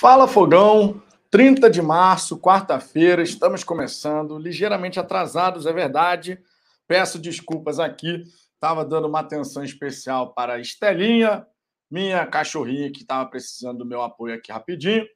Fala 0.00 0.26
Fogão, 0.26 1.02
30 1.30 1.68
de 1.68 1.82
março, 1.82 2.40
quarta-feira, 2.40 3.22
estamos 3.22 3.62
começando, 3.62 4.38
ligeiramente 4.38 4.98
atrasados, 4.98 5.66
é 5.66 5.72
verdade. 5.72 6.42
Peço 6.88 7.18
desculpas 7.18 7.78
aqui, 7.78 8.24
estava 8.54 8.84
dando 8.86 9.06
uma 9.06 9.20
atenção 9.20 9.62
especial 9.62 10.32
para 10.32 10.54
a 10.54 10.58
Estelinha, 10.58 11.46
minha 11.90 12.26
cachorrinha 12.26 12.90
que 12.90 13.02
estava 13.02 13.28
precisando 13.28 13.78
do 13.78 13.86
meu 13.86 14.02
apoio 14.02 14.34
aqui 14.34 14.50
rapidinho. 14.50 15.06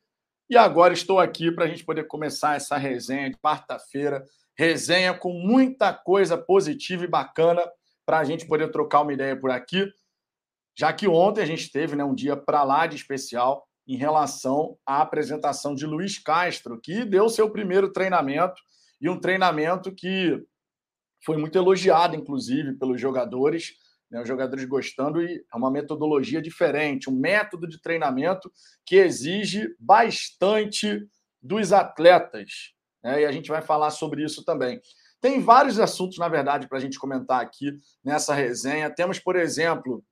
E 0.49 0.57
agora 0.57 0.93
estou 0.93 1.19
aqui 1.19 1.51
para 1.51 1.65
a 1.65 1.69
gente 1.69 1.85
poder 1.85 2.05
começar 2.05 2.55
essa 2.55 2.77
resenha 2.77 3.31
de 3.31 3.37
quarta-feira. 3.39 4.25
Resenha 4.57 5.15
com 5.15 5.33
muita 5.33 5.93
coisa 5.93 6.37
positiva 6.37 7.03
e 7.03 7.09
bacana 7.09 7.63
para 8.05 8.19
a 8.19 8.25
gente 8.25 8.47
poder 8.47 8.71
trocar 8.71 9.01
uma 9.01 9.13
ideia 9.13 9.35
por 9.35 9.51
aqui. 9.51 9.91
Já 10.79 10.93
que 10.93 11.09
ontem 11.09 11.41
a 11.41 11.47
gente 11.47 11.73
teve 11.73 11.97
né, 11.97 12.05
um 12.05 12.15
dia 12.15 12.37
para 12.37 12.63
lá 12.63 12.87
de 12.87 12.95
especial 12.95 13.66
em 13.87 13.97
relação 13.97 14.77
à 14.85 15.01
apresentação 15.01 15.75
de 15.75 15.87
Luiz 15.87 16.19
Castro, 16.19 16.81
que 16.81 17.05
deu 17.05 17.29
seu 17.29 17.51
primeiro 17.51 17.93
treinamento 17.93 18.61
e 19.01 19.09
um 19.09 19.21
treinamento 19.21 19.95
que 19.95 20.43
foi 21.25 21.37
muito 21.37 21.57
elogiado, 21.57 22.17
inclusive, 22.17 22.75
pelos 22.75 23.01
jogadores, 23.01 23.75
né, 24.11 24.21
os 24.21 24.29
jogadores 24.29 24.65
gostando, 24.65 25.23
e 25.23 25.45
é 25.53 25.57
uma 25.57 25.71
metodologia 25.71 26.41
diferente, 26.41 27.11
um 27.11 27.19
método 27.19 27.67
de 27.67 27.81
treinamento 27.81 28.51
que 28.85 28.97
exige 28.97 29.75
bastante 29.79 31.07
dos 31.43 31.73
atletas. 31.73 32.75
Né, 33.03 33.23
e 33.23 33.27
a 33.27 33.33
gente 33.33 33.49
vai 33.49 33.63
falar 33.63 33.91
sobre 33.91 34.25
isso 34.25 34.45
também. 34.45 34.81
Tem 35.21 35.41
vários 35.41 35.81
assuntos, 35.81 36.19
na 36.19 36.29
verdade, 36.29 36.69
para 36.69 36.79
a 36.79 36.81
gente 36.81 36.99
comentar 36.99 37.41
aqui 37.41 37.73
nessa 38.05 38.35
resenha. 38.35 38.91
Temos, 38.91 39.19
por 39.19 39.35
exemplo, 39.35 40.05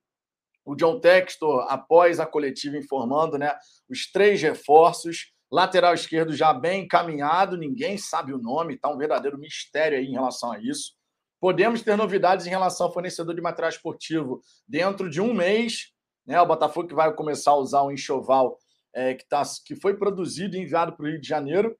o 0.64 0.74
John 0.74 0.98
Textor, 0.98 1.66
após 1.68 2.18
a 2.18 2.26
coletiva, 2.26 2.76
informando 2.76 3.36
né, 3.36 3.54
os 3.88 4.10
três 4.10 4.40
reforços. 4.40 5.32
Lateral 5.50 5.94
esquerdo 5.94 6.34
já 6.34 6.52
bem 6.52 6.84
encaminhado, 6.84 7.56
ninguém 7.56 7.98
sabe 7.98 8.32
o 8.32 8.38
nome, 8.38 8.74
está 8.74 8.88
um 8.88 8.96
verdadeiro 8.96 9.38
mistério 9.38 9.98
aí 9.98 10.06
em 10.06 10.12
relação 10.12 10.52
a 10.52 10.58
isso. 10.58 10.94
Podemos 11.38 11.82
ter 11.82 11.96
novidades 11.96 12.46
em 12.46 12.50
relação 12.50 12.86
ao 12.86 12.92
fornecedor 12.92 13.34
de 13.34 13.42
material 13.42 13.70
esportivo 13.70 14.40
dentro 14.66 15.10
de 15.10 15.20
um 15.20 15.34
mês. 15.34 15.92
Né, 16.26 16.40
o 16.40 16.46
Botafogo 16.46 16.88
que 16.88 16.94
vai 16.94 17.12
começar 17.14 17.50
a 17.50 17.56
usar 17.56 17.82
o 17.82 17.92
enxoval 17.92 18.58
é, 18.94 19.14
que, 19.14 19.28
tá, 19.28 19.42
que 19.66 19.76
foi 19.76 19.96
produzido 19.96 20.56
e 20.56 20.60
enviado 20.60 20.96
para 20.96 21.04
o 21.04 21.08
Rio 21.08 21.20
de 21.20 21.28
Janeiro, 21.28 21.76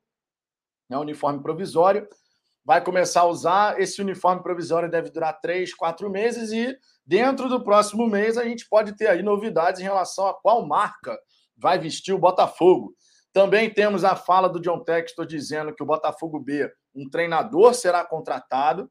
né, 0.91 0.99
uniforme 0.99 1.43
provisório 1.43 2.07
vai 2.65 2.83
começar 2.83 3.21
a 3.23 3.27
usar. 3.27 3.81
Esse 3.81 4.01
uniforme 4.01 4.43
provisório 4.43 4.91
deve 4.91 5.11
durar 5.11 5.39
três, 5.41 5.75
quatro 5.75 6.11
meses 6.11 6.51
e 6.51 6.77
dentro 7.07 7.49
do 7.49 7.63
próximo 7.63 8.07
mês 8.07 8.37
a 8.37 8.45
gente 8.45 8.69
pode 8.69 8.97
ter 8.97 9.09
aí 9.09 9.23
novidades 9.23 9.81
em 9.81 9.85
relação 9.85 10.27
a 10.27 10.35
qual 10.35 10.67
marca 10.67 11.19
vai 11.57 11.79
vestir 11.79 12.13
o 12.13 12.19
Botafogo. 12.19 12.95
Também 13.33 13.69
temos 13.69 14.05
a 14.05 14.15
fala 14.15 14.49
do 14.49 14.61
John 14.61 14.85
Textor 14.85 15.27
dizendo 15.27 15.75
que 15.75 15.83
o 15.83 15.87
Botafogo 15.87 16.39
B, 16.39 16.71
um 16.95 17.11
treinador 17.11 17.75
será 17.75 18.05
contratado. 18.05 18.89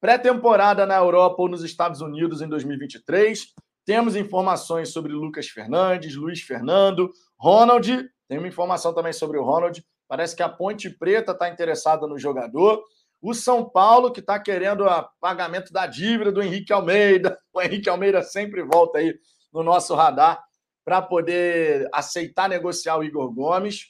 Pré-temporada 0.00 0.84
na 0.84 0.96
Europa 0.96 1.36
ou 1.38 1.48
nos 1.48 1.62
Estados 1.62 2.00
Unidos 2.00 2.42
em 2.42 2.48
2023. 2.48 3.54
Temos 3.86 4.16
informações 4.16 4.92
sobre 4.92 5.12
Lucas 5.12 5.48
Fernandes, 5.48 6.16
Luiz 6.16 6.40
Fernando, 6.40 7.10
Ronald. 7.38 8.10
Tem 8.28 8.38
uma 8.38 8.48
informação 8.48 8.92
também 8.92 9.12
sobre 9.12 9.38
o 9.38 9.44
Ronald. 9.44 9.84
Parece 10.08 10.34
que 10.34 10.42
a 10.42 10.48
Ponte 10.48 10.90
Preta 10.90 11.32
está 11.32 11.48
interessada 11.48 12.06
no 12.06 12.18
jogador. 12.18 12.82
O 13.24 13.32
São 13.32 13.66
Paulo, 13.66 14.12
que 14.12 14.20
está 14.20 14.38
querendo 14.38 14.84
o 14.84 15.08
pagamento 15.18 15.72
da 15.72 15.86
dívida 15.86 16.30
do 16.30 16.42
Henrique 16.42 16.74
Almeida. 16.74 17.38
O 17.54 17.62
Henrique 17.62 17.88
Almeida 17.88 18.22
sempre 18.22 18.62
volta 18.62 18.98
aí 18.98 19.18
no 19.50 19.62
nosso 19.62 19.94
radar 19.94 20.44
para 20.84 21.00
poder 21.00 21.88
aceitar 21.90 22.50
negociar 22.50 22.98
o 22.98 23.02
Igor 23.02 23.32
Gomes. 23.32 23.86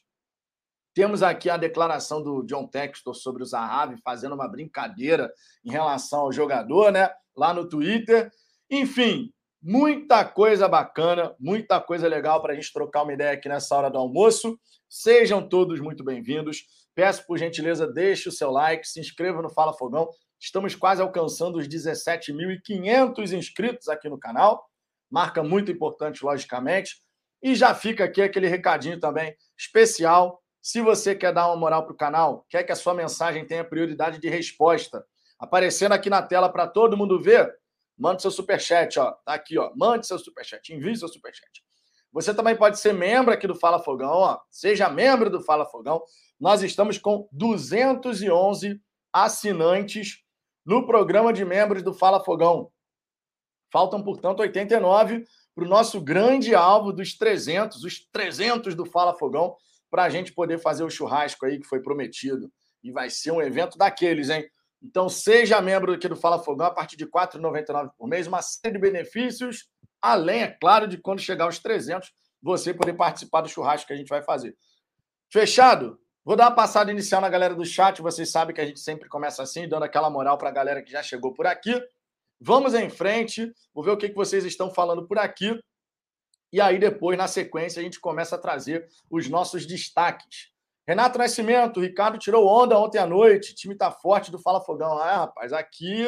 Temos 0.95 1.21
aqui 1.21 1.51
a 1.51 1.57
declaração 1.57 2.23
do 2.23 2.45
John 2.45 2.69
Textor 2.69 3.13
sobre 3.13 3.43
o 3.43 3.47
Zahavi, 3.47 3.97
fazendo 4.05 4.37
uma 4.37 4.47
brincadeira 4.47 5.29
em 5.65 5.73
relação 5.73 6.21
ao 6.21 6.33
jogador, 6.33 6.93
né? 6.93 7.11
Lá 7.37 7.53
no 7.53 7.69
Twitter. 7.69 8.31
Enfim, 8.71 9.33
muita 9.61 10.25
coisa 10.25 10.69
bacana, 10.69 11.35
muita 11.41 11.81
coisa 11.81 12.07
legal 12.07 12.41
para 12.41 12.53
a 12.53 12.55
gente 12.55 12.73
trocar 12.73 13.03
uma 13.03 13.13
ideia 13.13 13.33
aqui 13.33 13.49
nessa 13.49 13.75
hora 13.75 13.91
do 13.91 13.99
almoço. 13.99 14.57
Sejam 14.89 15.49
todos 15.49 15.81
muito 15.81 16.05
bem-vindos. 16.05 16.84
Peço, 16.95 17.27
por 17.27 17.39
gentileza, 17.39 17.87
deixe 17.87 18.29
o 18.29 18.33
seu 18.33 18.51
like, 18.51 18.87
se 18.87 19.01
inscreva 19.01 19.43
no 19.43 19.51
Fala 19.51 19.73
Fogão. 19.73 20.09
Estamos 20.41 20.75
quase 20.75 21.03
alcançando 21.03 21.59
os 21.59 21.67
17.500 21.67 23.33
inscritos 23.33 23.89
aqui 23.89 24.09
no 24.09 24.19
canal. 24.19 24.65
Marca 25.11 25.43
muito 25.43 25.73
importante, 25.73 26.25
logicamente. 26.25 27.03
E 27.43 27.55
já 27.55 27.75
fica 27.75 28.05
aqui 28.05 28.23
aquele 28.23 28.47
recadinho 28.47 28.99
também 29.01 29.35
especial. 29.59 30.41
Se 30.63 30.81
você 30.81 31.15
quer 31.15 31.33
dar 31.33 31.49
uma 31.49 31.57
moral 31.57 31.85
para 31.85 31.93
o 31.93 31.97
canal, 31.97 32.47
quer 32.49 32.63
que 32.63 32.73
a 32.73 32.77
sua 32.77 32.95
mensagem 32.95 33.45
tenha 33.47 33.65
prioridade 33.65 34.19
de 34.19 34.29
resposta, 34.29 35.05
aparecendo 35.39 35.93
aqui 35.93 36.09
na 36.09 36.23
tela 36.23 36.49
para 36.49 36.67
todo 36.67 36.97
mundo 36.97 37.21
ver, 37.21 37.55
mande 37.99 38.23
seu 38.23 38.31
superchat, 38.31 38.99
ó. 38.99 39.13
Tá 39.25 39.35
aqui, 39.35 39.59
ó. 39.59 39.73
Mande 39.77 40.07
seu 40.07 40.19
superchat, 40.19 40.73
envie 40.73 40.97
seu 40.97 41.09
superchat. 41.09 41.63
Você 42.15 42.33
também 42.33 42.57
pode 42.57 42.79
ser 42.79 42.95
membro 42.95 43.35
aqui 43.35 43.47
do 43.47 43.55
Fala 43.55 43.79
Fogão, 43.79 44.13
ó. 44.13 44.41
Seja 44.51 44.89
membro 44.89 45.29
do 45.29 45.43
Fala 45.43 45.67
Fogão 45.67 46.03
nós 46.45 46.63
estamos 46.63 46.99
com 46.99 47.29
211 47.33 48.81
assinantes 49.13 50.19
no 50.65 50.87
programa 50.87 51.33
de 51.33 51.45
membros 51.45 51.83
do 51.83 51.95
Fala 51.95 52.23
Fogão. 52.23 52.71
Faltam, 53.73 54.03
portanto, 54.03 54.41
89 54.41 55.25
para 55.55 55.65
o 55.65 55.69
nosso 55.69 56.01
grande 56.01 56.55
alvo 56.55 56.93
dos 56.93 57.17
300, 57.17 57.83
os 57.85 58.07
300 58.13 58.75
do 58.75 58.85
Fala 58.85 59.15
Fogão, 59.15 59.57
para 59.91 60.05
a 60.05 60.11
gente 60.11 60.33
poder 60.33 60.59
fazer 60.59 60.83
o 60.83 60.91
churrasco 60.91 61.47
aí 61.47 61.59
que 61.59 61.67
foi 61.67 61.81
prometido. 61.81 62.53
E 62.83 62.91
vai 62.91 63.09
ser 63.09 63.31
um 63.31 63.41
evento 63.41 63.79
daqueles, 63.79 64.29
hein? 64.29 64.47
Então, 64.83 65.09
seja 65.09 65.63
membro 65.63 65.93
aqui 65.93 66.09
do 66.09 66.17
Fala 66.17 66.43
Fogão 66.43 66.67
a 66.67 66.71
partir 66.71 66.97
de 66.97 67.05
R$ 67.05 67.11
4,99 67.11 67.91
por 67.97 68.07
mês, 68.07 68.27
uma 68.27 68.43
série 68.43 68.75
de 68.75 68.81
benefícios, 68.81 69.65
além, 70.05 70.43
é 70.43 70.49
claro, 70.49 70.87
de 70.87 70.99
quando 70.99 71.21
chegar 71.21 71.45
aos 71.47 71.59
300, 71.59 72.13
você 72.43 72.75
poder 72.75 72.93
participar 72.93 73.41
do 73.41 73.49
churrasco 73.49 73.87
que 73.87 73.93
a 73.93 73.97
gente 73.97 74.09
vai 74.09 74.23
fazer. 74.23 74.55
Fechado? 75.33 75.99
Vou 76.23 76.37
dar 76.37 76.45
uma 76.45 76.55
passada 76.55 76.91
inicial 76.91 77.21
na 77.21 77.29
galera 77.29 77.55
do 77.55 77.65
chat. 77.65 78.03
Vocês 78.03 78.31
sabem 78.31 78.55
que 78.55 78.61
a 78.61 78.67
gente 78.67 78.81
sempre 78.81 79.09
começa 79.09 79.43
assim, 79.43 79.67
dando 79.67 79.85
aquela 79.85 80.11
moral 80.11 80.37
para 80.37 80.51
a 80.51 80.53
galera 80.53 80.83
que 80.83 80.93
já 80.93 81.03
chegou 81.03 81.33
por 81.33 81.47
aqui. 81.47 81.75
Vamos 82.39 82.75
em 82.75 82.91
frente. 82.91 83.51
Vou 83.73 83.83
ver 83.83 83.93
o 83.93 83.97
que, 83.97 84.11
que 84.11 84.15
vocês 84.15 84.45
estão 84.45 84.71
falando 84.71 85.07
por 85.07 85.19
aqui. 85.19 85.59
E 86.53 86.61
aí, 86.61 86.79
depois, 86.79 87.17
na 87.17 87.27
sequência, 87.27 87.81
a 87.81 87.83
gente 87.83 87.99
começa 87.99 88.37
a 88.37 88.39
trazer 88.39 88.87
os 89.11 89.29
nossos 89.29 89.67
destaques. 89.67 90.51
Renato 90.87 91.19
Nascimento, 91.19 91.81
Ricardo 91.81 92.19
tirou 92.19 92.47
onda 92.47 92.79
ontem 92.79 92.99
à 92.99 93.07
noite. 93.07 93.53
O 93.53 93.55
time 93.55 93.75
tá 93.75 93.91
forte 93.91 94.31
do 94.31 94.39
Fala 94.39 94.61
Fogão. 94.61 94.99
Ah, 94.99 95.17
rapaz, 95.17 95.53
aqui 95.53 96.07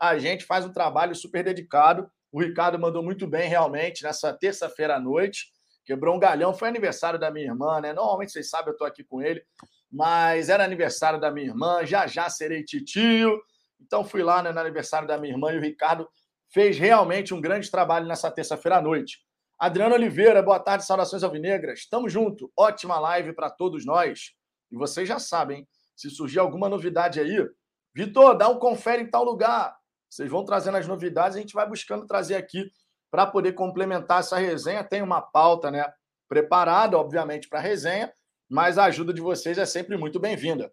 a 0.00 0.18
gente 0.18 0.44
faz 0.44 0.64
um 0.64 0.72
trabalho 0.72 1.14
super 1.14 1.44
dedicado. 1.44 2.10
O 2.34 2.42
Ricardo 2.42 2.76
mandou 2.80 3.00
muito 3.00 3.28
bem, 3.28 3.48
realmente, 3.48 4.02
nessa 4.02 4.32
terça-feira 4.32 4.96
à 4.96 5.00
noite 5.00 5.54
quebrou 5.84 6.16
um 6.16 6.18
galhão. 6.18 6.52
Foi 6.52 6.68
aniversário 6.68 7.16
da 7.16 7.30
minha 7.30 7.46
irmã, 7.46 7.80
né? 7.80 7.92
Normalmente 7.92 8.32
vocês 8.32 8.50
sabem, 8.50 8.70
eu 8.70 8.72
estou 8.72 8.88
aqui 8.88 9.04
com 9.04 9.22
ele, 9.22 9.40
mas 9.88 10.48
era 10.48 10.64
aniversário 10.64 11.20
da 11.20 11.30
minha 11.30 11.46
irmã, 11.46 11.86
já 11.86 12.08
já 12.08 12.28
serei 12.28 12.64
titio. 12.64 13.40
Então 13.80 14.02
fui 14.02 14.24
lá 14.24 14.42
né, 14.42 14.50
no 14.50 14.58
aniversário 14.58 15.06
da 15.06 15.16
minha 15.16 15.32
irmã 15.32 15.52
e 15.52 15.58
o 15.58 15.60
Ricardo 15.60 16.08
fez 16.52 16.76
realmente 16.76 17.32
um 17.32 17.40
grande 17.40 17.70
trabalho 17.70 18.08
nessa 18.08 18.28
terça-feira 18.32 18.78
à 18.78 18.82
noite. 18.82 19.20
Adriano 19.56 19.94
Oliveira, 19.94 20.42
boa 20.42 20.58
tarde, 20.58 20.84
saudações 20.84 21.22
alvinegras. 21.22 21.78
Estamos 21.80 22.12
junto, 22.12 22.52
ótima 22.56 22.98
live 22.98 23.32
para 23.32 23.48
todos 23.48 23.86
nós. 23.86 24.32
E 24.72 24.76
vocês 24.76 25.06
já 25.08 25.20
sabem, 25.20 25.68
se 25.94 26.10
surgir 26.10 26.40
alguma 26.40 26.68
novidade 26.68 27.20
aí, 27.20 27.48
Vitor, 27.94 28.36
dá 28.36 28.48
um 28.48 28.58
confere 28.58 29.04
em 29.04 29.08
tal 29.08 29.22
lugar. 29.22 29.76
Vocês 30.14 30.30
vão 30.30 30.44
trazendo 30.44 30.76
as 30.76 30.86
novidades, 30.86 31.36
a 31.36 31.40
gente 31.40 31.54
vai 31.54 31.68
buscando 31.68 32.06
trazer 32.06 32.36
aqui 32.36 32.70
para 33.10 33.26
poder 33.26 33.52
complementar 33.54 34.20
essa 34.20 34.36
resenha. 34.36 34.84
Tem 34.84 35.02
uma 35.02 35.20
pauta 35.20 35.72
né, 35.72 35.92
preparada, 36.28 36.96
obviamente, 36.96 37.48
para 37.48 37.58
a 37.58 37.62
resenha, 37.62 38.14
mas 38.48 38.78
a 38.78 38.84
ajuda 38.84 39.12
de 39.12 39.20
vocês 39.20 39.58
é 39.58 39.66
sempre 39.66 39.96
muito 39.96 40.20
bem-vinda. 40.20 40.72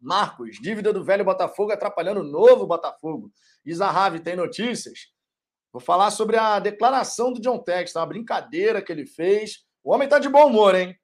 Marcos, 0.00 0.60
dívida 0.60 0.92
do 0.92 1.02
velho 1.02 1.24
Botafogo 1.24 1.72
atrapalhando 1.72 2.20
o 2.20 2.22
novo 2.22 2.64
Botafogo. 2.64 3.32
Isarrave 3.64 4.20
tem 4.20 4.36
notícias? 4.36 5.08
Vou 5.72 5.80
falar 5.80 6.12
sobre 6.12 6.36
a 6.36 6.60
declaração 6.60 7.32
do 7.32 7.40
John 7.40 7.58
Tex, 7.58 7.96
uma 7.96 8.06
brincadeira 8.06 8.80
que 8.80 8.92
ele 8.92 9.04
fez. 9.04 9.64
O 9.82 9.92
homem 9.92 10.06
está 10.06 10.20
de 10.20 10.28
bom 10.28 10.46
humor, 10.46 10.76
hein? 10.76 10.96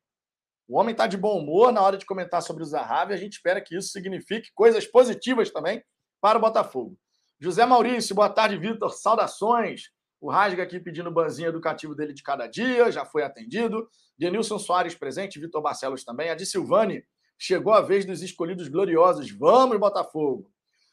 O 0.68 0.78
homem 0.78 0.92
está 0.92 1.08
de 1.08 1.16
bom 1.16 1.36
humor 1.36 1.72
na 1.72 1.82
hora 1.82 1.98
de 1.98 2.06
comentar 2.06 2.42
sobre 2.42 2.62
o 2.62 2.66
Zahavi. 2.66 3.12
A 3.12 3.16
gente 3.16 3.32
espera 3.32 3.60
que 3.60 3.76
isso 3.76 3.88
signifique 3.88 4.52
coisas 4.54 4.86
positivas 4.86 5.50
também 5.50 5.82
para 6.20 6.38
o 6.38 6.40
Botafogo. 6.40 6.96
José 7.42 7.64
Maurício, 7.64 8.14
boa 8.14 8.28
tarde, 8.28 8.58
Vitor. 8.58 8.92
Saudações. 8.92 9.90
O 10.20 10.30
Rasga 10.30 10.62
aqui 10.62 10.78
pedindo 10.78 11.08
o 11.08 11.12
banzinho 11.12 11.48
educativo 11.48 11.94
dele 11.94 12.12
de 12.12 12.22
cada 12.22 12.46
dia, 12.46 12.92
já 12.92 13.06
foi 13.06 13.22
atendido. 13.22 13.88
Denilson 14.18 14.58
Soares 14.58 14.94
presente, 14.94 15.40
Vitor 15.40 15.62
Barcelos 15.62 16.04
também. 16.04 16.28
A 16.28 16.34
de 16.34 16.44
Silvane, 16.44 17.02
chegou 17.38 17.72
a 17.72 17.80
vez 17.80 18.04
dos 18.04 18.20
escolhidos 18.20 18.68
gloriosos. 18.68 19.30
Vamos, 19.30 19.78
Botafogo! 19.78 20.52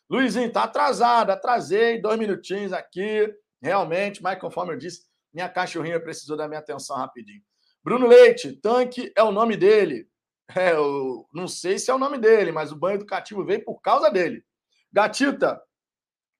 Luizinho, 0.10 0.50
tá 0.50 0.64
atrasado, 0.64 1.32
atrasei 1.32 2.02
dois 2.02 2.18
minutinhos 2.18 2.72
aqui. 2.72 3.30
Realmente, 3.62 4.24
mas 4.24 4.40
conforme 4.40 4.72
eu 4.72 4.78
disse, 4.78 5.02
minha 5.34 5.50
cachorrinha 5.50 6.00
precisou 6.00 6.38
da 6.38 6.48
minha 6.48 6.62
atenção 6.62 6.96
rapidinho. 6.96 7.42
Bruno 7.84 8.08
Leite, 8.08 8.54
tanque 8.54 9.12
é 9.18 9.22
o 9.22 9.34
nome 9.34 9.58
dele. 9.58 10.08
É, 10.56 10.72
eu 10.72 11.28
não 11.34 11.46
sei 11.46 11.78
se 11.78 11.92
é 11.92 11.94
o 11.94 12.00
nome 12.00 12.18
dele, 12.18 12.54
mas 12.54 12.72
o 12.72 12.76
banho 12.78 12.96
educativo 12.96 13.44
veio 13.44 13.66
por 13.66 13.82
causa 13.82 14.10
dele. 14.10 14.46
Gatita, 14.94 15.62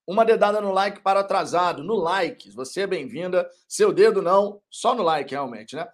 uma 0.08 0.24
dedada 0.24 0.58
no 0.58 0.72
like 0.72 1.02
para 1.02 1.20
atrasado. 1.20 1.84
No 1.84 1.94
like, 1.94 2.50
você 2.52 2.80
é 2.80 2.86
bem-vinda. 2.86 3.46
Seu 3.68 3.92
dedo 3.92 4.22
não, 4.22 4.58
só 4.70 4.94
no 4.94 5.02
like, 5.02 5.32
realmente, 5.32 5.76
né? 5.76 5.86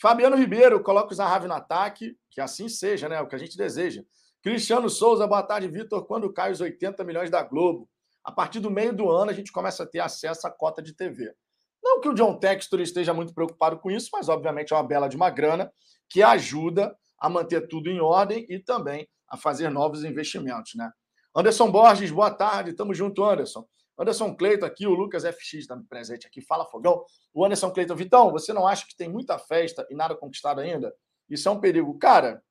Fabiano 0.00 0.36
Ribeiro, 0.36 0.80
coloca 0.84 1.12
o 1.12 1.16
Zahavi 1.16 1.48
no 1.48 1.54
ataque, 1.54 2.16
que 2.30 2.40
assim 2.40 2.68
seja, 2.68 3.08
né? 3.08 3.20
O 3.20 3.26
que 3.26 3.34
a 3.34 3.38
gente 3.38 3.56
deseja. 3.56 4.04
Cristiano 4.40 4.88
Souza, 4.88 5.26
boa 5.26 5.42
tarde, 5.42 5.66
Vitor. 5.66 6.06
Quando 6.06 6.32
cai 6.32 6.52
os 6.52 6.60
80 6.60 7.02
milhões 7.02 7.28
da 7.28 7.42
Globo? 7.42 7.88
A 8.22 8.30
partir 8.30 8.60
do 8.60 8.70
meio 8.70 8.94
do 8.94 9.10
ano, 9.10 9.32
a 9.32 9.34
gente 9.34 9.50
começa 9.50 9.82
a 9.82 9.86
ter 9.86 9.98
acesso 9.98 10.46
à 10.46 10.50
cota 10.50 10.80
de 10.80 10.92
TV. 10.94 11.34
Não 11.82 12.00
que 12.00 12.08
o 12.08 12.14
John 12.14 12.38
Textor 12.38 12.80
esteja 12.80 13.12
muito 13.12 13.34
preocupado 13.34 13.80
com 13.80 13.90
isso, 13.90 14.10
mas 14.12 14.28
obviamente 14.28 14.72
é 14.72 14.76
uma 14.76 14.86
bela 14.86 15.08
de 15.08 15.16
uma 15.16 15.28
grana 15.28 15.72
que 16.08 16.22
ajuda 16.22 16.96
a 17.18 17.28
manter 17.28 17.66
tudo 17.66 17.90
em 17.90 17.98
ordem 17.98 18.46
e 18.48 18.60
também 18.60 19.08
a 19.28 19.36
fazer 19.36 19.70
novos 19.70 20.04
investimentos, 20.04 20.76
né? 20.76 20.88
Anderson 21.36 21.70
Borges, 21.70 22.10
boa 22.10 22.30
tarde, 22.30 22.72
tamo 22.72 22.94
junto, 22.94 23.22
Anderson. 23.22 23.68
Anderson 23.98 24.34
Cleito 24.34 24.64
aqui, 24.64 24.86
o 24.86 24.94
Lucas 24.94 25.22
FX 25.22 25.52
está 25.52 25.78
presente 25.86 26.26
aqui, 26.26 26.40
fala 26.40 26.64
fogão. 26.64 27.04
O 27.34 27.44
Anderson 27.44 27.70
Cleito, 27.70 27.94
Vitão, 27.94 28.30
você 28.30 28.54
não 28.54 28.66
acha 28.66 28.86
que 28.86 28.96
tem 28.96 29.06
muita 29.06 29.38
festa 29.38 29.86
e 29.90 29.94
nada 29.94 30.16
conquistado 30.16 30.62
ainda? 30.62 30.94
Isso 31.28 31.46
é 31.46 31.52
um 31.52 31.60
perigo. 31.60 31.98
Cara, 31.98 32.42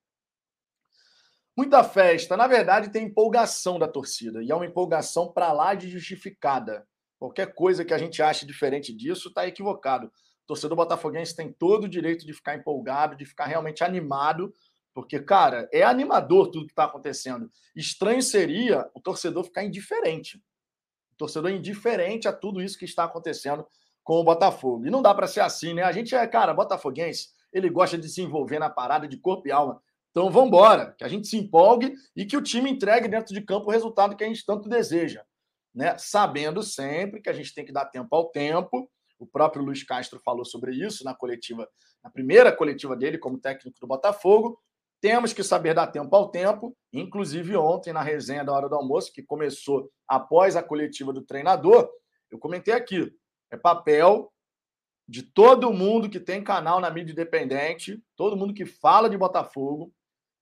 muita 1.57 1.83
festa. 1.83 2.37
Na 2.37 2.45
verdade, 2.45 2.91
tem 2.91 3.05
empolgação 3.05 3.79
da 3.79 3.87
torcida. 3.87 4.43
E 4.43 4.51
é 4.51 4.55
uma 4.55 4.67
empolgação 4.67 5.33
para 5.33 5.51
lá 5.51 5.73
de 5.73 5.89
justificada. 5.89 6.87
Qualquer 7.17 7.55
coisa 7.55 7.83
que 7.83 7.93
a 7.93 7.97
gente 7.97 8.21
ache 8.21 8.45
diferente 8.45 8.93
disso 8.93 9.29
está 9.29 9.47
equivocado. 9.47 10.05
O 10.43 10.45
torcedor 10.45 10.77
botafoguense 10.77 11.35
tem 11.35 11.51
todo 11.51 11.85
o 11.85 11.89
direito 11.89 12.23
de 12.23 12.33
ficar 12.33 12.55
empolgado, 12.55 13.15
de 13.15 13.25
ficar 13.25 13.45
realmente 13.45 13.83
animado 13.83 14.53
porque, 14.95 15.19
cara, 15.19 15.67
é 15.73 15.83
animador 15.83 16.49
tudo 16.49 16.65
que 16.65 16.71
está 16.71 16.85
acontecendo. 16.85 17.51
Estranho 17.75 18.23
seria 18.23 18.89
o 18.93 19.01
torcedor 19.01 19.43
ficar 19.43 19.65
indiferente. 19.65 20.37
O 21.11 21.17
torcedor 21.17 21.51
indiferente 21.51 22.29
a 22.29 22.33
tudo 22.33 22.61
isso 22.61 22.79
que 22.79 22.85
está 22.85 23.03
acontecendo 23.03 23.67
com 24.05 24.21
o 24.21 24.23
Botafogo. 24.23 24.87
E 24.87 24.89
não 24.89 25.01
dá 25.01 25.13
para 25.13 25.27
ser 25.27 25.41
assim, 25.41 25.73
né? 25.73 25.83
A 25.83 25.91
gente 25.91 26.15
é, 26.15 26.25
cara, 26.25 26.53
botafoguense, 26.53 27.27
ele 27.51 27.69
gosta 27.69 27.97
de 27.97 28.07
se 28.07 28.21
envolver 28.21 28.57
na 28.57 28.69
parada 28.69 29.05
de 29.05 29.17
corpo 29.17 29.49
e 29.49 29.51
alma. 29.51 29.81
Então 30.11 30.31
vamos 30.31 30.47
embora, 30.47 30.95
que 30.97 31.03
a 31.03 31.09
gente 31.09 31.27
se 31.27 31.35
empolgue 31.35 31.93
e 32.15 32.25
que 32.25 32.37
o 32.37 32.41
time 32.41 32.71
entregue 32.71 33.09
dentro 33.09 33.33
de 33.33 33.41
campo 33.41 33.67
o 33.67 33.71
resultado 33.71 34.15
que 34.15 34.23
a 34.23 34.27
gente 34.27 34.45
tanto 34.45 34.69
deseja. 34.69 35.25
Né? 35.73 35.97
Sabendo 35.97 36.63
sempre 36.63 37.21
que 37.21 37.29
a 37.29 37.33
gente 37.33 37.53
tem 37.53 37.65
que 37.65 37.73
dar 37.73 37.87
tempo 37.87 38.15
ao 38.15 38.29
tempo. 38.29 38.89
O 39.19 39.27
próprio 39.27 39.61
Luiz 39.61 39.83
Castro 39.83 40.21
falou 40.23 40.45
sobre 40.45 40.73
isso 40.73 41.03
na 41.03 41.13
coletiva, 41.13 41.67
na 42.01 42.09
primeira 42.09 42.49
coletiva 42.55 42.95
dele 42.95 43.17
como 43.17 43.37
técnico 43.37 43.77
do 43.77 43.87
Botafogo. 43.87 44.57
Temos 45.05 45.33
que 45.33 45.43
saber 45.43 45.75
dar 45.75 45.85
tempo 45.85 46.15
ao 46.15 46.31
tempo, 46.31 46.75
inclusive 46.91 47.55
ontem, 47.55 47.93
na 47.93 48.01
resenha 48.01 48.43
da 48.43 48.51
hora 48.51 48.67
do 48.67 48.73
almoço, 48.73 49.13
que 49.13 49.21
começou 49.21 49.87
após 50.07 50.55
a 50.55 50.63
coletiva 50.63 51.13
do 51.13 51.21
treinador, 51.21 51.87
eu 52.31 52.39
comentei 52.39 52.73
aqui: 52.73 53.15
é 53.51 53.55
papel 53.55 54.33
de 55.07 55.21
todo 55.21 55.71
mundo 55.71 56.09
que 56.09 56.19
tem 56.19 56.43
canal 56.43 56.79
na 56.79 56.89
mídia 56.89 57.11
independente, 57.11 58.03
todo 58.15 58.35
mundo 58.35 58.51
que 58.51 58.65
fala 58.65 59.07
de 59.07 59.15
Botafogo, 59.15 59.93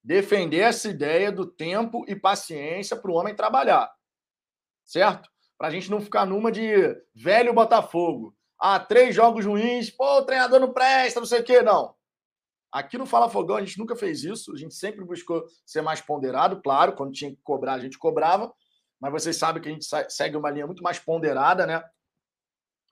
defender 0.02 0.60
essa 0.60 0.88
ideia 0.88 1.30
do 1.30 1.44
tempo 1.44 2.02
e 2.08 2.16
paciência 2.16 2.96
para 2.96 3.10
o 3.10 3.14
homem 3.14 3.36
trabalhar. 3.36 3.92
Certo? 4.82 5.28
Para 5.58 5.68
a 5.68 5.70
gente 5.70 5.90
não 5.90 6.00
ficar 6.00 6.24
numa 6.24 6.50
de 6.50 6.72
velho 7.14 7.52
Botafogo. 7.52 8.34
Ah, 8.58 8.80
três 8.80 9.14
jogos 9.14 9.44
ruins, 9.44 9.90
pô, 9.90 10.20
o 10.20 10.24
treinador 10.24 10.58
não 10.58 10.72
presta, 10.72 11.20
não 11.20 11.26
sei 11.26 11.40
o 11.40 11.44
quê. 11.44 11.60
Não. 11.60 11.94
Aqui 12.74 12.98
no 12.98 13.06
Fala 13.06 13.30
Fogão 13.30 13.54
a 13.54 13.60
gente 13.60 13.78
nunca 13.78 13.94
fez 13.94 14.24
isso, 14.24 14.52
a 14.52 14.56
gente 14.56 14.74
sempre 14.74 15.04
buscou 15.04 15.44
ser 15.64 15.80
mais 15.80 16.00
ponderado, 16.00 16.60
claro, 16.60 16.96
quando 16.96 17.12
tinha 17.12 17.30
que 17.30 17.38
cobrar 17.40 17.74
a 17.74 17.78
gente 17.78 17.96
cobrava, 17.96 18.52
mas 19.00 19.12
vocês 19.12 19.36
sabem 19.36 19.62
que 19.62 19.68
a 19.68 19.72
gente 19.72 19.86
segue 20.08 20.36
uma 20.36 20.50
linha 20.50 20.66
muito 20.66 20.82
mais 20.82 20.98
ponderada, 20.98 21.66
né? 21.66 21.84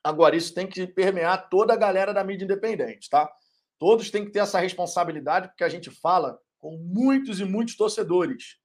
Agora, 0.04 0.36
isso 0.36 0.54
tem 0.54 0.68
que 0.68 0.86
permear 0.86 1.48
toda 1.48 1.72
a 1.72 1.76
galera 1.76 2.14
da 2.14 2.22
mídia 2.22 2.44
independente, 2.44 3.10
tá? 3.10 3.28
Todos 3.76 4.08
têm 4.08 4.24
que 4.24 4.30
ter 4.30 4.38
essa 4.38 4.60
responsabilidade, 4.60 5.48
porque 5.48 5.64
a 5.64 5.68
gente 5.68 5.90
fala 5.90 6.38
com 6.58 6.76
muitos 6.76 7.40
e 7.40 7.44
muitos 7.44 7.76
torcedores. 7.76 8.58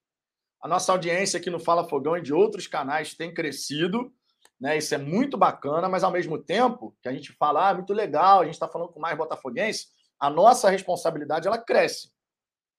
A 0.61 0.67
nossa 0.67 0.91
audiência 0.91 1.39
aqui 1.39 1.49
no 1.49 1.59
Fala 1.59 1.89
Fogão 1.89 2.15
e 2.15 2.21
de 2.21 2.31
outros 2.31 2.67
canais 2.67 3.15
tem 3.15 3.33
crescido, 3.33 4.13
né? 4.61 4.77
Isso 4.77 4.93
é 4.93 4.99
muito 4.99 5.35
bacana, 5.35 5.89
mas 5.89 6.03
ao 6.03 6.11
mesmo 6.11 6.37
tempo 6.37 6.95
que 7.01 7.09
a 7.09 7.11
gente 7.11 7.33
fala, 7.33 7.69
ah, 7.69 7.73
muito 7.73 7.91
legal, 7.91 8.41
a 8.41 8.45
gente 8.45 8.53
está 8.53 8.67
falando 8.67 8.89
com 8.89 8.99
mais 8.99 9.17
botafoguense, 9.17 9.96
a 10.19 10.29
nossa 10.29 10.69
responsabilidade 10.69 11.47
ela 11.47 11.57
cresce. 11.57 12.11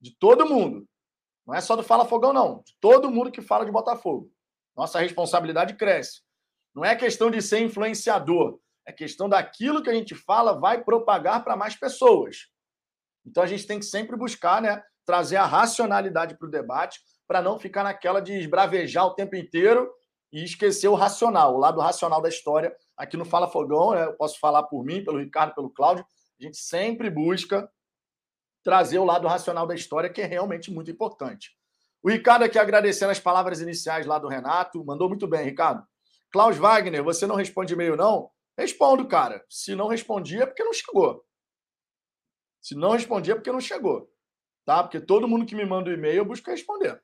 De 0.01 0.17
todo 0.17 0.49
mundo. 0.49 0.87
Não 1.47 1.55
é 1.55 1.61
só 1.61 1.75
do 1.75 1.83
Fala 1.83 2.05
Fogão, 2.05 2.33
não. 2.33 2.63
De 2.63 2.77
todo 2.81 3.11
mundo 3.11 3.33
que 3.33 3.41
fala 3.41 3.65
de 3.65 3.73
Botafogo. 3.73 4.31
Nossa 4.77 5.01
responsabilidade 5.01 5.75
cresce. 5.75 6.23
Não 6.75 6.85
é 6.85 6.95
questão 6.95 7.31
de 7.31 7.41
ser 7.43 7.61
influenciador. 7.61 8.61
É 8.87 8.93
questão 8.93 9.29
daquilo 9.29 9.83
que 9.83 9.91
a 9.91 9.95
gente 9.95 10.15
fala 10.15 10.59
vai 10.59 10.83
propagar 10.83 11.43
para 11.43 11.57
mais 11.57 11.75
pessoas. 11.77 12.49
Então 13.27 13.43
a 13.43 13.47
gente 13.47 13.67
tem 13.67 13.79
que 13.79 13.85
sempre 13.85 14.17
buscar, 14.17 14.63
né, 14.63 14.83
trazer 15.05 15.37
a 15.37 15.45
racionalidade 15.45 16.39
para 16.39 16.49
o 16.49 16.51
debate, 16.51 17.01
para 17.27 17.43
não 17.43 17.59
ficar 17.59 17.83
naquela 17.83 18.21
de 18.21 18.33
esbravejar 18.35 19.07
o 19.07 19.15
tempo 19.15 19.37
inteiro 19.37 19.91
e 20.33 20.45
esquecer 20.45 20.89
o 20.89 20.95
racional, 20.95 21.55
o 21.55 21.59
lado 21.59 21.81
racional 21.81 22.23
da 22.23 22.29
história. 22.29 22.75
Aqui 22.97 23.17
no 23.17 23.25
Fala 23.25 23.49
Fogão, 23.49 23.93
né, 23.93 24.05
eu 24.05 24.15
posso 24.15 24.39
falar 24.39 24.63
por 24.65 24.85
mim, 24.85 25.05
pelo 25.05 25.19
Ricardo, 25.19 25.55
pelo 25.55 25.71
Cláudio, 25.71 26.07
a 26.41 26.43
gente 26.45 26.59
sempre 26.59 27.11
busca 27.11 27.71
trazer 28.63 28.99
o 28.99 29.05
lado 29.05 29.27
racional 29.27 29.67
da 29.67 29.75
história, 29.75 30.11
que 30.11 30.21
é 30.21 30.27
realmente 30.27 30.71
muito 30.71 30.91
importante. 30.91 31.57
O 32.03 32.11
Ricardo 32.11 32.45
aqui 32.45 32.59
agradecendo 32.59 33.11
as 33.11 33.19
palavras 33.19 33.61
iniciais 33.61 34.07
lá 34.07 34.19
do 34.19 34.29
Renato. 34.29 34.85
Mandou 34.85 35.09
muito 35.09 35.27
bem, 35.27 35.45
Ricardo. 35.45 35.87
Klaus 36.31 36.57
Wagner, 36.57 37.03
você 37.03 37.27
não 37.27 37.35
responde 37.35 37.75
e-mail, 37.75 37.97
não? 37.97 38.31
Respondo, 38.57 39.07
cara. 39.09 39.45
Se 39.49 39.75
não 39.75 39.89
respondia, 39.89 40.43
é 40.43 40.47
porque 40.47 40.63
não 40.63 40.73
chegou. 40.73 41.25
Se 42.61 42.75
não 42.75 42.93
respondia, 42.93 43.33
é 43.33 43.37
porque 43.37 43.53
não 43.53 43.61
chegou. 43.61 44.13
Tá? 44.65 44.83
Porque 44.83 45.01
todo 45.01 45.27
mundo 45.27 45.47
que 45.47 45.55
me 45.55 45.65
manda 45.65 45.89
o 45.89 45.93
um 45.93 45.97
e-mail, 45.97 46.19
eu 46.19 46.25
busco 46.25 46.51
responder. 46.51 47.03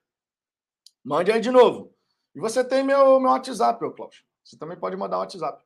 Mande 1.02 1.32
aí 1.32 1.40
de 1.40 1.50
novo. 1.50 1.94
E 2.34 2.40
você 2.40 2.64
tem 2.64 2.82
meu, 2.82 3.18
meu 3.20 3.30
WhatsApp, 3.30 3.80
meu 3.80 3.92
Klaus. 3.92 4.24
Você 4.44 4.58
também 4.58 4.78
pode 4.78 4.96
mandar 4.96 5.16
o 5.16 5.20
WhatsApp. 5.20 5.64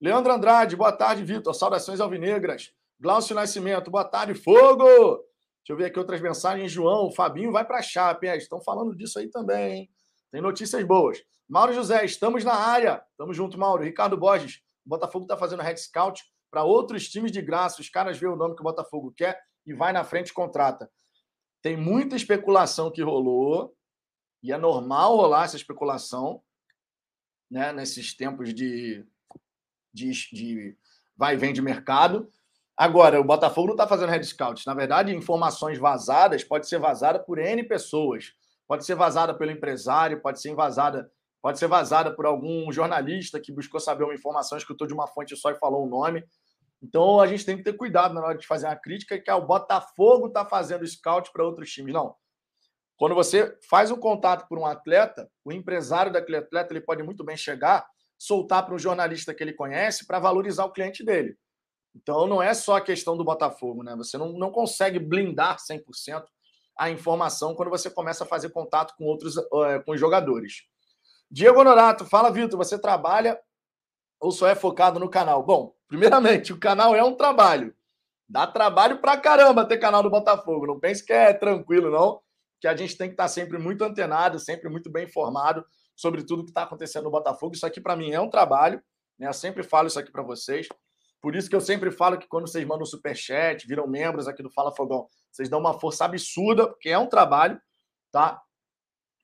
Leandro 0.00 0.32
Andrade, 0.32 0.76
boa 0.76 0.92
tarde, 0.92 1.24
Vitor. 1.24 1.54
Saudações 1.54 2.00
alvinegras. 2.00 2.74
Glaucio 2.98 3.34
Nascimento, 3.34 3.90
boa 3.90 4.04
tarde, 4.04 4.34
fogo! 4.34 4.84
Deixa 4.86 5.72
eu 5.72 5.76
ver 5.76 5.86
aqui 5.86 5.98
outras 5.98 6.18
mensagens. 6.20 6.72
João, 6.72 7.12
Fabinho 7.12 7.52
vai 7.52 7.62
para 7.62 7.78
a 7.78 7.82
Chape. 7.82 8.26
É, 8.26 8.36
estão 8.38 8.58
falando 8.62 8.96
disso 8.96 9.18
aí 9.18 9.28
também, 9.28 9.72
hein? 9.72 9.90
Tem 10.30 10.40
notícias 10.40 10.82
boas. 10.82 11.22
Mauro 11.46 11.74
José, 11.74 12.04
estamos 12.06 12.42
na 12.42 12.54
área. 12.54 13.04
Tamo 13.18 13.34
junto, 13.34 13.58
Mauro. 13.58 13.84
Ricardo 13.84 14.16
Borges, 14.16 14.62
o 14.86 14.88
Botafogo 14.88 15.26
está 15.26 15.36
fazendo 15.36 15.62
head 15.62 15.78
scout 15.78 16.24
para 16.50 16.64
outros 16.64 17.06
times 17.08 17.30
de 17.30 17.42
graça. 17.42 17.82
Os 17.82 17.90
caras 17.90 18.16
veem 18.16 18.32
o 18.32 18.36
nome 18.36 18.54
que 18.54 18.62
o 18.62 18.64
Botafogo 18.64 19.12
quer 19.14 19.38
e 19.66 19.74
vai 19.74 19.92
na 19.92 20.02
frente 20.02 20.28
e 20.28 20.32
contrata. 20.32 20.90
Tem 21.60 21.76
muita 21.76 22.16
especulação 22.16 22.90
que 22.90 23.02
rolou, 23.02 23.76
e 24.42 24.52
é 24.52 24.56
normal 24.56 25.16
rolar 25.16 25.44
essa 25.44 25.56
especulação, 25.56 26.42
né? 27.50 27.72
Nesses 27.72 28.16
tempos 28.16 28.54
de, 28.54 29.04
de, 29.92 30.10
de 30.32 30.78
vai 31.14 31.34
e 31.34 31.36
vem 31.36 31.52
de 31.52 31.60
mercado. 31.60 32.30
Agora, 32.76 33.18
o 33.18 33.24
Botafogo 33.24 33.68
não 33.68 33.74
está 33.74 33.86
fazendo 33.86 34.10
head 34.10 34.26
scout. 34.26 34.66
Na 34.66 34.74
verdade, 34.74 35.14
informações 35.14 35.78
vazadas 35.78 36.44
pode 36.44 36.68
ser 36.68 36.78
vazada 36.78 37.18
por 37.18 37.38
N 37.38 37.62
pessoas. 37.62 38.34
Pode 38.68 38.84
ser 38.84 38.94
vazada 38.94 39.32
pelo 39.32 39.50
empresário, 39.50 40.20
pode 40.20 40.40
ser 40.40 40.54
vazada, 40.54 41.10
pode 41.40 41.58
ser 41.58 41.68
vazada 41.68 42.14
por 42.14 42.26
algum 42.26 42.70
jornalista 42.70 43.40
que 43.40 43.52
buscou 43.52 43.80
saber 43.80 44.04
uma 44.04 44.14
informação, 44.14 44.58
escutou 44.58 44.86
de 44.86 44.92
uma 44.92 45.06
fonte 45.06 45.34
só 45.36 45.50
e 45.50 45.54
falou 45.54 45.84
o 45.84 45.86
um 45.86 45.88
nome. 45.88 46.22
Então 46.82 47.18
a 47.18 47.26
gente 47.26 47.46
tem 47.46 47.56
que 47.56 47.62
ter 47.62 47.72
cuidado 47.72 48.12
na 48.12 48.20
hora 48.20 48.36
de 48.36 48.46
fazer 48.46 48.66
uma 48.66 48.76
crítica 48.76 49.18
que 49.18 49.30
é 49.30 49.34
o 49.34 49.46
Botafogo 49.46 50.26
está 50.26 50.44
fazendo 50.44 50.86
scout 50.86 51.32
para 51.32 51.44
outros 51.44 51.70
times. 51.70 51.94
Não. 51.94 52.14
Quando 52.98 53.14
você 53.14 53.56
faz 53.68 53.90
um 53.90 53.96
contato 53.96 54.46
por 54.48 54.58
um 54.58 54.66
atleta, 54.66 55.30
o 55.44 55.52
empresário 55.52 56.12
daquele 56.12 56.38
atleta 56.38 56.72
ele 56.72 56.80
pode 56.80 57.02
muito 57.02 57.24
bem 57.24 57.36
chegar, 57.36 57.86
soltar 58.18 58.66
para 58.66 58.74
um 58.74 58.78
jornalista 58.78 59.32
que 59.32 59.42
ele 59.42 59.52
conhece 59.52 60.06
para 60.06 60.18
valorizar 60.18 60.64
o 60.64 60.72
cliente 60.72 61.04
dele. 61.04 61.36
Então 61.96 62.26
não 62.26 62.42
é 62.42 62.52
só 62.52 62.76
a 62.76 62.80
questão 62.80 63.16
do 63.16 63.24
Botafogo, 63.24 63.82
né? 63.82 63.96
Você 63.96 64.18
não, 64.18 64.32
não 64.32 64.50
consegue 64.50 64.98
blindar 64.98 65.56
100% 65.56 66.24
a 66.76 66.90
informação 66.90 67.54
quando 67.54 67.70
você 67.70 67.88
começa 67.88 68.24
a 68.24 68.26
fazer 68.26 68.50
contato 68.50 68.94
com 68.98 69.04
outros 69.04 69.36
uh, 69.36 69.82
com 69.84 69.92
os 69.92 70.00
jogadores. 70.00 70.64
Diego 71.30 71.60
Honorato, 71.60 72.04
fala, 72.04 72.30
Vitor, 72.30 72.58
você 72.58 72.78
trabalha 72.78 73.40
ou 74.20 74.30
só 74.30 74.46
é 74.46 74.54
focado 74.54 75.00
no 75.00 75.08
canal? 75.08 75.42
Bom, 75.42 75.74
primeiramente, 75.88 76.52
o 76.52 76.60
canal 76.60 76.94
é 76.94 77.02
um 77.02 77.14
trabalho. 77.14 77.74
Dá 78.28 78.46
trabalho 78.46 79.00
pra 79.00 79.16
caramba 79.16 79.64
ter 79.64 79.78
canal 79.78 80.02
do 80.02 80.10
Botafogo. 80.10 80.66
Não 80.66 80.78
pense 80.78 81.04
que 81.04 81.12
é 81.12 81.32
tranquilo, 81.32 81.90
não. 81.90 82.20
Que 82.60 82.68
a 82.68 82.76
gente 82.76 82.96
tem 82.96 83.08
que 83.08 83.14
estar 83.14 83.28
sempre 83.28 83.58
muito 83.58 83.82
antenado, 83.82 84.38
sempre 84.38 84.68
muito 84.68 84.90
bem 84.90 85.04
informado 85.04 85.64
sobre 85.94 86.22
tudo 86.24 86.44
que 86.44 86.50
está 86.50 86.64
acontecendo 86.64 87.04
no 87.04 87.10
Botafogo. 87.10 87.54
Isso 87.54 87.66
aqui, 87.66 87.80
para 87.80 87.96
mim, 87.96 88.10
é 88.10 88.20
um 88.20 88.28
trabalho. 88.28 88.82
Né? 89.18 89.28
Eu 89.28 89.32
sempre 89.32 89.62
falo 89.62 89.86
isso 89.86 89.98
aqui 89.98 90.10
para 90.10 90.22
vocês. 90.22 90.68
Por 91.26 91.34
isso 91.34 91.50
que 91.50 91.56
eu 91.56 91.60
sempre 91.60 91.90
falo 91.90 92.16
que 92.16 92.28
quando 92.28 92.46
vocês 92.46 92.64
mandam 92.64 92.86
superchat, 92.86 93.66
viram 93.66 93.88
membros 93.88 94.28
aqui 94.28 94.44
do 94.44 94.48
Fala 94.48 94.70
Fogão, 94.70 95.08
vocês 95.28 95.48
dão 95.48 95.58
uma 95.58 95.76
força 95.76 96.04
absurda, 96.04 96.68
porque 96.68 96.88
é 96.88 96.96
um 96.96 97.08
trabalho, 97.08 97.60
tá? 98.12 98.40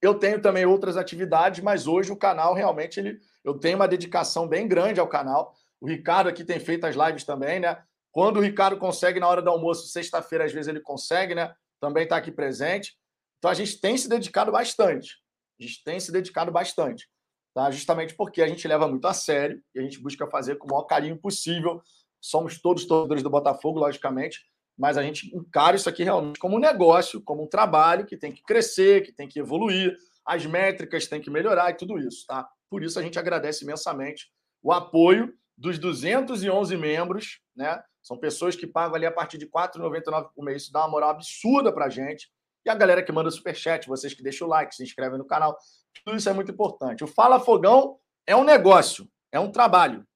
Eu 0.03 0.17
tenho 0.17 0.43
também 0.43 0.67
outras 0.67 0.97
atividades, 0.97 1.63
mas 1.63 1.87
hoje 1.87 2.11
o 2.11 2.17
canal 2.17 2.55
realmente 2.55 2.99
ele, 2.99 3.21
eu 3.45 3.57
tenho 3.57 3.77
uma 3.77 3.87
dedicação 3.87 4.49
bem 4.49 4.67
grande 4.67 4.99
ao 4.99 5.07
canal. 5.07 5.55
O 5.81 5.87
Ricardo 5.87 6.29
aqui 6.29 6.43
tem 6.43 6.59
feito 6.59 6.85
as 6.85 6.97
lives 6.97 7.23
também, 7.23 7.61
né? 7.61 7.81
Quando 8.11 8.39
o 8.39 8.43
Ricardo 8.43 8.77
consegue 8.79 9.21
na 9.21 9.29
hora 9.29 9.41
do 9.41 9.51
almoço, 9.51 9.87
sexta-feira, 9.87 10.45
às 10.45 10.53
vezes 10.53 10.67
ele 10.67 10.81
consegue, 10.81 11.37
né? 11.37 11.55
Também 11.79 12.03
está 12.03 12.17
aqui 12.17 12.33
presente. 12.33 12.97
Então 13.39 13.49
a 13.49 13.55
gente 13.55 13.81
tem 13.81 13.97
se 13.97 14.09
dedicado 14.09 14.51
bastante. 14.51 15.19
A 15.57 15.63
gente 15.63 15.85
tem 15.85 16.01
se 16.01 16.11
dedicado 16.11 16.51
bastante 16.51 17.09
tá? 17.55 17.71
justamente 17.71 18.15
porque 18.15 18.43
a 18.43 18.49
gente 18.49 18.67
leva 18.67 18.89
muito 18.89 19.07
a 19.07 19.13
sério 19.13 19.63
e 19.75 19.81
a 19.81 19.83
gente 19.83 20.01
busca 20.01 20.27
fazer 20.27 20.57
com 20.57 20.67
o 20.67 20.71
maior 20.71 20.85
carinho 20.85 21.17
possível. 21.17 21.83
Somos 22.21 22.61
todos 22.61 22.87
torcedores 22.87 23.23
do 23.23 23.31
Botafogo, 23.31 23.79
logicamente, 23.79 24.41
mas 24.79 24.97
a 24.97 25.03
gente 25.03 25.35
encara 25.37 25.77
isso 25.77 25.89
aqui 25.89 26.03
realmente 26.03 26.39
como 26.39 26.57
um 26.57 26.61
negócio, 26.61 27.21
como 27.23 27.43
um 27.43 27.49
trabalho 27.49 28.07
que 28.07 28.17
tem 28.17 28.33
que 28.33 28.43
crescer, 28.43 29.03
que 29.03 29.13
tem 29.13 29.29
que 29.29 29.41
evoluir, 29.41 29.97
as 30.25 30.47
métricas 30.47 31.07
têm 31.07 31.21
que 31.21 31.31
melhorar 31.31 31.71
e 31.71 31.75
tudo 31.75 31.99
isso, 31.99 32.27
tá? 32.27 32.49
Por 32.71 32.83
isso 32.83 32.99
a 32.99 33.03
gente 33.03 33.19
agradece 33.19 33.65
imensamente 33.65 34.31
o 34.63 34.73
apoio 34.73 35.35
dos 35.59 35.79
211 35.79 36.77
membros, 36.77 37.41
né? 37.55 37.83
São 38.03 38.19
pessoas 38.19 38.57
que 38.57 38.67
pagam 38.67 38.97
ali 38.97 39.07
a 39.07 39.13
partir 39.13 39.39
de 39.39 39.45
R$ 39.45 39.51
4,99 39.53 40.31
por 40.35 40.45
mês. 40.45 40.63
Isso 40.63 40.73
dá 40.73 40.81
uma 40.81 40.89
moral 40.89 41.11
absurda 41.11 41.73
pra 41.73 41.89
gente. 41.89 42.29
E 42.65 42.71
a 42.71 42.75
galera 42.75 43.03
que 43.03 43.13
manda 43.13 43.31
superchat, 43.31 43.87
vocês 43.87 44.15
que 44.15 44.23
deixam 44.23 44.47
o 44.47 44.51
like, 44.51 44.75
se 44.75 44.83
inscrevem 44.83 45.19
no 45.19 45.25
canal. 45.25 45.57
Tudo 46.05 46.17
isso 46.17 46.29
é 46.29 46.33
muito 46.33 46.53
importante. 46.53 47.05
O 47.05 47.07
Fala 47.07 47.41
Fogão 47.41 47.99
é 48.27 48.35
um 48.35 48.45
negócio, 48.45 49.09
é 49.31 49.39
um 49.39 49.51
trabalho. 49.51 50.07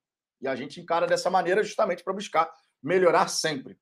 E 0.41 0.49
a 0.49 0.55
gente 0.55 0.81
encara 0.81 1.07
dessa 1.07 1.31
maneira 1.31 1.63
justamente 1.63 2.05
para 2.05 2.13
buscar 2.13 2.53
melhorar 2.83 3.29
sempre. 3.29 3.79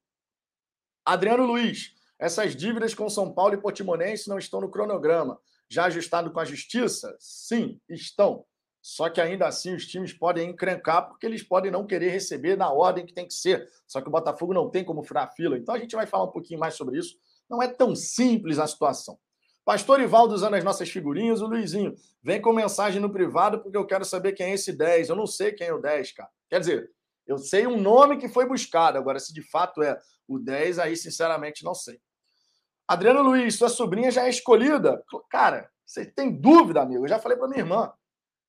Adriano 1.05 1.45
Luiz, 1.45 1.95
essas 2.19 2.57
dívidas 2.57 2.95
com 2.95 3.09
São 3.11 3.33
Paulo 3.33 3.55
e 3.55 3.61
Portimonense 3.61 4.29
não 4.29 4.39
estão 4.39 4.61
no 4.61 4.71
cronograma. 4.71 5.39
Já 5.69 5.87
ajustado 5.87 6.31
com 6.33 6.41
a 6.41 6.45
justiça? 6.45 7.17
Sim, 7.19 7.81
estão. 7.89 8.45
Só 8.81 9.09
que 9.09 9.21
ainda 9.21 9.47
assim 9.47 9.75
os 9.75 9.87
times 9.87 10.13
podem 10.13 10.51
encrencar 10.51 11.09
porque 11.09 11.25
eles 11.25 11.43
podem 11.43 11.71
não 11.71 11.87
querer 11.87 12.11
receber 12.11 12.57
na 12.57 12.71
ordem 12.71 13.07
que 13.07 13.15
tem 13.15 13.27
que 13.27 13.33
ser. 13.33 13.67
Só 13.87 14.01
que 14.01 14.09
o 14.09 14.11
Botafogo 14.11 14.53
não 14.53 14.71
tem 14.71 14.85
como 14.85 15.03
furar 15.03 15.25
a 15.25 15.31
fila. 15.31 15.57
Então 15.57 15.75
a 15.75 15.79
gente 15.79 15.97
vai 15.97 16.07
falar 16.07 16.25
um 16.25 16.31
pouquinho 16.31 16.61
mais 16.61 16.75
sobre 16.75 16.99
isso. 16.99 17.17
Não 17.49 17.63
é 17.63 17.69
tão 17.69 17.97
simples 17.97 18.59
a 18.59 18.67
situação. 18.67 19.19
Pastor 19.65 20.01
Ivaldo 20.01 20.35
usando 20.35 20.55
as 20.55 20.65
nossas 20.65 20.91
figurinhas, 20.91 21.41
o 21.41 21.47
Luizinho, 21.47 21.95
vem 22.23 22.41
com 22.41 22.53
mensagem 22.53 23.01
no 23.01 23.11
privado 23.11 23.61
porque 23.61 23.77
eu 23.77 23.87
quero 23.87 24.05
saber 24.05 24.33
quem 24.33 24.51
é 24.51 24.55
esse 24.55 24.73
10. 24.73 25.09
Eu 25.09 25.17
não 25.17 25.27
sei 25.27 25.53
quem 25.53 25.69
é 25.69 25.73
o 25.73 25.81
10, 25.81 26.13
cara. 26.13 26.31
Quer 26.51 26.61
dizer, 26.61 26.91
eu 27.27 27.39
sei 27.39 27.67
um 27.67 27.81
nome 27.81 28.19
que 28.19 28.29
foi 28.29 28.47
buscado, 28.47 28.99
agora 28.99 29.19
se 29.19 29.33
de 29.33 29.43
fato 29.43 29.83
é 29.83 29.99
o 30.29 30.39
10, 30.39 30.79
aí 30.79 30.97
sinceramente 30.97 31.65
não 31.65 31.75
sei. 31.75 31.99
Adriano 32.87 33.23
Luiz, 33.23 33.57
sua 33.57 33.71
sobrinha 33.71 34.11
já 34.11 34.27
é 34.27 34.29
escolhida? 34.29 35.03
Cara, 35.31 35.71
você 35.87 36.05
tem 36.05 36.31
dúvida, 36.31 36.83
amigo? 36.83 37.05
Eu 37.05 37.09
já 37.09 37.19
falei 37.19 37.39
para 37.39 37.49
minha 37.49 37.61
irmã. 37.61 37.91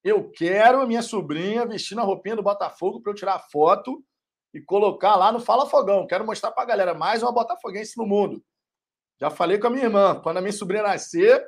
Eu 0.04 0.30
quero 0.30 0.82
a 0.82 0.86
minha 0.86 1.02
sobrinha 1.02 1.66
vestindo 1.66 2.02
a 2.02 2.04
roupinha 2.04 2.36
do 2.36 2.44
Botafogo 2.44 3.02
para 3.02 3.12
eu 3.12 3.16
tirar 3.16 3.40
foto 3.40 4.04
e 4.54 4.62
colocar 4.62 5.16
lá 5.16 5.32
no 5.32 5.40
Fala 5.40 5.66
Fogão. 5.66 6.06
Quero 6.06 6.26
mostrar 6.26 6.52
para 6.52 6.64
a 6.64 6.68
galera 6.68 6.94
mais 6.94 7.24
uma 7.24 7.32
botafoguense 7.32 7.98
no 7.98 8.06
mundo. 8.06 8.44
Já 9.20 9.30
falei 9.30 9.58
com 9.58 9.68
a 9.68 9.70
minha 9.70 9.86
irmã. 9.86 10.20
Quando 10.22 10.38
a 10.38 10.42
minha 10.42 10.54
sobrinha 10.54 10.84
nascer, 10.84 11.46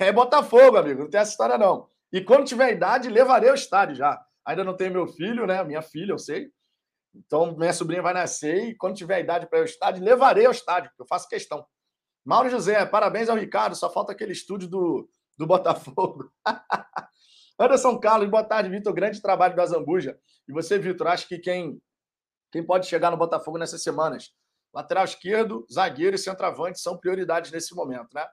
é 0.00 0.12
Botafogo, 0.12 0.76
amigo. 0.76 1.02
Não 1.02 1.10
tem 1.10 1.20
essa 1.20 1.32
história, 1.32 1.58
não. 1.58 1.88
E 2.12 2.20
quando 2.20 2.46
tiver 2.46 2.72
idade, 2.72 3.08
levarei 3.08 3.48
ao 3.48 3.54
estádio 3.54 3.96
já. 3.96 4.20
Ainda 4.44 4.64
não 4.64 4.76
tenho 4.76 4.92
meu 4.92 5.06
filho, 5.06 5.46
né? 5.46 5.62
Minha 5.64 5.82
filha, 5.82 6.12
eu 6.12 6.18
sei. 6.18 6.50
Então, 7.14 7.56
minha 7.56 7.72
sobrinha 7.72 8.02
vai 8.02 8.12
nascer 8.12 8.68
e 8.68 8.74
quando 8.76 8.96
tiver 8.96 9.20
idade 9.20 9.46
para 9.46 9.58
ir 9.58 9.62
ao 9.62 9.66
estádio, 9.66 10.04
levarei 10.04 10.46
ao 10.46 10.52
estádio, 10.52 10.90
porque 10.90 11.02
eu 11.02 11.06
faço 11.06 11.28
questão. 11.28 11.66
Mauro 12.24 12.50
José, 12.50 12.84
parabéns 12.84 13.28
ao 13.28 13.36
Ricardo. 13.36 13.74
Só 13.74 13.90
falta 13.90 14.12
aquele 14.12 14.32
estúdio 14.32 14.68
do, 14.68 15.08
do 15.36 15.46
Botafogo. 15.46 16.30
Anderson 17.58 17.98
Carlos, 17.98 18.28
boa 18.28 18.44
tarde, 18.44 18.68
Vitor. 18.68 18.92
Grande 18.92 19.22
trabalho 19.22 19.54
do 19.54 19.62
Azambuja. 19.62 20.18
E 20.46 20.52
você, 20.52 20.78
Vitor, 20.78 21.06
acha 21.06 21.26
que 21.26 21.38
quem, 21.38 21.80
quem 22.52 22.64
pode 22.64 22.86
chegar 22.86 23.10
no 23.10 23.16
Botafogo 23.16 23.58
nessas 23.58 23.82
semanas? 23.82 24.32
Lateral 24.76 25.06
esquerdo, 25.06 25.66
zagueiro 25.72 26.16
e 26.16 26.18
centroavante 26.18 26.78
são 26.78 26.98
prioridades 26.98 27.50
nesse 27.50 27.74
momento, 27.74 28.08
né? 28.12 28.26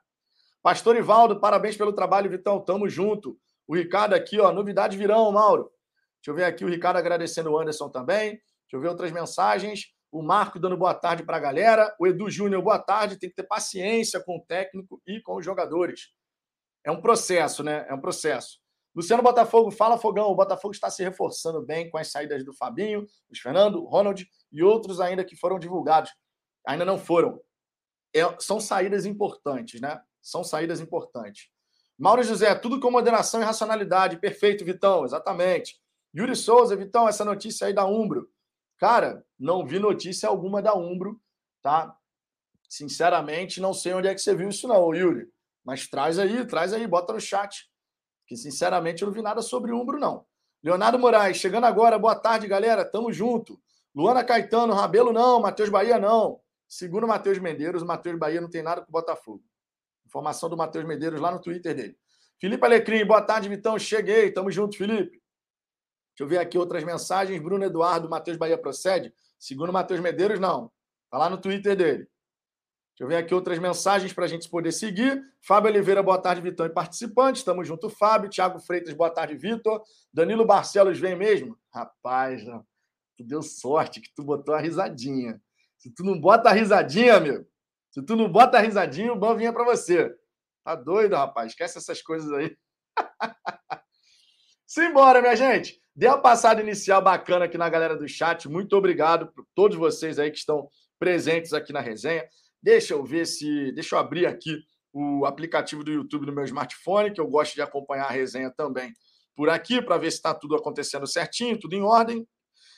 Pastor 0.61 0.97
Ivaldo, 0.97 1.39
parabéns 1.39 1.77
pelo 1.77 1.93
trabalho, 1.93 2.29
Vitão. 2.29 2.59
Tamo 2.59 2.89
junto. 2.89 3.39
O 3.65 3.73
Ricardo 3.73 4.13
aqui, 4.13 4.41
ó, 4.41 4.51
novidade 4.51 4.97
virão, 4.97 5.31
Mauro. 5.31 5.71
Deixa 6.17 6.31
eu 6.31 6.35
ver 6.35 6.43
aqui 6.43 6.65
o 6.65 6.67
Ricardo 6.67 6.97
agradecendo 6.97 7.49
o 7.49 7.57
Anderson 7.57 7.87
também. 7.87 8.31
Deixa 8.31 8.73
eu 8.73 8.81
ver 8.81 8.89
outras 8.89 9.09
mensagens. 9.13 9.85
O 10.11 10.21
Marco 10.21 10.59
dando 10.59 10.75
boa 10.75 10.93
tarde 10.93 11.23
para 11.23 11.37
a 11.37 11.39
galera. 11.39 11.95
O 11.97 12.05
Edu 12.05 12.29
Júnior, 12.29 12.61
boa 12.61 12.77
tarde. 12.77 13.17
Tem 13.17 13.29
que 13.29 13.37
ter 13.37 13.47
paciência 13.47 14.21
com 14.21 14.35
o 14.35 14.45
técnico 14.45 15.01
e 15.07 15.21
com 15.21 15.37
os 15.37 15.45
jogadores. 15.45 16.09
É 16.85 16.91
um 16.91 16.99
processo, 16.99 17.63
né? 17.63 17.85
É 17.87 17.93
um 17.93 18.01
processo. 18.01 18.59
Luciano 18.93 19.23
Botafogo, 19.23 19.71
fala 19.71 19.97
Fogão. 19.97 20.29
O 20.29 20.35
Botafogo 20.35 20.73
está 20.73 20.89
se 20.89 21.01
reforçando 21.01 21.65
bem 21.65 21.89
com 21.89 21.97
as 21.97 22.11
saídas 22.11 22.43
do 22.43 22.53
Fabinho, 22.53 23.07
do 23.29 23.39
Fernando, 23.41 23.85
Ronald 23.85 24.27
e 24.51 24.61
outros 24.61 24.99
ainda 24.99 25.23
que 25.23 25.37
foram 25.37 25.57
divulgados 25.57 26.11
ainda 26.65 26.85
não 26.85 26.97
foram. 26.97 27.41
É, 28.15 28.21
são 28.39 28.59
saídas 28.59 29.05
importantes, 29.05 29.81
né? 29.81 30.01
São 30.21 30.43
saídas 30.43 30.79
importantes. 30.79 31.49
Mauro 31.97 32.23
José, 32.23 32.53
tudo 32.55 32.79
com 32.79 32.91
moderação 32.91 33.41
e 33.41 33.43
racionalidade. 33.43 34.17
Perfeito, 34.17 34.65
Vitão, 34.65 35.05
exatamente. 35.05 35.79
Yuri 36.15 36.35
Souza, 36.35 36.75
Vitão, 36.75 37.07
essa 37.07 37.25
notícia 37.25 37.67
aí 37.67 37.73
da 37.73 37.85
Umbro. 37.85 38.29
Cara, 38.77 39.25
não 39.39 39.65
vi 39.65 39.79
notícia 39.79 40.29
alguma 40.29 40.61
da 40.61 40.75
Umbro, 40.75 41.19
tá? 41.61 41.95
Sinceramente, 42.69 43.61
não 43.61 43.73
sei 43.73 43.93
onde 43.93 44.07
é 44.07 44.13
que 44.13 44.21
você 44.21 44.35
viu 44.35 44.49
isso, 44.49 44.67
não, 44.67 44.93
Yuri. 44.93 45.27
Mas 45.63 45.87
traz 45.87 46.19
aí, 46.19 46.45
traz 46.45 46.73
aí, 46.73 46.85
bota 46.85 47.13
no 47.13 47.21
chat. 47.21 47.69
Que, 48.27 48.35
sinceramente, 48.35 49.01
eu 49.01 49.07
não 49.07 49.13
vi 49.13 49.21
nada 49.21 49.41
sobre 49.41 49.71
Umbro, 49.71 49.99
não. 49.99 50.25
Leonardo 50.63 50.97
Moraes, 50.97 51.37
chegando 51.37 51.65
agora. 51.65 51.99
Boa 51.99 52.15
tarde, 52.15 52.47
galera. 52.47 52.83
Tamo 52.85 53.11
junto. 53.11 53.59
Luana 53.95 54.23
Caetano, 54.23 54.73
Rabelo 54.73 55.13
não, 55.13 55.39
Matheus 55.39 55.69
Bahia 55.69 55.99
não. 55.99 56.39
Segundo 56.75 57.03
o 57.03 57.07
Matheus 57.07 57.37
Medeiros, 57.37 57.83
o 57.83 57.85
Matheus 57.85 58.17
Bahia 58.17 58.41
não 58.41 58.49
tem 58.49 58.63
nada 58.63 58.81
com 58.81 58.89
o 58.89 58.91
Botafogo. 58.91 59.43
Informação 60.07 60.49
do 60.49 60.57
Matheus 60.57 60.83
Medeiros 60.83 61.21
lá 61.21 61.31
no 61.31 61.39
Twitter 61.39 61.75
dele. 61.75 61.95
Felipe 62.41 62.65
Alecrim, 62.65 63.05
boa 63.05 63.21
tarde, 63.21 63.47
Vitão. 63.47 63.77
Cheguei, 63.77 64.31
tamo 64.31 64.49
junto, 64.49 64.75
Felipe. 64.75 65.11
Deixa 65.11 66.21
eu 66.21 66.27
ver 66.27 66.39
aqui 66.39 66.57
outras 66.57 66.83
mensagens. 66.83 67.39
Bruno 67.39 67.63
Eduardo, 67.63 68.09
Matheus 68.09 68.37
Bahia 68.37 68.57
procede? 68.57 69.13
Segundo 69.37 69.69
o 69.69 69.73
Matheus 69.73 69.99
Medeiros, 69.99 70.39
não. 70.39 70.71
Tá 71.11 71.19
lá 71.19 71.29
no 71.29 71.37
Twitter 71.37 71.75
dele. 71.75 72.07
Deixa 72.89 73.01
eu 73.01 73.07
ver 73.07 73.17
aqui 73.17 73.35
outras 73.35 73.59
mensagens 73.59 74.11
para 74.11 74.25
a 74.25 74.27
gente 74.27 74.49
poder 74.49 74.71
seguir. 74.71 75.23
Fábio 75.45 75.69
Oliveira, 75.69 76.01
boa 76.01 76.19
tarde, 76.19 76.41
Vitão 76.41 76.65
e 76.65 76.69
participantes. 76.69 77.43
Tamo 77.43 77.63
junto, 77.63 77.87
Fábio. 77.87 78.31
Tiago 78.31 78.57
Freitas, 78.59 78.95
boa 78.95 79.11
tarde, 79.11 79.35
Vitor. 79.35 79.83
Danilo 80.11 80.43
Barcelos, 80.43 80.99
vem 80.99 81.15
mesmo? 81.15 81.55
Rapaz, 81.71 82.43
tu 83.15 83.23
deu 83.23 83.43
sorte 83.43 84.01
que 84.01 84.11
tu 84.15 84.23
botou 84.23 84.55
a 84.55 84.59
risadinha. 84.59 85.39
Se 85.83 85.93
tu 85.93 86.01
não 86.01 86.17
bota 86.17 86.47
a 86.47 86.53
risadinha, 86.53 87.15
amigo, 87.15 87.45
se 87.91 88.01
tu 88.01 88.15
não 88.15 88.31
bota 88.31 88.57
a 88.57 88.61
risadinha, 88.61 89.11
o 89.11 89.19
ban 89.19 89.35
vinha 89.35 89.51
para 89.51 89.65
você. 89.65 90.15
Tá 90.63 90.75
doido, 90.75 91.17
rapaz? 91.17 91.51
Esquece 91.51 91.77
essas 91.77 92.01
coisas 92.01 92.31
aí. 92.31 92.55
Simbora, 94.65 95.19
minha 95.19 95.35
gente. 95.35 95.77
Dê 95.93 96.07
a 96.07 96.17
passada 96.17 96.61
inicial 96.61 97.01
bacana 97.01 97.45
aqui 97.45 97.57
na 97.57 97.67
galera 97.67 97.97
do 97.97 98.07
chat. 98.07 98.47
Muito 98.47 98.77
obrigado 98.77 99.29
por 99.33 99.45
todos 99.53 99.75
vocês 99.75 100.17
aí 100.17 100.31
que 100.31 100.37
estão 100.37 100.69
presentes 100.97 101.51
aqui 101.51 101.73
na 101.73 101.81
resenha. 101.81 102.25
Deixa 102.61 102.93
eu 102.93 103.03
ver 103.03 103.25
se. 103.25 103.73
Deixa 103.73 103.95
eu 103.97 103.99
abrir 103.99 104.25
aqui 104.25 104.63
o 104.93 105.25
aplicativo 105.25 105.83
do 105.83 105.91
YouTube 105.91 106.27
no 106.27 106.33
meu 106.33 106.45
smartphone, 106.45 107.11
que 107.11 107.19
eu 107.19 107.27
gosto 107.27 107.55
de 107.55 107.61
acompanhar 107.61 108.05
a 108.05 108.11
resenha 108.11 108.49
também 108.55 108.93
por 109.35 109.49
aqui, 109.49 109.81
para 109.81 109.97
ver 109.97 110.11
se 110.11 110.17
está 110.17 110.33
tudo 110.33 110.55
acontecendo 110.55 111.05
certinho, 111.05 111.59
tudo 111.59 111.75
em 111.75 111.81
ordem. 111.81 112.25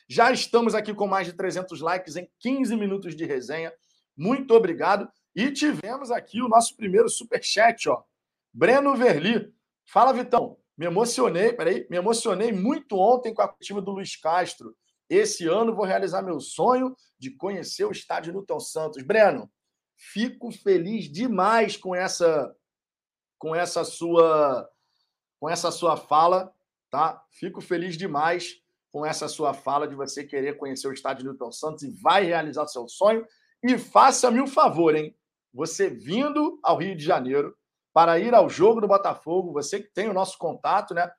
Já 0.07 0.31
estamos 0.31 0.75
aqui 0.75 0.93
com 0.93 1.07
mais 1.07 1.25
de 1.25 1.33
300 1.33 1.81
likes 1.81 2.15
em 2.15 2.29
15 2.39 2.75
minutos 2.75 3.15
de 3.15 3.25
resenha. 3.25 3.73
Muito 4.15 4.53
obrigado. 4.53 5.09
E 5.35 5.51
tivemos 5.51 6.11
aqui 6.11 6.41
o 6.41 6.47
nosso 6.47 6.75
primeiro 6.77 7.09
super 7.09 7.43
chat, 7.43 7.89
ó. 7.89 8.03
Breno 8.53 8.95
Verli. 8.95 9.53
Fala, 9.85 10.13
Vitão. 10.13 10.57
Me 10.77 10.85
emocionei, 10.85 11.53
peraí, 11.53 11.87
me 11.89 11.95
emocionei 11.95 12.51
muito 12.51 12.97
ontem 12.97 13.33
com 13.33 13.41
a 13.41 13.47
coletiva 13.47 13.81
do 13.81 13.91
Luiz 13.91 14.15
Castro. 14.17 14.75
Esse 15.09 15.47
ano 15.47 15.75
vou 15.75 15.85
realizar 15.85 16.21
meu 16.21 16.39
sonho 16.39 16.95
de 17.17 17.31
conhecer 17.31 17.85
o 17.85 17.91
estádio 17.91 18.33
Newton 18.33 18.59
Santos. 18.59 19.01
Breno, 19.03 19.49
fico 19.95 20.51
feliz 20.51 21.09
demais 21.09 21.77
com 21.77 21.95
essa 21.95 22.53
com 23.37 23.55
essa 23.55 23.83
sua 23.85 24.69
com 25.39 25.49
essa 25.49 25.71
sua 25.71 25.95
fala, 25.95 26.53
tá? 26.89 27.23
Fico 27.29 27.61
feliz 27.61 27.97
demais 27.97 28.61
com 28.95 29.05
essa 29.05 29.27
sua 29.27 29.53
fala 29.53 29.85
de 29.89 29.93
você 29.93 30.23
querer 30.23 30.55
conhecer 30.55 30.87
o 30.87 30.93
estádio 30.93 31.25
Newton 31.25 31.51
Santos 31.51 31.83
e 31.83 31.91
vai 32.01 32.23
realizar 32.23 32.65
seu 32.65 32.87
sonho. 32.87 33.27
E 33.61 33.77
faça-me 33.77 34.39
um 34.39 34.47
favor, 34.47 34.95
hein? 34.95 35.13
Você 35.53 35.89
vindo 35.89 36.57
ao 36.63 36.77
Rio 36.77 36.95
de 36.95 37.03
Janeiro 37.03 37.53
para 37.93 38.17
ir 38.17 38.33
ao 38.33 38.49
jogo 38.49 38.79
do 38.79 38.87
Botafogo, 38.87 39.51
você 39.51 39.81
que 39.81 39.93
tem 39.93 40.07
o 40.07 40.13
nosso 40.13 40.37
contato, 40.37 40.93
né? 40.93 41.11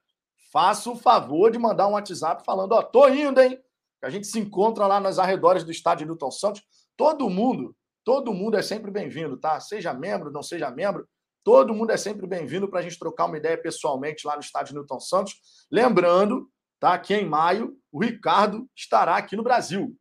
Faça 0.50 0.90
o 0.90 0.96
favor 0.96 1.50
de 1.50 1.58
mandar 1.58 1.86
um 1.86 1.92
WhatsApp 1.92 2.42
falando: 2.46 2.72
Ó, 2.72 2.82
tô 2.82 3.08
indo, 3.08 3.42
hein? 3.42 3.62
A 4.00 4.08
gente 4.08 4.26
se 4.26 4.38
encontra 4.38 4.86
lá 4.86 4.98
nos 4.98 5.18
arredores 5.18 5.62
do 5.62 5.70
estádio 5.70 6.06
Newton 6.06 6.30
Santos. 6.30 6.62
Todo 6.96 7.28
mundo, 7.28 7.76
todo 8.02 8.32
mundo 8.32 8.56
é 8.56 8.62
sempre 8.62 8.90
bem-vindo, 8.90 9.36
tá? 9.36 9.60
Seja 9.60 9.92
membro, 9.92 10.32
não 10.32 10.42
seja 10.42 10.70
membro, 10.70 11.06
todo 11.44 11.74
mundo 11.74 11.90
é 11.90 11.98
sempre 11.98 12.26
bem-vindo 12.26 12.70
para 12.70 12.80
a 12.80 12.82
gente 12.82 12.98
trocar 12.98 13.26
uma 13.26 13.36
ideia 13.36 13.58
pessoalmente 13.58 14.26
lá 14.26 14.32
no 14.32 14.40
estádio 14.40 14.74
Newton 14.74 14.98
Santos. 14.98 15.66
Lembrando, 15.70 16.50
tá? 16.78 16.98
Que 16.98 17.14
em 17.14 17.26
maio 17.26 17.76
o 17.90 18.02
Ricardo 18.02 18.68
estará 18.74 19.16
aqui 19.16 19.36
no 19.36 19.42
Brasil. 19.42 19.96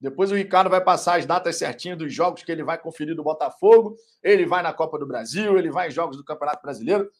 Depois 0.00 0.30
o 0.30 0.34
Ricardo 0.34 0.68
vai 0.68 0.82
passar 0.82 1.18
as 1.18 1.26
datas 1.26 1.56
certinhas 1.56 1.98
dos 1.98 2.12
jogos 2.12 2.42
que 2.42 2.52
ele 2.52 2.62
vai 2.62 2.78
conferir 2.78 3.16
do 3.16 3.22
Botafogo. 3.22 3.96
Ele 4.22 4.46
vai 4.46 4.62
na 4.62 4.72
Copa 4.72 4.98
do 4.98 5.06
Brasil, 5.06 5.58
ele 5.58 5.70
vai 5.70 5.88
em 5.88 5.90
jogos 5.90 6.16
do 6.16 6.24
Campeonato 6.24 6.62
Brasileiro. 6.62 7.10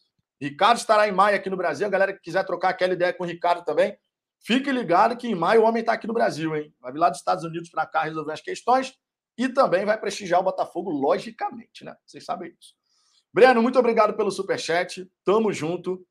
Ricardo 0.41 0.76
estará 0.76 1.09
em 1.09 1.12
maio 1.12 1.37
aqui 1.37 1.49
no 1.49 1.57
Brasil. 1.57 1.87
A 1.87 1.91
galera 1.91 2.12
que 2.12 2.21
quiser 2.21 2.45
trocar 2.45 2.69
aquela 2.69 2.93
ideia 2.93 3.12
com 3.12 3.25
o 3.25 3.26
Ricardo 3.26 3.65
também, 3.65 3.97
fique 4.41 4.71
ligado 4.71 5.17
que 5.17 5.26
em 5.26 5.35
maio 5.35 5.62
o 5.62 5.65
homem 5.65 5.81
está 5.81 5.95
aqui 5.95 6.07
no 6.07 6.12
Brasil, 6.12 6.55
hein? 6.55 6.73
Vai 6.79 6.93
vir 6.93 6.99
lá 6.99 7.09
dos 7.09 7.19
Estados 7.19 7.45
Unidos 7.45 7.71
para 7.71 7.87
cá 7.87 8.03
resolver 8.03 8.33
as 8.33 8.43
questões 8.43 8.95
e 9.38 9.49
também 9.49 9.85
vai 9.85 9.99
prestigiar 9.99 10.41
o 10.41 10.45
Botafogo, 10.45 10.91
logicamente, 10.91 11.85
né? 11.85 11.97
Vocês 12.07 12.25
sabem 12.25 12.50
disso. 12.50 12.75
Breno, 13.33 13.62
muito 13.62 13.79
obrigado 13.79 14.15
pelo 14.15 14.31
superchat. 14.31 15.11
Tamo 15.25 15.53
junto. 15.53 16.07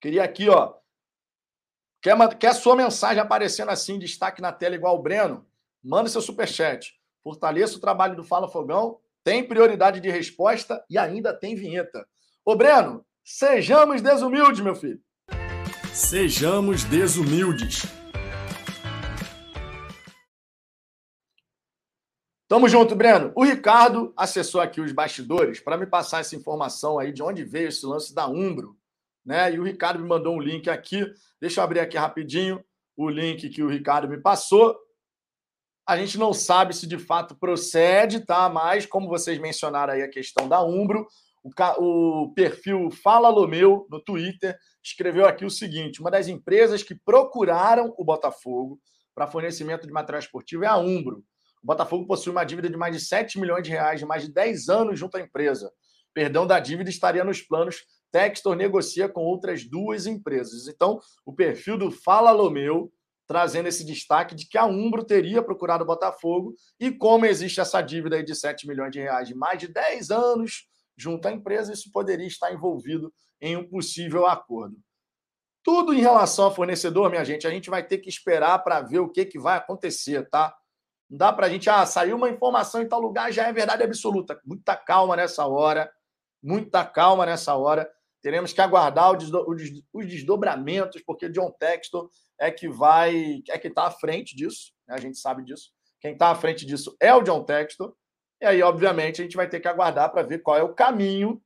Queria 0.00 0.24
aqui, 0.24 0.48
ó. 0.48 0.74
Quer, 2.04 2.36
quer 2.36 2.48
a 2.48 2.54
sua 2.54 2.76
mensagem 2.76 3.20
aparecendo 3.20 3.70
assim, 3.70 3.98
destaque 3.98 4.40
na 4.40 4.52
tela 4.52 4.76
igual 4.76 4.94
o 4.94 5.02
Breno? 5.02 5.44
Manda 5.82 6.08
seu 6.08 6.20
superchat. 6.20 6.94
Fortaleça 7.22 7.78
o 7.78 7.80
trabalho 7.80 8.14
do 8.14 8.22
Fala 8.22 8.46
Fogão. 8.46 9.00
Tem 9.24 9.42
prioridade 9.42 9.98
de 10.00 10.10
resposta 10.10 10.84
e 10.88 10.98
ainda 10.98 11.32
tem 11.32 11.56
vinheta. 11.56 12.06
Ô, 12.44 12.54
Breno, 12.54 13.04
Sejamos 13.26 14.02
desumildes, 14.02 14.60
meu 14.60 14.74
filho. 14.74 15.00
Sejamos 15.94 16.84
desumildes. 16.84 17.86
Tamo 22.46 22.68
junto, 22.68 22.94
Breno. 22.94 23.32
O 23.34 23.42
Ricardo 23.42 24.12
acessou 24.14 24.60
aqui 24.60 24.78
os 24.78 24.92
bastidores 24.92 25.58
para 25.58 25.78
me 25.78 25.86
passar 25.86 26.20
essa 26.20 26.36
informação 26.36 26.98
aí 26.98 27.14
de 27.14 27.22
onde 27.22 27.44
veio 27.44 27.68
esse 27.68 27.86
lance 27.86 28.14
da 28.14 28.28
Umbro, 28.28 28.76
né? 29.24 29.52
E 29.52 29.58
o 29.58 29.62
Ricardo 29.62 30.00
me 30.00 30.08
mandou 30.08 30.34
um 30.34 30.40
link 30.40 30.68
aqui. 30.68 31.06
Deixa 31.40 31.60
eu 31.60 31.64
abrir 31.64 31.80
aqui 31.80 31.96
rapidinho 31.96 32.62
o 32.96 33.08
link 33.08 33.48
que 33.48 33.62
o 33.62 33.68
Ricardo 33.68 34.08
me 34.08 34.20
passou. 34.20 34.76
A 35.86 35.96
gente 35.96 36.18
não 36.18 36.32
sabe 36.32 36.74
se 36.74 36.86
de 36.86 36.98
fato 36.98 37.34
procede, 37.34 38.20
tá? 38.20 38.48
Mas 38.48 38.86
como 38.86 39.08
vocês 39.08 39.38
mencionaram 39.38 39.92
aí 39.92 40.02
a 40.02 40.10
questão 40.10 40.48
da 40.48 40.62
Umbro, 40.64 41.06
o, 41.42 42.22
o 42.22 42.34
perfil 42.34 42.90
Fala 42.90 43.28
Lomeu, 43.28 43.86
no 43.90 44.00
Twitter, 44.00 44.56
escreveu 44.82 45.26
aqui 45.26 45.44
o 45.44 45.50
seguinte: 45.50 46.00
uma 46.00 46.10
das 46.10 46.28
empresas 46.28 46.82
que 46.82 46.94
procuraram 46.94 47.94
o 47.98 48.04
Botafogo 48.04 48.80
para 49.14 49.26
fornecimento 49.26 49.86
de 49.86 49.92
material 49.92 50.20
esportivo 50.20 50.64
é 50.64 50.68
a 50.68 50.76
Umbro. 50.76 51.22
O 51.62 51.66
Botafogo 51.66 52.06
possui 52.06 52.32
uma 52.32 52.44
dívida 52.44 52.68
de 52.68 52.76
mais 52.76 52.94
de 52.94 53.04
7 53.04 53.38
milhões 53.38 53.62
de 53.62 53.70
reais 53.70 54.00
de 54.00 54.06
mais 54.06 54.22
de 54.22 54.32
10 54.32 54.68
anos 54.68 54.98
junto 54.98 55.16
à 55.16 55.20
empresa. 55.20 55.70
Perdão 56.12 56.46
da 56.46 56.60
dívida 56.60 56.90
estaria 56.90 57.24
nos 57.24 57.40
planos. 57.40 57.84
Textor 58.14 58.54
negocia 58.54 59.08
com 59.08 59.22
outras 59.24 59.64
duas 59.64 60.06
empresas. 60.06 60.68
Então, 60.68 61.00
o 61.26 61.32
perfil 61.32 61.76
do 61.76 61.90
Fala 61.90 62.30
Lomeu 62.30 62.92
trazendo 63.26 63.66
esse 63.66 63.84
destaque 63.84 64.36
de 64.36 64.46
que 64.46 64.56
a 64.56 64.66
Umbro 64.66 65.02
teria 65.02 65.42
procurado 65.42 65.82
o 65.82 65.86
Botafogo 65.86 66.54
e 66.78 66.92
como 66.92 67.26
existe 67.26 67.60
essa 67.60 67.82
dívida 67.82 68.22
de 68.22 68.32
7 68.32 68.68
milhões 68.68 68.92
de 68.92 69.00
reais 69.00 69.26
de 69.26 69.34
mais 69.34 69.58
de 69.58 69.66
10 69.66 70.12
anos 70.12 70.68
junto 70.96 71.26
à 71.26 71.32
empresa, 71.32 71.72
isso 71.72 71.90
poderia 71.90 72.26
estar 72.28 72.52
envolvido 72.52 73.12
em 73.40 73.56
um 73.56 73.68
possível 73.68 74.28
acordo. 74.28 74.76
Tudo 75.64 75.92
em 75.92 76.00
relação 76.00 76.44
ao 76.44 76.54
fornecedor, 76.54 77.10
minha 77.10 77.24
gente, 77.24 77.48
a 77.48 77.50
gente 77.50 77.68
vai 77.68 77.84
ter 77.84 77.98
que 77.98 78.08
esperar 78.08 78.60
para 78.60 78.80
ver 78.80 79.00
o 79.00 79.08
que, 79.08 79.24
que 79.24 79.40
vai 79.40 79.56
acontecer, 79.56 80.28
tá? 80.30 80.54
Não 81.10 81.18
dá 81.18 81.32
para 81.32 81.46
a 81.46 81.50
gente, 81.50 81.68
ah, 81.68 81.84
saiu 81.84 82.16
uma 82.16 82.30
informação 82.30 82.80
em 82.80 82.88
tal 82.88 83.00
lugar, 83.00 83.32
já 83.32 83.48
é 83.48 83.52
verdade 83.52 83.82
absoluta. 83.82 84.38
Muita 84.44 84.76
calma 84.76 85.16
nessa 85.16 85.44
hora, 85.46 85.90
muita 86.40 86.84
calma 86.84 87.26
nessa 87.26 87.56
hora. 87.56 87.90
Teremos 88.24 88.54
que 88.54 88.60
aguardar 88.62 89.12
os 89.92 90.08
desdobramentos, 90.08 91.02
porque 91.02 91.28
John 91.28 91.50
Textor 91.50 92.08
é 92.40 92.50
que 92.50 92.66
vai, 92.66 93.42
é 93.50 93.58
que 93.58 93.68
está 93.68 93.84
à 93.84 93.90
frente 93.90 94.34
disso, 94.34 94.72
né? 94.88 94.94
a 94.94 94.98
gente 94.98 95.18
sabe 95.18 95.44
disso. 95.44 95.70
Quem 96.00 96.14
está 96.14 96.30
à 96.30 96.34
frente 96.34 96.64
disso 96.64 96.96
é 96.98 97.14
o 97.14 97.20
John 97.20 97.44
Textor. 97.44 97.94
E 98.40 98.46
aí, 98.46 98.62
obviamente, 98.62 99.20
a 99.20 99.24
gente 99.24 99.36
vai 99.36 99.46
ter 99.46 99.60
que 99.60 99.68
aguardar 99.68 100.10
para 100.10 100.22
ver 100.22 100.38
qual 100.38 100.56
é 100.56 100.62
o 100.62 100.72
caminho 100.72 101.38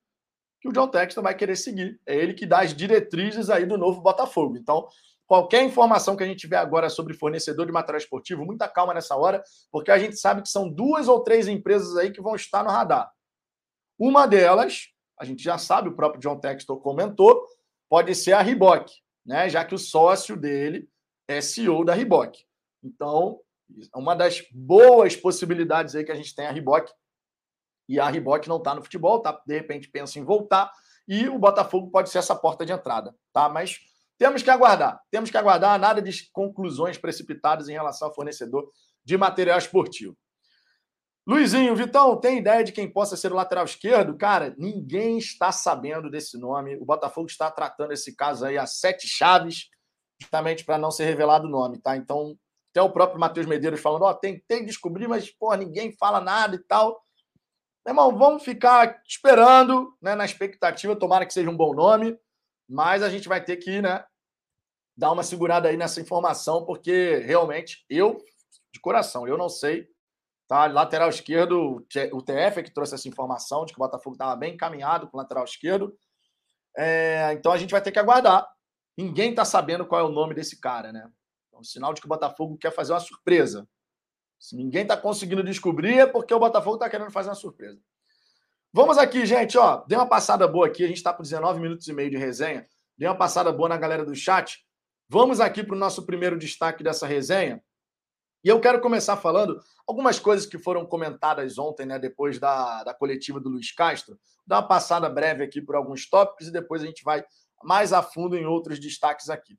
que 0.60 0.68
o 0.68 0.72
John 0.72 0.86
Texton 0.86 1.20
vai 1.20 1.34
querer 1.34 1.56
seguir. 1.56 2.00
É 2.06 2.14
ele 2.14 2.32
que 2.32 2.46
dá 2.46 2.60
as 2.60 2.72
diretrizes 2.72 3.50
aí 3.50 3.66
do 3.66 3.76
novo 3.76 4.00
Botafogo. 4.00 4.56
Então, 4.56 4.86
qualquer 5.26 5.64
informação 5.64 6.14
que 6.14 6.22
a 6.22 6.26
gente 6.28 6.38
tiver 6.38 6.58
agora 6.58 6.88
sobre 6.88 7.12
fornecedor 7.12 7.66
de 7.66 7.72
material 7.72 7.98
esportivo, 7.98 8.46
muita 8.46 8.68
calma 8.68 8.94
nessa 8.94 9.16
hora, 9.16 9.42
porque 9.72 9.90
a 9.90 9.98
gente 9.98 10.16
sabe 10.16 10.42
que 10.42 10.48
são 10.48 10.70
duas 10.70 11.08
ou 11.08 11.24
três 11.24 11.48
empresas 11.48 11.96
aí 11.96 12.12
que 12.12 12.22
vão 12.22 12.36
estar 12.36 12.62
no 12.62 12.70
radar. 12.70 13.10
Uma 13.98 14.26
delas, 14.26 14.92
a 15.20 15.24
gente 15.24 15.42
já 15.42 15.58
sabe, 15.58 15.88
o 15.88 15.94
próprio 15.96 16.20
John 16.20 16.38
Textor 16.38 16.78
comentou, 16.80 17.44
pode 17.88 18.14
ser 18.14 18.32
a 18.32 18.40
Reebok, 18.40 18.92
né? 19.24 19.48
Já 19.48 19.64
que 19.64 19.74
o 19.74 19.78
sócio 19.78 20.36
dele 20.36 20.88
é 21.26 21.40
CEO 21.40 21.84
da 21.84 21.94
Reebok. 21.94 22.44
Então, 22.82 23.40
uma 23.94 24.14
das 24.14 24.42
boas 24.52 25.16
possibilidades 25.16 25.94
aí 25.94 26.04
que 26.04 26.12
a 26.12 26.14
gente 26.14 26.34
tem 26.34 26.46
é 26.46 26.48
a 26.48 26.52
Riboc. 26.52 26.88
E 27.88 27.98
a 27.98 28.08
Riboc 28.08 28.46
não 28.46 28.58
está 28.58 28.74
no 28.74 28.82
futebol, 28.82 29.20
tá? 29.20 29.40
De 29.46 29.54
repente 29.54 29.88
pensa 29.88 30.18
em 30.18 30.24
voltar. 30.24 30.70
E 31.06 31.28
o 31.28 31.38
Botafogo 31.38 31.90
pode 31.90 32.10
ser 32.10 32.18
essa 32.18 32.36
porta 32.36 32.64
de 32.64 32.72
entrada, 32.72 33.14
tá? 33.32 33.48
Mas 33.48 33.78
temos 34.18 34.42
que 34.42 34.50
aguardar. 34.50 35.00
Temos 35.10 35.30
que 35.30 35.36
aguardar 35.36 35.78
nada 35.78 36.02
de 36.02 36.30
conclusões 36.32 36.98
precipitadas 36.98 37.68
em 37.68 37.72
relação 37.72 38.08
ao 38.08 38.14
fornecedor 38.14 38.70
de 39.04 39.16
material 39.16 39.58
esportivo. 39.58 40.16
Luizinho, 41.28 41.76
Vitão, 41.76 42.18
tem 42.18 42.38
ideia 42.38 42.64
de 42.64 42.72
quem 42.72 42.90
possa 42.90 43.14
ser 43.14 43.30
o 43.30 43.34
lateral 43.34 43.66
esquerdo? 43.66 44.16
Cara, 44.16 44.54
ninguém 44.56 45.18
está 45.18 45.52
sabendo 45.52 46.10
desse 46.10 46.38
nome. 46.38 46.76
O 46.76 46.86
Botafogo 46.86 47.26
está 47.26 47.50
tratando 47.50 47.92
esse 47.92 48.16
caso 48.16 48.46
aí 48.46 48.56
a 48.56 48.66
sete 48.66 49.06
chaves, 49.06 49.68
justamente 50.18 50.64
para 50.64 50.78
não 50.78 50.90
ser 50.90 51.04
revelado 51.04 51.46
o 51.46 51.50
nome, 51.50 51.78
tá? 51.82 51.98
Então, 51.98 52.34
até 52.70 52.80
o 52.80 52.90
próprio 52.90 53.20
Matheus 53.20 53.46
Medeiros 53.46 53.78
falando, 53.78 54.04
ó, 54.04 54.10
oh, 54.10 54.14
tem, 54.14 54.40
que 54.40 54.64
descobrir, 54.64 55.06
mas, 55.06 55.30
pô, 55.30 55.54
ninguém 55.54 55.92
fala 55.92 56.18
nada 56.18 56.56
e 56.56 56.60
tal. 56.60 56.98
Meu 57.84 57.92
irmão, 57.92 58.16
vamos 58.16 58.42
ficar 58.42 58.98
esperando, 59.06 59.94
né, 60.00 60.14
na 60.14 60.24
expectativa, 60.24 60.96
tomara 60.96 61.26
que 61.26 61.34
seja 61.34 61.50
um 61.50 61.56
bom 61.56 61.74
nome, 61.74 62.18
mas 62.66 63.02
a 63.02 63.10
gente 63.10 63.28
vai 63.28 63.44
ter 63.44 63.58
que, 63.58 63.82
né, 63.82 64.02
dar 64.96 65.12
uma 65.12 65.22
segurada 65.22 65.68
aí 65.68 65.76
nessa 65.76 66.00
informação, 66.00 66.64
porque 66.64 67.18
realmente 67.18 67.84
eu, 67.90 68.16
de 68.72 68.80
coração, 68.80 69.28
eu 69.28 69.36
não 69.36 69.50
sei, 69.50 69.86
tá? 70.48 70.66
Lateral 70.66 71.10
esquerdo, 71.10 71.86
o 72.12 72.22
TF 72.22 72.58
é 72.58 72.62
que 72.62 72.72
trouxe 72.72 72.94
essa 72.94 73.06
informação 73.06 73.66
de 73.66 73.72
que 73.74 73.78
o 73.78 73.84
Botafogo 73.84 74.14
estava 74.14 74.34
bem 74.34 74.54
encaminhado 74.54 75.06
com 75.06 75.16
o 75.16 75.20
lateral 75.20 75.44
esquerdo. 75.44 75.94
É, 76.76 77.32
então 77.34 77.52
a 77.52 77.58
gente 77.58 77.70
vai 77.70 77.82
ter 77.82 77.92
que 77.92 77.98
aguardar. 77.98 78.48
Ninguém 78.96 79.30
está 79.30 79.44
sabendo 79.44 79.86
qual 79.86 80.00
é 80.00 80.04
o 80.04 80.12
nome 80.12 80.34
desse 80.34 80.58
cara, 80.58 80.90
né? 80.90 81.08
É 81.52 81.56
um 81.56 81.62
sinal 81.62 81.92
de 81.92 82.00
que 82.00 82.06
o 82.06 82.08
Botafogo 82.08 82.56
quer 82.56 82.72
fazer 82.72 82.92
uma 82.92 83.00
surpresa. 83.00 83.68
Se 84.40 84.56
ninguém 84.56 84.82
está 84.82 84.96
conseguindo 84.96 85.42
descobrir, 85.44 85.98
é 85.98 86.06
porque 86.06 86.32
o 86.32 86.38
Botafogo 86.38 86.76
está 86.76 86.88
querendo 86.88 87.10
fazer 87.10 87.28
uma 87.28 87.34
surpresa. 87.34 87.78
Vamos 88.72 88.96
aqui, 88.96 89.26
gente. 89.26 89.58
Ó, 89.58 89.84
dê 89.86 89.96
uma 89.96 90.08
passada 90.08 90.48
boa 90.48 90.66
aqui. 90.66 90.84
A 90.84 90.88
gente 90.88 90.96
está 90.96 91.12
por 91.12 91.22
19 91.22 91.60
minutos 91.60 91.86
e 91.88 91.92
meio 91.92 92.10
de 92.10 92.16
resenha. 92.16 92.66
Dê 92.96 93.06
uma 93.06 93.16
passada 93.16 93.52
boa 93.52 93.68
na 93.68 93.76
galera 93.76 94.04
do 94.04 94.14
chat. 94.14 94.64
Vamos 95.08 95.40
aqui 95.40 95.62
para 95.62 95.74
o 95.74 95.78
nosso 95.78 96.06
primeiro 96.06 96.38
destaque 96.38 96.82
dessa 96.82 97.06
resenha. 97.06 97.62
E 98.44 98.48
eu 98.48 98.60
quero 98.60 98.80
começar 98.80 99.16
falando 99.16 99.60
algumas 99.86 100.18
coisas 100.20 100.46
que 100.46 100.58
foram 100.58 100.86
comentadas 100.86 101.58
ontem, 101.58 101.86
né, 101.86 101.98
depois 101.98 102.38
da, 102.38 102.84
da 102.84 102.94
coletiva 102.94 103.40
do 103.40 103.48
Luiz 103.48 103.72
Castro. 103.72 104.18
Dar 104.46 104.56
uma 104.56 104.68
passada 104.68 105.08
breve 105.08 105.42
aqui 105.42 105.60
por 105.60 105.74
alguns 105.74 106.08
tópicos 106.08 106.46
e 106.46 106.52
depois 106.52 106.82
a 106.82 106.86
gente 106.86 107.02
vai 107.02 107.24
mais 107.64 107.92
a 107.92 108.02
fundo 108.02 108.36
em 108.36 108.46
outros 108.46 108.78
destaques 108.78 109.28
aqui. 109.28 109.58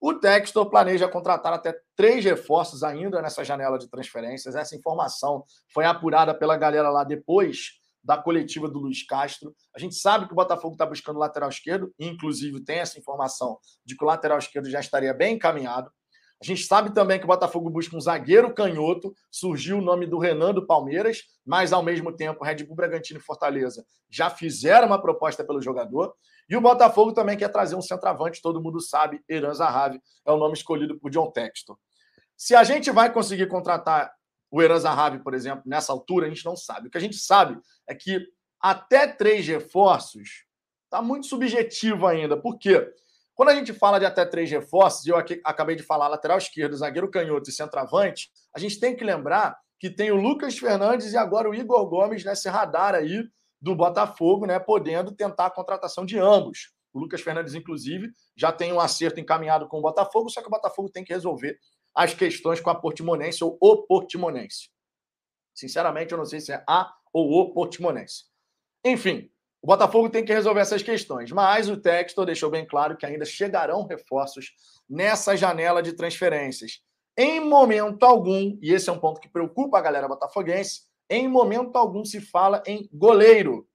O 0.00 0.14
Textor 0.14 0.68
planeja 0.68 1.08
contratar 1.08 1.52
até 1.52 1.78
três 1.94 2.24
reforços 2.24 2.82
ainda 2.82 3.22
nessa 3.22 3.44
janela 3.44 3.78
de 3.78 3.88
transferências. 3.88 4.56
Essa 4.56 4.74
informação 4.74 5.44
foi 5.72 5.84
apurada 5.84 6.34
pela 6.34 6.56
galera 6.56 6.90
lá 6.90 7.04
depois 7.04 7.80
da 8.02 8.18
coletiva 8.18 8.68
do 8.68 8.80
Luiz 8.80 9.06
Castro. 9.06 9.54
A 9.74 9.78
gente 9.78 9.94
sabe 9.94 10.26
que 10.26 10.32
o 10.32 10.36
Botafogo 10.36 10.74
está 10.74 10.84
buscando 10.84 11.20
lateral 11.20 11.48
esquerdo, 11.48 11.94
inclusive 11.98 12.64
tem 12.64 12.78
essa 12.78 12.98
informação 12.98 13.58
de 13.84 13.96
que 13.96 14.02
o 14.02 14.06
lateral 14.06 14.38
esquerdo 14.38 14.68
já 14.68 14.80
estaria 14.80 15.14
bem 15.14 15.36
encaminhado. 15.36 15.88
A 16.42 16.44
gente 16.44 16.64
sabe 16.64 16.92
também 16.92 17.20
que 17.20 17.24
o 17.24 17.28
Botafogo 17.28 17.70
busca 17.70 17.96
um 17.96 18.00
zagueiro 18.00 18.52
canhoto. 18.52 19.14
Surgiu 19.30 19.78
o 19.78 19.80
nome 19.80 20.06
do 20.08 20.18
Renan 20.18 20.52
do 20.52 20.66
Palmeiras, 20.66 21.22
mas 21.46 21.72
ao 21.72 21.84
mesmo 21.84 22.10
tempo 22.10 22.42
Red 22.42 22.64
Bull 22.64 22.74
Bragantino 22.74 23.20
e 23.20 23.22
Fortaleza 23.22 23.86
já 24.10 24.28
fizeram 24.28 24.88
uma 24.88 25.00
proposta 25.00 25.44
pelo 25.44 25.62
jogador. 25.62 26.12
E 26.48 26.56
o 26.56 26.60
Botafogo 26.60 27.12
também 27.12 27.36
quer 27.36 27.48
trazer 27.48 27.76
um 27.76 27.80
centroavante, 27.80 28.42
todo 28.42 28.60
mundo 28.60 28.80
sabe, 28.80 29.22
Eran 29.28 29.54
Zahavi 29.54 30.02
é 30.26 30.32
o 30.32 30.36
nome 30.36 30.54
escolhido 30.54 30.98
por 30.98 31.12
John 31.12 31.30
Textor. 31.30 31.78
Se 32.36 32.56
a 32.56 32.64
gente 32.64 32.90
vai 32.90 33.12
conseguir 33.12 33.46
contratar 33.46 34.12
o 34.50 34.60
Eran 34.60 34.80
Zahavi, 34.80 35.20
por 35.20 35.34
exemplo, 35.34 35.62
nessa 35.64 35.92
altura, 35.92 36.26
a 36.26 36.28
gente 36.28 36.44
não 36.44 36.56
sabe. 36.56 36.88
O 36.88 36.90
que 36.90 36.98
a 36.98 37.00
gente 37.00 37.16
sabe 37.18 37.56
é 37.86 37.94
que 37.94 38.26
até 38.60 39.06
três 39.06 39.46
reforços 39.46 40.44
está 40.86 41.00
muito 41.00 41.28
subjetivo 41.28 42.04
ainda. 42.04 42.36
Por 42.36 42.58
quê? 42.58 42.92
Quando 43.42 43.48
a 43.48 43.54
gente 43.56 43.72
fala 43.72 43.98
de 43.98 44.06
até 44.06 44.24
três 44.24 44.48
reforços, 44.48 45.04
eu 45.04 45.16
aqui 45.16 45.40
acabei 45.44 45.74
de 45.74 45.82
falar 45.82 46.06
lateral 46.06 46.38
esquerdo, 46.38 46.76
zagueiro 46.76 47.10
canhoto 47.10 47.50
e 47.50 47.52
centroavante, 47.52 48.30
a 48.54 48.60
gente 48.60 48.78
tem 48.78 48.94
que 48.94 49.02
lembrar 49.02 49.58
que 49.80 49.90
tem 49.90 50.12
o 50.12 50.14
Lucas 50.14 50.56
Fernandes 50.56 51.12
e 51.12 51.16
agora 51.16 51.50
o 51.50 51.54
Igor 51.54 51.84
Gomes 51.88 52.24
nesse 52.24 52.48
radar 52.48 52.94
aí 52.94 53.28
do 53.60 53.74
Botafogo, 53.74 54.46
né, 54.46 54.60
podendo 54.60 55.10
tentar 55.10 55.46
a 55.46 55.50
contratação 55.50 56.06
de 56.06 56.16
ambos. 56.20 56.72
O 56.92 57.00
Lucas 57.00 57.20
Fernandes, 57.20 57.56
inclusive, 57.56 58.12
já 58.36 58.52
tem 58.52 58.72
um 58.72 58.78
acerto 58.78 59.18
encaminhado 59.18 59.66
com 59.66 59.80
o 59.80 59.82
Botafogo, 59.82 60.30
só 60.30 60.40
que 60.40 60.46
o 60.46 60.52
Botafogo 60.52 60.88
tem 60.88 61.02
que 61.02 61.12
resolver 61.12 61.58
as 61.96 62.14
questões 62.14 62.60
com 62.60 62.70
a 62.70 62.76
Portimonense 62.76 63.42
ou 63.42 63.58
o 63.60 63.82
Portimonense. 63.88 64.70
Sinceramente, 65.52 66.12
eu 66.12 66.18
não 66.18 66.26
sei 66.26 66.40
se 66.40 66.52
é 66.52 66.62
a 66.64 66.94
ou 67.12 67.40
o 67.40 67.52
Portimonense. 67.52 68.26
Enfim, 68.84 69.28
o 69.62 69.66
Botafogo 69.66 70.10
tem 70.10 70.24
que 70.24 70.32
resolver 70.32 70.60
essas 70.60 70.82
questões, 70.82 71.30
mas 71.30 71.68
o 71.68 71.76
Textor 71.76 72.26
deixou 72.26 72.50
bem 72.50 72.66
claro 72.66 72.96
que 72.96 73.06
ainda 73.06 73.24
chegarão 73.24 73.86
reforços 73.86 74.52
nessa 74.90 75.36
janela 75.36 75.80
de 75.80 75.92
transferências. 75.92 76.80
Em 77.16 77.38
momento 77.38 78.02
algum, 78.02 78.58
e 78.60 78.72
esse 78.72 78.90
é 78.90 78.92
um 78.92 78.98
ponto 78.98 79.20
que 79.20 79.28
preocupa 79.28 79.78
a 79.78 79.80
galera 79.80 80.08
botafoguense, 80.08 80.82
em 81.08 81.28
momento 81.28 81.76
algum 81.76 82.04
se 82.04 82.20
fala 82.20 82.60
em 82.66 82.88
goleiro. 82.92 83.68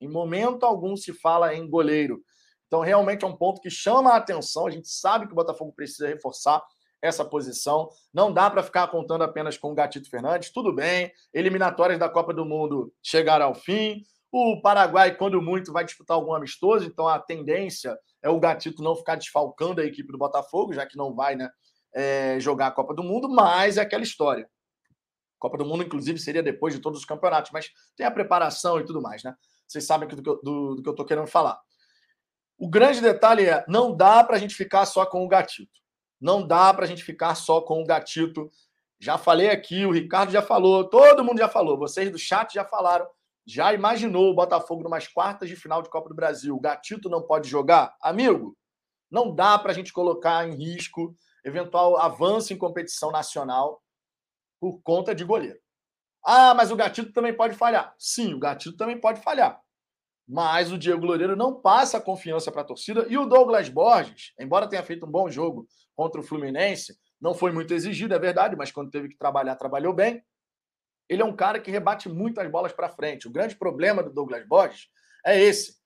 Em 0.00 0.08
momento 0.08 0.64
algum 0.64 0.96
se 0.96 1.12
fala 1.12 1.54
em 1.54 1.68
goleiro. 1.68 2.22
Então, 2.66 2.80
realmente 2.80 3.24
é 3.24 3.28
um 3.28 3.36
ponto 3.36 3.60
que 3.60 3.70
chama 3.70 4.12
a 4.12 4.16
atenção. 4.16 4.66
A 4.66 4.70
gente 4.70 4.88
sabe 4.88 5.26
que 5.26 5.32
o 5.32 5.36
Botafogo 5.36 5.72
precisa 5.72 6.08
reforçar 6.08 6.64
essa 7.02 7.24
posição. 7.24 7.90
Não 8.12 8.32
dá 8.32 8.50
para 8.50 8.62
ficar 8.62 8.88
contando 8.88 9.22
apenas 9.22 9.58
com 9.58 9.72
o 9.72 9.74
Gatito 9.74 10.08
Fernandes. 10.08 10.50
Tudo 10.50 10.72
bem, 10.72 11.12
eliminatórias 11.32 11.98
da 11.98 12.08
Copa 12.08 12.32
do 12.32 12.46
Mundo 12.46 12.92
chegaram 13.02 13.46
ao 13.46 13.54
fim. 13.54 14.02
O 14.36 14.60
Paraguai, 14.60 15.14
quando 15.14 15.40
muito, 15.40 15.72
vai 15.72 15.84
disputar 15.84 16.16
algum 16.16 16.34
amistoso, 16.34 16.84
então 16.84 17.06
a 17.06 17.20
tendência 17.20 17.96
é 18.20 18.28
o 18.28 18.40
Gatito 18.40 18.82
não 18.82 18.96
ficar 18.96 19.14
desfalcando 19.14 19.80
a 19.80 19.84
equipe 19.84 20.10
do 20.10 20.18
Botafogo, 20.18 20.72
já 20.72 20.84
que 20.84 20.96
não 20.96 21.14
vai 21.14 21.36
né, 21.36 21.48
é, 21.94 22.40
jogar 22.40 22.66
a 22.66 22.70
Copa 22.72 22.92
do 22.92 23.04
Mundo, 23.04 23.28
mas 23.28 23.78
é 23.78 23.82
aquela 23.82 24.02
história. 24.02 24.50
Copa 25.38 25.56
do 25.56 25.64
Mundo, 25.64 25.84
inclusive, 25.84 26.18
seria 26.18 26.42
depois 26.42 26.74
de 26.74 26.80
todos 26.80 26.98
os 26.98 27.04
campeonatos, 27.04 27.52
mas 27.52 27.70
tem 27.96 28.04
a 28.04 28.10
preparação 28.10 28.80
e 28.80 28.84
tudo 28.84 29.00
mais, 29.00 29.22
né? 29.22 29.36
Vocês 29.68 29.86
sabem 29.86 30.08
do 30.08 30.20
que 30.20 30.28
eu, 30.28 30.42
do, 30.42 30.74
do 30.74 30.82
que 30.82 30.88
eu 30.88 30.94
tô 30.96 31.04
querendo 31.04 31.28
falar. 31.28 31.60
O 32.58 32.68
grande 32.68 33.00
detalhe 33.00 33.46
é: 33.46 33.64
não 33.68 33.96
dá 33.96 34.24
para 34.24 34.34
a 34.34 34.40
gente 34.40 34.56
ficar 34.56 34.84
só 34.84 35.06
com 35.06 35.24
o 35.24 35.28
gatito. 35.28 35.80
Não 36.20 36.44
dá 36.44 36.74
para 36.74 36.86
a 36.86 36.88
gente 36.88 37.04
ficar 37.04 37.36
só 37.36 37.60
com 37.60 37.80
o 37.80 37.86
gatito. 37.86 38.50
Já 38.98 39.16
falei 39.16 39.50
aqui, 39.50 39.86
o 39.86 39.92
Ricardo 39.92 40.32
já 40.32 40.42
falou, 40.42 40.90
todo 40.90 41.22
mundo 41.22 41.38
já 41.38 41.48
falou, 41.48 41.78
vocês 41.78 42.10
do 42.10 42.18
chat 42.18 42.52
já 42.52 42.64
falaram. 42.64 43.06
Já 43.46 43.74
imaginou 43.74 44.30
o 44.30 44.34
Botafogo 44.34 44.82
numas 44.82 45.06
quartas 45.06 45.48
de 45.48 45.56
final 45.56 45.82
de 45.82 45.90
Copa 45.90 46.08
do 46.08 46.14
Brasil? 46.14 46.56
O 46.56 46.60
gatito 46.60 47.10
não 47.10 47.22
pode 47.22 47.48
jogar? 47.48 47.94
Amigo, 48.00 48.56
não 49.10 49.34
dá 49.34 49.58
para 49.58 49.70
a 49.70 49.74
gente 49.74 49.92
colocar 49.92 50.48
em 50.48 50.54
risco 50.54 51.14
eventual 51.44 51.98
avanço 51.98 52.52
em 52.52 52.58
competição 52.58 53.10
nacional 53.10 53.82
por 54.58 54.80
conta 54.82 55.14
de 55.14 55.24
goleiro. 55.24 55.58
Ah, 56.24 56.54
mas 56.54 56.70
o 56.70 56.76
gatito 56.76 57.12
também 57.12 57.36
pode 57.36 57.54
falhar. 57.54 57.94
Sim, 57.98 58.32
o 58.32 58.38
gatito 58.38 58.78
também 58.78 58.98
pode 58.98 59.20
falhar. 59.20 59.60
Mas 60.26 60.72
o 60.72 60.78
Diego 60.78 61.04
Loureiro 61.04 61.36
não 61.36 61.60
passa 61.60 62.00
confiança 62.00 62.50
para 62.50 62.62
a 62.62 62.64
torcida. 62.64 63.06
E 63.10 63.18
o 63.18 63.26
Douglas 63.26 63.68
Borges, 63.68 64.32
embora 64.40 64.66
tenha 64.66 64.82
feito 64.82 65.04
um 65.04 65.10
bom 65.10 65.28
jogo 65.28 65.68
contra 65.94 66.18
o 66.18 66.24
Fluminense, 66.24 66.98
não 67.20 67.34
foi 67.34 67.52
muito 67.52 67.74
exigido, 67.74 68.14
é 68.14 68.18
verdade, 68.18 68.56
mas 68.56 68.72
quando 68.72 68.90
teve 68.90 69.08
que 69.08 69.18
trabalhar, 69.18 69.56
trabalhou 69.56 69.92
bem. 69.92 70.24
Ele 71.08 71.22
é 71.22 71.24
um 71.24 71.34
cara 71.34 71.60
que 71.60 71.70
rebate 71.70 72.08
muito 72.08 72.40
as 72.40 72.50
bolas 72.50 72.72
para 72.72 72.88
frente. 72.88 73.28
O 73.28 73.30
grande 73.30 73.56
problema 73.56 74.02
do 74.02 74.12
Douglas 74.12 74.46
Borges 74.46 74.88
é 75.24 75.40
esse. 75.40 75.76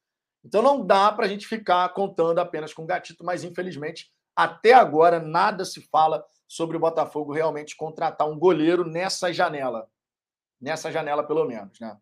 Então 0.44 0.62
não 0.62 0.85
dá 0.85 1.11
para 1.12 1.26
a 1.26 1.28
gente 1.28 1.46
ficar 1.46 1.88
contando 1.90 2.38
apenas 2.38 2.72
com 2.72 2.85
o 2.85 2.87
gatito, 2.87 3.24
mas 3.24 3.44
infelizmente 3.44 4.11
até 4.37 4.72
agora 4.72 5.18
nada 5.18 5.64
se 5.64 5.81
fala 5.88 6.24
sobre 6.46 6.76
o 6.76 6.81
Botafogo 6.81 7.33
realmente 7.33 7.76
contratar 7.76 8.28
um 8.28 8.38
goleiro 8.38 8.85
nessa 8.85 9.33
janela. 9.33 9.88
Nessa 10.61 10.90
janela, 10.90 11.24
pelo 11.24 11.44
menos, 11.44 11.78
né? 11.81 11.96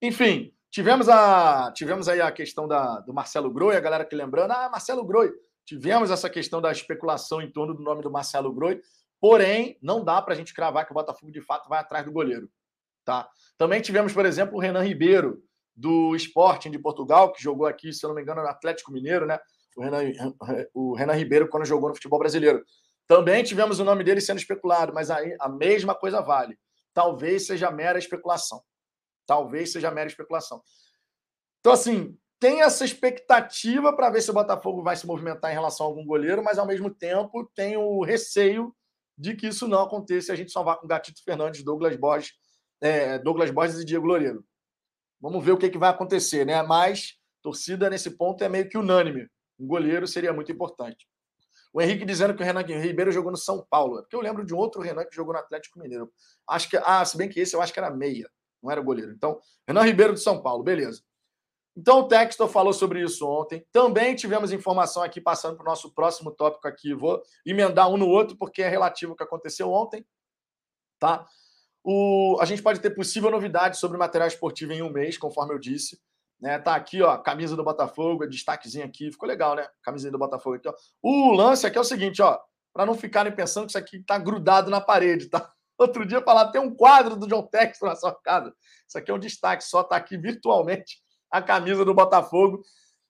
Enfim, 0.00 0.54
Tivemos, 0.72 1.06
a, 1.06 1.70
tivemos 1.72 2.08
aí 2.08 2.18
a 2.22 2.32
questão 2.32 2.66
da, 2.66 2.98
do 3.00 3.12
Marcelo 3.12 3.52
Groi, 3.52 3.76
a 3.76 3.80
galera 3.80 4.06
que 4.06 4.16
lembrando, 4.16 4.52
ah, 4.52 4.70
Marcelo 4.70 5.04
Groi. 5.04 5.30
Tivemos 5.66 6.10
essa 6.10 6.30
questão 6.30 6.62
da 6.62 6.72
especulação 6.72 7.42
em 7.42 7.52
torno 7.52 7.74
do 7.74 7.82
nome 7.82 8.00
do 8.00 8.10
Marcelo 8.10 8.50
Groi, 8.50 8.80
porém, 9.22 9.78
não 9.80 10.02
dá 10.04 10.20
para 10.20 10.34
a 10.34 10.36
gente 10.36 10.52
cravar 10.52 10.84
que 10.84 10.90
o 10.90 10.94
Botafogo 10.94 11.30
de 11.30 11.40
fato 11.40 11.68
vai 11.68 11.78
atrás 11.78 12.04
do 12.04 12.10
goleiro. 12.10 12.50
Tá? 13.04 13.30
Também 13.56 13.80
tivemos, 13.80 14.12
por 14.12 14.26
exemplo, 14.26 14.56
o 14.56 14.60
Renan 14.60 14.82
Ribeiro, 14.82 15.44
do 15.76 16.16
Sporting 16.16 16.72
de 16.72 16.78
Portugal, 16.78 17.32
que 17.32 17.40
jogou 17.40 17.66
aqui, 17.66 17.92
se 17.92 18.04
eu 18.04 18.08
não 18.08 18.16
me 18.16 18.22
engano, 18.22 18.42
no 18.42 18.48
Atlético 18.48 18.90
Mineiro, 18.90 19.24
né? 19.24 19.38
O 19.76 19.82
Renan, 19.82 20.02
o 20.74 20.94
Renan 20.94 21.14
Ribeiro, 21.14 21.48
quando 21.48 21.64
jogou 21.64 21.88
no 21.88 21.94
futebol 21.94 22.18
brasileiro. 22.18 22.64
Também 23.06 23.44
tivemos 23.44 23.78
o 23.78 23.84
nome 23.84 24.02
dele 24.02 24.20
sendo 24.20 24.38
especulado, 24.38 24.92
mas 24.92 25.08
aí 25.08 25.36
a 25.40 25.48
mesma 25.48 25.94
coisa 25.94 26.20
vale. 26.20 26.58
Talvez 26.92 27.46
seja 27.46 27.70
mera 27.70 28.00
especulação. 28.00 28.60
Talvez 29.24 29.70
seja 29.70 29.90
mera 29.92 30.08
especulação. 30.08 30.60
Então, 31.60 31.72
assim, 31.72 32.18
tem 32.40 32.60
essa 32.60 32.84
expectativa 32.84 33.94
para 33.94 34.10
ver 34.10 34.20
se 34.20 34.30
o 34.30 34.34
Botafogo 34.34 34.82
vai 34.82 34.96
se 34.96 35.06
movimentar 35.06 35.52
em 35.52 35.54
relação 35.54 35.86
a 35.86 35.88
algum 35.88 36.04
goleiro, 36.04 36.42
mas 36.42 36.58
ao 36.58 36.66
mesmo 36.66 36.90
tempo 36.92 37.48
tem 37.54 37.76
o 37.76 38.02
receio 38.02 38.74
de 39.16 39.34
que 39.34 39.48
isso 39.48 39.68
não 39.68 39.82
aconteça 39.82 40.32
e 40.32 40.34
a 40.34 40.36
gente 40.36 40.50
só 40.50 40.62
vá 40.62 40.76
com 40.76 40.86
Gatito 40.86 41.22
Fernandes, 41.24 41.62
Douglas 41.62 41.96
Borges, 41.96 42.32
é, 42.80 43.18
Douglas 43.18 43.50
Borges 43.50 43.78
e 43.78 43.84
Diego 43.84 44.06
Loureiro. 44.06 44.44
Vamos 45.20 45.44
ver 45.44 45.52
o 45.52 45.58
que, 45.58 45.70
que 45.70 45.78
vai 45.78 45.90
acontecer, 45.90 46.44
né? 46.44 46.62
Mas 46.62 47.16
torcida 47.40 47.88
nesse 47.88 48.10
ponto 48.10 48.42
é 48.42 48.48
meio 48.48 48.68
que 48.68 48.78
unânime. 48.78 49.28
Um 49.58 49.66
goleiro 49.66 50.06
seria 50.06 50.32
muito 50.32 50.50
importante. 50.50 51.06
O 51.72 51.80
Henrique 51.80 52.04
dizendo 52.04 52.34
que 52.34 52.42
o 52.42 52.44
Renan 52.44 52.62
Ribeiro 52.62 53.12
jogou 53.12 53.30
no 53.30 53.36
São 53.36 53.64
Paulo. 53.70 53.98
É 53.98 54.02
porque 54.02 54.16
eu 54.16 54.20
lembro 54.20 54.44
de 54.44 54.52
um 54.52 54.58
outro 54.58 54.82
Renan 54.82 55.04
que 55.04 55.14
jogou 55.14 55.32
no 55.32 55.40
Atlético 55.40 55.78
Mineiro. 55.78 56.12
Acho 56.48 56.68
que. 56.68 56.76
Ah, 56.76 57.04
se 57.04 57.16
bem 57.16 57.28
que 57.28 57.40
esse 57.40 57.56
eu 57.56 57.62
acho 57.62 57.72
que 57.72 57.78
era 57.78 57.90
meia 57.90 58.28
não 58.62 58.70
era 58.70 58.80
goleiro. 58.80 59.12
Então, 59.12 59.40
Renan 59.66 59.82
Ribeiro 59.82 60.14
de 60.14 60.20
São 60.20 60.40
Paulo, 60.40 60.62
beleza. 60.62 61.02
Então, 61.76 62.00
o 62.00 62.08
Textor 62.08 62.48
falou 62.48 62.72
sobre 62.72 63.02
isso 63.02 63.26
ontem. 63.26 63.66
Também 63.72 64.14
tivemos 64.14 64.52
informação 64.52 65.02
aqui, 65.02 65.20
passando 65.20 65.56
para 65.56 65.62
o 65.62 65.68
nosso 65.68 65.90
próximo 65.90 66.30
tópico 66.30 66.68
aqui. 66.68 66.94
Vou 66.94 67.22
emendar 67.46 67.88
um 67.88 67.96
no 67.96 68.08
outro, 68.08 68.36
porque 68.36 68.62
é 68.62 68.68
relativo 68.68 69.12
ao 69.12 69.16
que 69.16 69.24
aconteceu 69.24 69.70
ontem. 69.70 70.06
Tá? 70.98 71.26
O, 71.82 72.36
a 72.40 72.44
gente 72.44 72.62
pode 72.62 72.78
ter 72.80 72.90
possível 72.90 73.30
novidade 73.30 73.78
sobre 73.78 73.96
material 73.96 74.28
esportivo 74.28 74.72
em 74.72 74.82
um 74.82 74.90
mês, 74.90 75.16
conforme 75.16 75.54
eu 75.54 75.58
disse. 75.58 75.98
Né, 76.40 76.58
tá 76.58 76.74
aqui, 76.74 77.00
ó, 77.00 77.16
camisa 77.18 77.54
do 77.54 77.62
Botafogo, 77.62 78.26
destaquezinho 78.26 78.84
aqui, 78.84 79.12
ficou 79.12 79.28
legal, 79.28 79.54
né? 79.54 79.68
Camisinha 79.80 80.10
do 80.10 80.18
Botafogo 80.18 80.56
aqui, 80.56 80.68
ó. 80.68 80.74
O 81.00 81.32
lance 81.32 81.64
aqui 81.64 81.78
é 81.78 81.80
o 81.80 81.84
seguinte, 81.84 82.20
ó, 82.20 82.36
para 82.72 82.84
não 82.84 82.94
ficarem 82.94 83.32
pensando 83.32 83.66
que 83.66 83.70
isso 83.70 83.78
aqui 83.78 84.00
tá 84.00 84.18
grudado 84.18 84.68
na 84.68 84.80
parede, 84.80 85.28
tá? 85.28 85.52
Outro 85.78 86.04
dia 86.04 86.20
falar, 86.20 86.50
tem 86.50 86.60
um 86.60 86.74
quadro 86.74 87.16
do 87.16 87.28
John 87.28 87.46
Texton 87.46 87.86
na 87.86 87.94
sua 87.94 88.12
casa. 88.12 88.52
Isso 88.88 88.98
aqui 88.98 89.10
é 89.10 89.14
um 89.14 89.20
destaque, 89.20 89.62
só 89.62 89.82
está 89.82 89.96
aqui 89.96 90.16
virtualmente 90.16 91.01
a 91.32 91.40
camisa 91.40 91.84
do 91.84 91.94
Botafogo. 91.94 92.62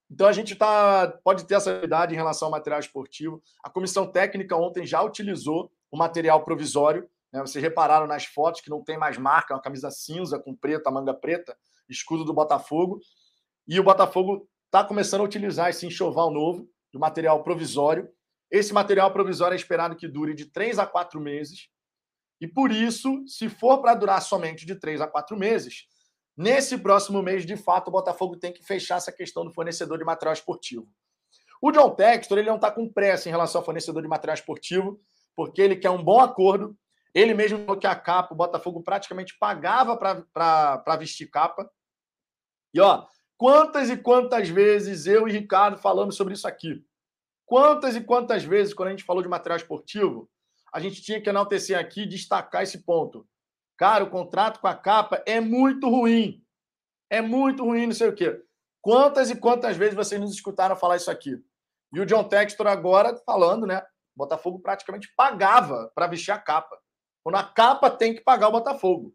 Então 0.08 0.28
a 0.28 0.32
gente 0.32 0.54
tá, 0.54 1.18
pode 1.24 1.44
ter 1.44 1.54
essa 1.54 1.82
idade 1.82 2.14
em 2.14 2.16
relação 2.16 2.46
ao 2.46 2.52
material 2.52 2.78
esportivo. 2.78 3.42
A 3.62 3.68
comissão 3.68 4.06
técnica 4.06 4.56
ontem 4.56 4.86
já 4.86 5.02
utilizou 5.02 5.72
o 5.90 5.96
material 5.96 6.44
provisório. 6.44 7.08
Né? 7.32 7.40
Vocês 7.40 7.62
repararam 7.62 8.06
nas 8.06 8.24
fotos 8.24 8.60
que 8.60 8.70
não 8.70 8.84
tem 8.84 8.96
mais 8.96 9.18
marca, 9.18 9.52
é 9.52 9.56
uma 9.56 9.62
camisa 9.62 9.90
cinza 9.90 10.38
com 10.38 10.54
preta, 10.54 10.90
manga 10.90 11.12
preta, 11.12 11.56
escudo 11.88 12.24
do 12.24 12.32
Botafogo. 12.32 13.00
E 13.66 13.80
o 13.80 13.82
Botafogo 13.84 14.48
está 14.66 14.84
começando 14.84 15.22
a 15.22 15.24
utilizar 15.24 15.70
esse 15.70 15.86
enxoval 15.86 16.30
novo 16.30 16.68
do 16.92 17.00
material 17.00 17.42
provisório. 17.42 18.08
Esse 18.50 18.72
material 18.72 19.12
provisório 19.12 19.54
é 19.54 19.56
esperado 19.56 19.96
que 19.96 20.06
dure 20.06 20.34
de 20.34 20.46
três 20.46 20.78
a 20.78 20.86
quatro 20.86 21.20
meses. 21.20 21.68
E 22.40 22.46
por 22.46 22.70
isso, 22.70 23.24
se 23.26 23.48
for 23.48 23.80
para 23.80 23.94
durar 23.94 24.20
somente 24.20 24.66
de 24.66 24.74
três 24.74 25.00
a 25.00 25.06
quatro 25.06 25.36
meses, 25.36 25.86
nesse 26.36 26.78
próximo 26.78 27.22
mês, 27.22 27.44
de 27.44 27.56
fato, 27.56 27.88
o 27.88 27.90
Botafogo 27.90 28.36
tem 28.36 28.52
que 28.52 28.64
fechar 28.64 28.96
essa 28.96 29.12
questão 29.12 29.44
do 29.44 29.52
fornecedor 29.52 29.98
de 29.98 30.04
material 30.04 30.32
esportivo. 30.32 30.88
O 31.60 31.70
John 31.70 31.94
Textor 31.94 32.38
ele 32.38 32.48
não 32.48 32.56
está 32.56 32.70
com 32.70 32.92
pressa 32.92 33.28
em 33.28 33.32
relação 33.32 33.60
ao 33.60 33.64
fornecedor 33.64 34.02
de 34.02 34.08
material 34.08 34.34
esportivo, 34.34 35.00
porque 35.36 35.62
ele 35.62 35.76
quer 35.76 35.90
um 35.90 36.02
bom 36.02 36.20
acordo. 36.20 36.76
Ele 37.14 37.34
mesmo 37.34 37.76
que 37.76 37.86
a 37.86 37.94
capa, 37.94 38.34
o 38.34 38.36
Botafogo 38.36 38.82
praticamente 38.82 39.36
pagava 39.38 39.96
para 39.96 40.96
vestir 40.96 41.30
capa. 41.30 41.70
E 42.74 42.80
ó, 42.80 43.06
quantas 43.36 43.90
e 43.90 43.96
quantas 43.96 44.48
vezes 44.48 45.06
eu 45.06 45.28
e 45.28 45.32
Ricardo 45.32 45.76
falamos 45.76 46.16
sobre 46.16 46.34
isso 46.34 46.48
aqui? 46.48 46.84
Quantas 47.44 47.94
e 47.94 48.00
quantas 48.00 48.42
vezes, 48.44 48.72
quando 48.72 48.88
a 48.88 48.92
gente 48.92 49.04
falou 49.04 49.22
de 49.22 49.28
material 49.28 49.58
esportivo, 49.58 50.28
a 50.72 50.80
gente 50.80 51.02
tinha 51.02 51.20
que 51.20 51.28
enaltecer 51.28 51.78
aqui 51.78 52.02
e 52.02 52.08
destacar 52.08 52.62
esse 52.62 52.82
ponto. 52.82 53.28
Cara, 53.76 54.04
o 54.04 54.10
contrato 54.10 54.60
com 54.60 54.66
a 54.66 54.74
capa 54.74 55.22
é 55.26 55.40
muito 55.40 55.88
ruim. 55.88 56.44
É 57.10 57.20
muito 57.20 57.64
ruim, 57.64 57.86
não 57.86 57.94
sei 57.94 58.08
o 58.08 58.14
quê. 58.14 58.42
Quantas 58.80 59.30
e 59.30 59.36
quantas 59.36 59.76
vezes 59.76 59.94
vocês 59.94 60.20
nos 60.20 60.32
escutaram 60.32 60.76
falar 60.76 60.96
isso 60.96 61.10
aqui? 61.10 61.36
E 61.92 62.00
o 62.00 62.06
John 62.06 62.24
Textor 62.24 62.66
agora 62.66 63.16
falando, 63.26 63.66
né? 63.66 63.78
O 64.14 64.18
Botafogo 64.18 64.58
praticamente 64.60 65.12
pagava 65.16 65.90
para 65.94 66.06
vestir 66.06 66.32
a 66.32 66.38
capa. 66.38 66.78
Quando 67.22 67.36
a 67.36 67.44
capa 67.44 67.90
tem 67.90 68.14
que 68.14 68.20
pagar 68.20 68.48
o 68.48 68.52
Botafogo. 68.52 69.14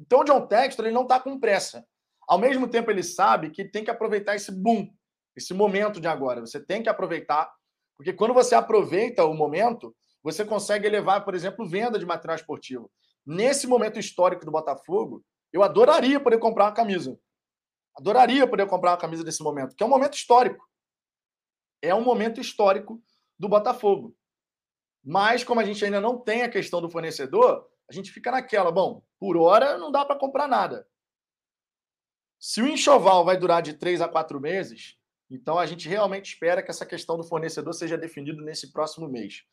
Então 0.00 0.20
o 0.20 0.24
John 0.24 0.46
Textor 0.46 0.86
ele 0.86 0.94
não 0.94 1.02
está 1.02 1.20
com 1.20 1.38
pressa. 1.38 1.86
Ao 2.26 2.38
mesmo 2.38 2.66
tempo, 2.66 2.90
ele 2.90 3.02
sabe 3.02 3.50
que 3.50 3.64
tem 3.64 3.84
que 3.84 3.90
aproveitar 3.90 4.34
esse 4.34 4.50
boom 4.50 4.90
esse 5.36 5.52
momento 5.52 6.00
de 6.00 6.08
agora. 6.08 6.40
Você 6.40 6.60
tem 6.60 6.82
que 6.82 6.88
aproveitar, 6.88 7.52
porque 7.96 8.12
quando 8.12 8.34
você 8.34 8.54
aproveita 8.54 9.24
o 9.24 9.34
momento, 9.34 9.94
você 10.22 10.44
consegue 10.44 10.86
elevar, 10.86 11.24
por 11.24 11.34
exemplo, 11.34 11.66
venda 11.66 11.98
de 11.98 12.06
material 12.06 12.36
esportivo. 12.36 12.90
Nesse 13.26 13.66
momento 13.66 13.98
histórico 13.98 14.44
do 14.44 14.50
Botafogo, 14.50 15.24
eu 15.52 15.62
adoraria 15.62 16.20
poder 16.20 16.38
comprar 16.38 16.66
uma 16.66 16.74
camisa. 16.74 17.18
Adoraria 17.96 18.46
poder 18.46 18.66
comprar 18.66 18.92
uma 18.92 18.96
camisa 18.98 19.24
desse 19.24 19.42
momento, 19.42 19.74
que 19.74 19.82
é 19.82 19.86
um 19.86 19.90
momento 19.90 20.14
histórico. 20.14 20.68
É 21.80 21.94
um 21.94 22.02
momento 22.02 22.40
histórico 22.40 23.02
do 23.38 23.48
Botafogo. 23.48 24.16
Mas, 25.02 25.44
como 25.44 25.60
a 25.60 25.64
gente 25.64 25.84
ainda 25.84 26.00
não 26.00 26.18
tem 26.18 26.42
a 26.42 26.48
questão 26.48 26.80
do 26.80 26.90
fornecedor, 26.90 27.68
a 27.88 27.92
gente 27.92 28.10
fica 28.10 28.30
naquela, 28.30 28.72
bom, 28.72 29.02
por 29.18 29.36
hora 29.36 29.78
não 29.78 29.92
dá 29.92 30.04
para 30.04 30.18
comprar 30.18 30.48
nada. 30.48 30.88
Se 32.38 32.60
o 32.60 32.68
enxoval 32.68 33.24
vai 33.24 33.36
durar 33.36 33.62
de 33.62 33.74
três 33.74 34.00
a 34.00 34.08
quatro 34.08 34.40
meses, 34.40 34.98
então 35.30 35.58
a 35.58 35.66
gente 35.66 35.88
realmente 35.88 36.26
espera 36.26 36.62
que 36.62 36.70
essa 36.70 36.86
questão 36.86 37.16
do 37.16 37.24
fornecedor 37.24 37.72
seja 37.74 37.96
definido 37.96 38.42
nesse 38.42 38.72
próximo 38.72 39.08
mês. 39.08 39.44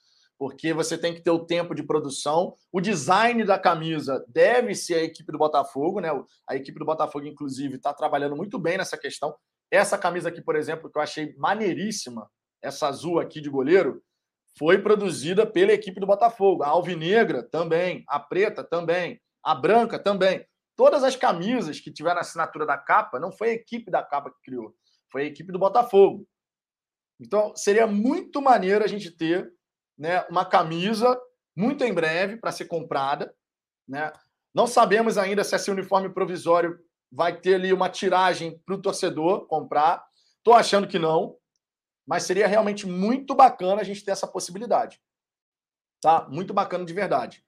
Porque 0.41 0.73
você 0.73 0.97
tem 0.97 1.13
que 1.13 1.21
ter 1.21 1.30
o 1.30 1.45
tempo 1.45 1.75
de 1.75 1.84
produção. 1.84 2.56
O 2.71 2.82
design 2.82 3.45
da 3.45 3.60
camisa 3.60 4.25
deve 4.27 4.73
ser 4.73 4.95
a 4.95 5.04
equipe 5.04 5.32
do 5.32 5.38
Botafogo, 5.38 5.99
né? 5.99 6.10
A 6.49 6.56
equipe 6.56 6.80
do 6.80 6.86
Botafogo, 6.86 7.27
inclusive, 7.27 7.75
está 7.75 7.93
trabalhando 7.93 8.36
muito 8.36 8.58
bem 8.58 8.75
nessa 8.75 8.97
questão. 8.97 9.36
Essa 9.69 9.99
camisa 9.99 10.30
aqui, 10.30 10.41
por 10.41 10.56
exemplo, 10.56 10.91
que 10.91 10.97
eu 10.97 11.01
achei 11.04 11.36
maneiríssima, 11.38 12.27
essa 12.60 12.88
azul 12.88 13.19
aqui 13.19 13.39
de 13.39 13.51
goleiro, 13.51 14.01
foi 14.58 14.82
produzida 14.82 15.45
pela 15.45 15.73
equipe 15.73 15.99
do 15.99 16.08
Botafogo. 16.08 16.63
A 16.63 16.69
alvinegra 16.69 17.43
também, 17.43 18.04
a 18.08 18.19
preta 18.19 18.63
também, 18.63 19.21
a 19.43 19.54
branca 19.54 19.99
também. 19.99 20.43
Todas 20.75 21.04
as 21.04 21.15
camisas 21.15 21.80
que 21.80 21.93
tiveram 21.93 22.17
a 22.17 22.21
assinatura 22.21 22.65
da 22.65 22.80
capa, 22.80 23.19
não 23.19 23.32
foi 23.32 23.51
a 23.51 23.54
equipe 23.54 23.91
da 23.91 24.01
capa 24.01 24.32
que 24.32 24.41
criou, 24.43 24.73
foi 25.12 25.21
a 25.21 25.25
equipe 25.25 25.51
do 25.51 25.60
Botafogo. 25.60 26.27
Então, 27.19 27.56
seria 27.56 27.86
muito 27.86 28.41
maneiro 28.41 28.84
a 28.84 28.88
gente 28.88 29.12
ter 29.12 29.54
né, 30.02 30.26
uma 30.32 30.44
camisa 30.44 31.16
muito 31.56 31.84
em 31.84 31.94
breve 31.94 32.38
para 32.38 32.52
ser 32.52 32.66
comprada. 32.66 33.32
Né? 33.88 34.12
Não 34.52 34.66
sabemos 34.66 35.16
ainda 35.16 35.44
se 35.44 35.56
esse 35.56 35.70
uniforme 35.70 36.10
provisório 36.10 36.80
vai 37.12 37.40
ter 37.40 37.54
ali 37.54 37.72
uma 37.72 37.88
tiragem 37.88 38.58
para 38.66 38.74
o 38.74 38.82
torcedor 38.82 39.46
comprar. 39.46 40.04
Estou 40.40 40.56
achando 40.56 40.88
que 40.88 40.98
não, 40.98 41.38
mas 42.04 42.24
seria 42.24 42.48
realmente 42.48 42.88
muito 42.88 43.36
bacana 43.36 43.82
a 43.82 43.84
gente 43.84 44.04
ter 44.04 44.10
essa 44.10 44.26
possibilidade. 44.26 45.00
Tá? 46.02 46.28
Muito 46.30 46.52
bacana 46.52 46.84
de 46.84 46.94
verdade. 46.94 47.46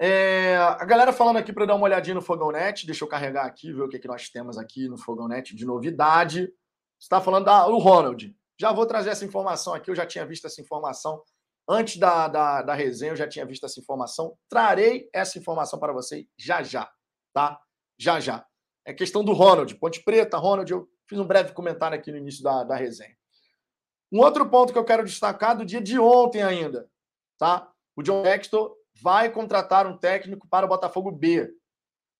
É, 0.00 0.56
a 0.56 0.84
galera 0.86 1.12
falando 1.12 1.36
aqui 1.36 1.52
para 1.52 1.66
dar 1.66 1.74
uma 1.74 1.84
olhadinha 1.84 2.14
no 2.14 2.22
Fogão 2.22 2.50
Net, 2.52 2.86
deixa 2.86 3.04
eu 3.04 3.08
carregar 3.08 3.44
aqui, 3.44 3.70
ver 3.70 3.82
o 3.82 3.88
que, 3.88 3.98
que 3.98 4.08
nós 4.08 4.30
temos 4.30 4.56
aqui 4.56 4.88
no 4.88 4.96
Fogão 4.96 5.28
Net 5.28 5.54
de 5.54 5.66
novidade. 5.66 6.50
está 6.98 7.20
falando 7.20 7.44
da, 7.44 7.66
do 7.66 7.76
Ronald. 7.76 8.34
Já 8.60 8.72
vou 8.72 8.86
trazer 8.86 9.10
essa 9.10 9.24
informação 9.24 9.74
aqui, 9.74 9.90
eu 9.90 9.94
já 9.94 10.04
tinha 10.04 10.26
visto 10.26 10.46
essa 10.46 10.60
informação 10.60 11.22
antes 11.68 11.96
da, 11.98 12.26
da, 12.28 12.62
da 12.62 12.74
resenha, 12.74 13.12
eu 13.12 13.16
já 13.16 13.28
tinha 13.28 13.46
visto 13.46 13.64
essa 13.66 13.78
informação. 13.78 14.36
Trarei 14.48 15.08
essa 15.12 15.38
informação 15.38 15.78
para 15.78 15.92
você 15.92 16.26
já 16.36 16.62
já, 16.62 16.90
tá? 17.32 17.60
Já 17.98 18.18
já. 18.18 18.46
É 18.84 18.94
questão 18.94 19.22
do 19.22 19.32
Ronald, 19.32 19.74
Ponte 19.76 20.02
Preta, 20.02 20.38
Ronald, 20.38 20.70
eu 20.70 20.88
fiz 21.06 21.18
um 21.18 21.26
breve 21.26 21.52
comentário 21.52 21.96
aqui 21.96 22.10
no 22.10 22.18
início 22.18 22.42
da, 22.42 22.64
da 22.64 22.74
resenha. 22.74 23.16
Um 24.10 24.20
outro 24.20 24.48
ponto 24.48 24.72
que 24.72 24.78
eu 24.78 24.84
quero 24.84 25.04
destacar 25.04 25.56
do 25.56 25.64
dia 25.64 25.80
de 25.80 25.98
ontem 25.98 26.42
ainda, 26.42 26.90
tá? 27.38 27.70
O 27.94 28.02
John 28.02 28.22
Textor 28.22 28.74
vai 29.02 29.30
contratar 29.30 29.86
um 29.86 29.96
técnico 29.96 30.48
para 30.48 30.64
o 30.64 30.68
Botafogo 30.68 31.12
B. 31.12 31.52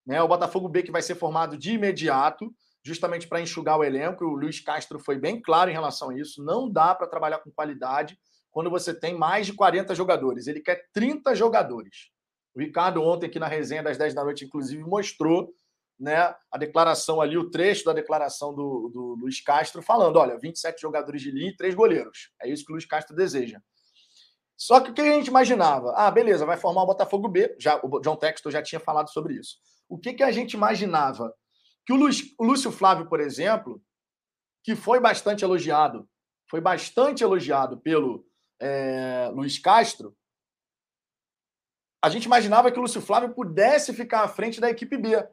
Né? 0.06 0.22
O 0.22 0.28
Botafogo 0.28 0.68
B 0.68 0.82
que 0.82 0.92
vai 0.92 1.02
ser 1.02 1.14
formado 1.14 1.56
de 1.56 1.72
imediato, 1.72 2.54
justamente 2.88 3.28
para 3.28 3.40
enxugar 3.40 3.78
o 3.78 3.84
elenco. 3.84 4.24
O 4.24 4.34
Luiz 4.34 4.60
Castro 4.60 4.98
foi 4.98 5.18
bem 5.18 5.40
claro 5.40 5.70
em 5.70 5.74
relação 5.74 6.10
a 6.10 6.18
isso. 6.18 6.42
Não 6.42 6.68
dá 6.68 6.94
para 6.94 7.06
trabalhar 7.06 7.38
com 7.38 7.50
qualidade 7.50 8.18
quando 8.50 8.70
você 8.70 8.92
tem 8.92 9.16
mais 9.16 9.46
de 9.46 9.52
40 9.52 9.94
jogadores. 9.94 10.46
Ele 10.46 10.60
quer 10.60 10.88
30 10.92 11.34
jogadores. 11.34 12.10
O 12.54 12.60
Ricardo, 12.60 13.02
ontem, 13.02 13.26
aqui 13.26 13.38
na 13.38 13.46
resenha 13.46 13.82
das 13.82 13.96
10 13.96 14.14
da 14.14 14.24
noite, 14.24 14.44
inclusive, 14.44 14.82
mostrou 14.82 15.54
né, 16.00 16.34
a 16.50 16.58
declaração 16.58 17.20
ali, 17.20 17.36
o 17.36 17.50
trecho 17.50 17.84
da 17.84 17.92
declaração 17.92 18.54
do, 18.54 18.88
do 18.88 19.16
Luiz 19.20 19.40
Castro, 19.40 19.82
falando: 19.82 20.16
olha, 20.16 20.38
27 20.38 20.80
jogadores 20.80 21.20
de 21.22 21.30
linha 21.30 21.50
e 21.50 21.56
3 21.56 21.74
goleiros. 21.74 22.32
É 22.42 22.48
isso 22.48 22.64
que 22.64 22.72
o 22.72 22.74
Luiz 22.74 22.86
Castro 22.86 23.14
deseja. 23.14 23.60
Só 24.56 24.80
que 24.80 24.90
o 24.90 24.94
que 24.94 25.02
a 25.02 25.14
gente 25.14 25.28
imaginava? 25.28 25.92
Ah, 25.94 26.10
beleza, 26.10 26.44
vai 26.44 26.56
formar 26.56 26.82
o 26.82 26.86
Botafogo 26.86 27.28
B. 27.28 27.54
Já, 27.60 27.78
o 27.82 28.00
John 28.00 28.16
Textor 28.16 28.50
já 28.50 28.60
tinha 28.60 28.80
falado 28.80 29.08
sobre 29.10 29.34
isso. 29.34 29.56
O 29.88 29.96
que, 29.96 30.14
que 30.14 30.22
a 30.22 30.32
gente 30.32 30.54
imaginava? 30.54 31.32
Que 31.88 31.92
o, 31.94 31.96
Luiz, 31.96 32.34
o 32.38 32.44
Lúcio 32.44 32.70
Flávio, 32.70 33.06
por 33.06 33.18
exemplo, 33.18 33.82
que 34.62 34.76
foi 34.76 35.00
bastante 35.00 35.42
elogiado, 35.42 36.06
foi 36.46 36.60
bastante 36.60 37.24
elogiado 37.24 37.78
pelo 37.78 38.26
é, 38.60 39.30
Luiz 39.32 39.58
Castro, 39.58 40.14
a 42.04 42.10
gente 42.10 42.26
imaginava 42.26 42.70
que 42.70 42.78
o 42.78 42.82
Lúcio 42.82 43.00
Flávio 43.00 43.32
pudesse 43.32 43.94
ficar 43.94 44.20
à 44.20 44.28
frente 44.28 44.60
da 44.60 44.68
equipe 44.68 44.98
B. 44.98 45.26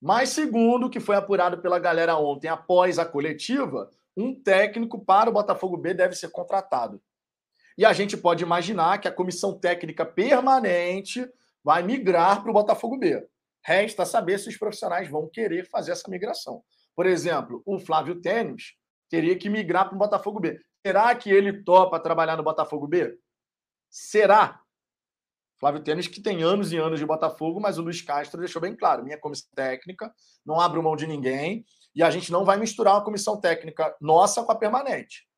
Mas, 0.00 0.30
segundo 0.30 0.86
o 0.86 0.90
que 0.90 1.00
foi 1.00 1.16
apurado 1.16 1.60
pela 1.60 1.78
galera 1.78 2.16
ontem 2.16 2.48
após 2.48 2.98
a 2.98 3.04
coletiva, 3.04 3.90
um 4.16 4.34
técnico 4.34 5.04
para 5.04 5.28
o 5.28 5.34
Botafogo 5.34 5.76
B 5.76 5.92
deve 5.92 6.14
ser 6.14 6.30
contratado. 6.30 6.98
E 7.76 7.84
a 7.84 7.92
gente 7.92 8.16
pode 8.16 8.42
imaginar 8.42 9.02
que 9.02 9.06
a 9.06 9.12
comissão 9.12 9.52
técnica 9.52 10.06
permanente 10.06 11.30
vai 11.62 11.82
migrar 11.82 12.40
para 12.40 12.50
o 12.50 12.54
Botafogo 12.54 12.96
B. 12.96 13.28
Resta 13.62 14.04
saber 14.04 14.38
se 14.38 14.48
os 14.48 14.56
profissionais 14.56 15.08
vão 15.08 15.28
querer 15.28 15.68
fazer 15.68 15.92
essa 15.92 16.10
migração. 16.10 16.62
Por 16.94 17.06
exemplo, 17.06 17.62
o 17.64 17.78
Flávio 17.78 18.20
Tênis 18.20 18.74
teria 19.08 19.36
que 19.36 19.48
migrar 19.48 19.86
para 19.86 19.96
o 19.96 19.98
Botafogo 19.98 20.40
B. 20.40 20.60
Será 20.84 21.14
que 21.14 21.30
ele 21.30 21.62
topa 21.62 22.00
trabalhar 22.00 22.36
no 22.36 22.42
Botafogo 22.42 22.86
B? 22.86 23.18
Será? 23.90 24.60
Flávio 25.58 25.82
Tênis, 25.82 26.08
que 26.08 26.22
tem 26.22 26.42
anos 26.42 26.72
e 26.72 26.78
anos 26.78 26.98
de 26.98 27.04
Botafogo, 27.04 27.60
mas 27.60 27.76
o 27.76 27.82
Luiz 27.82 28.00
Castro 28.00 28.40
deixou 28.40 28.62
bem 28.62 28.74
claro: 28.74 29.04
minha 29.04 29.18
comissão 29.18 29.50
técnica, 29.54 30.10
não 30.44 30.58
abro 30.58 30.82
mão 30.82 30.96
de 30.96 31.06
ninguém, 31.06 31.66
e 31.94 32.02
a 32.02 32.10
gente 32.10 32.32
não 32.32 32.46
vai 32.46 32.56
misturar 32.56 32.96
a 32.96 33.02
comissão 33.02 33.38
técnica 33.38 33.94
nossa 34.00 34.42
com 34.42 34.50
a 34.50 34.56
permanente. 34.56 35.28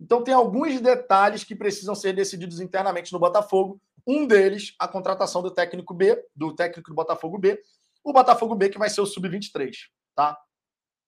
Então, 0.00 0.24
tem 0.24 0.32
alguns 0.32 0.80
detalhes 0.80 1.44
que 1.44 1.54
precisam 1.54 1.94
ser 1.94 2.14
decididos 2.14 2.58
internamente 2.58 3.12
no 3.12 3.18
Botafogo. 3.18 3.80
Um 4.06 4.26
deles, 4.26 4.74
a 4.78 4.86
contratação 4.86 5.42
do 5.42 5.50
técnico 5.50 5.94
B, 5.94 6.22
do 6.34 6.54
técnico 6.54 6.90
do 6.90 6.94
Botafogo 6.94 7.38
B. 7.38 7.60
O 8.02 8.12
Botafogo 8.12 8.54
B, 8.54 8.68
que 8.68 8.78
vai 8.78 8.90
ser 8.90 9.00
o 9.00 9.06
Sub-23, 9.06 9.72
tá? 10.14 10.38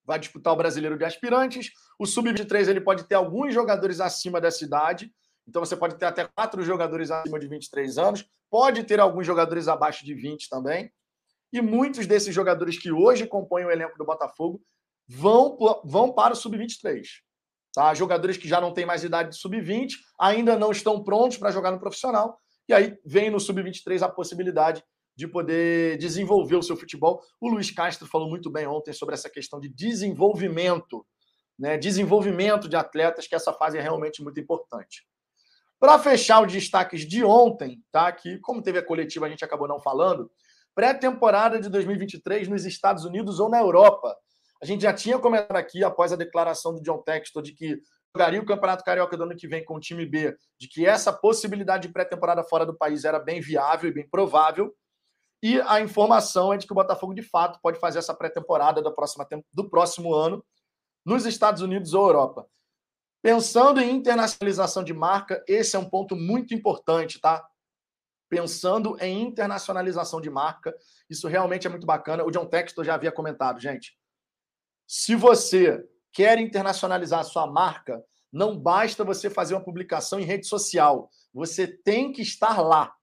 Vai 0.04 0.18
disputar 0.18 0.52
o 0.52 0.56
Brasileiro 0.56 0.96
de 0.96 1.04
Aspirantes. 1.04 1.70
O 1.98 2.06
Sub-23 2.06 2.68
ele 2.68 2.80
pode 2.80 3.04
ter 3.04 3.16
alguns 3.16 3.52
jogadores 3.52 4.00
acima 4.00 4.40
dessa 4.40 4.64
idade. 4.64 5.12
Então, 5.46 5.64
você 5.64 5.76
pode 5.76 5.96
ter 5.96 6.06
até 6.06 6.24
quatro 6.24 6.62
jogadores 6.62 7.10
acima 7.10 7.38
de 7.38 7.46
23 7.46 7.98
anos. 7.98 8.26
Pode 8.50 8.84
ter 8.84 8.98
alguns 8.98 9.26
jogadores 9.26 9.68
abaixo 9.68 10.04
de 10.04 10.14
20 10.14 10.48
também. 10.48 10.90
E 11.52 11.60
muitos 11.60 12.06
desses 12.06 12.34
jogadores 12.34 12.78
que 12.78 12.90
hoje 12.90 13.26
compõem 13.26 13.64
o 13.64 13.70
elenco 13.70 13.98
do 13.98 14.04
Botafogo 14.04 14.62
vão, 15.06 15.56
vão 15.84 16.12
para 16.12 16.32
o 16.32 16.36
Sub-23. 16.36 17.04
Tá? 17.76 17.92
Jogadores 17.92 18.38
que 18.38 18.48
já 18.48 18.58
não 18.58 18.72
têm 18.72 18.86
mais 18.86 19.04
idade 19.04 19.30
de 19.30 19.36
sub-20, 19.36 19.96
ainda 20.18 20.58
não 20.58 20.72
estão 20.72 21.04
prontos 21.04 21.36
para 21.36 21.50
jogar 21.50 21.70
no 21.70 21.78
profissional. 21.78 22.40
E 22.68 22.74
aí 22.74 22.98
vem 23.04 23.30
no 23.30 23.38
sub-23 23.38 24.02
a 24.02 24.08
possibilidade 24.08 24.82
de 25.14 25.26
poder 25.26 25.96
desenvolver 25.96 26.56
o 26.56 26.62
seu 26.62 26.76
futebol. 26.76 27.22
O 27.40 27.48
Luiz 27.48 27.70
Castro 27.70 28.06
falou 28.06 28.28
muito 28.28 28.50
bem 28.50 28.66
ontem 28.66 28.92
sobre 28.92 29.14
essa 29.14 29.30
questão 29.30 29.58
de 29.58 29.68
desenvolvimento, 29.68 31.06
né? 31.58 31.78
Desenvolvimento 31.78 32.68
de 32.68 32.76
atletas, 32.76 33.26
que 33.26 33.34
essa 33.34 33.52
fase 33.52 33.78
é 33.78 33.80
realmente 33.80 34.22
muito 34.22 34.38
importante. 34.38 35.06
Para 35.78 35.98
fechar 35.98 36.44
os 36.44 36.52
destaques 36.52 37.06
de 37.06 37.24
ontem, 37.24 37.82
tá? 37.90 38.12
Que 38.12 38.38
como 38.40 38.62
teve 38.62 38.78
a 38.78 38.84
coletiva, 38.84 39.26
a 39.26 39.28
gente 39.28 39.44
acabou 39.44 39.66
não 39.66 39.80
falando. 39.80 40.30
Pré-temporada 40.74 41.58
de 41.58 41.70
2023 41.70 42.48
nos 42.48 42.66
Estados 42.66 43.04
Unidos 43.04 43.40
ou 43.40 43.48
na 43.48 43.58
Europa. 43.58 44.14
A 44.62 44.66
gente 44.66 44.82
já 44.82 44.92
tinha 44.92 45.18
comentado 45.18 45.56
aqui, 45.56 45.82
após 45.82 46.12
a 46.12 46.16
declaração 46.16 46.74
do 46.74 46.82
John 46.82 46.98
Textor, 46.98 47.42
de 47.42 47.52
que 47.52 47.80
jogaria 48.16 48.40
o 48.40 48.46
Campeonato 48.46 48.82
Carioca 48.82 49.14
do 49.14 49.24
ano 49.24 49.36
que 49.36 49.46
vem 49.46 49.62
com 49.62 49.76
o 49.76 49.80
time 49.80 50.06
B, 50.06 50.34
de 50.58 50.66
que 50.66 50.86
essa 50.86 51.12
possibilidade 51.12 51.86
de 51.86 51.92
pré-temporada 51.92 52.42
fora 52.42 52.64
do 52.64 52.74
país 52.74 53.04
era 53.04 53.18
bem 53.18 53.42
viável 53.42 53.90
e 53.90 53.92
bem 53.92 54.08
provável. 54.08 54.74
E 55.42 55.60
a 55.60 55.82
informação 55.82 56.50
é 56.50 56.56
de 56.56 56.66
que 56.66 56.72
o 56.72 56.74
Botafogo, 56.74 57.12
de 57.12 57.22
fato, 57.22 57.60
pode 57.60 57.78
fazer 57.78 57.98
essa 57.98 58.14
pré-temporada 58.14 58.80
do, 58.80 58.94
do 59.52 59.68
próximo 59.68 60.14
ano 60.14 60.42
nos 61.04 61.26
Estados 61.26 61.60
Unidos 61.60 61.92
ou 61.92 62.06
Europa. 62.06 62.48
Pensando 63.22 63.80
em 63.80 63.90
internacionalização 63.90 64.82
de 64.82 64.94
marca, 64.94 65.44
esse 65.46 65.76
é 65.76 65.78
um 65.78 65.88
ponto 65.88 66.16
muito 66.16 66.54
importante, 66.54 67.20
tá? 67.20 67.46
Pensando 68.30 68.96
em 68.98 69.22
internacionalização 69.22 70.22
de 70.22 70.30
marca, 70.30 70.74
isso 71.08 71.28
realmente 71.28 71.66
é 71.66 71.70
muito 71.70 71.86
bacana. 71.86 72.24
O 72.24 72.30
John 72.30 72.46
Textor 72.46 72.82
já 72.82 72.94
havia 72.94 73.12
comentado, 73.12 73.60
gente. 73.60 73.96
Se 74.86 75.14
você 75.14 75.86
quer 76.16 76.38
internacionalizar 76.38 77.20
a 77.20 77.24
sua 77.24 77.46
marca, 77.46 78.02
não 78.32 78.58
basta 78.58 79.04
você 79.04 79.28
fazer 79.28 79.52
uma 79.52 79.62
publicação 79.62 80.18
em 80.18 80.24
rede 80.24 80.46
social. 80.46 81.10
Você 81.34 81.66
tem 81.66 82.10
que 82.10 82.22
estar 82.22 82.62
lá. 82.62 82.94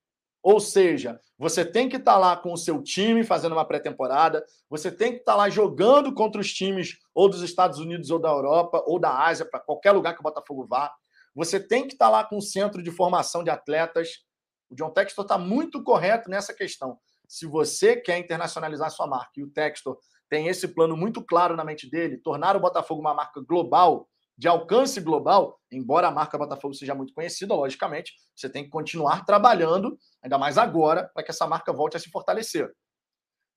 Ou 0.41 0.59
seja, 0.59 1.21
você 1.37 1.63
tem 1.63 1.87
que 1.87 1.97
estar 1.97 2.17
lá 2.17 2.35
com 2.35 2.51
o 2.51 2.57
seu 2.57 2.81
time 2.81 3.23
fazendo 3.23 3.51
uma 3.51 3.67
pré-temporada, 3.67 4.43
você 4.67 4.91
tem 4.91 5.11
que 5.11 5.19
estar 5.19 5.35
lá 5.35 5.47
jogando 5.47 6.11
contra 6.11 6.41
os 6.41 6.51
times 6.51 6.97
ou 7.13 7.29
dos 7.29 7.43
Estados 7.43 7.77
Unidos 7.77 8.09
ou 8.09 8.17
da 8.17 8.29
Europa 8.29 8.83
ou 8.87 8.99
da 8.99 9.25
Ásia, 9.25 9.45
para 9.45 9.59
qualquer 9.59 9.91
lugar 9.91 10.15
que 10.15 10.19
o 10.19 10.23
Botafogo 10.23 10.65
vá. 10.65 10.91
Você 11.35 11.59
tem 11.59 11.87
que 11.87 11.93
estar 11.93 12.09
lá 12.09 12.23
com 12.23 12.37
o 12.37 12.41
centro 12.41 12.81
de 12.81 12.89
formação 12.89 13.43
de 13.43 13.51
atletas. 13.51 14.23
O 14.71 14.75
John 14.75 14.89
Textor 14.89 15.23
está 15.23 15.37
muito 15.37 15.83
correto 15.83 16.31
nessa 16.31 16.51
questão. 16.51 16.97
Se 17.27 17.45
você 17.45 17.95
quer 17.95 18.17
internacionalizar 18.17 18.89
sua 18.89 19.05
marca 19.05 19.33
e 19.37 19.43
o 19.43 19.49
Textor 19.49 19.99
tem 20.33 20.47
esse 20.47 20.67
plano 20.67 20.97
muito 20.97 21.23
claro 21.23 21.55
na 21.55 21.63
mente 21.63 21.87
dele, 21.87 22.17
tornar 22.17 22.55
o 22.55 22.59
Botafogo 22.59 22.99
uma 22.99 23.13
marca 23.13 23.39
global, 23.39 24.09
de 24.35 24.47
alcance 24.47 24.99
global, 24.99 25.59
embora 25.71 26.07
a 26.07 26.11
marca 26.11 26.39
Botafogo 26.39 26.73
seja 26.73 26.95
muito 26.95 27.13
conhecida, 27.13 27.53
logicamente, 27.53 28.13
você 28.35 28.49
tem 28.49 28.63
que 28.63 28.71
continuar 28.71 29.25
trabalhando, 29.25 29.95
ainda 30.23 30.39
mais 30.39 30.57
agora, 30.57 31.07
para 31.13 31.21
que 31.23 31.29
essa 31.29 31.45
marca 31.45 31.71
volte 31.71 31.97
a 31.97 31.99
se 31.99 32.09
fortalecer. 32.09 32.67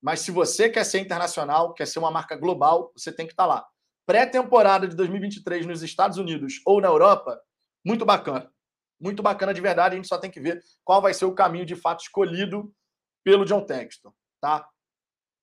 Mas 0.02 0.20
se 0.20 0.30
você 0.30 0.68
quer 0.68 0.84
ser 0.84 0.98
internacional, 0.98 1.72
quer 1.72 1.86
ser 1.86 1.98
uma 1.98 2.10
marca 2.10 2.36
global, 2.36 2.92
você 2.94 3.10
tem 3.10 3.26
que 3.26 3.32
estar 3.32 3.44
tá 3.44 3.54
lá. 3.54 3.66
Pré-temporada 4.04 4.86
de 4.86 4.94
2023 4.94 5.64
nos 5.64 5.82
Estados 5.82 6.18
Unidos 6.18 6.60
ou 6.66 6.78
na 6.78 6.88
Europa, 6.88 7.40
muito 7.82 8.04
bacana. 8.04 8.52
Muito 9.00 9.22
bacana 9.22 9.54
de 9.54 9.62
verdade, 9.62 9.94
a 9.94 9.96
gente 9.96 10.08
só 10.08 10.18
tem 10.18 10.30
que 10.30 10.40
ver 10.40 10.60
qual 10.84 11.00
vai 11.00 11.14
ser 11.14 11.24
o 11.24 11.34
caminho 11.34 11.64
de 11.64 11.74
fato 11.74 12.02
escolhido 12.02 12.70
pelo 13.24 13.46
John 13.46 13.64
Texton, 13.64 14.12
tá? 14.42 14.68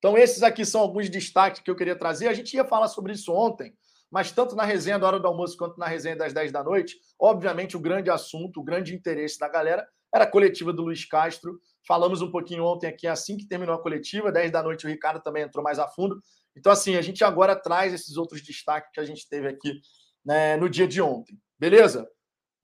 Então 0.04 0.18
esses 0.18 0.44
aqui 0.44 0.66
são 0.66 0.82
alguns 0.82 1.10
destaques 1.10 1.62
que 1.62 1.72
eu 1.72 1.78
queria 1.78 1.96
trazer. 1.96 2.28
A 2.28 2.34
gente 2.34 2.54
ia 2.54 2.66
falar 2.66 2.90
sobre 2.90 3.14
isso 3.14 3.32
ontem, 3.32 3.74
mas 4.12 4.34
tanto 4.34 4.54
na 4.54 4.66
resenha 4.66 5.00
da 5.00 5.08
hora 5.08 5.18
do 5.18 5.26
almoço 5.26 5.56
quanto 5.56 5.80
na 5.80 5.88
resenha 5.88 6.14
das 6.14 6.34
10 6.34 6.52
da 6.52 6.62
noite, 6.62 6.98
obviamente 7.18 7.78
o 7.78 7.80
grande 7.80 8.10
assunto, 8.10 8.60
o 8.60 8.64
grande 8.66 8.94
interesse 8.94 9.40
da 9.40 9.48
galera 9.48 9.88
era 10.14 10.26
a 10.26 10.28
coletiva 10.30 10.74
do 10.74 10.82
Luiz 10.82 11.06
Castro. 11.06 11.58
Falamos 11.88 12.22
um 12.22 12.30
pouquinho 12.30 12.66
ontem 12.66 12.88
aqui, 12.88 13.08
assim 13.08 13.38
que 13.38 13.48
terminou 13.48 13.76
a 13.76 13.82
coletiva, 13.82 14.30
10 14.30 14.52
da 14.52 14.62
noite 14.62 14.86
o 14.86 14.90
Ricardo 14.90 15.24
também 15.24 15.44
entrou 15.44 15.64
mais 15.64 15.80
a 15.80 15.88
fundo. 15.88 16.22
Então, 16.54 16.70
assim, 16.70 16.98
a 16.98 17.02
gente 17.02 17.24
agora 17.24 17.56
traz 17.56 17.94
esses 17.94 18.18
outros 18.18 18.42
destaques 18.42 18.92
que 18.92 19.00
a 19.00 19.06
gente 19.06 19.26
teve 19.30 19.48
aqui 19.48 19.80
né, 20.26 20.58
no 20.58 20.70
dia 20.70 20.86
de 20.86 21.02
ontem. 21.02 21.40
Beleza? 21.58 22.06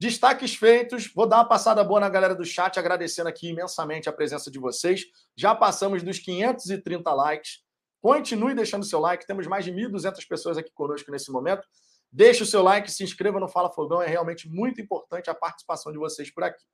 Destaques 0.00 0.54
feitos. 0.54 1.12
Vou 1.14 1.26
dar 1.26 1.36
uma 1.36 1.44
passada 1.44 1.84
boa 1.84 2.00
na 2.00 2.08
galera 2.08 2.34
do 2.34 2.42
chat, 2.42 2.78
agradecendo 2.78 3.28
aqui 3.28 3.50
imensamente 3.50 4.08
a 4.08 4.12
presença 4.12 4.50
de 4.50 4.58
vocês. 4.58 5.02
Já 5.36 5.54
passamos 5.54 6.02
dos 6.02 6.18
530 6.18 7.12
likes. 7.12 7.58
Continue 8.00 8.54
deixando 8.54 8.82
seu 8.82 8.98
like. 8.98 9.26
Temos 9.26 9.46
mais 9.46 9.62
de 9.62 9.70
1.200 9.70 10.26
pessoas 10.26 10.56
aqui 10.56 10.70
conosco 10.72 11.10
nesse 11.10 11.30
momento. 11.30 11.68
Deixe 12.10 12.42
o 12.42 12.46
seu 12.46 12.62
like, 12.62 12.90
se 12.90 13.04
inscreva 13.04 13.38
no 13.38 13.46
Fala 13.46 13.70
Fogão. 13.70 14.00
É 14.00 14.06
realmente 14.06 14.48
muito 14.48 14.80
importante 14.80 15.28
a 15.28 15.34
participação 15.34 15.92
de 15.92 15.98
vocês 15.98 16.32
por 16.32 16.44
aqui. 16.44 16.64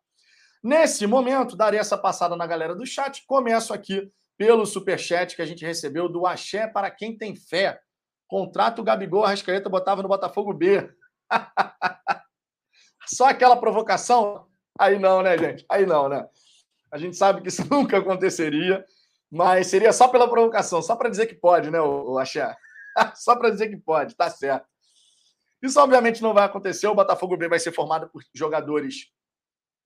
Nesse 0.62 1.04
momento, 1.04 1.56
darei 1.56 1.80
essa 1.80 1.98
passada 1.98 2.36
na 2.36 2.46
galera 2.46 2.76
do 2.76 2.86
chat. 2.86 3.24
Começo 3.26 3.74
aqui 3.74 4.08
pelo 4.38 4.64
superchat 4.64 5.34
que 5.34 5.42
a 5.42 5.46
gente 5.46 5.66
recebeu 5.66 6.08
do 6.08 6.26
Axé 6.26 6.68
para 6.68 6.92
quem 6.92 7.18
tem 7.18 7.34
fé. 7.34 7.80
Contrato 8.28 8.84
Gabigol, 8.84 9.24
Arrascaeta 9.24 9.68
botava 9.68 10.00
no 10.00 10.08
Botafogo 10.08 10.54
B. 10.54 10.88
Só 13.06 13.26
aquela 13.28 13.56
provocação? 13.56 14.46
Aí 14.78 14.98
não, 14.98 15.22
né, 15.22 15.38
gente? 15.38 15.64
Aí 15.68 15.86
não, 15.86 16.08
né? 16.08 16.26
A 16.90 16.98
gente 16.98 17.16
sabe 17.16 17.40
que 17.40 17.48
isso 17.48 17.66
nunca 17.70 17.98
aconteceria. 17.98 18.84
Mas 19.30 19.66
seria 19.66 19.92
só 19.92 20.08
pela 20.08 20.30
provocação, 20.30 20.80
só 20.80 20.94
para 20.94 21.08
dizer 21.08 21.26
que 21.26 21.34
pode, 21.34 21.70
né, 21.70 21.80
o 21.80 22.16
Axé? 22.16 22.56
só 23.16 23.34
para 23.34 23.50
dizer 23.50 23.68
que 23.68 23.76
pode, 23.76 24.14
tá 24.14 24.30
certo. 24.30 24.66
Isso 25.60 25.80
obviamente 25.80 26.22
não 26.22 26.32
vai 26.32 26.44
acontecer. 26.44 26.86
O 26.86 26.94
Botafogo 26.94 27.36
B 27.36 27.48
vai 27.48 27.58
ser 27.58 27.72
formado 27.72 28.08
por 28.08 28.22
jogadores 28.32 29.10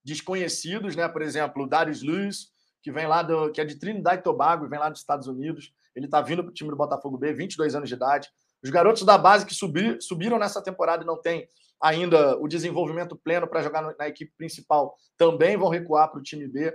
desconhecidos, 0.05 0.97
né? 0.97 1.09
Por 1.09 1.23
exemplo, 1.23 1.63
o 1.63 1.67
Darius 1.67 2.03
Lewis, 2.03 2.49
que 2.83 2.91
vem 2.91 3.07
lá 3.07 3.23
do, 3.23 3.51
que 3.51 3.61
é 3.61 3.65
de 3.65 3.77
Trinidad 3.77 4.19
e 4.19 4.23
Tobago, 4.23 4.69
vem 4.69 4.79
lá 4.79 4.89
dos 4.89 5.01
Estados 5.01 5.27
Unidos. 5.27 5.73
Ele 5.95 6.07
está 6.07 6.21
vindo 6.21 6.43
para 6.43 6.51
o 6.51 6.55
time 6.55 6.71
do 6.71 6.77
Botafogo 6.77 7.17
B, 7.17 7.33
22 7.33 7.75
anos 7.75 7.89
de 7.89 7.95
idade. 7.95 8.29
Os 8.63 8.71
garotos 8.71 9.05
da 9.05 9.17
base 9.17 9.47
que 9.47 9.55
subir, 9.55 10.01
subiram 10.03 10.39
nessa 10.39 10.63
temporada 10.63 11.03
e 11.03 11.07
não 11.07 11.21
têm 11.21 11.49
ainda 11.83 12.37
o 12.39 12.47
desenvolvimento 12.47 13.17
pleno 13.17 13.49
para 13.49 13.63
jogar 13.63 13.83
na 13.97 14.09
equipe 14.09 14.33
principal 14.37 14.95
também 15.17 15.57
vão 15.57 15.69
recuar 15.69 16.11
para 16.11 16.21
o 16.21 16.23
time 16.23 16.47
B. 16.47 16.73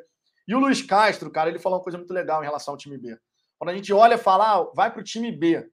E 0.47 0.55
o 0.55 0.59
Luiz 0.59 0.81
Castro, 0.81 1.31
cara, 1.31 1.49
ele 1.49 1.59
falou 1.59 1.77
uma 1.77 1.83
coisa 1.83 1.97
muito 1.97 2.13
legal 2.13 2.41
em 2.41 2.45
relação 2.45 2.73
ao 2.73 2.77
time 2.77 2.97
B. 2.97 3.17
Quando 3.57 3.69
a 3.69 3.75
gente 3.75 3.91
olha 3.93 4.15
e 4.15 4.17
fala, 4.17 4.57
ah, 4.57 4.71
vai 4.75 4.91
para 4.91 5.01
o 5.01 5.03
time 5.03 5.31
B, 5.31 5.67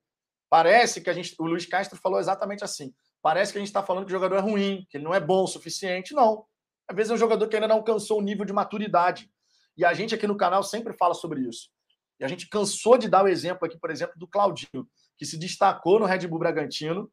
parece 0.48 1.00
que 1.00 1.10
a 1.10 1.12
gente. 1.12 1.34
O 1.38 1.46
Luiz 1.46 1.66
Castro 1.66 1.98
falou 1.98 2.20
exatamente 2.20 2.64
assim. 2.64 2.94
Parece 3.20 3.52
que 3.52 3.58
a 3.58 3.60
gente 3.60 3.68
está 3.68 3.82
falando 3.82 4.04
que 4.04 4.10
o 4.10 4.16
jogador 4.16 4.36
é 4.36 4.40
ruim, 4.40 4.86
que 4.90 4.96
ele 4.96 5.04
não 5.04 5.14
é 5.14 5.20
bom 5.20 5.44
o 5.44 5.46
suficiente. 5.46 6.14
Não. 6.14 6.44
Às 6.88 6.96
vezes 6.96 7.10
é 7.10 7.14
um 7.14 7.18
jogador 7.18 7.46
que 7.48 7.54
ainda 7.54 7.68
não 7.68 7.76
alcançou 7.76 8.18
o 8.18 8.22
nível 8.22 8.44
de 8.44 8.52
maturidade. 8.52 9.30
E 9.76 9.84
a 9.84 9.94
gente 9.94 10.14
aqui 10.14 10.26
no 10.26 10.36
canal 10.36 10.62
sempre 10.62 10.92
fala 10.92 11.14
sobre 11.14 11.40
isso. 11.40 11.70
E 12.18 12.24
a 12.24 12.28
gente 12.28 12.48
cansou 12.48 12.98
de 12.98 13.08
dar 13.08 13.24
o 13.24 13.28
exemplo 13.28 13.66
aqui, 13.66 13.78
por 13.78 13.90
exemplo, 13.90 14.14
do 14.16 14.26
Claudinho, 14.26 14.86
que 15.16 15.24
se 15.24 15.38
destacou 15.38 15.98
no 15.98 16.06
Red 16.06 16.26
Bull 16.26 16.38
Bragantino. 16.38 17.10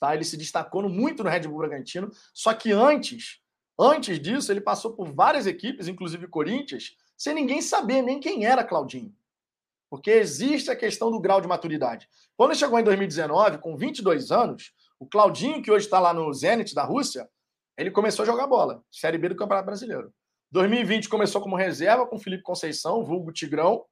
Tá? 0.00 0.14
Ele 0.14 0.24
se 0.24 0.36
destacou 0.36 0.88
muito 0.88 1.22
no 1.22 1.30
Red 1.30 1.40
Bull 1.40 1.58
Bragantino. 1.58 2.10
Só 2.32 2.52
que 2.54 2.72
antes, 2.72 3.40
Antes 3.82 4.20
disso, 4.20 4.52
ele 4.52 4.60
passou 4.60 4.92
por 4.92 5.10
várias 5.10 5.46
equipes, 5.46 5.88
inclusive 5.88 6.26
Corinthians, 6.26 6.94
sem 7.16 7.32
ninguém 7.32 7.62
saber 7.62 8.02
nem 8.02 8.20
quem 8.20 8.44
era 8.44 8.62
Claudinho. 8.62 9.10
Porque 9.88 10.10
existe 10.10 10.70
a 10.70 10.76
questão 10.76 11.10
do 11.10 11.18
grau 11.18 11.40
de 11.40 11.48
maturidade. 11.48 12.06
Quando 12.36 12.50
ele 12.50 12.58
chegou 12.58 12.78
em 12.78 12.84
2019, 12.84 13.56
com 13.56 13.78
22 13.78 14.30
anos, 14.30 14.74
o 14.98 15.06
Claudinho, 15.06 15.62
que 15.62 15.70
hoje 15.70 15.86
está 15.86 15.98
lá 15.98 16.12
no 16.12 16.30
Zenit 16.34 16.74
da 16.74 16.84
Rússia, 16.84 17.26
ele 17.74 17.90
começou 17.90 18.24
a 18.24 18.26
jogar 18.26 18.46
bola, 18.46 18.84
Série 18.90 19.16
B 19.16 19.30
do 19.30 19.34
Campeonato 19.34 19.64
Brasileiro. 19.64 20.12
2020 20.50 21.08
começou 21.08 21.40
como 21.40 21.56
reserva 21.56 22.06
com 22.06 22.18
Felipe 22.18 22.42
Conceição, 22.42 23.02
vulgo 23.02 23.32
Tigrão. 23.32 23.86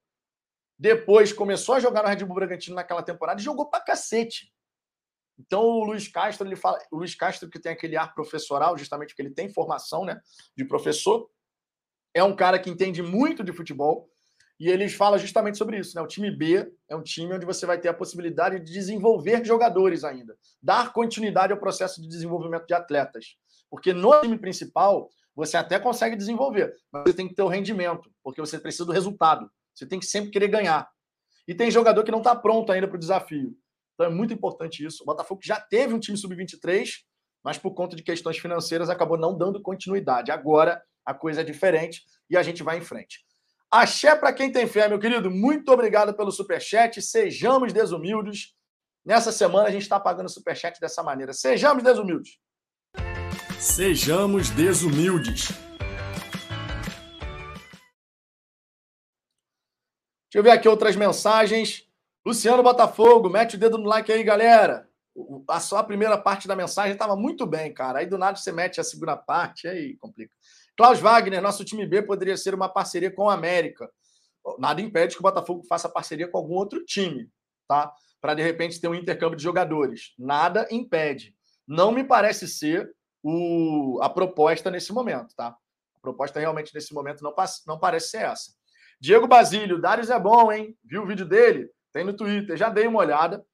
Depois 0.79 1.33
começou 1.33 1.77
a 1.77 1.81
jogar 1.81 2.03
no 2.03 2.11
Red 2.11 2.27
Bull 2.27 2.35
Bragantino 2.35 2.77
naquela 2.77 3.03
temporada 3.03 3.41
e 3.41 3.45
jogou 3.45 3.71
pra 3.71 3.81
cacete. 3.81 4.53
Então 5.39 5.63
o 5.63 5.85
Luiz 5.85 6.09
Castro, 6.09 6.47
ele 6.47 6.57
fala, 6.57 6.79
o 6.91 6.99
Luiz 6.99 7.15
Castro 7.15 7.49
que 7.49 7.61
tem 7.61 7.73
aquele 7.73 7.97
ar 7.97 8.15
professoral, 8.15 8.77
justamente 8.77 9.11
porque 9.11 9.23
ele 9.23 9.35
tem 9.35 9.53
formação, 9.53 10.05
né, 10.05 10.21
de 10.57 10.65
professor, 10.65 11.31
é 12.15 12.25
um 12.25 12.35
cara 12.35 12.59
que 12.59 12.71
entende 12.71 13.03
muito 13.03 13.45
de 13.45 13.53
futebol 13.53 14.11
e 14.59 14.69
eles 14.69 14.95
falam 14.95 15.19
justamente 15.19 15.57
sobre 15.57 15.79
isso, 15.79 15.95
né? 15.95 16.03
O 16.03 16.07
time 16.07 16.33
B 16.33 16.69
é 16.89 16.97
um 16.97 17.03
time 17.03 17.33
onde 17.33 17.47
você 17.47 17.65
vai 17.65 17.79
ter 17.79 17.89
a 17.89 17.95
possibilidade 17.95 18.59
de 18.59 18.73
desenvolver 18.73 19.45
jogadores 19.45 20.03
ainda, 20.03 20.37
dar 20.61 20.93
continuidade 20.93 21.53
ao 21.53 21.61
processo 21.61 22.03
de 22.03 22.09
desenvolvimento 22.09 22.67
de 22.67 22.75
atletas, 22.75 23.37
porque 23.71 23.93
no 23.93 24.21
time 24.21 24.37
principal 24.37 25.09
você 25.37 25.57
até 25.57 25.79
consegue 25.79 26.17
desenvolver, 26.17 26.75
mas 26.91 27.05
você 27.05 27.13
tem 27.13 27.29
que 27.29 27.35
ter 27.35 27.43
o 27.43 27.49
rendimento, 27.49 28.11
porque 28.25 28.41
você 28.41 28.59
precisa 28.59 28.85
do 28.85 28.91
resultado. 28.91 29.49
Você 29.73 29.87
tem 29.87 30.01
que 30.01 30.07
sempre 30.07 30.31
querer 30.31 30.49
ganhar. 30.49 30.91
E 31.47 31.55
tem 31.55 31.71
jogador 31.71 32.03
que 32.03 32.11
não 32.11 32.19
está 32.19 32.35
pronto 32.35 32.73
ainda 32.73 32.89
para 32.89 32.97
o 32.97 32.99
desafio. 32.99 33.57
Então 33.99 34.07
é 34.07 34.15
muito 34.15 34.33
importante 34.33 34.87
isso. 34.87 35.03
O 35.03 35.07
Botafogo 35.07 35.41
já 35.43 35.61
teve 35.61 35.93
um 35.93 35.99
time 35.99 36.17
sub-23, 36.17 36.89
mas 37.43 37.59
por 37.59 37.75
conta 37.75 37.97
de 37.97 38.03
questões 38.05 38.39
financeiras 38.39 38.89
acabou 38.89 39.19
não 39.19 39.37
dando 39.37 39.61
continuidade. 39.61 40.31
Agora 40.31 40.81
a 41.05 41.13
coisa 41.13 41.41
é 41.41 41.45
diferente 41.45 42.05
e 42.31 42.37
a 42.37 42.43
gente 42.45 42.63
vai 42.63 42.79
em 42.79 42.81
frente. 42.81 43.27
Axé 43.69 44.15
para 44.15 44.33
quem 44.33 44.53
tem 44.53 44.69
fé, 44.69 44.89
meu 44.89 45.01
querido. 45.01 45.29
Muito 45.29 45.73
obrigado 45.73 46.15
pelo 46.15 46.31
superchat. 46.31 47.03
Sejamos 47.03 47.73
desumildes. 47.73 48.55
Nessa 49.05 49.33
semana 49.33 49.67
a 49.67 49.71
gente 49.73 49.83
está 49.83 49.99
pagando 49.99 50.29
superchat 50.29 50.79
dessa 50.79 51.03
maneira. 51.03 51.33
Sejamos 51.33 51.83
desumildes. 51.83 52.39
Sejamos 53.59 54.49
desumildes. 54.51 55.49
Deixa 60.29 60.37
eu 60.37 60.43
ver 60.43 60.51
aqui 60.51 60.69
outras 60.69 60.95
mensagens. 60.95 61.88
Luciano 62.29 62.63
Botafogo, 62.63 63.31
mete 63.31 63.57
o 63.57 63.59
dedo 63.59 63.79
no 63.79 63.89
like 63.89 64.13
aí, 64.13 64.23
galera. 64.23 64.87
A 65.49 65.59
só 65.61 65.79
a 65.79 65.83
primeira 65.83 66.19
parte 66.19 66.47
da 66.47 66.55
mensagem 66.55 66.93
estava 66.93 67.17
muito 67.17 67.47
bem, 67.47 67.73
cara. 67.73 68.01
Aí 68.01 68.07
do 68.07 68.19
nada 68.19 68.37
você 68.37 68.53
mete 68.53 68.79
a 68.79 68.85
segunda 68.85 69.17
parte, 69.17 69.67
aí 69.67 69.97
complica. 69.97 70.31
Klaus 70.77 71.01
Wagner, 71.01 71.41
nosso 71.41 71.65
time 71.65 71.87
B 71.87 72.03
poderia 72.03 72.37
ser 72.37 72.55
uma 72.55 72.69
parceria 72.69 73.11
com 73.11 73.23
o 73.23 73.31
América. 73.31 73.91
Nada 74.59 74.83
impede 74.83 75.15
que 75.15 75.21
o 75.21 75.23
Botafogo 75.23 75.65
faça 75.67 75.89
parceria 75.89 76.29
com 76.29 76.37
algum 76.37 76.53
outro 76.53 76.85
time, 76.85 77.31
tá? 77.67 77.91
Para 78.21 78.35
de 78.35 78.43
repente 78.43 78.79
ter 78.79 78.89
um 78.89 78.95
intercâmbio 78.95 79.39
de 79.39 79.43
jogadores. 79.43 80.13
Nada 80.19 80.69
impede. 80.71 81.35
Não 81.67 81.91
me 81.91 82.05
parece 82.05 82.47
ser 82.47 82.95
o, 83.23 84.01
a 84.03 84.11
proposta 84.11 84.71
nesse 84.71 84.93
momento, 84.93 85.35
tá? 85.35 85.57
A 85.97 86.01
proposta 86.03 86.39
realmente 86.39 86.75
nesse 86.75 86.93
momento 86.93 87.25
não, 87.25 87.35
não 87.67 87.79
parece 87.79 88.11
ser 88.11 88.25
essa. 88.25 88.53
Diego 89.01 89.27
Basílio, 89.27 89.81
Darius 89.81 90.11
é 90.11 90.21
bom, 90.21 90.53
hein? 90.53 90.77
Viu 90.85 91.05
o 91.05 91.07
vídeo 91.07 91.25
dele? 91.25 91.71
Tem 91.99 92.05
no 92.05 92.15
Twitter, 92.15 92.57
já 92.57 92.69
dei 92.69 92.87
uma 92.87 93.01
olhada. 93.01 93.45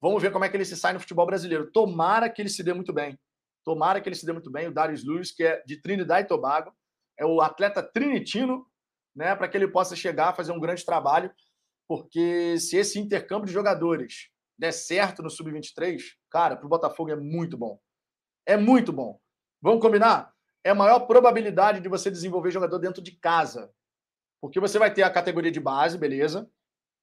Vamos 0.00 0.22
ver 0.22 0.32
como 0.32 0.46
é 0.46 0.48
que 0.48 0.56
ele 0.56 0.64
se 0.64 0.78
sai 0.78 0.94
no 0.94 1.00
futebol 1.00 1.26
brasileiro. 1.26 1.70
Tomara 1.70 2.30
que 2.30 2.40
ele 2.40 2.48
se 2.48 2.62
dê 2.62 2.72
muito 2.72 2.90
bem. 2.90 3.20
Tomara 3.62 4.00
que 4.00 4.08
ele 4.08 4.16
se 4.16 4.24
dê 4.24 4.32
muito 4.32 4.50
bem. 4.50 4.68
O 4.68 4.72
Darius 4.72 5.04
Lewis, 5.06 5.30
que 5.30 5.44
é 5.44 5.62
de 5.66 5.76
Trinidad 5.76 6.24
e 6.24 6.26
Tobago, 6.26 6.74
é 7.18 7.26
o 7.26 7.42
atleta 7.42 7.82
trinitino, 7.82 8.66
né, 9.14 9.36
para 9.36 9.46
que 9.46 9.58
ele 9.58 9.68
possa 9.68 9.94
chegar 9.94 10.30
a 10.30 10.32
fazer 10.32 10.52
um 10.52 10.58
grande 10.58 10.86
trabalho, 10.86 11.30
porque 11.86 12.58
se 12.58 12.78
esse 12.78 12.98
intercâmbio 12.98 13.46
de 13.46 13.52
jogadores 13.52 14.30
der 14.58 14.72
certo 14.72 15.22
no 15.22 15.28
sub-23, 15.28 16.00
cara, 16.30 16.56
para 16.56 16.64
o 16.64 16.70
Botafogo 16.70 17.10
é 17.10 17.16
muito 17.16 17.58
bom. 17.58 17.78
É 18.46 18.56
muito 18.56 18.90
bom. 18.90 19.20
Vamos 19.60 19.82
combinar? 19.82 20.32
é 20.64 20.70
a 20.70 20.74
maior 20.74 21.00
probabilidade 21.00 21.80
de 21.80 21.88
você 21.90 22.10
desenvolver 22.10 22.50
jogador 22.50 22.78
dentro 22.78 23.02
de 23.02 23.12
casa. 23.12 23.70
Porque 24.40 24.60
você 24.60 24.78
vai 24.78 24.92
ter 24.92 25.02
a 25.02 25.10
categoria 25.10 25.50
de 25.50 25.60
base, 25.60 25.98
beleza? 25.98 26.50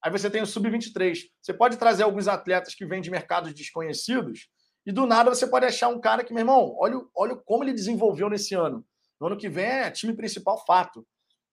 Aí 0.03 0.11
você 0.11 0.29
tem 0.29 0.41
o 0.41 0.45
sub-23. 0.45 1.23
Você 1.41 1.53
pode 1.53 1.77
trazer 1.77 2.03
alguns 2.03 2.27
atletas 2.27 2.75
que 2.75 2.85
vêm 2.85 3.01
de 3.01 3.09
mercados 3.09 3.53
desconhecidos 3.53 4.47
e 4.85 4.91
do 4.91 5.05
nada 5.05 5.29
você 5.29 5.45
pode 5.45 5.65
achar 5.65 5.89
um 5.89 5.99
cara 5.99 6.23
que, 6.23 6.33
meu 6.33 6.41
irmão, 6.41 6.75
olha, 6.79 7.01
olha 7.15 7.35
como 7.35 7.63
ele 7.63 7.73
desenvolveu 7.73 8.29
nesse 8.29 8.55
ano. 8.55 8.85
No 9.19 9.27
ano 9.27 9.37
que 9.37 9.49
vem 9.49 9.65
é 9.65 9.91
time 9.91 10.13
principal, 10.13 10.63
fato. 10.65 11.05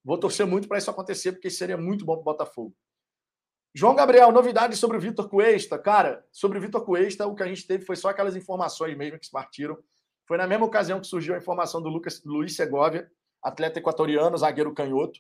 Vou 0.05 0.18
torcer 0.18 0.47
muito 0.47 0.68
para 0.68 0.78
isso 0.78 0.90
acontecer, 0.90 1.32
porque 1.32 1.51
seria 1.51 1.76
muito 1.76 2.05
bom 2.05 2.14
para 2.14 2.20
o 2.20 2.24
Botafogo. 2.24 2.76
João 3.74 3.97
Gabriel, 3.97 4.30
novidades 4.30 4.78
sobre 4.78 4.99
o 4.99 5.01
Vitor 5.01 5.28
Cuesta. 5.28 5.76
Cara, 5.76 6.24
sobre 6.30 6.59
o 6.59 6.61
Vitor 6.61 6.84
Cuesta, 6.84 7.26
o 7.26 7.34
que 7.34 7.42
a 7.42 7.47
gente 7.47 7.66
teve 7.66 7.84
foi 7.84 7.97
só 7.97 8.11
aquelas 8.11 8.36
informações 8.36 8.97
mesmo 8.97 9.18
que 9.18 9.28
partiram. 9.30 9.76
Foi 10.28 10.36
na 10.36 10.47
mesma 10.47 10.66
ocasião 10.66 11.01
que 11.01 11.07
surgiu 11.07 11.34
a 11.34 11.38
informação 11.38 11.82
do 11.82 11.88
Lucas, 11.88 12.22
Luiz 12.24 12.55
Segovia, 12.55 13.11
atleta 13.42 13.80
equatoriano, 13.80 14.38
zagueiro 14.38 14.72
canhoto. 14.72 15.18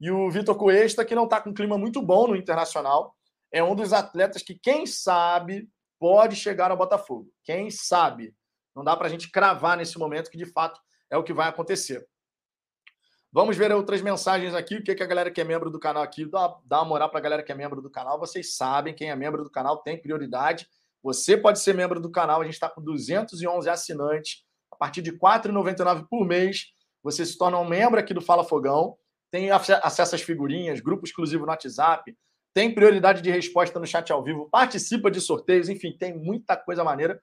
E 0.00 0.10
o 0.10 0.30
Vitor 0.30 0.56
Cuesta, 0.56 1.04
que 1.04 1.14
não 1.14 1.24
está 1.24 1.40
com 1.40 1.50
um 1.50 1.54
clima 1.54 1.78
muito 1.78 2.02
bom 2.02 2.28
no 2.28 2.36
Internacional, 2.36 3.14
é 3.50 3.62
um 3.62 3.74
dos 3.74 3.92
atletas 3.92 4.42
que, 4.42 4.54
quem 4.54 4.86
sabe, 4.86 5.68
pode 5.98 6.36
chegar 6.36 6.70
ao 6.70 6.76
Botafogo. 6.76 7.30
Quem 7.42 7.70
sabe? 7.70 8.34
Não 8.74 8.84
dá 8.84 8.94
para 8.96 9.06
a 9.06 9.10
gente 9.10 9.30
cravar 9.30 9.76
nesse 9.76 9.98
momento 9.98 10.30
que, 10.30 10.36
de 10.36 10.46
fato, 10.46 10.78
é 11.10 11.16
o 11.16 11.22
que 11.22 11.32
vai 11.32 11.48
acontecer. 11.48 12.06
Vamos 13.32 13.56
ver 13.56 13.72
outras 13.72 14.02
mensagens 14.02 14.54
aqui. 14.54 14.76
O 14.76 14.82
que, 14.82 14.94
que 14.94 15.02
a 15.02 15.06
galera 15.06 15.30
que 15.30 15.40
é 15.40 15.44
membro 15.44 15.70
do 15.70 15.80
canal 15.80 16.02
aqui, 16.02 16.26
dá, 16.26 16.56
dá 16.64 16.78
uma 16.80 16.86
moral 16.86 17.08
para 17.08 17.18
a 17.18 17.22
galera 17.22 17.42
que 17.42 17.52
é 17.52 17.54
membro 17.54 17.80
do 17.80 17.90
canal. 17.90 18.18
Vocês 18.18 18.56
sabem, 18.56 18.94
quem 18.94 19.10
é 19.10 19.16
membro 19.16 19.42
do 19.42 19.50
canal 19.50 19.78
tem 19.78 20.00
prioridade. 20.00 20.68
Você 21.02 21.36
pode 21.36 21.60
ser 21.60 21.74
membro 21.74 22.00
do 22.00 22.10
canal. 22.10 22.40
A 22.40 22.44
gente 22.44 22.54
está 22.54 22.68
com 22.68 22.82
211 22.82 23.68
assinantes. 23.68 24.44
A 24.70 24.76
partir 24.76 25.00
de 25.00 25.10
R$ 25.10 25.18
4,99 25.18 26.06
por 26.08 26.26
mês, 26.26 26.66
você 27.02 27.24
se 27.24 27.38
torna 27.38 27.58
um 27.58 27.68
membro 27.68 27.98
aqui 27.98 28.12
do 28.12 28.20
Fala 28.20 28.44
Fogão 28.44 28.96
tem 29.30 29.50
acesso 29.50 30.14
às 30.14 30.22
figurinhas, 30.22 30.80
grupo 30.80 31.04
exclusivo 31.04 31.44
no 31.44 31.50
WhatsApp, 31.50 32.16
tem 32.54 32.74
prioridade 32.74 33.20
de 33.20 33.30
resposta 33.30 33.78
no 33.78 33.86
chat 33.86 34.10
ao 34.10 34.22
vivo, 34.22 34.48
participa 34.50 35.10
de 35.10 35.20
sorteios, 35.20 35.68
enfim, 35.68 35.94
tem 35.96 36.16
muita 36.16 36.56
coisa 36.56 36.82
maneira. 36.82 37.20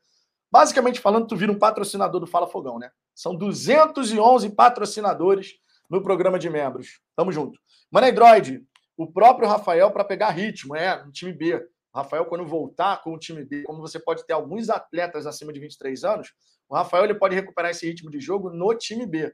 Basicamente 0.52 1.00
falando, 1.00 1.26
tu 1.26 1.36
vira 1.36 1.52
um 1.52 1.58
patrocinador 1.58 2.22
do 2.22 2.28
Fala 2.28 2.46
Fogão, 2.46 2.78
né? 2.78 2.92
São 3.16 3.36
211 3.36 4.52
patrocinadores 4.52 5.56
no 5.90 6.04
programa 6.04 6.38
de 6.38 6.50
membros. 6.50 7.00
Tamo 7.16 7.32
junto. 7.32 7.60
Mano 7.90 8.08
Android, 8.08 8.64
o 8.96 9.12
próprio 9.12 9.50
Rafael 9.50 9.90
para 9.92 10.04
pegar 10.04 10.30
ritmo, 10.30 10.76
é, 10.76 11.04
no 11.04 11.12
time 11.12 11.34
B. 11.34 11.56
O 11.56 11.98
Rafael, 11.98 12.26
quando 12.26 12.46
voltar 12.46 13.02
com 13.02 13.14
o 13.14 13.18
time 13.18 13.44
B, 13.44 13.64
como 13.64 13.82
você 13.82 14.00
pode 14.00 14.26
ter 14.26 14.34
alguns 14.34 14.70
atletas 14.70 15.26
acima 15.26 15.52
de 15.52 15.60
23 15.60 16.04
anos, 16.04 16.34
o 16.70 16.76
Rafael 16.76 17.06
ele 17.06 17.16
pode 17.16 17.36
recuperar 17.36 17.72
esse 17.72 17.88
ritmo 17.88 18.10
de 18.10 18.20
jogo 18.20 18.50
no 18.50 18.74
time 18.76 19.06
B. 19.06 19.34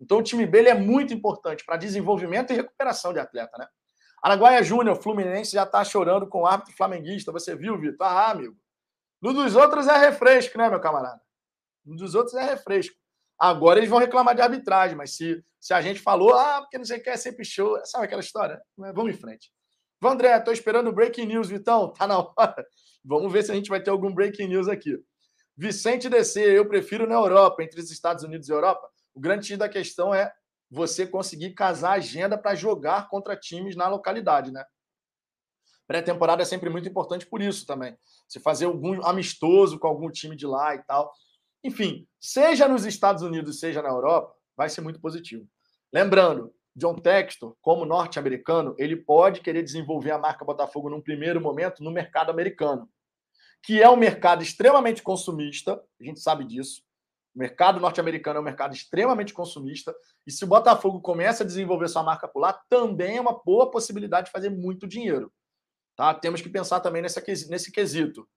Então 0.00 0.18
o 0.18 0.22
time 0.22 0.46
B 0.46 0.62
é 0.68 0.74
muito 0.74 1.12
importante 1.12 1.64
para 1.64 1.76
desenvolvimento 1.76 2.52
e 2.52 2.56
recuperação 2.56 3.12
de 3.12 3.18
atleta, 3.18 3.56
né? 3.58 3.66
Araguaia 4.22 4.62
Júnior, 4.62 5.00
Fluminense 5.00 5.52
já 5.52 5.62
está 5.62 5.84
chorando 5.84 6.28
com 6.28 6.42
o 6.42 6.46
árbitro 6.46 6.74
flamenguista. 6.74 7.30
Você 7.32 7.54
viu, 7.54 7.78
Vitor? 7.78 8.06
Ah, 8.06 8.30
amigo. 8.30 8.56
No 9.20 9.32
dos 9.32 9.54
outros 9.54 9.86
é 9.86 9.96
refresco, 9.96 10.58
né, 10.58 10.68
meu 10.68 10.80
camarada? 10.80 11.20
No 11.84 11.96
dos 11.96 12.14
outros 12.14 12.34
é 12.34 12.44
refresco. 12.44 12.96
Agora 13.38 13.78
eles 13.78 13.88
vão 13.88 13.98
reclamar 13.98 14.34
de 14.34 14.42
arbitragem, 14.42 14.96
mas 14.96 15.14
se, 15.14 15.44
se 15.60 15.72
a 15.72 15.80
gente 15.80 16.00
falou, 16.00 16.34
ah, 16.34 16.60
porque 16.60 16.78
não 16.78 16.84
sei 16.84 16.98
o 16.98 17.02
que, 17.02 17.10
é 17.10 17.16
sempre 17.16 17.44
show. 17.44 17.78
Sabe 17.84 18.04
aquela 18.04 18.20
história? 18.20 18.60
Vamos 18.76 19.14
em 19.14 19.18
frente. 19.18 19.52
Vandré, 20.00 20.36
estou 20.36 20.52
esperando 20.52 20.88
o 20.88 20.92
breaking 20.92 21.26
news, 21.26 21.48
Vitão. 21.48 21.92
Tá 21.92 22.06
na 22.06 22.18
hora. 22.18 22.66
Vamos 23.04 23.32
ver 23.32 23.44
se 23.44 23.52
a 23.52 23.54
gente 23.54 23.70
vai 23.70 23.80
ter 23.80 23.90
algum 23.90 24.12
breaking 24.12 24.48
news 24.48 24.68
aqui. 24.68 24.98
Vicente 25.56 26.08
DC, 26.08 26.40
eu 26.40 26.68
prefiro 26.68 27.06
na 27.06 27.16
Europa, 27.16 27.62
entre 27.62 27.80
os 27.80 27.90
Estados 27.90 28.22
Unidos 28.22 28.48
e 28.48 28.52
Europa. 28.52 28.88
O 29.18 29.20
grande 29.20 29.48
X 29.48 29.58
da 29.58 29.68
questão 29.68 30.14
é 30.14 30.32
você 30.70 31.04
conseguir 31.04 31.50
casar 31.50 31.90
a 31.90 31.94
agenda 31.94 32.38
para 32.38 32.54
jogar 32.54 33.08
contra 33.08 33.36
times 33.36 33.74
na 33.74 33.88
localidade, 33.88 34.52
né? 34.52 34.64
Pré-temporada 35.88 36.42
é 36.42 36.44
sempre 36.44 36.70
muito 36.70 36.88
importante 36.88 37.26
por 37.26 37.42
isso 37.42 37.66
também. 37.66 37.98
Você 38.28 38.38
fazer 38.38 38.66
algum 38.66 39.04
amistoso 39.04 39.76
com 39.76 39.88
algum 39.88 40.08
time 40.08 40.36
de 40.36 40.46
lá 40.46 40.76
e 40.76 40.84
tal. 40.84 41.12
Enfim, 41.64 42.06
seja 42.20 42.68
nos 42.68 42.86
Estados 42.86 43.24
Unidos, 43.24 43.58
seja 43.58 43.82
na 43.82 43.88
Europa, 43.88 44.32
vai 44.56 44.68
ser 44.68 44.82
muito 44.82 45.00
positivo. 45.00 45.48
Lembrando, 45.92 46.54
John 46.76 46.94
Textor, 46.94 47.56
como 47.60 47.84
norte-americano, 47.84 48.76
ele 48.78 48.94
pode 48.94 49.40
querer 49.40 49.64
desenvolver 49.64 50.12
a 50.12 50.18
marca 50.18 50.44
Botafogo 50.44 50.88
num 50.88 51.02
primeiro 51.02 51.40
momento 51.40 51.82
no 51.82 51.90
mercado 51.90 52.30
americano, 52.30 52.88
que 53.64 53.82
é 53.82 53.90
um 53.90 53.96
mercado 53.96 54.44
extremamente 54.44 55.02
consumista, 55.02 55.82
a 56.00 56.04
gente 56.04 56.20
sabe 56.20 56.44
disso. 56.44 56.86
O 57.38 57.40
mercado 57.40 57.78
norte-americano 57.78 58.38
é 58.38 58.40
um 58.40 58.44
mercado 58.44 58.74
extremamente 58.74 59.32
consumista. 59.32 59.94
E 60.26 60.32
se 60.32 60.42
o 60.42 60.48
Botafogo 60.48 61.00
começa 61.00 61.44
a 61.44 61.46
desenvolver 61.46 61.86
sua 61.86 62.02
marca 62.02 62.26
por 62.26 62.40
lá, 62.40 62.52
também 62.68 63.18
é 63.18 63.20
uma 63.20 63.40
boa 63.44 63.70
possibilidade 63.70 64.26
de 64.26 64.32
fazer 64.32 64.50
muito 64.50 64.88
dinheiro. 64.88 65.32
Tá? 65.94 66.12
Temos 66.12 66.42
que 66.42 66.48
pensar 66.48 66.80
também 66.80 67.00
nessa, 67.00 67.22
nesse 67.48 67.70
quesito. 67.70 68.28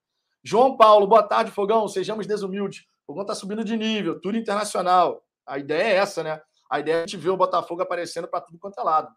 João 0.43 0.77
Paulo, 0.77 1.07
boa 1.07 1.23
tarde, 1.23 1.49
Fogão. 1.49 1.87
Sejamos 1.87 2.27
desumildes. 2.27 2.81
O 3.01 3.07
Fogão 3.07 3.23
está 3.23 3.33
subindo 3.33 3.63
de 3.63 3.75
nível, 3.75 4.21
tudo 4.21 4.37
internacional. 4.37 5.25
A 5.47 5.57
ideia 5.57 5.81
é 5.81 5.95
essa, 5.95 6.21
né? 6.21 6.39
A 6.69 6.79
ideia 6.79 6.97
é 6.97 6.97
a 6.99 7.07
gente 7.07 7.17
ver 7.17 7.31
o 7.31 7.37
Botafogo 7.37 7.81
aparecendo 7.81 8.27
para 8.27 8.41
tudo 8.41 8.59
quanto 8.59 8.79
é 8.79 8.83
lado. 8.83 9.11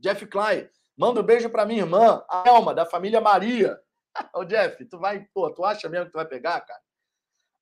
Jeff 0.00 0.26
Klein, 0.26 0.68
manda 0.96 1.20
um 1.20 1.24
beijo 1.24 1.48
para 1.48 1.64
minha 1.64 1.82
irmã, 1.82 2.24
a 2.28 2.42
Elma, 2.44 2.74
da 2.74 2.84
família 2.84 3.20
Maria. 3.20 3.78
Ô, 4.34 4.44
Jeff, 4.44 4.84
tu 4.86 4.98
vai, 4.98 5.28
pô, 5.32 5.48
tu 5.54 5.64
acha 5.64 5.88
mesmo 5.88 6.06
que 6.06 6.12
tu 6.12 6.16
vai 6.16 6.26
pegar, 6.26 6.60
cara? 6.62 6.80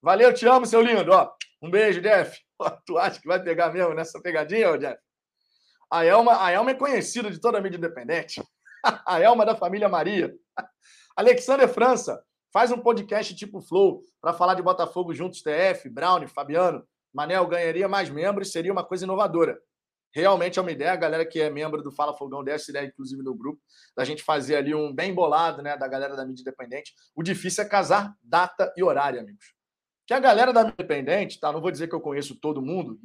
Valeu, 0.05 0.35
te 0.35 0.47
amo, 0.47 0.67
seu 0.67 0.83
lindo. 0.83 1.11
Ó, 1.11 1.33
um 1.63 1.71
beijo, 1.71 2.03
Jeff. 2.03 2.39
tu 2.85 2.99
acha 2.99 3.19
que 3.19 3.27
vai 3.27 3.43
pegar 3.43 3.73
mesmo 3.73 3.95
nessa 3.95 4.21
pegadinha, 4.21 4.77
Jeff? 4.77 4.99
A 5.91 6.05
Elma, 6.05 6.45
a 6.45 6.51
Elma 6.51 6.73
é 6.73 6.75
conhecida 6.75 7.31
de 7.31 7.41
toda 7.41 7.57
a 7.57 7.61
mídia 7.63 7.79
independente. 7.79 8.43
a 8.85 9.19
Elma 9.19 9.47
da 9.47 9.57
família 9.57 9.89
Maria. 9.89 10.31
Alexander 11.17 11.67
França 11.67 12.23
faz 12.53 12.71
um 12.71 12.77
podcast 12.77 13.35
tipo 13.35 13.63
Flow 13.63 14.03
para 14.21 14.35
falar 14.35 14.53
de 14.53 14.63
Botafogo 14.63 15.15
juntos, 15.15 15.41
TF, 15.41 15.89
Brown, 15.89 16.29
Fabiano. 16.29 16.87
Manel 17.11 17.47
ganharia 17.47 17.89
mais 17.89 18.11
membros, 18.11 18.53
seria 18.53 18.73
uma 18.73 18.85
coisa 18.85 19.05
inovadora. 19.07 19.59
Realmente 20.15 20.59
é 20.59 20.63
uma 20.63 20.71
ideia, 20.71 20.93
a 20.93 20.97
galera 20.97 21.25
que 21.25 21.41
é 21.41 21.49
membro 21.49 21.83
do 21.83 21.91
Fala 21.91 22.13
Fogão 22.13 22.45
dessa 22.45 22.71
ideia, 22.71 22.87
inclusive 22.87 23.23
no 23.23 23.35
grupo, 23.35 23.59
da 23.97 24.05
gente 24.05 24.23
fazer 24.23 24.57
ali 24.57 24.75
um 24.75 24.95
bem 24.95 25.15
bolado, 25.15 25.63
né, 25.63 25.79
da 25.79 25.89
galera 25.89 26.15
da 26.15 26.27
mídia 26.27 26.43
independente. 26.43 26.93
O 27.17 27.23
difícil 27.23 27.65
é 27.65 27.67
casar 27.67 28.15
data 28.23 28.71
e 28.77 28.83
horário, 28.83 29.19
amigos. 29.19 29.54
Que 30.07 30.13
a 30.13 30.21
galera 30.21 30.53
da 30.53 30.63
Independente, 30.63 31.41
tá? 31.41 31.51
Não 31.51 31.61
vou 31.61 31.71
dizer 31.71 31.89
que 31.89 31.95
eu 31.95 32.01
conheço 32.01 32.37
todo 32.37 32.61
mundo, 32.61 32.99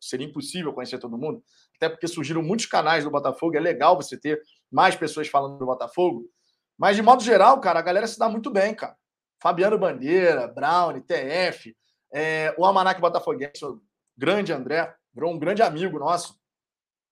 seria 0.00 0.26
impossível 0.26 0.72
conhecer 0.72 0.98
todo 0.98 1.16
mundo, 1.16 1.42
até 1.76 1.88
porque 1.88 2.08
surgiram 2.08 2.42
muitos 2.42 2.66
canais 2.66 3.04
do 3.04 3.10
Botafogo, 3.10 3.56
é 3.56 3.60
legal 3.60 3.94
você 3.94 4.18
ter 4.18 4.42
mais 4.70 4.96
pessoas 4.96 5.28
falando 5.28 5.58
do 5.58 5.66
Botafogo. 5.66 6.28
Mas, 6.76 6.96
de 6.96 7.02
modo 7.02 7.22
geral, 7.22 7.60
cara, 7.60 7.78
a 7.78 7.82
galera 7.82 8.06
se 8.08 8.18
dá 8.18 8.28
muito 8.28 8.50
bem, 8.50 8.74
cara. 8.74 8.96
Fabiano 9.40 9.78
Bandeira, 9.78 10.48
Brown, 10.48 11.00
TF, 11.00 11.76
é, 12.12 12.54
o 12.58 12.64
Almanac 12.64 13.00
Botafoguense, 13.00 13.64
o 13.64 13.80
grande 14.16 14.52
André, 14.52 14.92
virou 15.14 15.32
um 15.32 15.38
grande 15.38 15.62
amigo 15.62 15.98
nosso. 15.98 16.40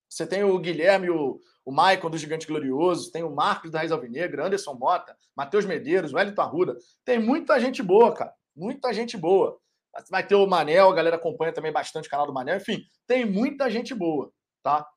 Você 0.08 0.26
tem 0.26 0.42
o 0.42 0.58
Guilherme, 0.58 1.08
o, 1.08 1.38
o 1.64 1.70
Maicon 1.70 2.10
do 2.10 2.18
Gigante 2.18 2.48
Glorioso, 2.48 3.12
tem 3.12 3.22
o 3.22 3.30
Marcos 3.30 3.70
da 3.70 3.78
Raiz 3.78 3.92
Alvinegra, 3.92 4.46
Anderson 4.46 4.74
Mota, 4.74 5.16
Matheus 5.36 5.64
Medeiros, 5.64 6.12
Wellington 6.12 6.42
Arruda. 6.42 6.76
Tem 7.04 7.20
muita 7.20 7.60
gente 7.60 7.80
boa, 7.80 8.12
cara 8.12 8.32
muita 8.54 8.92
gente 8.92 9.16
boa. 9.16 9.60
Vai 10.08 10.26
ter 10.26 10.34
o 10.34 10.46
Manel, 10.46 10.88
a 10.88 10.94
galera 10.94 11.16
acompanha 11.16 11.52
também 11.52 11.72
bastante 11.72 12.06
o 12.06 12.10
canal 12.10 12.26
do 12.26 12.32
Manel. 12.32 12.56
Enfim, 12.56 12.84
tem 13.06 13.24
muita 13.24 13.68
gente 13.70 13.94
boa, 13.94 14.32
tá? 14.62 14.88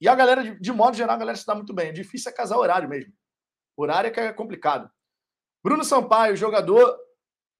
E 0.00 0.08
a 0.08 0.14
galera, 0.14 0.42
de, 0.42 0.58
de 0.58 0.72
modo 0.72 0.96
geral, 0.96 1.16
a 1.16 1.18
galera 1.18 1.36
se 1.36 1.46
dá 1.46 1.54
muito 1.54 1.74
bem. 1.74 1.88
É 1.88 1.92
difícil 1.92 2.30
é 2.30 2.34
casar 2.34 2.56
horário 2.56 2.88
mesmo. 2.88 3.12
Horário 3.76 4.08
é 4.08 4.10
que 4.10 4.20
é 4.20 4.32
complicado. 4.32 4.90
Bruno 5.62 5.84
Sampaio, 5.84 6.36
jogador, 6.36 6.98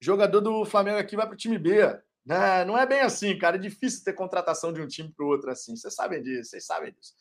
jogador 0.01 0.41
do 0.41 0.65
Flamengo 0.65 0.99
aqui, 0.99 1.17
vai 1.17 1.27
para 1.27 1.35
o 1.35 1.39
time 1.39 1.59
B. 1.59 1.83
Né? 2.25 2.65
Não 2.65 2.79
é 2.79 2.87
bem 2.87 3.01
assim, 3.01 3.39
cara. 3.39 3.57
É 3.57 3.61
difícil 3.61 4.03
ter 4.05 4.15
contratação 4.15 4.73
de 4.73 4.81
um 4.81 4.87
time 4.87 5.13
para 5.13 5.25
o 5.25 5.29
outro 5.29 5.51
assim. 5.51 5.77
Vocês 5.77 5.95
sabem 5.95 6.23
disso, 6.23 6.51
vocês 6.51 6.65
sabem 6.65 6.93
disso. 6.93 7.13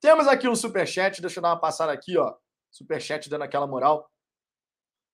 Temos 0.00 0.26
aqui 0.26 0.48
um 0.48 0.56
superchat, 0.56 1.20
deixa 1.20 1.38
eu 1.38 1.42
dar 1.42 1.50
uma 1.50 1.60
passada 1.60 1.92
aqui, 1.92 2.18
ó. 2.18 2.34
Superchat 2.70 3.30
dando 3.30 3.42
aquela 3.42 3.66
moral. 3.66 4.10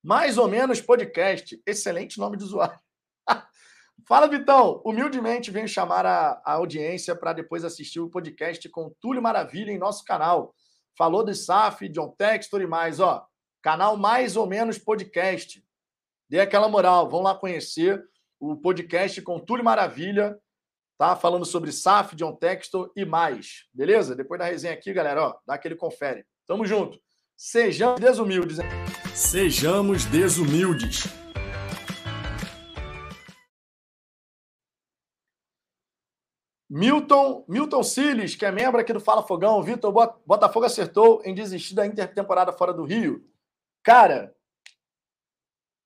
Mais 0.02 0.38
ou 0.38 0.48
menos 0.48 0.80
podcast. 0.80 1.60
Excelente 1.66 2.18
nome 2.18 2.38
de 2.38 2.44
usuário. 2.44 2.78
Fala, 4.08 4.26
Vitão. 4.26 4.80
Humildemente 4.84 5.50
venho 5.50 5.68
chamar 5.68 6.06
a, 6.06 6.40
a 6.44 6.52
audiência 6.52 7.14
para 7.14 7.34
depois 7.34 7.64
assistir 7.64 8.00
o 8.00 8.08
podcast 8.08 8.66
com 8.70 8.94
Túlio 9.00 9.22
Maravilha 9.22 9.70
em 9.70 9.78
nosso 9.78 10.02
canal. 10.04 10.54
Falou 10.96 11.22
de 11.22 11.34
SAF, 11.34 11.88
John 11.88 12.14
Textor 12.16 12.62
e 12.62 12.66
mais. 12.66 12.98
Ó, 12.98 13.24
canal 13.62 13.96
Mais 13.96 14.36
ou 14.36 14.46
Menos 14.46 14.78
Podcast. 14.78 15.62
Dê 16.28 16.40
aquela 16.40 16.68
moral. 16.68 17.08
Vão 17.10 17.20
lá 17.20 17.34
conhecer 17.34 18.02
o 18.38 18.56
podcast 18.56 19.20
com 19.20 19.38
Túlio 19.38 19.64
Maravilha. 19.64 20.38
Tá 20.96 21.14
falando 21.14 21.44
sobre 21.44 21.72
SAF, 21.72 22.16
John 22.16 22.34
Textor 22.36 22.90
e 22.96 23.04
mais. 23.04 23.66
Beleza? 23.72 24.16
Depois 24.16 24.38
da 24.38 24.46
resenha 24.46 24.72
aqui, 24.72 24.92
galera, 24.92 25.28
ó, 25.28 25.38
dá 25.46 25.54
aquele 25.54 25.76
confere. 25.76 26.24
Tamo 26.46 26.64
junto. 26.64 26.98
Sejamos 27.42 27.98
desumildes. 27.98 28.58
Sejamos 29.14 30.04
desumildes. 30.04 31.04
Milton, 36.68 37.46
Milton 37.48 37.82
Siles, 37.82 38.36
que 38.36 38.44
é 38.44 38.52
membro 38.52 38.78
aqui 38.78 38.92
do 38.92 39.00
Fala 39.00 39.26
Fogão. 39.26 39.62
Vitor, 39.62 39.90
Botafogo 40.26 40.66
acertou 40.66 41.22
em 41.24 41.34
desistir 41.34 41.74
da 41.74 41.86
intertemporada 41.86 42.52
fora 42.52 42.74
do 42.74 42.84
Rio. 42.84 43.26
Cara, 43.82 44.36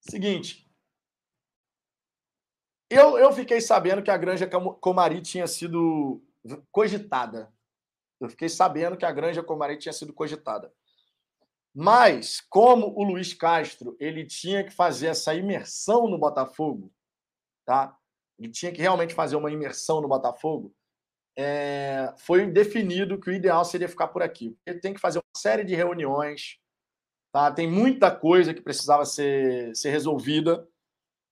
seguinte. 0.01 0.69
Eu, 2.91 3.17
eu 3.17 3.33
fiquei 3.33 3.61
sabendo 3.61 4.03
que 4.03 4.11
a 4.11 4.17
Granja 4.17 4.49
Comari 4.49 5.23
tinha 5.23 5.47
sido 5.47 6.21
cogitada. 6.73 7.55
Eu 8.21 8.29
fiquei 8.29 8.49
sabendo 8.49 8.97
que 8.97 9.07
a 9.07 9.13
Granja 9.13 9.41
Comari 9.41 9.79
tinha 9.79 9.93
sido 9.93 10.13
cogitada. 10.13 10.75
Mas, 11.75 12.41
como 12.41 12.95
o 12.97 13.03
Luiz 13.03 13.35
Castro 13.35 13.97
ele 13.99 14.25
tinha 14.25 14.63
que 14.63 14.71
fazer 14.71 15.09
essa 15.09 15.35
imersão 15.35 16.07
no 16.09 16.17
Botafogo, 16.17 16.93
tá? 17.67 17.97
Ele 18.39 18.49
tinha 18.51 18.71
que 18.71 18.81
realmente 18.81 19.13
fazer 19.13 19.35
uma 19.35 19.51
imersão 19.51 20.01
no 20.01 20.07
Botafogo. 20.07 20.73
É, 21.37 22.15
foi 22.19 22.47
definido 22.47 23.19
que 23.19 23.29
o 23.29 23.33
ideal 23.33 23.65
seria 23.65 23.89
ficar 23.89 24.09
por 24.09 24.23
aqui. 24.23 24.57
Ele 24.65 24.79
tem 24.79 24.95
que 24.95 25.01
fazer 25.01 25.19
uma 25.19 25.41
série 25.41 25.65
de 25.65 25.75
reuniões, 25.75 26.59
tá? 27.33 27.51
Tem 27.51 27.69
muita 27.69 28.09
coisa 28.15 28.55
que 28.55 28.63
precisava 28.63 29.05
ser, 29.05 29.75
ser 29.75 29.91
resolvida, 29.91 30.65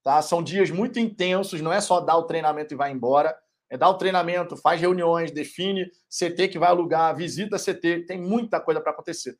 tá? 0.02 0.20
São 0.22 0.42
dias 0.42 0.70
muito 0.70 0.98
intensos. 0.98 1.60
Não 1.60 1.72
é 1.72 1.80
só 1.80 2.00
dar 2.00 2.16
o 2.16 2.24
treinamento 2.24 2.74
e 2.74 2.76
vai 2.76 2.90
embora. 2.90 3.36
É 3.70 3.78
dar 3.78 3.88
o 3.88 3.96
treinamento, 3.96 4.56
faz 4.56 4.80
reuniões, 4.80 5.30
define 5.30 5.90
CT 6.10 6.48
que 6.48 6.58
vai 6.58 6.68
alugar, 6.68 7.16
visita 7.16 7.58
CT. 7.58 8.06
Tem 8.06 8.20
muita 8.20 8.60
coisa 8.60 8.80
para 8.80 8.92
acontecer. 8.92 9.38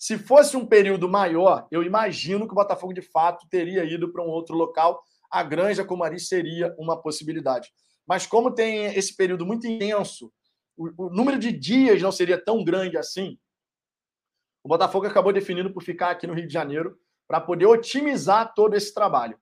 Se 0.00 0.16
fosse 0.16 0.56
um 0.56 0.64
período 0.64 1.06
maior, 1.06 1.68
eu 1.70 1.82
imagino 1.82 2.46
que 2.46 2.52
o 2.52 2.56
Botafogo 2.56 2.94
de 2.94 3.02
fato 3.02 3.46
teria 3.50 3.84
ido 3.84 4.10
para 4.10 4.24
um 4.24 4.28
outro 4.28 4.56
local. 4.56 5.04
A 5.30 5.42
Granja 5.42 5.84
Comari 5.84 6.18
seria 6.18 6.74
uma 6.78 6.98
possibilidade. 6.98 7.70
Mas 8.06 8.26
como 8.26 8.50
tem 8.50 8.86
esse 8.86 9.14
período 9.14 9.44
muito 9.44 9.66
intenso, 9.66 10.32
o, 10.74 11.06
o 11.06 11.10
número 11.10 11.38
de 11.38 11.52
dias 11.52 12.00
não 12.00 12.10
seria 12.10 12.42
tão 12.42 12.64
grande 12.64 12.96
assim. 12.96 13.38
O 14.64 14.70
Botafogo 14.70 15.06
acabou 15.06 15.34
definindo 15.34 15.70
por 15.70 15.82
ficar 15.82 16.12
aqui 16.12 16.26
no 16.26 16.32
Rio 16.32 16.46
de 16.46 16.52
Janeiro 16.52 16.96
para 17.28 17.38
poder 17.38 17.66
otimizar 17.66 18.54
todo 18.54 18.74
esse 18.74 18.94
trabalho. 18.94 19.38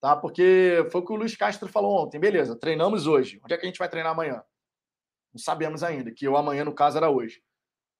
Tá? 0.00 0.16
Porque 0.16 0.88
foi 0.90 1.02
o 1.02 1.04
que 1.04 1.12
o 1.12 1.16
Luiz 1.16 1.36
Castro 1.36 1.68
falou 1.68 2.04
ontem. 2.04 2.18
Beleza, 2.18 2.58
treinamos 2.58 3.06
hoje. 3.06 3.40
Onde 3.44 3.54
é 3.54 3.56
que 3.56 3.64
a 3.64 3.68
gente 3.68 3.78
vai 3.78 3.88
treinar 3.88 4.10
amanhã? 4.10 4.42
Não 5.32 5.38
sabemos 5.38 5.84
ainda, 5.84 6.10
que 6.10 6.28
o 6.28 6.36
amanhã, 6.36 6.64
no 6.64 6.74
caso, 6.74 6.96
era 6.96 7.08
hoje. 7.08 7.40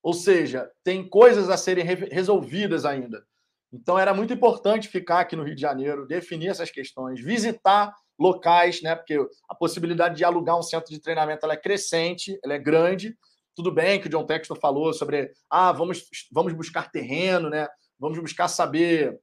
Ou 0.03 0.15
seja, 0.15 0.71
tem 0.83 1.07
coisas 1.09 1.51
a 1.51 1.57
serem 1.57 1.85
resolvidas 1.85 2.85
ainda. 2.85 3.25
Então 3.73 3.99
era 3.99 4.13
muito 4.13 4.33
importante 4.33 4.89
ficar 4.89 5.21
aqui 5.21 5.37
no 5.37 5.45
Rio 5.45 5.55
de 5.55 5.61
Janeiro, 5.61 6.07
definir 6.07 6.49
essas 6.49 6.71
questões, 6.71 7.21
visitar 7.21 7.95
locais, 8.19 8.83
né? 8.83 8.95
Porque 8.97 9.17
a 9.49 9.55
possibilidade 9.55 10.17
de 10.17 10.25
alugar 10.25 10.59
um 10.59 10.63
centro 10.63 10.91
de 10.91 11.01
treinamento 11.01 11.47
é 11.47 11.57
crescente, 11.57 12.39
ela 12.45 12.55
é 12.55 12.59
grande. 12.59 13.17
Tudo 13.55 13.73
bem 13.73 14.01
que 14.01 14.09
o 14.09 14.11
John 14.11 14.27
Textor 14.27 14.59
falou 14.59 14.93
sobre 14.93 15.33
ah, 15.49 15.73
vamos, 15.73 16.05
vamos 16.33 16.53
buscar 16.53 16.91
terreno, 16.91 17.49
né? 17.49 17.69
Vamos 17.99 18.19
buscar 18.19 18.49
saber 18.49 19.21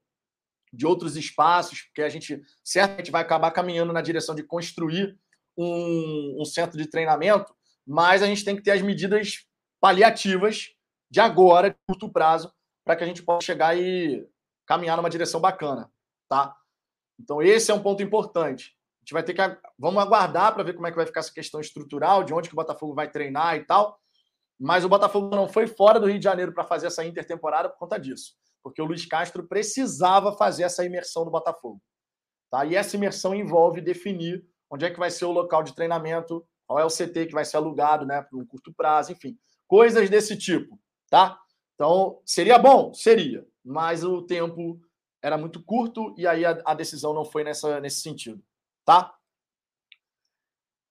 de 0.71 0.85
outros 0.85 1.15
espaços, 1.15 1.81
porque 1.83 2.01
a 2.01 2.09
gente 2.09 2.41
certamente 2.63 3.11
vai 3.11 3.21
acabar 3.21 3.51
caminhando 3.51 3.93
na 3.93 4.01
direção 4.01 4.35
de 4.35 4.43
construir 4.43 5.17
um, 5.57 6.41
um 6.41 6.45
centro 6.45 6.77
de 6.77 6.87
treinamento, 6.87 7.53
mas 7.85 8.21
a 8.21 8.27
gente 8.27 8.43
tem 8.43 8.55
que 8.55 8.61
ter 8.61 8.71
as 8.71 8.81
medidas 8.81 9.46
paliativas 9.79 10.69
de 11.09 11.19
agora, 11.19 11.69
de 11.69 11.77
curto 11.87 12.11
prazo, 12.11 12.51
para 12.83 12.95
que 12.95 13.03
a 13.03 13.07
gente 13.07 13.23
possa 13.23 13.45
chegar 13.45 13.77
e 13.77 14.27
caminhar 14.65 14.97
numa 14.97 15.09
direção 15.09 15.39
bacana, 15.39 15.91
tá? 16.29 16.55
Então 17.19 17.41
esse 17.41 17.71
é 17.71 17.73
um 17.73 17.81
ponto 17.81 18.03
importante. 18.03 18.75
A 18.97 18.99
gente 19.01 19.13
vai 19.13 19.23
ter 19.23 19.33
que 19.33 19.41
vamos 19.77 20.01
aguardar 20.01 20.53
para 20.53 20.63
ver 20.63 20.73
como 20.73 20.87
é 20.87 20.91
que 20.91 20.97
vai 20.97 21.05
ficar 21.05 21.21
essa 21.21 21.33
questão 21.33 21.61
estrutural, 21.61 22.23
de 22.23 22.33
onde 22.33 22.49
que 22.49 22.55
o 22.55 22.57
Botafogo 22.57 22.93
vai 22.93 23.09
treinar 23.09 23.55
e 23.55 23.63
tal. 23.63 23.99
Mas 24.59 24.83
o 24.83 24.89
Botafogo 24.89 25.35
não 25.35 25.47
foi 25.47 25.67
fora 25.67 25.99
do 25.99 26.07
Rio 26.07 26.17
de 26.17 26.23
Janeiro 26.23 26.53
para 26.53 26.63
fazer 26.63 26.87
essa 26.87 27.05
intertemporada 27.05 27.69
por 27.69 27.77
conta 27.77 27.97
disso, 27.99 28.33
porque 28.63 28.81
o 28.81 28.85
Luiz 28.85 29.05
Castro 29.05 29.47
precisava 29.47 30.33
fazer 30.33 30.63
essa 30.63 30.83
imersão 30.83 31.23
no 31.23 31.31
Botafogo. 31.31 31.81
Tá? 32.51 32.65
E 32.65 32.75
essa 32.75 32.95
imersão 32.95 33.35
envolve 33.35 33.81
definir 33.81 34.43
onde 34.69 34.85
é 34.85 34.89
que 34.89 34.99
vai 34.99 35.11
ser 35.11 35.25
o 35.25 35.31
local 35.31 35.63
de 35.63 35.73
treinamento, 35.73 36.45
qual 36.65 36.79
é 36.79 36.85
o 36.85 36.89
CT 36.89 37.27
que 37.27 37.33
vai 37.33 37.45
ser 37.45 37.57
alugado, 37.57 38.05
né, 38.05 38.21
por 38.21 38.41
um 38.41 38.45
curto 38.45 38.73
prazo, 38.73 39.13
enfim 39.13 39.37
coisas 39.67 40.09
desse 40.09 40.37
tipo, 40.37 40.79
tá? 41.09 41.39
Então, 41.75 42.21
seria 42.25 42.57
bom? 42.57 42.93
Seria, 42.93 43.47
mas 43.63 44.03
o 44.03 44.21
tempo 44.23 44.81
era 45.21 45.37
muito 45.37 45.61
curto 45.61 46.15
e 46.17 46.25
aí 46.25 46.45
a, 46.45 46.61
a 46.65 46.73
decisão 46.73 47.13
não 47.13 47.25
foi 47.25 47.43
nessa, 47.43 47.79
nesse 47.79 48.01
sentido, 48.01 48.43
tá? 48.85 49.13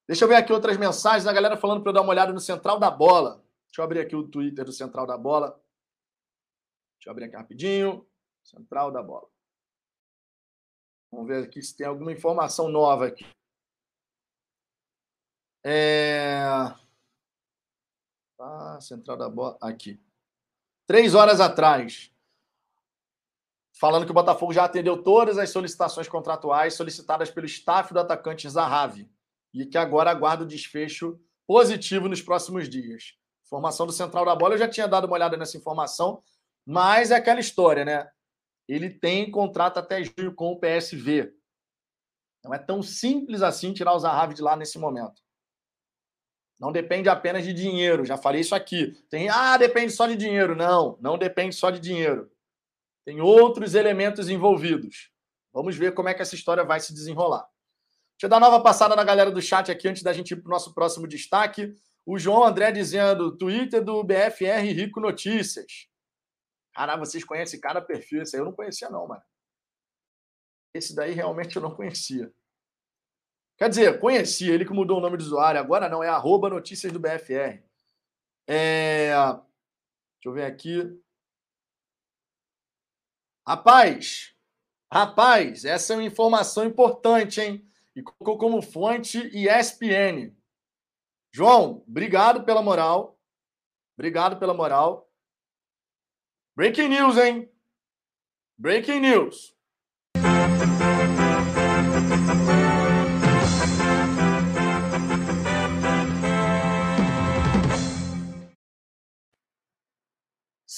Deixa 0.06 0.24
eu 0.24 0.28
ver 0.28 0.36
aqui 0.36 0.52
outras 0.52 0.76
mensagens, 0.76 1.26
a 1.26 1.32
galera 1.32 1.56
falando 1.56 1.82
para 1.82 1.90
eu 1.90 1.94
dar 1.94 2.02
uma 2.02 2.10
olhada 2.10 2.32
no 2.32 2.38
Central 2.38 2.78
da 2.78 2.90
Bola. 2.90 3.44
Deixa 3.66 3.80
eu 3.80 3.84
abrir 3.84 4.00
aqui 4.00 4.14
o 4.14 4.28
Twitter 4.28 4.64
do 4.64 4.72
Central 4.72 5.04
da 5.04 5.18
Bola. 5.18 5.60
Deixa 6.96 7.08
eu 7.08 7.10
abrir 7.10 7.24
aqui 7.24 7.36
rapidinho. 7.36 8.06
Central 8.44 8.92
da 8.92 9.02
Bola. 9.02 9.28
Vamos 11.10 11.26
ver 11.26 11.44
aqui 11.44 11.60
se 11.60 11.76
tem 11.76 11.86
alguma 11.86 12.12
informação 12.12 12.68
nova 12.68 13.06
aqui. 13.06 13.26
É... 15.64 16.46
Ah, 18.38 18.78
central 18.80 19.16
da 19.16 19.28
bola. 19.28 19.56
Aqui. 19.60 20.00
Três 20.86 21.14
horas 21.14 21.40
atrás. 21.40 22.12
Falando 23.78 24.04
que 24.04 24.10
o 24.10 24.14
Botafogo 24.14 24.52
já 24.52 24.64
atendeu 24.64 25.02
todas 25.02 25.36
as 25.38 25.50
solicitações 25.50 26.08
contratuais 26.08 26.74
solicitadas 26.74 27.30
pelo 27.30 27.46
staff 27.46 27.92
do 27.92 28.00
atacante 28.00 28.48
Zahavi. 28.48 29.10
E 29.52 29.66
que 29.66 29.78
agora 29.78 30.10
aguarda 30.10 30.44
o 30.44 30.46
desfecho 30.46 31.18
positivo 31.46 32.08
nos 32.08 32.22
próximos 32.22 32.68
dias. 32.68 33.14
Formação 33.44 33.86
do 33.86 33.92
Central 33.92 34.24
da 34.24 34.34
Bola, 34.34 34.54
eu 34.54 34.58
já 34.58 34.68
tinha 34.68 34.88
dado 34.88 35.04
uma 35.04 35.14
olhada 35.14 35.36
nessa 35.36 35.56
informação, 35.56 36.22
mas 36.64 37.10
é 37.10 37.14
aquela 37.14 37.40
história, 37.40 37.84
né? 37.84 38.10
Ele 38.68 38.90
tem 38.90 39.30
contrato 39.30 39.78
até 39.78 40.02
junho 40.02 40.34
com 40.34 40.52
o 40.52 40.58
PSV. 40.58 41.32
Não 42.44 42.52
é 42.52 42.58
tão 42.58 42.82
simples 42.82 43.42
assim 43.42 43.72
tirar 43.72 43.94
o 43.94 43.98
Zahavi 43.98 44.34
de 44.34 44.42
lá 44.42 44.56
nesse 44.56 44.78
momento. 44.78 45.22
Não 46.58 46.72
depende 46.72 47.08
apenas 47.08 47.44
de 47.44 47.52
dinheiro. 47.52 48.04
Já 48.04 48.16
falei 48.16 48.40
isso 48.40 48.54
aqui. 48.54 48.92
Tem, 49.10 49.28
ah, 49.28 49.56
depende 49.56 49.92
só 49.92 50.06
de 50.06 50.16
dinheiro. 50.16 50.56
Não, 50.56 50.96
não 51.00 51.18
depende 51.18 51.54
só 51.54 51.70
de 51.70 51.78
dinheiro. 51.78 52.30
Tem 53.04 53.20
outros 53.20 53.74
elementos 53.74 54.28
envolvidos. 54.28 55.10
Vamos 55.52 55.76
ver 55.76 55.94
como 55.94 56.08
é 56.08 56.14
que 56.14 56.22
essa 56.22 56.34
história 56.34 56.64
vai 56.64 56.80
se 56.80 56.92
desenrolar. 56.92 57.46
Deixa 58.16 58.24
eu 58.24 58.28
dar 58.30 58.40
nova 58.40 58.62
passada 58.62 58.96
na 58.96 59.04
galera 59.04 59.30
do 59.30 59.42
chat 59.42 59.70
aqui 59.70 59.88
antes 59.88 60.02
da 60.02 60.12
gente 60.12 60.32
ir 60.32 60.36
para 60.36 60.48
o 60.48 60.52
nosso 60.52 60.72
próximo 60.72 61.06
destaque. 61.06 61.74
O 62.04 62.18
João 62.18 62.44
André 62.44 62.72
dizendo: 62.72 63.36
Twitter 63.36 63.84
do 63.84 64.02
BFR 64.02 64.62
Rico 64.74 65.00
Notícias. 65.00 65.88
Cara, 66.74 66.96
vocês 66.96 67.24
conhecem 67.24 67.60
cada 67.60 67.80
perfil? 67.80 68.22
Esse 68.22 68.36
aí 68.36 68.40
eu 68.40 68.46
não 68.46 68.52
conhecia, 68.52 68.90
não, 68.90 69.06
mano. 69.06 69.22
Esse 70.74 70.94
daí 70.94 71.12
realmente 71.12 71.56
eu 71.56 71.62
não 71.62 71.74
conhecia. 71.74 72.32
Quer 73.56 73.70
dizer, 73.70 74.00
conhecia 74.00 74.52
ele 74.52 74.66
que 74.66 74.72
mudou 74.72 74.98
o 74.98 75.00
nome 75.00 75.16
do 75.16 75.22
usuário, 75.22 75.58
agora 75.58 75.88
não, 75.88 76.02
é 76.02 76.08
arroba 76.08 76.50
notícias 76.50 76.92
do 76.92 77.00
BFR. 77.00 77.62
É... 78.46 79.10
Deixa 79.14 80.26
eu 80.26 80.32
ver 80.32 80.44
aqui. 80.44 81.00
Rapaz, 83.46 84.34
rapaz, 84.92 85.64
essa 85.64 85.94
é 85.94 85.96
uma 85.96 86.04
informação 86.04 86.66
importante, 86.66 87.40
hein? 87.40 87.66
E 87.94 88.02
colocou 88.02 88.36
como 88.36 88.60
fonte 88.60 89.18
ESPN. 89.32 90.36
João, 91.32 91.82
obrigado 91.88 92.44
pela 92.44 92.60
moral. 92.60 93.18
Obrigado 93.96 94.38
pela 94.38 94.52
moral. 94.52 95.10
Breaking 96.54 96.88
news, 96.88 97.16
hein? 97.16 97.50
Breaking 98.58 99.00
news. 99.00 99.55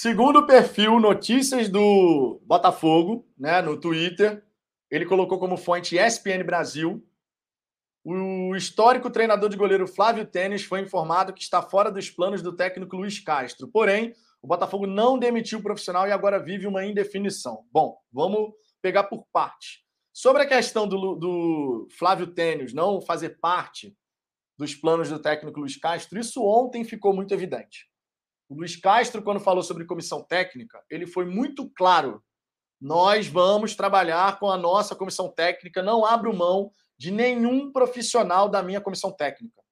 Segundo 0.00 0.38
o 0.38 0.46
perfil 0.46 1.00
Notícias 1.00 1.68
do 1.68 2.40
Botafogo, 2.44 3.26
né, 3.36 3.60
no 3.60 3.76
Twitter, 3.76 4.44
ele 4.88 5.04
colocou 5.04 5.40
como 5.40 5.56
fonte 5.56 5.96
ESPN 5.96 6.44
Brasil. 6.44 7.04
O 8.04 8.54
histórico 8.54 9.10
treinador 9.10 9.48
de 9.48 9.56
goleiro 9.56 9.88
Flávio 9.88 10.24
Tênis 10.24 10.62
foi 10.62 10.82
informado 10.82 11.32
que 11.32 11.42
está 11.42 11.60
fora 11.62 11.90
dos 11.90 12.08
planos 12.08 12.40
do 12.42 12.54
técnico 12.54 12.94
Luiz 12.94 13.18
Castro. 13.18 13.66
Porém, 13.66 14.14
o 14.40 14.46
Botafogo 14.46 14.86
não 14.86 15.18
demitiu 15.18 15.58
o 15.58 15.62
profissional 15.64 16.06
e 16.06 16.12
agora 16.12 16.38
vive 16.38 16.68
uma 16.68 16.86
indefinição. 16.86 17.64
Bom, 17.72 17.98
vamos 18.12 18.52
pegar 18.80 19.02
por 19.02 19.26
parte. 19.32 19.84
Sobre 20.12 20.42
a 20.42 20.46
questão 20.46 20.86
do, 20.86 21.16
do 21.16 21.88
Flávio 21.98 22.28
Tênis 22.28 22.72
não 22.72 23.00
fazer 23.00 23.40
parte 23.40 23.96
dos 24.56 24.76
planos 24.76 25.08
do 25.08 25.18
técnico 25.18 25.58
Luiz 25.58 25.76
Castro, 25.76 26.20
isso 26.20 26.40
ontem 26.44 26.84
ficou 26.84 27.12
muito 27.12 27.34
evidente. 27.34 27.87
O 28.48 28.54
Luiz 28.54 28.76
Castro, 28.76 29.22
quando 29.22 29.40
falou 29.40 29.62
sobre 29.62 29.84
comissão 29.84 30.22
técnica, 30.22 30.82
ele 30.88 31.06
foi 31.06 31.26
muito 31.26 31.68
claro. 31.70 32.24
Nós 32.80 33.26
vamos 33.26 33.76
trabalhar 33.76 34.38
com 34.38 34.50
a 34.50 34.56
nossa 34.56 34.96
comissão 34.96 35.28
técnica, 35.30 35.82
não 35.82 36.04
abro 36.04 36.34
mão 36.34 36.72
de 36.96 37.10
nenhum 37.10 37.70
profissional 37.70 38.48
da 38.48 38.62
minha 38.62 38.80
comissão 38.80 39.12
técnica. 39.12 39.62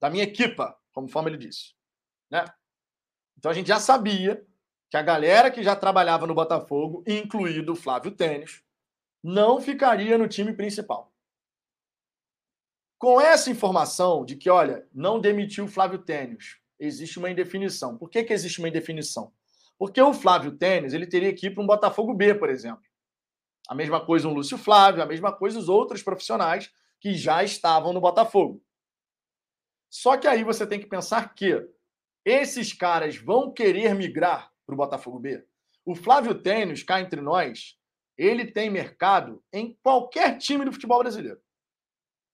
da 0.00 0.10
minha 0.10 0.24
equipa, 0.24 0.76
conforme 0.92 1.30
ele 1.30 1.38
disse. 1.38 1.74
Né? 2.28 2.44
Então 3.38 3.50
a 3.50 3.54
gente 3.54 3.68
já 3.68 3.78
sabia 3.78 4.44
que 4.90 4.96
a 4.96 5.02
galera 5.02 5.48
que 5.48 5.62
já 5.62 5.76
trabalhava 5.76 6.26
no 6.26 6.34
Botafogo, 6.34 7.04
incluído 7.06 7.72
o 7.72 7.76
Flávio 7.76 8.10
Tênis, 8.10 8.64
não 9.22 9.60
ficaria 9.60 10.18
no 10.18 10.26
time 10.26 10.52
principal. 10.52 11.14
Com 12.98 13.20
essa 13.20 13.48
informação 13.48 14.24
de 14.24 14.36
que, 14.36 14.50
olha, 14.50 14.88
não 14.92 15.20
demitiu 15.20 15.66
o 15.66 15.68
Flávio 15.68 15.98
Tênis, 15.98 16.60
existe 16.84 17.18
uma 17.18 17.30
indefinição. 17.30 17.96
Por 17.96 18.10
que, 18.10 18.24
que 18.24 18.32
existe 18.32 18.58
uma 18.58 18.68
indefinição? 18.68 19.32
Porque 19.78 20.00
o 20.00 20.12
Flávio 20.12 20.56
Tênis 20.56 20.92
ele 20.92 21.06
teria 21.06 21.32
que 21.32 21.46
ir 21.46 21.50
para 21.50 21.62
um 21.62 21.66
Botafogo 21.66 22.14
B, 22.14 22.34
por 22.34 22.48
exemplo. 22.48 22.84
A 23.68 23.74
mesma 23.74 24.04
coisa 24.04 24.28
um 24.28 24.34
Lúcio 24.34 24.58
Flávio, 24.58 25.02
a 25.02 25.06
mesma 25.06 25.32
coisa 25.32 25.58
os 25.58 25.68
outros 25.68 26.02
profissionais 26.02 26.70
que 27.00 27.14
já 27.14 27.42
estavam 27.42 27.92
no 27.92 28.00
Botafogo. 28.00 28.62
Só 29.88 30.16
que 30.16 30.26
aí 30.26 30.42
você 30.42 30.66
tem 30.66 30.80
que 30.80 30.86
pensar 30.86 31.34
que 31.34 31.68
esses 32.24 32.72
caras 32.72 33.16
vão 33.16 33.52
querer 33.52 33.94
migrar 33.94 34.50
para 34.64 34.74
o 34.74 34.76
Botafogo 34.76 35.18
B. 35.18 35.44
O 35.84 35.94
Flávio 35.94 36.34
Tênis, 36.34 36.82
cá 36.82 37.00
entre 37.00 37.20
nós, 37.20 37.76
ele 38.16 38.46
tem 38.46 38.70
mercado 38.70 39.42
em 39.52 39.76
qualquer 39.82 40.38
time 40.38 40.64
do 40.64 40.72
futebol 40.72 41.00
brasileiro. 41.00 41.38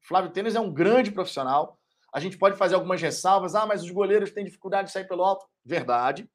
O 0.03 0.07
Flávio 0.07 0.31
Tênis 0.31 0.55
é 0.55 0.61
um 0.61 0.73
grande 0.73 1.11
profissional. 1.11 1.79
A 2.13 2.21
gente 2.21 2.39
pode 2.39 2.57
fazer 2.57 2.75
algumas 2.75 3.01
ressalvas. 3.01 3.55
Ah, 3.55 3.67
mas 3.67 3.83
os 3.83 3.91
goleiros 3.91 4.31
têm 4.31 4.45
dificuldade 4.45 4.89
de 4.89 4.93
sair 4.93 5.07
pelo 5.07 5.23
alto. 5.23 5.47
Verdade. 5.65 6.29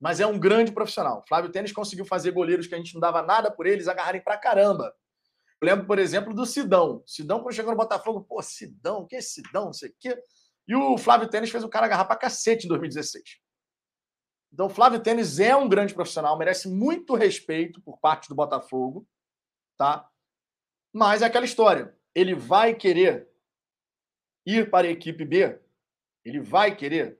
Mas 0.00 0.18
é 0.18 0.26
um 0.26 0.38
grande 0.38 0.72
profissional. 0.72 1.22
Flávio 1.28 1.50
Tênis 1.50 1.72
conseguiu 1.72 2.04
fazer 2.04 2.30
goleiros 2.30 2.66
que 2.66 2.74
a 2.74 2.78
gente 2.78 2.94
não 2.94 3.00
dava 3.00 3.22
nada 3.22 3.50
por 3.50 3.66
eles 3.66 3.86
agarrarem 3.86 4.22
pra 4.22 4.36
caramba. 4.36 4.94
Eu 5.60 5.66
lembro, 5.66 5.86
por 5.86 5.98
exemplo, 5.98 6.32
do 6.32 6.46
Sidão. 6.46 7.02
Sidão, 7.06 7.42
quando 7.42 7.54
chegou 7.54 7.70
no 7.70 7.76
Botafogo, 7.76 8.22
pô, 8.22 8.40
Sidão, 8.40 9.06
que 9.06 9.16
é 9.16 9.20
Sidão, 9.20 9.66
não 9.66 9.72
sei 9.72 9.90
o 9.90 9.94
quê. 10.00 10.18
E 10.66 10.74
o 10.74 10.96
Flávio 10.96 11.28
Tênis 11.28 11.50
fez 11.50 11.62
o 11.62 11.68
cara 11.68 11.86
agarrar 11.86 12.06
pra 12.06 12.16
cacete 12.16 12.64
em 12.64 12.68
2016. 12.68 13.40
Então, 14.52 14.66
o 14.66 14.70
Flávio 14.70 15.00
Tênis 15.00 15.38
é 15.38 15.54
um 15.54 15.68
grande 15.68 15.94
profissional, 15.94 16.36
merece 16.36 16.68
muito 16.68 17.14
respeito 17.14 17.80
por 17.82 17.98
parte 17.98 18.28
do 18.28 18.34
Botafogo, 18.34 19.06
tá? 19.76 20.08
Mas 20.92 21.22
é 21.22 21.26
aquela 21.26 21.44
história. 21.44 21.96
Ele 22.14 22.34
vai 22.34 22.74
querer 22.74 23.29
ir 24.44 24.70
para 24.70 24.86
a 24.86 24.90
equipe 24.90 25.24
B? 25.24 25.58
Ele 26.24 26.40
vai 26.40 26.74
querer? 26.74 27.18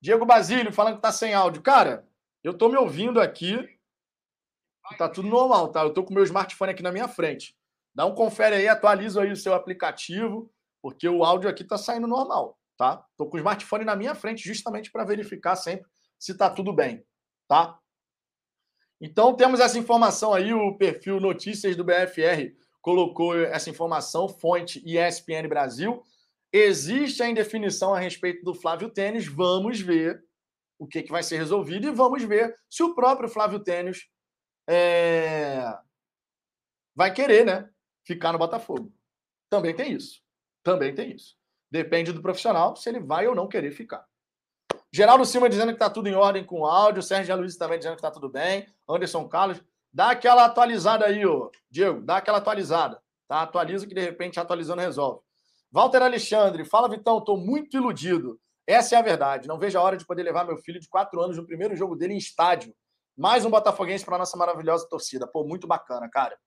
Diego 0.00 0.26
Basílio 0.26 0.72
falando 0.72 0.96
que 0.96 1.02
tá 1.02 1.12
sem 1.12 1.34
áudio. 1.34 1.62
Cara, 1.62 2.08
eu 2.42 2.52
tô 2.52 2.68
me 2.68 2.76
ouvindo 2.76 3.20
aqui 3.20 3.68
Tá 4.96 5.08
tudo 5.08 5.28
normal, 5.28 5.68
tá? 5.68 5.82
Eu 5.82 5.92
tô 5.92 6.04
com 6.04 6.10
o 6.10 6.14
meu 6.14 6.24
smartphone 6.24 6.72
aqui 6.72 6.82
na 6.82 6.92
minha 6.92 7.08
frente. 7.08 7.56
Dá 7.94 8.04
um 8.06 8.14
confere 8.14 8.56
aí, 8.56 8.68
atualiza 8.68 9.22
aí 9.22 9.30
o 9.30 9.36
seu 9.36 9.54
aplicativo, 9.54 10.50
porque 10.80 11.08
o 11.08 11.24
áudio 11.24 11.48
aqui 11.48 11.64
tá 11.64 11.78
saindo 11.78 12.06
normal, 12.06 12.58
tá? 12.76 13.04
Tô 13.16 13.26
com 13.26 13.36
o 13.36 13.40
smartphone 13.40 13.84
na 13.84 13.96
minha 13.96 14.14
frente 14.14 14.46
justamente 14.46 14.90
para 14.90 15.04
verificar 15.04 15.56
sempre 15.56 15.90
se 16.18 16.36
tá 16.36 16.48
tudo 16.50 16.72
bem, 16.72 17.04
tá? 17.48 17.78
Então 19.00 19.34
temos 19.34 19.60
essa 19.60 19.78
informação 19.78 20.32
aí, 20.32 20.52
o 20.52 20.76
perfil 20.76 21.20
Notícias 21.20 21.76
do 21.76 21.84
BFR 21.84 22.54
colocou 22.80 23.36
essa 23.36 23.70
informação, 23.70 24.28
fonte 24.28 24.82
ESPN 24.84 25.48
Brasil. 25.48 26.02
Existe 26.52 27.22
a 27.22 27.28
indefinição 27.28 27.94
a 27.94 27.98
respeito 27.98 28.44
do 28.44 28.54
Flávio 28.54 28.90
Tênis, 28.90 29.26
vamos 29.26 29.80
ver 29.80 30.22
o 30.78 30.86
que, 30.86 31.02
que 31.02 31.10
vai 31.10 31.22
ser 31.22 31.36
resolvido 31.36 31.86
e 31.86 31.92
vamos 31.92 32.22
ver 32.24 32.58
se 32.68 32.82
o 32.82 32.94
próprio 32.94 33.28
Flávio 33.28 33.60
Tênis 33.60 34.08
é... 34.68 35.64
vai 36.94 37.12
querer, 37.12 37.46
né? 37.46 37.70
Ficar 38.04 38.32
no 38.32 38.38
Botafogo. 38.38 38.92
Também 39.48 39.74
tem 39.74 39.92
isso. 39.92 40.20
Também 40.62 40.94
tem 40.94 41.12
isso. 41.12 41.36
Depende 41.70 42.12
do 42.12 42.20
profissional 42.20 42.76
se 42.76 42.88
ele 42.88 43.00
vai 43.00 43.26
ou 43.26 43.34
não 43.34 43.48
querer 43.48 43.70
ficar. 43.70 44.06
Geraldo 44.92 45.24
Silva 45.24 45.48
dizendo 45.48 45.68
que 45.68 45.76
está 45.76 45.88
tudo 45.88 46.08
em 46.08 46.14
ordem 46.14 46.44
com 46.44 46.60
o 46.60 46.66
áudio. 46.66 47.02
Sérgio 47.02 47.34
Luiz 47.36 47.56
também 47.56 47.78
dizendo 47.78 47.94
que 47.94 48.00
está 48.00 48.10
tudo 48.10 48.28
bem. 48.28 48.66
Anderson 48.86 49.26
Carlos. 49.26 49.62
Dá 49.90 50.10
aquela 50.10 50.44
atualizada 50.44 51.06
aí, 51.06 51.24
ô. 51.24 51.50
Diego. 51.70 52.02
Dá 52.02 52.18
aquela 52.18 52.38
atualizada. 52.38 53.02
Tá? 53.26 53.40
Atualiza 53.40 53.86
que 53.86 53.94
de 53.94 54.00
repente 54.00 54.38
atualizando 54.38 54.82
resolve. 54.82 55.22
Walter 55.72 56.02
Alexandre. 56.02 56.64
Fala, 56.66 56.88
Vitão. 56.88 57.18
Estou 57.18 57.38
muito 57.38 57.76
iludido. 57.76 58.38
Essa 58.66 58.94
é 58.94 58.98
a 58.98 59.02
verdade. 59.02 59.48
Não 59.48 59.58
vejo 59.58 59.78
a 59.78 59.82
hora 59.82 59.96
de 59.96 60.06
poder 60.06 60.22
levar 60.22 60.44
meu 60.44 60.58
filho 60.58 60.78
de 60.78 60.88
quatro 60.88 61.20
anos 61.20 61.36
no 61.36 61.46
primeiro 61.46 61.74
jogo 61.74 61.96
dele 61.96 62.14
em 62.14 62.18
estádio. 62.18 62.74
Mais 63.16 63.44
um 63.44 63.50
Botafoguense 63.50 64.04
para 64.04 64.18
nossa 64.18 64.36
maravilhosa 64.36 64.86
torcida. 64.88 65.26
Pô, 65.26 65.44
muito 65.44 65.66
bacana, 65.66 66.08
cara. 66.10 66.38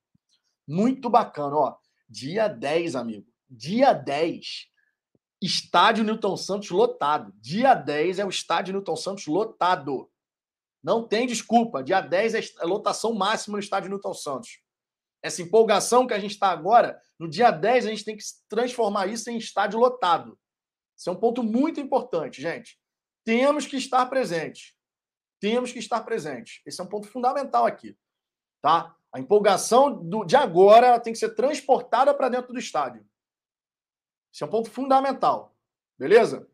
Muito 0.68 1.10
bacana, 1.10 1.56
ó. 1.56 1.76
Dia 2.08 2.48
10, 2.48 2.96
amigo. 2.96 3.28
Dia 3.50 3.94
10. 3.94 4.68
Estádio 5.42 6.04
Newton 6.04 6.38
Santos 6.38 6.70
lotado. 6.70 7.34
Dia 7.40 7.74
10 7.74 8.20
é 8.20 8.26
o 8.26 8.30
estádio 8.30 8.74
Newton 8.74 8.96
Santos 8.96 9.28
lotado. 9.28 10.10
Não 10.84 11.08
tem 11.08 11.28
desculpa. 11.28 11.84
Dia 11.84 12.00
10 12.00 12.36
é, 12.36 12.40
é 12.40 12.66
lotação 12.66 13.14
máxima 13.14 13.58
no 13.58 13.64
estádio 13.64 13.90
Newton 13.90 14.14
Santos. 14.14 14.60
Essa 15.26 15.42
empolgação 15.42 16.06
que 16.06 16.14
a 16.14 16.20
gente 16.20 16.32
está 16.32 16.50
agora, 16.50 17.02
no 17.20 17.28
dia 17.28 17.52
10 17.52 17.86
a 17.88 17.90
gente 17.90 18.06
tem 18.06 18.16
que 18.16 18.24
transformar 18.48 19.08
isso 19.08 19.30
em 19.30 19.38
estádio 19.38 19.80
lotado. 19.80 20.38
Isso 20.98 21.10
é 21.10 21.14
um 21.14 21.20
ponto 21.20 21.44
muito 21.44 21.80
importante, 21.80 22.42
gente. 22.42 22.80
Temos 23.26 23.66
que 23.66 23.76
estar 23.76 24.06
presentes 24.06 24.76
temos 25.46 25.72
que 25.72 25.78
estar 25.78 26.02
presentes. 26.02 26.62
Esse 26.66 26.82
é 26.82 26.84
um 26.84 26.88
ponto 26.88 27.08
fundamental 27.08 27.68
aqui. 27.68 27.96
Tá? 28.62 28.96
A 29.14 29.20
empolgação 29.20 29.94
do, 29.94 30.26
de 30.26 30.36
agora 30.36 31.00
tem 31.00 31.14
que 31.14 31.20
ser 31.20 31.36
transportada 31.36 32.14
para 32.16 32.30
dentro 32.30 32.52
do 32.52 32.60
estádio. 32.60 33.06
Esse 34.34 34.44
é 34.44 34.48
um 34.48 34.50
ponto 34.50 34.70
fundamental. 34.72 35.56
Beleza? 36.00 36.50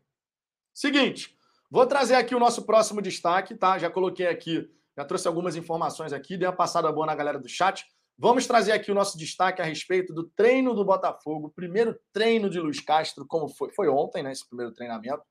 Seguinte, 0.74 1.36
vou 1.70 1.86
trazer 1.86 2.14
aqui 2.14 2.34
o 2.34 2.38
nosso 2.38 2.64
próximo 2.64 3.02
destaque, 3.02 3.54
tá? 3.54 3.78
Já 3.78 3.90
coloquei 3.90 4.26
aqui, 4.26 4.70
já 4.94 5.04
trouxe 5.04 5.26
algumas 5.26 5.56
informações 5.56 6.12
aqui, 6.12 6.36
dei 6.36 6.46
uma 6.46 6.54
passada 6.54 6.92
boa 6.92 7.06
na 7.06 7.14
galera 7.14 7.38
do 7.38 7.48
chat. 7.48 7.86
Vamos 8.18 8.46
trazer 8.46 8.72
aqui 8.72 8.90
o 8.92 8.94
nosso 8.94 9.18
destaque 9.18 9.60
a 9.60 9.64
respeito 9.64 10.12
do 10.12 10.24
treino 10.36 10.74
do 10.74 10.84
Botafogo, 10.84 11.52
primeiro 11.54 11.98
treino 12.12 12.48
de 12.48 12.60
Luiz 12.60 12.80
Castro, 12.80 13.26
como 13.26 13.48
foi? 13.48 13.72
Foi 13.72 13.88
ontem, 13.88 14.22
né? 14.22 14.32
Esse 14.32 14.46
primeiro 14.46 14.72
treinamento. 14.72 15.22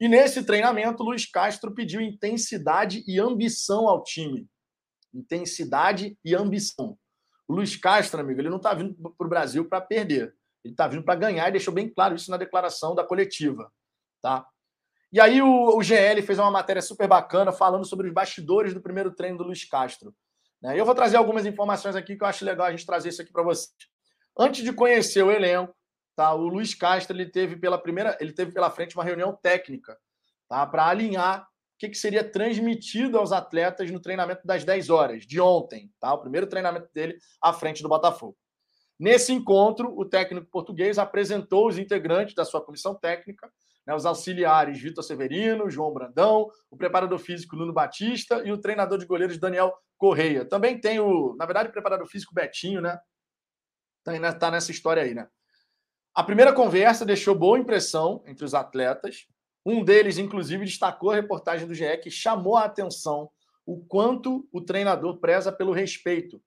E 0.00 0.08
nesse 0.08 0.42
treinamento, 0.42 1.02
Luiz 1.02 1.26
Castro 1.26 1.74
pediu 1.74 2.00
intensidade 2.00 3.04
e 3.06 3.20
ambição 3.20 3.88
ao 3.88 4.02
time. 4.02 4.48
Intensidade 5.12 6.16
e 6.24 6.34
ambição. 6.34 6.96
O 7.46 7.54
Luiz 7.54 7.76
Castro, 7.76 8.20
amigo, 8.20 8.40
ele 8.40 8.48
não 8.48 8.56
está 8.56 8.72
vindo 8.72 8.94
para 8.94 9.26
o 9.26 9.28
Brasil 9.28 9.68
para 9.68 9.80
perder. 9.80 10.34
Ele 10.64 10.72
está 10.72 10.86
vindo 10.86 11.02
para 11.02 11.16
ganhar 11.16 11.48
e 11.48 11.52
deixou 11.52 11.74
bem 11.74 11.88
claro 11.92 12.14
isso 12.14 12.30
na 12.30 12.36
declaração 12.36 12.94
da 12.94 13.04
coletiva. 13.04 13.70
Tá? 14.22 14.46
E 15.12 15.20
aí 15.20 15.42
o, 15.42 15.76
o 15.76 15.82
GL 15.82 16.22
fez 16.22 16.38
uma 16.38 16.50
matéria 16.50 16.80
super 16.80 17.08
bacana 17.08 17.50
falando 17.50 17.84
sobre 17.84 18.06
os 18.06 18.14
bastidores 18.14 18.72
do 18.72 18.80
primeiro 18.80 19.10
treino 19.10 19.36
do 19.38 19.44
Luiz 19.44 19.64
Castro. 19.64 20.14
Né? 20.62 20.78
Eu 20.78 20.84
vou 20.84 20.94
trazer 20.94 21.16
algumas 21.16 21.46
informações 21.46 21.96
aqui 21.96 22.16
que 22.16 22.22
eu 22.22 22.28
acho 22.28 22.44
legal 22.44 22.66
a 22.66 22.70
gente 22.70 22.86
trazer 22.86 23.08
isso 23.08 23.22
aqui 23.22 23.32
para 23.32 23.42
vocês. 23.42 23.74
Antes 24.38 24.64
de 24.64 24.72
conhecer 24.72 25.22
o 25.22 25.30
elenco, 25.30 25.74
Tá? 26.20 26.34
O 26.34 26.48
Luiz 26.48 26.74
Castro 26.74 27.16
ele 27.16 27.24
teve 27.24 27.56
pela 27.56 27.78
primeira, 27.78 28.14
ele 28.20 28.30
teve 28.30 28.52
pela 28.52 28.70
frente 28.70 28.94
uma 28.94 29.02
reunião 29.02 29.34
técnica, 29.34 29.96
tá? 30.46 30.66
Para 30.66 30.86
alinhar 30.86 31.44
o 31.44 31.46
que, 31.78 31.88
que 31.88 31.96
seria 31.96 32.22
transmitido 32.22 33.16
aos 33.18 33.32
atletas 33.32 33.90
no 33.90 33.98
treinamento 33.98 34.46
das 34.46 34.62
10 34.62 34.90
horas 34.90 35.26
de 35.26 35.40
ontem, 35.40 35.90
tá? 35.98 36.12
O 36.12 36.18
primeiro 36.18 36.46
treinamento 36.46 36.90
dele 36.92 37.16
à 37.40 37.54
frente 37.54 37.82
do 37.82 37.88
Botafogo. 37.88 38.36
Nesse 38.98 39.32
encontro, 39.32 39.98
o 39.98 40.04
técnico 40.04 40.46
português 40.50 40.98
apresentou 40.98 41.68
os 41.68 41.78
integrantes 41.78 42.34
da 42.34 42.44
sua 42.44 42.60
comissão 42.60 42.94
técnica, 42.94 43.50
né, 43.90 43.96
os 43.96 44.06
auxiliares 44.06 44.80
Vitor 44.80 45.02
Severino, 45.02 45.68
João 45.68 45.92
Brandão, 45.92 46.48
o 46.70 46.76
preparador 46.76 47.18
físico 47.18 47.56
Nuno 47.56 47.72
Batista 47.72 48.40
e 48.44 48.52
o 48.52 48.58
treinador 48.58 48.96
de 48.98 49.04
goleiros 49.04 49.36
Daniel 49.36 49.74
Correia. 49.98 50.44
Também 50.44 50.80
tem 50.80 51.00
o, 51.00 51.34
na 51.36 51.44
verdade, 51.44 51.70
o 51.70 51.72
preparador 51.72 52.06
físico 52.06 52.32
Betinho, 52.32 52.80
né? 52.80 53.00
Tá, 54.04 54.32
tá 54.32 54.50
nessa 54.52 54.70
história 54.70 55.02
aí, 55.02 55.12
né? 55.12 55.26
A 56.14 56.22
primeira 56.22 56.52
conversa 56.52 57.04
deixou 57.04 57.34
boa 57.34 57.58
impressão 57.58 58.22
entre 58.26 58.44
os 58.44 58.54
atletas. 58.54 59.26
Um 59.66 59.82
deles, 59.82 60.18
inclusive, 60.18 60.64
destacou 60.64 61.10
a 61.10 61.16
reportagem 61.16 61.66
do 61.66 61.74
GE 61.74 61.96
que 61.98 62.12
chamou 62.12 62.56
a 62.56 62.66
atenção 62.66 63.28
o 63.66 63.84
quanto 63.84 64.48
o 64.52 64.60
treinador 64.60 65.18
preza 65.18 65.50
pelo 65.50 65.72
respeito. 65.72 66.40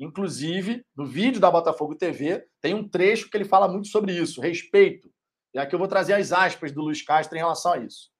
Inclusive, 0.00 0.84
no 0.96 1.06
vídeo 1.06 1.40
da 1.40 1.48
Botafogo 1.48 1.94
TV, 1.94 2.44
tem 2.60 2.74
um 2.74 2.88
trecho 2.88 3.30
que 3.30 3.36
ele 3.36 3.44
fala 3.44 3.68
muito 3.68 3.86
sobre 3.86 4.12
isso, 4.12 4.40
respeito. 4.40 5.11
E 5.54 5.58
aqui 5.58 5.74
eu 5.74 5.78
vou 5.78 5.88
trazer 5.88 6.14
as 6.14 6.32
aspas 6.32 6.72
do 6.72 6.82
Luiz 6.82 7.02
Castro 7.02 7.36
em 7.36 7.40
relação 7.40 7.72
a 7.72 7.78
isso. 7.78 8.10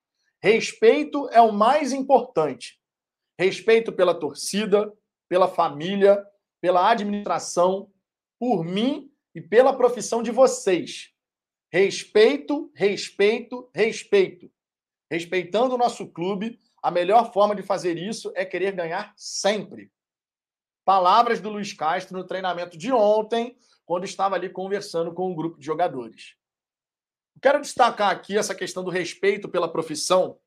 Respeito 0.42 1.28
é 1.30 1.40
o 1.40 1.52
mais 1.52 1.92
importante. 1.92 2.78
Respeito 3.38 3.92
pela 3.92 4.14
torcida, 4.14 4.92
pela 5.28 5.48
família, 5.48 6.22
pela 6.60 6.90
administração, 6.90 7.90
por 8.38 8.64
mim 8.64 9.10
e 9.34 9.40
pela 9.40 9.76
profissão 9.76 10.22
de 10.22 10.30
vocês. 10.30 11.10
Respeito, 11.72 12.70
respeito, 12.74 13.70
respeito. 13.74 14.50
Respeitando 15.10 15.74
o 15.74 15.78
nosso 15.78 16.06
clube, 16.06 16.58
a 16.82 16.90
melhor 16.90 17.32
forma 17.32 17.54
de 17.54 17.62
fazer 17.62 17.96
isso 17.96 18.32
é 18.34 18.44
querer 18.44 18.72
ganhar 18.72 19.14
sempre. 19.16 19.90
Palavras 20.84 21.40
do 21.40 21.48
Luiz 21.48 21.72
Castro 21.72 22.18
no 22.18 22.26
treinamento 22.26 22.76
de 22.76 22.92
ontem, 22.92 23.56
quando 23.86 24.04
estava 24.04 24.34
ali 24.34 24.50
conversando 24.50 25.14
com 25.14 25.30
um 25.30 25.34
grupo 25.34 25.58
de 25.58 25.64
jogadores. 25.64 26.34
Quero 27.42 27.60
destacar 27.60 28.10
aqui 28.10 28.38
essa 28.38 28.54
questão 28.54 28.84
do 28.84 28.90
respeito 28.90 29.48
pela 29.48 29.70
profissão, 29.70 30.38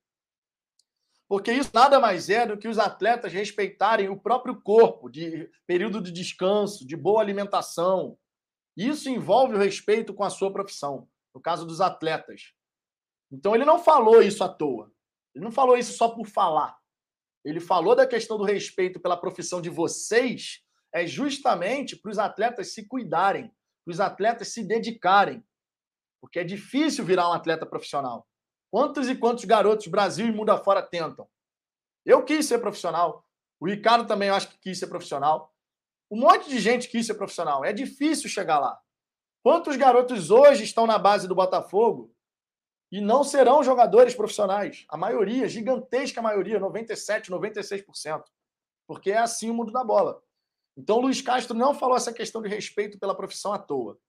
porque 1.27 1.51
isso 1.51 1.71
nada 1.73 1.99
mais 1.99 2.29
é 2.29 2.47
do 2.47 2.57
que 2.57 2.69
os 2.69 2.79
atletas 2.79 3.33
respeitarem 3.33 4.07
o 4.07 4.17
próprio 4.17 4.61
corpo, 4.61 5.09
de 5.09 5.51
período 5.67 6.01
de 6.01 6.09
descanso, 6.09 6.87
de 6.87 6.95
boa 6.95 7.21
alimentação. 7.21 8.17
Isso 8.77 9.09
envolve 9.09 9.55
o 9.55 9.57
respeito 9.57 10.13
com 10.13 10.23
a 10.23 10.29
sua 10.29 10.53
profissão, 10.53 11.09
no 11.33 11.41
caso 11.41 11.65
dos 11.65 11.81
atletas. 11.81 12.53
Então 13.29 13.53
ele 13.53 13.65
não 13.65 13.77
falou 13.77 14.21
isso 14.21 14.41
à 14.41 14.47
toa. 14.47 14.89
Ele 15.33 15.43
não 15.43 15.51
falou 15.51 15.77
isso 15.77 15.97
só 15.97 16.07
por 16.07 16.25
falar. 16.27 16.77
Ele 17.43 17.59
falou 17.59 17.93
da 17.93 18.07
questão 18.07 18.37
do 18.37 18.45
respeito 18.45 19.01
pela 19.01 19.17
profissão 19.17 19.61
de 19.61 19.69
vocês, 19.69 20.63
é 20.93 21.05
justamente 21.05 21.97
para 21.97 22.11
os 22.11 22.17
atletas 22.17 22.73
se 22.73 22.87
cuidarem, 22.87 23.51
para 23.83 23.91
os 23.91 23.99
atletas 23.99 24.53
se 24.53 24.63
dedicarem. 24.63 25.43
Porque 26.25 26.39
é 26.39 26.43
difícil 26.43 27.05
virar 27.05 27.29
um 27.29 27.33
atleta 27.33 27.67
profissional. 27.67 28.27
Quantos 28.71 29.07
e 29.07 29.15
quantos 29.15 29.45
garotos 29.45 29.85
Brasil 29.85 30.25
e 30.25 30.31
mundo 30.31 30.49
afora 30.49 30.81
tentam? 30.81 31.29
Eu 32.03 32.25
quis 32.25 32.47
ser 32.47 32.57
profissional. 32.57 33.23
O 33.59 33.67
Ricardo 33.67 34.07
também 34.07 34.29
eu 34.29 34.33
acho 34.33 34.49
que 34.49 34.57
quis 34.57 34.79
ser 34.79 34.87
profissional. 34.87 35.53
Um 36.09 36.19
monte 36.19 36.49
de 36.49 36.57
gente 36.57 36.89
quis 36.89 37.05
ser 37.05 37.13
profissional. 37.13 37.63
É 37.63 37.71
difícil 37.71 38.27
chegar 38.27 38.57
lá. 38.57 38.75
Quantos 39.43 39.75
garotos 39.75 40.31
hoje 40.31 40.63
estão 40.63 40.87
na 40.87 40.97
base 40.97 41.27
do 41.27 41.35
Botafogo 41.35 42.11
e 42.91 42.99
não 42.99 43.23
serão 43.23 43.63
jogadores 43.63 44.15
profissionais? 44.15 44.83
A 44.89 44.97
maioria, 44.97 45.47
gigantesca 45.47 46.23
maioria, 46.23 46.57
97, 46.57 47.29
96%. 47.29 48.23
Porque 48.87 49.11
é 49.11 49.19
assim 49.19 49.51
o 49.51 49.53
mundo 49.53 49.71
da 49.71 49.83
bola. 49.83 50.23
Então, 50.75 50.97
o 50.97 51.01
Luiz 51.01 51.21
Castro 51.21 51.55
não 51.55 51.75
falou 51.75 51.95
essa 51.95 52.11
questão 52.11 52.41
de 52.41 52.49
respeito 52.49 52.97
pela 52.97 53.13
profissão 53.13 53.53
à 53.53 53.59
toa. 53.59 53.99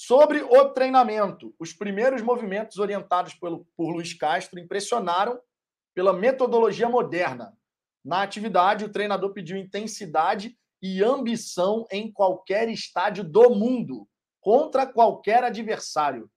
Sobre 0.00 0.42
o 0.42 0.68
treinamento, 0.68 1.52
os 1.58 1.72
primeiros 1.72 2.22
movimentos 2.22 2.78
orientados 2.78 3.34
pelo, 3.34 3.66
por 3.76 3.90
Luiz 3.90 4.14
Castro 4.14 4.60
impressionaram 4.60 5.40
pela 5.92 6.12
metodologia 6.12 6.88
moderna. 6.88 7.52
Na 8.04 8.22
atividade, 8.22 8.84
o 8.84 8.92
treinador 8.92 9.32
pediu 9.32 9.56
intensidade 9.56 10.56
e 10.80 11.02
ambição 11.02 11.84
em 11.90 12.12
qualquer 12.12 12.68
estádio 12.68 13.24
do 13.24 13.50
mundo, 13.50 14.08
contra 14.40 14.86
qualquer 14.86 15.42
adversário. 15.42 16.30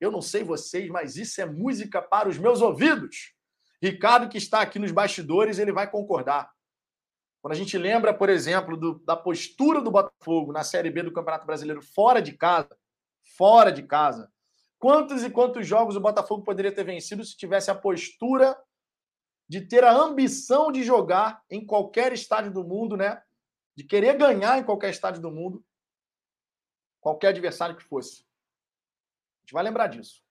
Eu 0.00 0.10
não 0.10 0.22
sei 0.22 0.42
vocês, 0.42 0.88
mas 0.88 1.18
isso 1.18 1.42
é 1.42 1.44
música 1.44 2.00
para 2.00 2.30
os 2.30 2.38
meus 2.38 2.62
ouvidos. 2.62 3.34
Ricardo, 3.80 4.26
que 4.26 4.38
está 4.38 4.62
aqui 4.62 4.78
nos 4.78 4.90
bastidores, 4.90 5.58
ele 5.58 5.70
vai 5.70 5.90
concordar. 5.90 6.50
Quando 7.44 7.52
a 7.52 7.58
gente 7.58 7.76
lembra, 7.76 8.14
por 8.14 8.30
exemplo, 8.30 8.74
do, 8.74 8.98
da 9.00 9.14
postura 9.14 9.82
do 9.82 9.90
Botafogo 9.90 10.50
na 10.50 10.64
Série 10.64 10.88
B 10.88 11.02
do 11.02 11.12
Campeonato 11.12 11.44
Brasileiro 11.44 11.82
fora 11.82 12.22
de 12.22 12.32
casa, 12.32 12.74
fora 13.36 13.70
de 13.70 13.82
casa, 13.82 14.32
quantos 14.78 15.22
e 15.22 15.28
quantos 15.28 15.66
jogos 15.66 15.94
o 15.94 16.00
Botafogo 16.00 16.42
poderia 16.42 16.74
ter 16.74 16.84
vencido 16.84 17.22
se 17.22 17.36
tivesse 17.36 17.70
a 17.70 17.74
postura 17.74 18.58
de 19.46 19.60
ter 19.60 19.84
a 19.84 19.92
ambição 19.92 20.72
de 20.72 20.82
jogar 20.82 21.44
em 21.50 21.66
qualquer 21.66 22.14
estádio 22.14 22.50
do 22.50 22.64
mundo, 22.64 22.96
né? 22.96 23.22
De 23.76 23.84
querer 23.84 24.16
ganhar 24.16 24.58
em 24.58 24.64
qualquer 24.64 24.88
estádio 24.88 25.20
do 25.20 25.30
mundo, 25.30 25.62
qualquer 26.98 27.28
adversário 27.28 27.76
que 27.76 27.84
fosse. 27.84 28.22
A 28.22 29.40
gente 29.42 29.52
vai 29.52 29.64
lembrar 29.64 29.88
disso, 29.88 30.22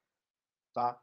tá? 0.74 1.00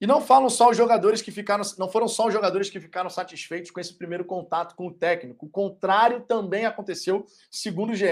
E 0.00 0.06
não 0.06 0.20
falam 0.20 0.50
só 0.50 0.70
os 0.70 0.76
jogadores 0.76 1.22
que 1.22 1.30
ficaram, 1.30 1.64
não 1.78 1.88
foram 1.88 2.08
só 2.08 2.26
os 2.26 2.32
jogadores 2.32 2.68
que 2.68 2.80
ficaram 2.80 3.08
satisfeitos 3.08 3.70
com 3.70 3.80
esse 3.80 3.94
primeiro 3.94 4.24
contato 4.24 4.74
com 4.74 4.88
o 4.88 4.92
técnico. 4.92 5.46
O 5.46 5.48
contrário 5.48 6.20
também 6.20 6.66
aconteceu, 6.66 7.24
segundo 7.50 7.90
o 7.92 7.94
GE. 7.94 8.06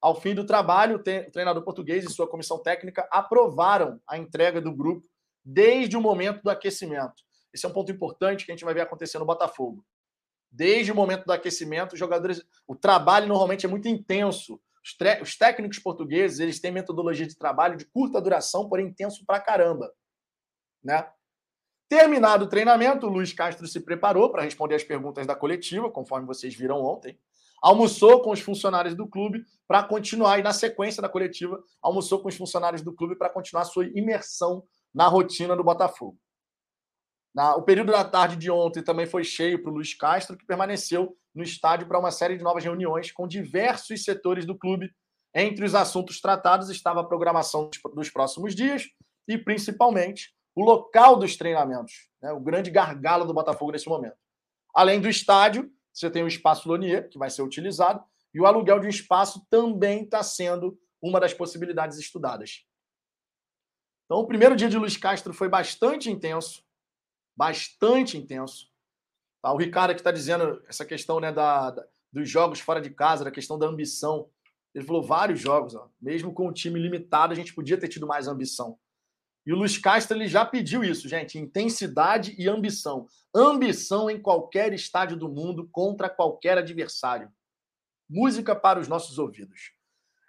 Ao 0.00 0.20
fim 0.20 0.34
do 0.34 0.46
trabalho, 0.46 0.96
o 0.96 1.02
treinador 1.02 1.62
português 1.62 2.04
e 2.04 2.12
sua 2.12 2.28
comissão 2.28 2.58
técnica 2.58 3.06
aprovaram 3.10 4.00
a 4.06 4.16
entrega 4.16 4.60
do 4.60 4.72
grupo 4.72 5.06
desde 5.44 5.96
o 5.96 6.00
momento 6.00 6.42
do 6.42 6.50
aquecimento. 6.50 7.22
Esse 7.52 7.66
é 7.66 7.68
um 7.68 7.72
ponto 7.72 7.90
importante 7.90 8.44
que 8.44 8.52
a 8.52 8.54
gente 8.54 8.64
vai 8.64 8.74
ver 8.74 8.82
acontecer 8.82 9.18
no 9.18 9.24
Botafogo. 9.24 9.84
Desde 10.50 10.92
o 10.92 10.94
momento 10.94 11.24
do 11.24 11.32
aquecimento, 11.32 11.92
os 11.92 11.98
jogadores, 11.98 12.42
o 12.66 12.74
trabalho 12.74 13.26
normalmente 13.26 13.66
é 13.66 13.68
muito 13.68 13.88
intenso. 13.88 14.60
Os, 14.84 14.96
os 15.20 15.36
técnicos 15.36 15.78
portugueses, 15.78 16.38
eles 16.38 16.60
têm 16.60 16.70
metodologia 16.70 17.26
de 17.26 17.36
trabalho 17.36 17.76
de 17.76 17.84
curta 17.84 18.20
duração, 18.20 18.68
porém 18.68 18.86
intenso 18.86 19.24
pra 19.26 19.40
caramba, 19.40 19.92
né? 20.82 21.10
Terminado 21.88 22.44
o 22.44 22.48
treinamento, 22.48 23.06
o 23.06 23.10
Luiz 23.10 23.32
Castro 23.32 23.66
se 23.66 23.80
preparou 23.80 24.30
para 24.30 24.42
responder 24.42 24.74
as 24.74 24.84
perguntas 24.84 25.26
da 25.26 25.34
coletiva, 25.34 25.90
conforme 25.90 26.26
vocês 26.26 26.54
viram 26.54 26.82
ontem. 26.82 27.18
Almoçou 27.62 28.22
com 28.22 28.30
os 28.30 28.40
funcionários 28.40 28.94
do 28.94 29.08
clube 29.08 29.42
para 29.66 29.82
continuar, 29.82 30.38
e 30.38 30.42
na 30.42 30.52
sequência 30.52 31.00
da 31.00 31.08
coletiva, 31.08 31.62
almoçou 31.82 32.20
com 32.20 32.28
os 32.28 32.36
funcionários 32.36 32.82
do 32.82 32.94
clube 32.94 33.16
para 33.16 33.30
continuar 33.30 33.64
sua 33.64 33.86
imersão 33.86 34.62
na 34.94 35.08
rotina 35.08 35.56
do 35.56 35.64
Botafogo. 35.64 36.18
Na, 37.34 37.56
o 37.56 37.62
período 37.62 37.90
da 37.90 38.04
tarde 38.04 38.36
de 38.36 38.50
ontem 38.50 38.82
também 38.82 39.06
foi 39.06 39.24
cheio 39.24 39.62
para 39.62 39.70
o 39.70 39.74
Luiz 39.74 39.94
Castro, 39.94 40.36
que 40.36 40.46
permaneceu 40.46 41.16
no 41.34 41.42
estádio 41.42 41.88
para 41.88 41.98
uma 41.98 42.10
série 42.10 42.36
de 42.36 42.44
novas 42.44 42.64
reuniões 42.64 43.10
com 43.12 43.26
diversos 43.26 44.04
setores 44.04 44.44
do 44.44 44.56
clube. 44.56 44.90
Entre 45.34 45.64
os 45.64 45.74
assuntos 45.74 46.20
tratados 46.20 46.68
estava 46.68 47.00
a 47.00 47.04
programação 47.04 47.70
dos 47.94 48.10
próximos 48.10 48.54
dias 48.54 48.84
e, 49.26 49.38
principalmente, 49.38 50.34
o 50.58 50.64
local 50.64 51.16
dos 51.16 51.36
treinamentos, 51.36 52.08
né? 52.20 52.32
o 52.32 52.40
grande 52.40 52.68
gargalo 52.68 53.24
do 53.24 53.32
Botafogo 53.32 53.70
nesse 53.70 53.88
momento. 53.88 54.16
Além 54.74 55.00
do 55.00 55.08
estádio, 55.08 55.70
você 55.92 56.10
tem 56.10 56.24
o 56.24 56.28
espaço 56.28 56.68
Lonier, 56.68 57.08
que 57.08 57.16
vai 57.16 57.30
ser 57.30 57.42
utilizado, 57.42 58.02
e 58.34 58.40
o 58.40 58.46
aluguel 58.46 58.80
de 58.80 58.86
um 58.86 58.90
espaço 58.90 59.46
também 59.48 60.02
está 60.02 60.20
sendo 60.20 60.76
uma 61.00 61.20
das 61.20 61.32
possibilidades 61.32 61.96
estudadas. 61.96 62.66
Então, 64.04 64.18
o 64.18 64.26
primeiro 64.26 64.56
dia 64.56 64.68
de 64.68 64.76
Luiz 64.76 64.96
Castro 64.96 65.32
foi 65.32 65.48
bastante 65.48 66.10
intenso, 66.10 66.64
bastante 67.36 68.18
intenso. 68.18 68.68
Tá? 69.40 69.52
O 69.52 69.58
Ricardo 69.58 69.94
que 69.94 70.00
está 70.00 70.10
dizendo 70.10 70.60
essa 70.66 70.84
questão 70.84 71.20
né, 71.20 71.30
da, 71.30 71.70
da, 71.70 71.86
dos 72.12 72.28
jogos 72.28 72.58
fora 72.58 72.80
de 72.80 72.90
casa, 72.90 73.22
da 73.22 73.30
questão 73.30 73.56
da 73.56 73.66
ambição. 73.68 74.28
Ele 74.74 74.84
falou 74.84 75.04
vários 75.04 75.38
jogos, 75.38 75.76
ó. 75.76 75.88
mesmo 76.00 76.34
com 76.34 76.48
o 76.48 76.52
time 76.52 76.80
limitado, 76.80 77.32
a 77.32 77.36
gente 77.36 77.54
podia 77.54 77.78
ter 77.78 77.86
tido 77.86 78.08
mais 78.08 78.26
ambição. 78.26 78.76
E 79.48 79.52
o 79.52 79.56
Luiz 79.56 79.78
Castro 79.78 80.14
ele 80.14 80.28
já 80.28 80.44
pediu 80.44 80.84
isso, 80.84 81.08
gente: 81.08 81.38
intensidade 81.38 82.34
e 82.38 82.46
ambição. 82.46 83.06
Ambição 83.34 84.10
em 84.10 84.20
qualquer 84.20 84.74
estádio 84.74 85.16
do 85.16 85.26
mundo 85.26 85.66
contra 85.72 86.10
qualquer 86.10 86.58
adversário. 86.58 87.32
Música 88.06 88.54
para 88.54 88.78
os 88.78 88.88
nossos 88.88 89.18
ouvidos. 89.18 89.72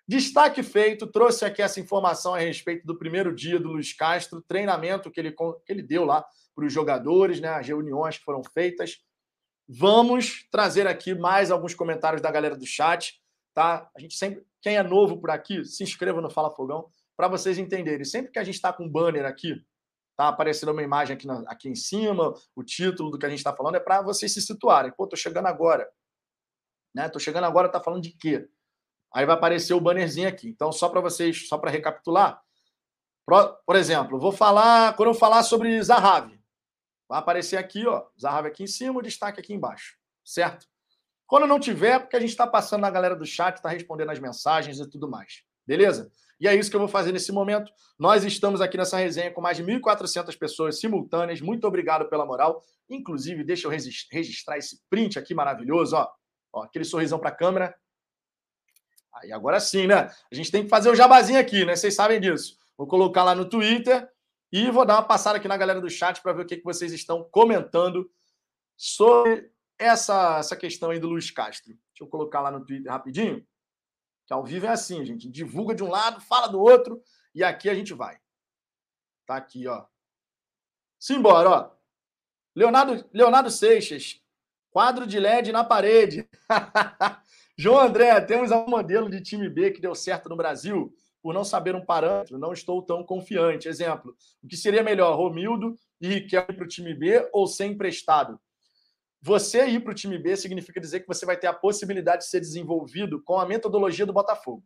Destaque 0.08 0.64
feito, 0.64 1.06
trouxe 1.06 1.44
aqui 1.44 1.62
essa 1.62 1.82
informação 1.82 2.34
a 2.34 2.40
respeito 2.40 2.88
do 2.88 2.98
primeiro 2.98 3.36
dia 3.36 3.60
do 3.60 3.68
Luiz 3.68 3.92
Castro, 3.92 4.42
treinamento 4.42 5.12
que 5.12 5.20
ele, 5.20 5.34
que 5.34 5.74
ele 5.74 5.84
deu 5.84 6.06
lá 6.06 6.26
para 6.56 6.66
os 6.66 6.72
jogadores, 6.72 7.42
né, 7.42 7.50
as 7.50 7.68
reuniões 7.68 8.18
que 8.18 8.24
foram 8.24 8.42
feitas. 8.42 9.00
Vamos 9.68 10.48
trazer 10.50 10.88
aqui 10.88 11.14
mais 11.14 11.52
alguns 11.52 11.76
comentários 11.76 12.22
da 12.22 12.32
galera 12.32 12.56
do 12.56 12.66
chat, 12.66 13.22
tá? 13.54 13.92
A 13.94 14.00
gente 14.00 14.16
sempre, 14.16 14.46
quem 14.62 14.78
é 14.78 14.84
novo 14.84 15.20
por 15.20 15.30
aqui, 15.30 15.66
se 15.66 15.84
inscreva 15.84 16.22
no 16.22 16.30
Fala 16.30 16.56
Fogão 16.56 16.90
para 17.20 17.28
vocês 17.28 17.58
entenderem. 17.58 18.06
Sempre 18.06 18.32
que 18.32 18.40
a 18.40 18.44
gente 18.46 18.56
está 18.56 18.72
com 18.72 18.86
um 18.86 18.90
banner 18.90 19.26
aqui, 19.26 19.62
tá 20.16 20.30
aparecendo 20.30 20.72
uma 20.72 20.82
imagem 20.82 21.18
aqui, 21.18 21.28
na, 21.28 21.42
aqui 21.48 21.68
em 21.68 21.76
cima, 21.76 22.34
o 22.56 22.64
título 22.64 23.12
do 23.12 23.20
que 23.20 23.26
a 23.26 23.30
gente 23.30 23.40
está 23.40 23.54
falando, 23.54 23.76
é 23.76 23.80
para 23.82 24.02
vocês 24.02 24.34
se 24.34 24.42
situarem. 24.42 24.94
Pô, 24.94 25.06
tô 25.06 25.18
chegando 25.18 25.48
agora. 25.48 25.92
Né? 26.96 27.10
Tô 27.10 27.20
chegando 27.20 27.44
agora, 27.44 27.68
tá 27.68 27.82
falando 27.82 28.04
de 28.04 28.12
quê? 28.12 28.48
Aí 29.14 29.26
vai 29.26 29.36
aparecer 29.36 29.74
o 29.74 29.82
bannerzinho 29.82 30.30
aqui. 30.30 30.48
Então, 30.48 30.72
só 30.72 30.88
para 30.88 31.02
vocês, 31.02 31.46
só 31.50 31.58
para 31.58 31.70
recapitular. 31.70 32.42
Por 33.66 33.76
exemplo, 33.76 34.18
vou 34.18 34.32
falar, 34.32 34.96
quando 34.96 35.10
eu 35.10 35.14
falar 35.14 35.44
sobre 35.44 35.84
Zahavi, 35.84 36.42
vai 37.10 37.20
aparecer 37.20 37.58
aqui, 37.58 37.86
ó, 37.86 38.08
Zahavi 38.18 38.48
aqui 38.48 38.64
em 38.64 38.68
cima, 38.68 38.98
o 38.98 39.04
destaque 39.04 39.42
aqui 39.42 39.54
embaixo, 39.54 39.98
certo? 40.24 40.66
Quando 41.28 41.46
não 41.46 41.60
tiver, 41.60 42.00
porque 42.00 42.16
a 42.16 42.20
gente 42.22 42.30
está 42.30 42.48
passando 42.48 42.80
na 42.80 42.90
galera 42.90 43.14
do 43.14 43.26
chat, 43.26 43.58
está 43.58 43.68
respondendo 43.68 44.10
as 44.10 44.20
mensagens 44.20 44.80
e 44.80 44.90
tudo 44.90 45.10
mais. 45.10 45.44
Beleza? 45.68 46.10
E 46.40 46.48
é 46.48 46.56
isso 46.56 46.70
que 46.70 46.76
eu 46.76 46.80
vou 46.80 46.88
fazer 46.88 47.12
nesse 47.12 47.32
momento. 47.32 47.72
Nós 47.98 48.24
estamos 48.24 48.62
aqui 48.62 48.78
nessa 48.78 48.98
resenha 48.98 49.32
com 49.32 49.42
mais 49.42 49.58
de 49.58 49.64
1.400 49.64 50.38
pessoas 50.38 50.80
simultâneas. 50.80 51.42
Muito 51.42 51.68
obrigado 51.68 52.08
pela 52.08 52.26
moral. 52.26 52.64
Inclusive, 52.90 53.44
deixa 53.44 53.68
eu 53.68 53.72
registrar 53.72 54.58
esse 54.58 54.82
print 54.90 55.20
aqui 55.20 55.34
maravilhoso, 55.34 55.96
ó. 55.96 56.10
ó 56.54 56.64
aquele 56.64 56.86
sorrisão 56.86 57.20
para 57.20 57.30
a 57.30 57.36
câmera. 57.36 57.76
Aí 59.14 59.32
agora 59.32 59.60
sim, 59.60 59.88
né? 59.88 60.10
A 60.32 60.36
gente 60.36 60.52
tem 60.52 60.64
que 60.64 60.70
fazer 60.70 60.90
o 60.90 60.96
jabazinho 60.96 61.40
aqui, 61.40 61.66
né? 61.66 61.76
Vocês 61.76 61.94
sabem 61.94 62.22
disso. 62.22 62.58
Vou 62.78 62.88
colocar 62.88 63.24
lá 63.24 63.36
no 63.36 63.44
Twitter 63.44 64.08
e 64.52 64.72
vou 64.72 64.86
dar 64.86 64.96
uma 64.96 65.04
passada 65.04 65.38
aqui 65.38 65.48
na 65.48 65.58
galera 65.58 65.82
do 65.82 65.90
chat 65.90 66.22
para 66.22 66.34
ver 66.34 66.44
o 66.44 66.46
que, 66.46 66.58
que 66.58 66.64
vocês 66.64 66.94
estão 66.94 67.28
comentando 67.30 68.10
sobre 68.78 69.52
essa, 69.78 70.38
essa 70.40 70.56
questão 70.56 70.90
aí 70.90 71.00
do 71.00 71.10
Luiz 71.10 71.30
Castro. 71.32 71.74
Deixa 71.74 72.04
eu 72.04 72.08
colocar 72.08 72.40
lá 72.42 72.50
no 72.50 72.66
Twitter 72.66 72.92
rapidinho. 72.92 73.46
Que 74.30 74.34
ao 74.34 74.46
vivo 74.46 74.68
é 74.68 74.70
assim, 74.70 75.04
gente. 75.04 75.28
Divulga 75.28 75.74
de 75.74 75.84
um 75.84 75.90
lado, 75.90 76.22
fala 76.22 76.46
do 76.46 76.62
outro, 76.62 77.02
e 77.34 77.44
aqui 77.44 77.68
a 77.68 77.74
gente 77.74 77.96
vai. 77.96 78.20
Tá 79.26 79.38
aqui, 79.38 79.68
ó. 79.68 79.88
Simbora, 81.00 81.50
ó. 81.50 81.72
Leonardo, 82.56 83.10
Leonardo 83.12 83.50
Seixas, 83.50 84.22
quadro 84.70 85.08
de 85.08 85.20
LED 85.20 85.52
na 85.52 85.64
parede. 85.64 86.30
João 87.58 87.80
André, 87.80 88.22
temos 88.22 88.52
um 88.52 88.68
modelo 88.68 89.10
de 89.10 89.20
time 89.20 89.50
B 89.50 89.72
que 89.72 89.82
deu 89.82 89.96
certo 89.96 90.30
no 90.30 90.38
Brasil. 90.38 90.96
por 91.24 91.34
não 91.34 91.44
saber 91.44 91.74
um 91.74 91.84
parâmetro, 91.84 92.38
não 92.38 92.54
estou 92.54 92.84
tão 92.84 93.04
confiante. 93.04 93.68
Exemplo, 93.68 94.16
o 94.44 94.48
que 94.48 94.56
seria 94.56 94.84
melhor, 94.84 95.18
Romildo 95.18 95.76
e 96.00 96.08
Riquelme 96.08 96.54
para 96.54 96.66
o 96.66 96.68
time 96.68 96.94
B 96.94 97.28
ou 97.34 97.48
ser 97.48 97.66
emprestado? 97.66 98.40
Você 99.22 99.68
ir 99.68 99.84
para 99.84 99.92
o 99.92 99.96
time 99.96 100.18
B 100.18 100.36
significa 100.38 100.80
dizer 100.80 101.02
que 101.02 101.08
você 101.08 101.26
vai 101.26 101.38
ter 101.38 101.48
a 101.48 101.54
possibilidade 101.54 102.24
de 102.24 102.30
ser 102.30 102.40
desenvolvido 102.40 103.22
com 103.22 103.38
a 103.38 103.46
metodologia 103.46 104.06
do 104.06 104.14
Botafogo. 104.14 104.64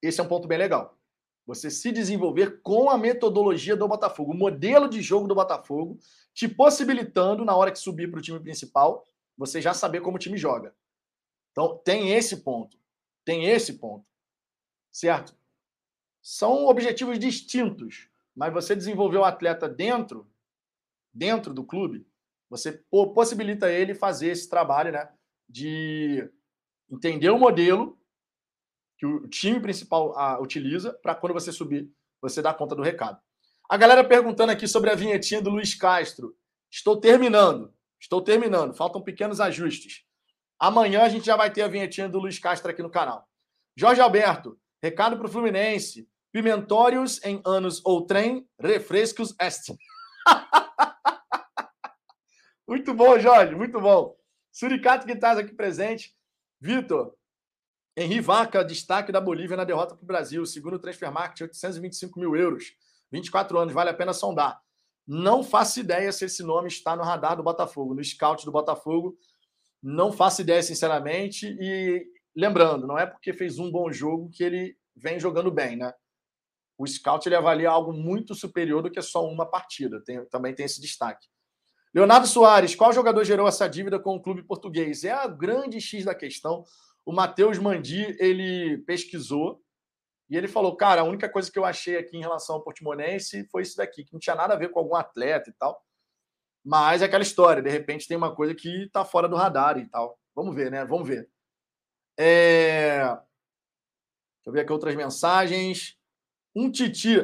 Esse 0.00 0.20
é 0.20 0.22
um 0.22 0.28
ponto 0.28 0.48
bem 0.48 0.58
legal. 0.58 0.98
Você 1.46 1.70
se 1.70 1.92
desenvolver 1.92 2.62
com 2.62 2.88
a 2.88 2.96
metodologia 2.96 3.76
do 3.76 3.86
Botafogo, 3.86 4.32
o 4.32 4.36
modelo 4.36 4.88
de 4.88 5.02
jogo 5.02 5.28
do 5.28 5.34
Botafogo, 5.34 5.98
te 6.32 6.48
possibilitando, 6.48 7.44
na 7.44 7.54
hora 7.54 7.70
que 7.70 7.78
subir 7.78 8.10
para 8.10 8.18
o 8.18 8.22
time 8.22 8.40
principal, 8.40 9.04
você 9.36 9.60
já 9.60 9.74
saber 9.74 10.00
como 10.00 10.16
o 10.16 10.20
time 10.20 10.38
joga. 10.38 10.74
Então, 11.52 11.76
tem 11.84 12.12
esse 12.12 12.38
ponto. 12.38 12.78
Tem 13.24 13.44
esse 13.46 13.74
ponto. 13.74 14.06
Certo? 14.90 15.36
São 16.22 16.66
objetivos 16.66 17.18
distintos, 17.18 18.08
mas 18.34 18.52
você 18.52 18.74
desenvolver 18.74 19.18
o 19.18 19.24
atleta 19.24 19.68
dentro, 19.68 20.26
dentro 21.12 21.52
do 21.52 21.62
clube, 21.62 22.06
você 22.54 22.80
possibilita 23.14 23.70
ele 23.72 23.94
fazer 23.94 24.28
esse 24.28 24.48
trabalho, 24.48 24.92
né? 24.92 25.08
De 25.48 26.30
entender 26.88 27.30
o 27.30 27.38
modelo 27.38 27.98
que 28.96 29.04
o 29.04 29.26
time 29.26 29.58
principal 29.58 30.16
a, 30.16 30.40
utiliza 30.40 30.92
para 31.02 31.16
quando 31.16 31.32
você 31.32 31.50
subir, 31.50 31.92
você 32.22 32.40
dar 32.40 32.54
conta 32.54 32.76
do 32.76 32.82
recado. 32.82 33.20
A 33.68 33.76
galera 33.76 34.04
perguntando 34.04 34.52
aqui 34.52 34.68
sobre 34.68 34.88
a 34.90 34.94
vinhetinha 34.94 35.42
do 35.42 35.50
Luiz 35.50 35.74
Castro. 35.74 36.36
Estou 36.70 37.00
terminando. 37.00 37.74
Estou 38.00 38.22
terminando. 38.22 38.72
Faltam 38.72 39.02
pequenos 39.02 39.40
ajustes. 39.40 40.04
Amanhã 40.56 41.02
a 41.02 41.08
gente 41.08 41.26
já 41.26 41.34
vai 41.36 41.52
ter 41.52 41.62
a 41.62 41.68
vinhetinha 41.68 42.08
do 42.08 42.20
Luiz 42.20 42.38
Castro 42.38 42.70
aqui 42.70 42.82
no 42.82 42.90
canal. 42.90 43.28
Jorge 43.76 44.00
Alberto, 44.00 44.56
recado 44.80 45.16
para 45.16 45.26
o 45.26 45.30
Fluminense. 45.30 46.08
Pimentórios 46.30 47.20
em 47.24 47.42
anos 47.44 47.80
ou 47.84 48.06
trem, 48.06 48.48
refrescos 48.60 49.34
este. 49.40 49.76
muito 52.66 52.94
bom, 52.94 53.18
Jorge, 53.18 53.54
muito 53.54 53.80
bom. 53.80 54.16
Suricato 54.52 55.10
estás 55.10 55.38
aqui 55.38 55.54
presente. 55.54 56.14
Vitor, 56.60 57.14
Henri 57.96 58.20
Vaca, 58.20 58.64
destaque 58.64 59.12
da 59.12 59.20
Bolívia 59.20 59.56
na 59.56 59.64
derrota 59.64 59.94
para 59.94 60.02
o 60.02 60.06
Brasil. 60.06 60.44
Segundo 60.46 60.74
o 60.74 60.78
Transfer 60.78 61.12
Market, 61.12 61.42
825 61.42 62.18
mil 62.18 62.34
euros. 62.36 62.74
24 63.12 63.58
anos, 63.58 63.74
vale 63.74 63.90
a 63.90 63.94
pena 63.94 64.12
sondar. 64.12 64.60
Não 65.06 65.44
faço 65.44 65.80
ideia 65.80 66.10
se 66.10 66.24
esse 66.24 66.42
nome 66.42 66.68
está 66.68 66.96
no 66.96 67.02
radar 67.02 67.36
do 67.36 67.42
Botafogo, 67.42 67.94
no 67.94 68.02
scout 68.02 68.44
do 68.44 68.50
Botafogo. 68.50 69.16
Não 69.82 70.10
faço 70.10 70.40
ideia, 70.40 70.62
sinceramente. 70.62 71.46
E 71.60 72.06
lembrando, 72.34 72.86
não 72.86 72.98
é 72.98 73.06
porque 73.06 73.32
fez 73.32 73.58
um 73.58 73.70
bom 73.70 73.92
jogo 73.92 74.30
que 74.30 74.42
ele 74.42 74.76
vem 74.96 75.20
jogando 75.20 75.50
bem, 75.50 75.76
né? 75.76 75.92
O 76.76 76.86
scout 76.86 77.28
ele 77.28 77.36
avalia 77.36 77.70
algo 77.70 77.92
muito 77.92 78.34
superior 78.34 78.82
do 78.82 78.90
que 78.90 79.00
só 79.02 79.24
uma 79.24 79.46
partida. 79.46 80.02
Tem, 80.02 80.24
também 80.26 80.54
tem 80.54 80.66
esse 80.66 80.80
destaque. 80.80 81.28
Leonardo 81.94 82.26
Soares, 82.26 82.74
qual 82.74 82.92
jogador 82.92 83.22
gerou 83.22 83.46
essa 83.46 83.68
dívida 83.68 84.00
com 84.00 84.16
o 84.16 84.20
clube 84.20 84.42
português? 84.42 85.04
É 85.04 85.12
a 85.12 85.28
grande 85.28 85.80
X 85.80 86.04
da 86.04 86.14
questão. 86.14 86.64
O 87.06 87.12
Matheus 87.12 87.56
Mandi, 87.56 88.16
ele 88.18 88.78
pesquisou 88.78 89.62
e 90.28 90.36
ele 90.36 90.48
falou: 90.48 90.76
Cara, 90.76 91.02
a 91.02 91.04
única 91.04 91.28
coisa 91.28 91.52
que 91.52 91.58
eu 91.58 91.64
achei 91.64 91.96
aqui 91.96 92.16
em 92.16 92.20
relação 92.20 92.56
ao 92.56 92.64
Portimonense 92.64 93.46
foi 93.48 93.62
isso 93.62 93.76
daqui, 93.76 94.02
que 94.02 94.12
não 94.12 94.18
tinha 94.18 94.34
nada 94.34 94.54
a 94.54 94.56
ver 94.56 94.70
com 94.70 94.80
algum 94.80 94.96
atleta 94.96 95.48
e 95.48 95.52
tal. 95.52 95.80
Mas 96.64 97.00
é 97.00 97.04
aquela 97.04 97.22
história, 97.22 97.62
de 97.62 97.70
repente 97.70 98.08
tem 98.08 98.16
uma 98.16 98.34
coisa 98.34 98.56
que 98.56 98.86
está 98.86 99.04
fora 99.04 99.28
do 99.28 99.36
radar 99.36 99.78
e 99.78 99.86
tal. 99.88 100.18
Vamos 100.34 100.52
ver, 100.52 100.72
né? 100.72 100.84
Vamos 100.84 101.06
ver. 101.06 101.30
É... 102.18 103.04
Deixa 103.04 104.46
eu 104.46 104.52
ver 104.52 104.62
aqui 104.62 104.72
outras 104.72 104.96
mensagens. 104.96 105.96
Um 106.56 106.72
Titi. 106.72 107.18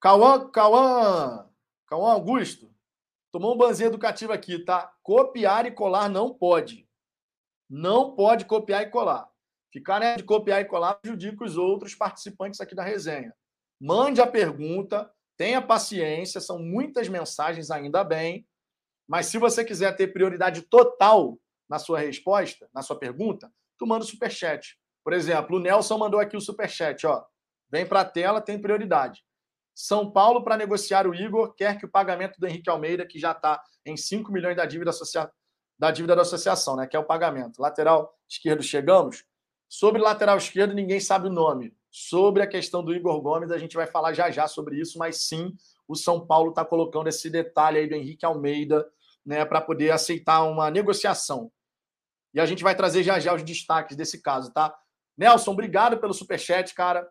Cauã, 0.00 0.50
Cauã, 0.50 1.48
Cauã 1.86 2.12
Augusto. 2.12 2.71
Tomou 3.32 3.54
um 3.54 3.56
banzinho 3.56 3.88
educativo 3.88 4.30
aqui, 4.32 4.58
tá? 4.58 4.92
Copiar 5.02 5.64
e 5.64 5.70
colar 5.70 6.08
não 6.10 6.34
pode. 6.34 6.86
Não 7.68 8.14
pode 8.14 8.44
copiar 8.44 8.82
e 8.82 8.90
colar. 8.90 9.26
Ficar 9.72 10.00
né, 10.00 10.16
de 10.16 10.22
copiar 10.22 10.60
e 10.60 10.66
colar 10.66 10.94
prejudica 10.96 11.42
os 11.42 11.56
outros 11.56 11.94
participantes 11.94 12.60
aqui 12.60 12.74
da 12.74 12.84
resenha. 12.84 13.34
Mande 13.80 14.20
a 14.20 14.26
pergunta, 14.26 15.10
tenha 15.38 15.62
paciência, 15.62 16.42
são 16.42 16.58
muitas 16.58 17.08
mensagens 17.08 17.70
ainda 17.70 18.04
bem, 18.04 18.46
mas 19.08 19.26
se 19.26 19.38
você 19.38 19.64
quiser 19.64 19.96
ter 19.96 20.08
prioridade 20.08 20.62
total 20.62 21.38
na 21.66 21.78
sua 21.78 22.00
resposta, 22.00 22.68
na 22.72 22.82
sua 22.82 22.98
pergunta, 22.98 23.50
tu 23.78 23.86
manda 23.86 24.04
o 24.04 24.06
superchat. 24.06 24.78
Por 25.02 25.14
exemplo, 25.14 25.56
o 25.56 25.60
Nelson 25.60 25.96
mandou 25.96 26.20
aqui 26.20 26.36
o 26.36 26.40
superchat, 26.40 27.06
ó. 27.06 27.24
Vem 27.70 27.86
para 27.86 28.02
a 28.02 28.04
tela, 28.04 28.42
tem 28.42 28.60
prioridade. 28.60 29.24
São 29.74 30.10
Paulo, 30.10 30.44
para 30.44 30.56
negociar 30.56 31.06
o 31.06 31.14
Igor, 31.14 31.54
quer 31.54 31.78
que 31.78 31.84
o 31.84 31.90
pagamento 31.90 32.38
do 32.38 32.46
Henrique 32.46 32.68
Almeida, 32.68 33.06
que 33.06 33.18
já 33.18 33.32
está 33.32 33.62
em 33.84 33.96
5 33.96 34.30
milhões 34.30 34.56
da 34.56 34.66
dívida, 34.66 34.90
associa... 34.90 35.30
da 35.78 35.90
dívida 35.90 36.14
da 36.14 36.22
associação, 36.22 36.76
né? 36.76 36.86
Que 36.86 36.96
é 36.96 36.98
o 36.98 37.04
pagamento. 37.04 37.60
Lateral 37.60 38.14
esquerdo, 38.28 38.62
chegamos. 38.62 39.24
Sobre 39.68 40.02
lateral 40.02 40.36
esquerdo, 40.36 40.74
ninguém 40.74 41.00
sabe 41.00 41.28
o 41.28 41.32
nome. 41.32 41.74
Sobre 41.90 42.42
a 42.42 42.46
questão 42.46 42.84
do 42.84 42.94
Igor 42.94 43.20
Gomes, 43.20 43.50
a 43.50 43.58
gente 43.58 43.74
vai 43.74 43.86
falar 43.86 44.12
já 44.12 44.30
já 44.30 44.46
sobre 44.46 44.80
isso, 44.80 44.98
mas 44.98 45.24
sim, 45.24 45.54
o 45.88 45.94
São 45.94 46.26
Paulo 46.26 46.50
está 46.50 46.64
colocando 46.64 47.08
esse 47.08 47.28
detalhe 47.28 47.78
aí 47.78 47.88
do 47.88 47.94
Henrique 47.94 48.24
Almeida, 48.24 48.86
né, 49.24 49.44
para 49.44 49.60
poder 49.60 49.90
aceitar 49.90 50.42
uma 50.42 50.70
negociação. 50.70 51.50
E 52.34 52.40
a 52.40 52.46
gente 52.46 52.62
vai 52.62 52.74
trazer 52.74 53.02
já 53.02 53.18
já 53.18 53.34
os 53.34 53.42
destaques 53.42 53.96
desse 53.96 54.20
caso, 54.20 54.52
tá? 54.52 54.74
Nelson, 55.16 55.52
obrigado 55.52 55.98
pelo 55.98 56.14
superchat, 56.14 56.74
cara. 56.74 57.08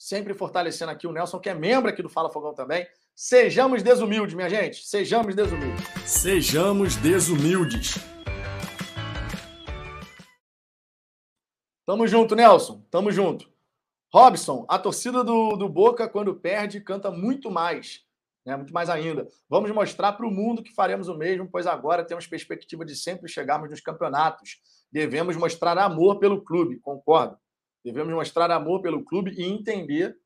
Sempre 0.00 0.32
fortalecendo 0.32 0.90
aqui 0.90 1.06
o 1.06 1.12
Nelson, 1.12 1.38
que 1.38 1.50
é 1.50 1.54
membro 1.54 1.90
aqui 1.90 2.02
do 2.02 2.08
Fala 2.08 2.30
Fogão 2.30 2.54
também. 2.54 2.86
Sejamos 3.14 3.82
desumildes, 3.82 4.34
minha 4.34 4.48
gente. 4.48 4.86
Sejamos 4.86 5.34
desumildes. 5.34 5.84
Sejamos 6.06 6.96
desumildes. 6.96 7.96
Tamo 11.84 12.08
junto, 12.08 12.34
Nelson. 12.34 12.82
Tamo 12.90 13.12
junto. 13.12 13.52
Robson, 14.10 14.64
a 14.70 14.78
torcida 14.78 15.22
do, 15.22 15.54
do 15.56 15.68
Boca, 15.68 16.08
quando 16.08 16.34
perde, 16.34 16.80
canta 16.80 17.10
muito 17.10 17.50
mais. 17.50 18.00
Né? 18.46 18.56
Muito 18.56 18.72
mais 18.72 18.88
ainda. 18.88 19.28
Vamos 19.50 19.70
mostrar 19.70 20.14
para 20.14 20.26
o 20.26 20.30
mundo 20.30 20.62
que 20.62 20.72
faremos 20.72 21.08
o 21.08 21.14
mesmo, 21.14 21.46
pois 21.46 21.66
agora 21.66 22.06
temos 22.06 22.26
perspectiva 22.26 22.86
de 22.86 22.96
sempre 22.96 23.28
chegarmos 23.28 23.68
nos 23.68 23.82
campeonatos. 23.82 24.62
Devemos 24.90 25.36
mostrar 25.36 25.76
amor 25.76 26.18
pelo 26.18 26.40
clube, 26.40 26.80
concordo. 26.80 27.36
Devemos 27.84 28.12
mostrar 28.14 28.50
amor 28.50 28.82
pelo 28.82 29.04
clube 29.04 29.32
e 29.32 29.44
entender 29.44 30.16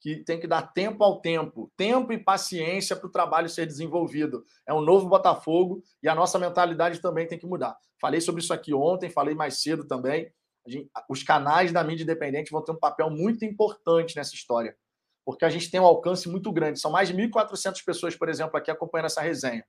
que 0.00 0.16
tem 0.24 0.38
que 0.38 0.46
dar 0.46 0.62
tempo 0.62 1.02
ao 1.02 1.20
tempo, 1.20 1.72
tempo 1.76 2.12
e 2.12 2.18
paciência 2.18 2.94
para 2.94 3.08
o 3.08 3.10
trabalho 3.10 3.48
ser 3.48 3.66
desenvolvido. 3.66 4.44
É 4.66 4.72
um 4.72 4.80
novo 4.80 5.08
Botafogo 5.08 5.82
e 6.02 6.08
a 6.08 6.14
nossa 6.14 6.38
mentalidade 6.38 7.00
também 7.00 7.26
tem 7.26 7.38
que 7.38 7.46
mudar. 7.46 7.76
Falei 8.00 8.20
sobre 8.20 8.40
isso 8.40 8.54
aqui 8.54 8.72
ontem, 8.72 9.10
falei 9.10 9.34
mais 9.34 9.60
cedo 9.60 9.86
também 9.86 10.32
os 11.08 11.22
canais 11.22 11.72
da 11.72 11.82
mídia 11.82 12.02
independente 12.02 12.50
vão 12.50 12.62
ter 12.62 12.72
um 12.72 12.78
papel 12.78 13.10
muito 13.10 13.44
importante 13.44 14.16
nessa 14.16 14.34
história, 14.34 14.76
porque 15.24 15.44
a 15.44 15.50
gente 15.50 15.70
tem 15.70 15.80
um 15.80 15.86
alcance 15.86 16.28
muito 16.28 16.52
grande. 16.52 16.80
São 16.80 16.90
mais 16.90 17.08
de 17.08 17.14
1.400 17.14 17.84
pessoas, 17.84 18.16
por 18.16 18.28
exemplo, 18.28 18.56
aqui 18.56 18.70
acompanhando 18.70 19.06
essa 19.06 19.20
resenha. 19.20 19.64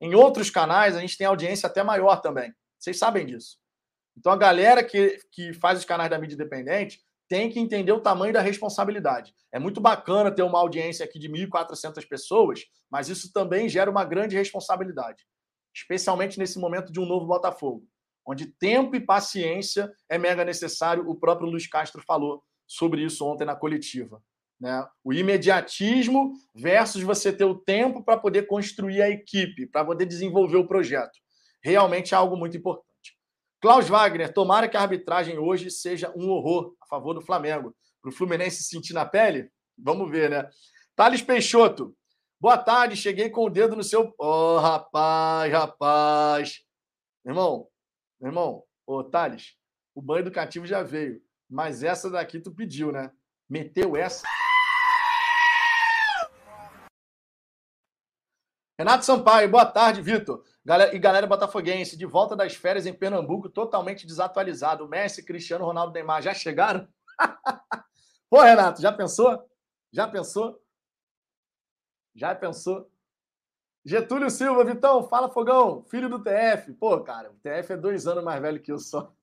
Em 0.00 0.14
outros 0.14 0.50
canais, 0.50 0.96
a 0.96 1.00
gente 1.00 1.16
tem 1.16 1.26
audiência 1.26 1.66
até 1.66 1.82
maior 1.82 2.20
também. 2.20 2.52
Vocês 2.78 2.98
sabem 2.98 3.26
disso. 3.26 3.58
Então, 4.16 4.32
a 4.32 4.36
galera 4.36 4.84
que, 4.84 5.18
que 5.30 5.52
faz 5.54 5.78
os 5.78 5.84
canais 5.84 6.10
da 6.10 6.18
mídia 6.18 6.34
independente 6.34 7.00
tem 7.28 7.50
que 7.50 7.58
entender 7.58 7.92
o 7.92 8.00
tamanho 8.00 8.32
da 8.32 8.40
responsabilidade. 8.40 9.34
É 9.50 9.58
muito 9.58 9.80
bacana 9.80 10.30
ter 10.30 10.42
uma 10.42 10.58
audiência 10.58 11.04
aqui 11.04 11.18
de 11.18 11.28
1.400 11.28 12.06
pessoas, 12.06 12.60
mas 12.90 13.08
isso 13.08 13.32
também 13.32 13.68
gera 13.68 13.90
uma 13.90 14.04
grande 14.04 14.36
responsabilidade, 14.36 15.24
especialmente 15.74 16.38
nesse 16.38 16.58
momento 16.58 16.92
de 16.92 17.00
um 17.00 17.06
novo 17.06 17.26
Botafogo 17.26 17.86
onde 18.26 18.46
tempo 18.46 18.96
e 18.96 19.00
paciência 19.00 19.92
é 20.08 20.16
mega 20.18 20.44
necessário. 20.44 21.08
O 21.08 21.14
próprio 21.14 21.48
Luiz 21.48 21.66
Castro 21.66 22.02
falou 22.02 22.42
sobre 22.66 23.04
isso 23.04 23.26
ontem 23.26 23.44
na 23.44 23.56
coletiva. 23.56 24.22
Né? 24.60 24.86
O 25.04 25.12
imediatismo 25.12 26.32
versus 26.54 27.02
você 27.02 27.32
ter 27.32 27.44
o 27.44 27.58
tempo 27.58 28.02
para 28.02 28.16
poder 28.16 28.46
construir 28.46 29.02
a 29.02 29.10
equipe, 29.10 29.66
para 29.66 29.84
poder 29.84 30.06
desenvolver 30.06 30.56
o 30.56 30.66
projeto. 30.66 31.18
Realmente 31.62 32.14
é 32.14 32.16
algo 32.16 32.36
muito 32.36 32.56
importante. 32.56 32.86
Klaus 33.62 33.88
Wagner, 33.88 34.32
tomara 34.32 34.68
que 34.68 34.76
a 34.76 34.80
arbitragem 34.80 35.38
hoje 35.38 35.70
seja 35.70 36.12
um 36.16 36.28
horror 36.30 36.74
a 36.82 36.86
favor 36.86 37.14
do 37.14 37.20
Flamengo. 37.20 37.72
Para 38.02 38.08
o 38.08 38.12
Fluminense 38.12 38.64
sentir 38.64 38.92
na 38.92 39.06
pele? 39.06 39.48
Vamos 39.78 40.10
ver, 40.10 40.28
né? 40.28 40.50
Thales 40.96 41.22
Peixoto, 41.22 41.96
boa 42.40 42.58
tarde, 42.58 42.96
cheguei 42.96 43.30
com 43.30 43.44
o 43.44 43.48
dedo 43.48 43.76
no 43.76 43.84
seu. 43.84 44.12
Oh, 44.18 44.58
rapaz, 44.58 45.52
rapaz. 45.52 46.58
Irmão, 47.24 47.68
irmão, 48.20 48.64
ô 48.84 49.04
Thales, 49.04 49.54
o 49.94 50.02
banho 50.02 50.22
educativo 50.22 50.66
já 50.66 50.82
veio, 50.82 51.22
mas 51.48 51.84
essa 51.84 52.10
daqui 52.10 52.40
tu 52.40 52.50
pediu, 52.50 52.90
né? 52.90 53.12
Meteu 53.48 53.96
essa. 53.96 54.26
Renato 58.82 59.04
Sampaio, 59.04 59.48
boa 59.48 59.64
tarde, 59.64 60.02
Vitor. 60.02 60.44
Galera, 60.64 60.92
e 60.92 60.98
galera 60.98 61.24
botafoguense, 61.24 61.96
de 61.96 62.04
volta 62.04 62.34
das 62.34 62.56
férias 62.56 62.84
em 62.84 62.92
Pernambuco, 62.92 63.48
totalmente 63.48 64.04
desatualizado. 64.04 64.88
Messi, 64.88 65.24
Cristiano 65.24 65.64
Ronaldo, 65.64 65.92
Neymar 65.92 66.20
já 66.20 66.34
chegaram? 66.34 66.88
Pô, 68.28 68.40
Renato, 68.40 68.82
já 68.82 68.90
pensou? 68.90 69.48
Já 69.92 70.08
pensou? 70.08 70.60
Já 72.12 72.34
pensou? 72.34 72.90
Getúlio 73.84 74.28
Silva, 74.28 74.64
Vitão, 74.64 75.06
fala 75.06 75.30
Fogão, 75.30 75.84
filho 75.84 76.08
do 76.08 76.18
TF. 76.18 76.72
Pô, 76.72 77.00
cara, 77.04 77.30
o 77.30 77.34
TF 77.34 77.74
é 77.74 77.76
dois 77.76 78.08
anos 78.08 78.24
mais 78.24 78.42
velho 78.42 78.60
que 78.60 78.72
eu 78.72 78.80
só. 78.80 79.14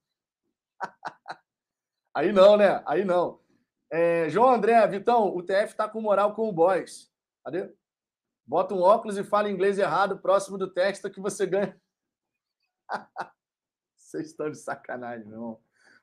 Aí 2.15 2.31
não, 2.31 2.55
né? 2.55 2.81
Aí 2.85 3.03
não. 3.03 3.41
É, 3.91 4.29
João 4.29 4.53
André, 4.53 4.87
Vitão, 4.87 5.35
o 5.35 5.43
TF 5.43 5.75
tá 5.75 5.89
com 5.89 5.99
moral 5.99 6.33
com 6.33 6.47
o 6.47 6.53
boys. 6.53 7.11
Cadê? 7.43 7.77
Bota 8.49 8.73
um 8.73 8.81
óculos 8.81 9.15
e 9.15 9.23
fala 9.23 9.47
inglês 9.47 9.77
errado 9.77 10.17
próximo 10.17 10.57
do 10.57 10.73
texto 10.73 11.07
que 11.07 11.21
você 11.21 11.45
ganha. 11.45 11.79
Vocês 13.95 14.25
estão 14.25 14.49
de 14.49 14.57
sacanagem, 14.57 15.27
não. 15.27 15.61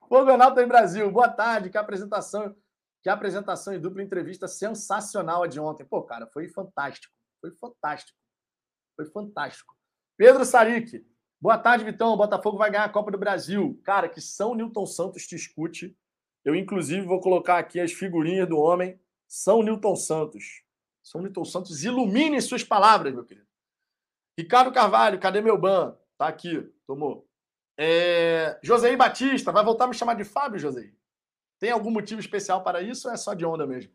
Fogonauta 0.08 0.62
em 0.62 0.68
Brasil, 0.68 1.10
boa 1.10 1.28
tarde. 1.28 1.70
Que 1.70 1.76
apresentação 1.76 2.54
que 3.02 3.08
apresentação 3.08 3.74
e 3.74 3.80
dupla 3.80 4.00
entrevista 4.00 4.46
sensacional 4.46 5.42
a 5.42 5.48
de 5.48 5.58
ontem. 5.58 5.84
Pô, 5.84 6.04
cara, 6.04 6.28
foi 6.28 6.46
fantástico. 6.46 7.12
Foi 7.40 7.50
fantástico. 7.50 8.16
Foi 8.94 9.06
fantástico. 9.06 9.76
Pedro 10.16 10.44
Saric. 10.44 11.04
Boa 11.40 11.58
tarde, 11.58 11.84
Vitão. 11.84 12.12
O 12.12 12.16
Botafogo 12.16 12.58
vai 12.58 12.70
ganhar 12.70 12.84
a 12.84 12.88
Copa 12.88 13.10
do 13.10 13.18
Brasil. 13.18 13.80
Cara, 13.82 14.08
que 14.08 14.20
São 14.20 14.54
Newton 14.54 14.86
Santos 14.86 15.26
te 15.26 15.34
escute. 15.34 15.98
Eu, 16.44 16.54
inclusive, 16.54 17.04
vou 17.04 17.20
colocar 17.20 17.58
aqui 17.58 17.80
as 17.80 17.92
figurinhas 17.92 18.48
do 18.48 18.56
homem. 18.56 19.00
São 19.26 19.64
Newton 19.64 19.96
Santos. 19.96 20.64
São 21.06 21.20
Newton 21.20 21.44
Santos, 21.44 21.84
ilumine 21.84 22.42
suas 22.42 22.64
palavras, 22.64 23.14
meu 23.14 23.24
querido. 23.24 23.46
Ricardo 24.36 24.72
Carvalho, 24.72 25.20
cadê 25.20 25.40
meu 25.40 25.56
ban? 25.56 25.96
Tá 26.18 26.26
aqui, 26.26 26.60
tomou. 26.84 27.28
É... 27.78 28.58
Josei 28.60 28.96
Batista, 28.96 29.52
vai 29.52 29.64
voltar 29.64 29.84
a 29.84 29.86
me 29.86 29.94
chamar 29.94 30.14
de 30.14 30.24
Fábio, 30.24 30.58
Josei? 30.58 30.92
Tem 31.60 31.70
algum 31.70 31.92
motivo 31.92 32.20
especial 32.20 32.64
para 32.64 32.82
isso 32.82 33.06
ou 33.06 33.14
é 33.14 33.16
só 33.16 33.34
de 33.34 33.46
onda 33.46 33.64
mesmo? 33.64 33.94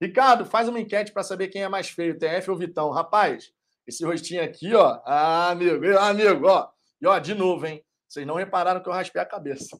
Ricardo, 0.00 0.46
faz 0.46 0.68
uma 0.68 0.78
enquete 0.78 1.10
para 1.10 1.24
saber 1.24 1.48
quem 1.48 1.64
é 1.64 1.68
mais 1.68 1.90
feio, 1.90 2.16
TF 2.16 2.52
ou 2.52 2.56
Vitão. 2.56 2.90
Rapaz, 2.90 3.52
esse 3.84 4.04
rostinho 4.04 4.44
aqui, 4.44 4.72
ó. 4.76 5.02
Ah, 5.04 5.50
amigo, 5.50 5.98
amigo, 5.98 6.46
ó. 6.46 6.70
E 7.00 7.06
ó, 7.08 7.18
de 7.18 7.34
novo, 7.34 7.66
hein? 7.66 7.84
Vocês 8.08 8.24
não 8.24 8.36
repararam 8.36 8.80
que 8.80 8.88
eu 8.88 8.92
raspei 8.92 9.20
a 9.20 9.26
cabeça. 9.26 9.76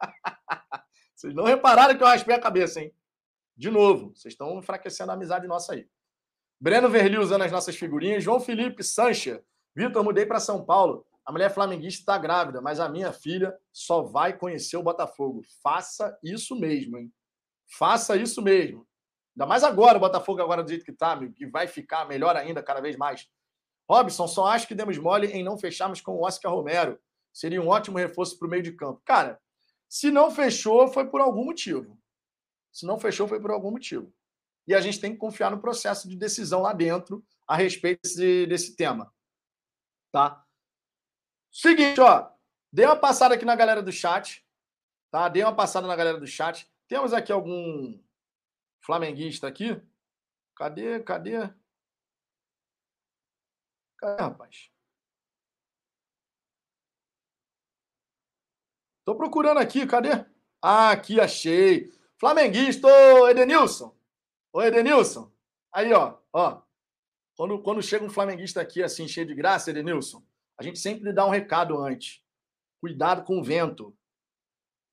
Vocês 1.12 1.34
não 1.34 1.42
repararam 1.42 1.96
que 1.96 2.04
eu 2.04 2.06
raspei 2.06 2.36
a 2.36 2.40
cabeça, 2.40 2.80
hein? 2.80 2.94
De 3.56 3.70
novo, 3.70 4.12
vocês 4.14 4.34
estão 4.34 4.58
enfraquecendo 4.58 5.10
a 5.10 5.14
amizade 5.14 5.46
nossa 5.46 5.72
aí. 5.72 5.88
Breno 6.60 6.88
Verli 6.88 7.18
usando 7.18 7.42
as 7.42 7.52
nossas 7.52 7.76
figurinhas. 7.76 8.22
João 8.22 8.40
Felipe 8.40 8.82
Sancha. 8.82 9.42
Vitor, 9.74 10.04
mudei 10.04 10.26
para 10.26 10.40
São 10.40 10.64
Paulo. 10.64 11.06
A 11.24 11.32
mulher 11.32 11.52
flamenguista 11.52 12.00
está 12.00 12.18
grávida, 12.18 12.60
mas 12.60 12.78
a 12.78 12.88
minha 12.88 13.12
filha 13.12 13.56
só 13.72 14.02
vai 14.02 14.36
conhecer 14.36 14.76
o 14.76 14.82
Botafogo. 14.82 15.42
Faça 15.62 16.16
isso 16.22 16.54
mesmo, 16.54 16.98
hein? 16.98 17.12
Faça 17.66 18.16
isso 18.16 18.40
mesmo. 18.40 18.86
Ainda 19.34 19.46
mais 19.46 19.64
agora, 19.64 19.98
o 19.98 20.00
Botafogo, 20.00 20.40
agora 20.40 20.62
do 20.62 20.68
jeito 20.68 20.84
que 20.84 20.92
está, 20.92 21.18
que 21.28 21.46
vai 21.46 21.66
ficar 21.66 22.06
melhor 22.06 22.36
ainda, 22.36 22.62
cada 22.62 22.80
vez 22.80 22.96
mais. 22.96 23.28
Robson, 23.88 24.26
só 24.26 24.46
acho 24.46 24.66
que 24.66 24.74
demos 24.74 24.98
mole 24.98 25.26
em 25.28 25.42
não 25.42 25.58
fecharmos 25.58 26.00
com 26.00 26.12
o 26.12 26.24
Oscar 26.24 26.52
Romero. 26.52 26.98
Seria 27.32 27.60
um 27.60 27.68
ótimo 27.68 27.98
reforço 27.98 28.38
para 28.38 28.46
o 28.46 28.50
meio 28.50 28.62
de 28.62 28.72
campo. 28.72 29.02
Cara, 29.04 29.40
se 29.88 30.10
não 30.10 30.30
fechou, 30.30 30.88
foi 30.88 31.06
por 31.08 31.20
algum 31.20 31.44
motivo. 31.44 31.98
Se 32.76 32.84
não 32.84 33.00
fechou, 33.00 33.26
foi 33.26 33.40
por 33.40 33.50
algum 33.50 33.70
motivo. 33.70 34.14
E 34.68 34.74
a 34.74 34.82
gente 34.82 35.00
tem 35.00 35.12
que 35.12 35.16
confiar 35.16 35.50
no 35.50 35.58
processo 35.58 36.06
de 36.06 36.14
decisão 36.14 36.60
lá 36.60 36.74
dentro 36.74 37.24
a 37.48 37.56
respeito 37.56 38.02
desse, 38.02 38.46
desse 38.46 38.76
tema. 38.76 39.10
Tá? 40.12 40.46
Seguinte, 41.50 41.98
ó. 42.02 42.30
Dei 42.70 42.84
uma 42.84 43.00
passada 43.00 43.34
aqui 43.34 43.46
na 43.46 43.56
galera 43.56 43.82
do 43.82 43.90
chat. 43.90 44.46
Tá? 45.10 45.26
Dei 45.30 45.42
uma 45.42 45.56
passada 45.56 45.86
na 45.86 45.96
galera 45.96 46.20
do 46.20 46.26
chat. 46.26 46.70
Temos 46.86 47.14
aqui 47.14 47.32
algum 47.32 47.98
flamenguista 48.82 49.48
aqui. 49.48 49.80
Cadê? 50.54 51.00
Cadê? 51.00 51.48
Cadê, 53.96 54.22
rapaz? 54.22 54.70
Tô 59.02 59.16
procurando 59.16 59.60
aqui, 59.60 59.86
cadê? 59.86 60.26
Ah, 60.60 60.90
aqui 60.90 61.18
achei. 61.18 61.95
Flamenguista, 62.18 62.86
ô 62.88 63.28
Edenilson. 63.28 63.94
Ô 64.52 64.62
Edenilson. 64.62 65.30
Aí, 65.72 65.92
ó, 65.92 66.16
ó. 66.32 66.62
Quando, 67.36 67.58
quando 67.60 67.82
chega 67.82 68.04
um 68.04 68.10
flamenguista 68.10 68.60
aqui 68.60 68.82
assim, 68.82 69.06
cheio 69.06 69.26
de 69.26 69.34
graça, 69.34 69.70
Edenilson, 69.70 70.22
a 70.58 70.62
gente 70.62 70.78
sempre 70.78 71.12
dá 71.12 71.26
um 71.26 71.30
recado 71.30 71.78
antes. 71.78 72.22
Cuidado 72.80 73.24
com 73.24 73.38
o 73.38 73.44
vento. 73.44 73.94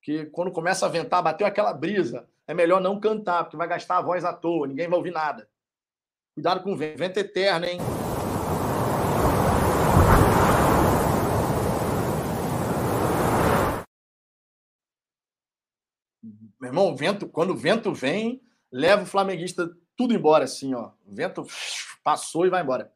Que 0.02 0.26
quando 0.26 0.52
começa 0.52 0.86
a 0.86 0.90
ventar, 0.90 1.24
bateu 1.24 1.48
aquela 1.48 1.74
brisa, 1.74 2.30
é 2.46 2.54
melhor 2.54 2.82
não 2.82 3.00
cantar, 3.00 3.46
porque 3.46 3.56
vai 3.56 3.68
gastar 3.68 4.00
a 4.00 4.02
voz 4.02 4.26
à 4.26 4.34
toa, 4.34 4.68
ninguém 4.68 4.90
vai 4.90 4.98
ouvir 4.98 5.12
nada. 5.12 5.50
Cuidado 6.36 6.62
com 6.62 6.74
o 6.74 6.78
vento. 6.78 6.98
Vento 6.98 7.18
eterno, 7.18 7.66
hein? 7.66 7.78
Meu 16.64 16.70
irmão, 16.70 16.96
vento, 16.96 17.28
quando 17.28 17.50
o 17.50 17.58
vento 17.58 17.94
vem, 17.94 18.42
leva 18.72 19.04
o 19.04 19.06
flamenguista 19.06 19.70
tudo 19.98 20.14
embora, 20.14 20.46
assim, 20.46 20.74
ó. 20.74 20.92
O 21.06 21.14
vento 21.14 21.46
passou 22.02 22.46
e 22.46 22.50
vai 22.50 22.64
embora. 22.64 22.90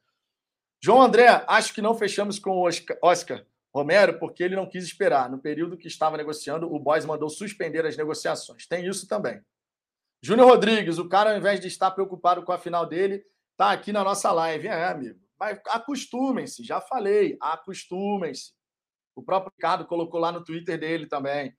João 0.82 1.02
André, 1.02 1.44
acho 1.46 1.74
que 1.74 1.82
não 1.82 1.94
fechamos 1.94 2.40
com 2.40 2.52
o 2.52 2.70
Oscar 3.02 3.46
Romero 3.76 4.18
porque 4.20 4.42
ele 4.42 4.56
não 4.56 4.70
quis 4.70 4.86
esperar. 4.86 5.30
No 5.30 5.38
período 5.38 5.76
que 5.76 5.90
estava 5.90 6.16
negociando, 6.16 6.74
o 6.74 6.80
Boys 6.80 7.04
mandou 7.04 7.30
suspender 7.30 7.86
as 7.86 7.98
negociações. 7.98 8.66
Tem 8.66 8.88
isso 8.88 9.06
também. 9.06 9.42
Júnior 10.24 10.48
Rodrigues, 10.48 10.98
o 10.98 11.10
cara, 11.10 11.32
ao 11.32 11.38
invés 11.38 11.60
de 11.60 11.68
estar 11.68 11.92
preocupado 11.92 12.44
com 12.44 12.54
a 12.54 12.58
final 12.58 12.86
dele, 12.86 13.22
está 13.52 13.74
aqui 13.74 13.92
na 13.92 14.02
nossa 14.02 14.32
live. 14.32 14.70
É, 14.70 14.86
amigo. 14.86 15.20
Mas 15.38 15.60
acostumem-se, 15.68 16.64
já 16.64 16.80
falei, 16.80 17.36
acostumem-se. 17.42 18.54
O 19.14 19.22
próprio 19.22 19.52
Ricardo 19.54 19.86
colocou 19.86 20.22
lá 20.22 20.32
no 20.32 20.42
Twitter 20.42 20.80
dele 20.80 21.06
também. 21.06 21.54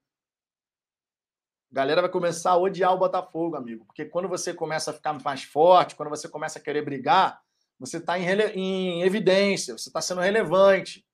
A 1.70 1.74
galera 1.74 2.00
vai 2.00 2.10
começar 2.10 2.52
a 2.52 2.56
odiar 2.56 2.94
o 2.94 2.98
Botafogo, 2.98 3.56
amigo. 3.56 3.84
Porque 3.84 4.04
quando 4.04 4.28
você 4.28 4.54
começa 4.54 4.90
a 4.90 4.94
ficar 4.94 5.12
mais 5.22 5.42
forte, 5.42 5.94
quando 5.94 6.08
você 6.08 6.28
começa 6.28 6.58
a 6.58 6.62
querer 6.62 6.82
brigar, 6.82 7.40
você 7.78 7.98
está 7.98 8.18
em, 8.18 8.26
em, 8.54 9.02
evidência, 9.02 9.76
você 9.76 9.88
está 9.88 10.00
sendo 10.00 10.20
relevante. 10.20 11.06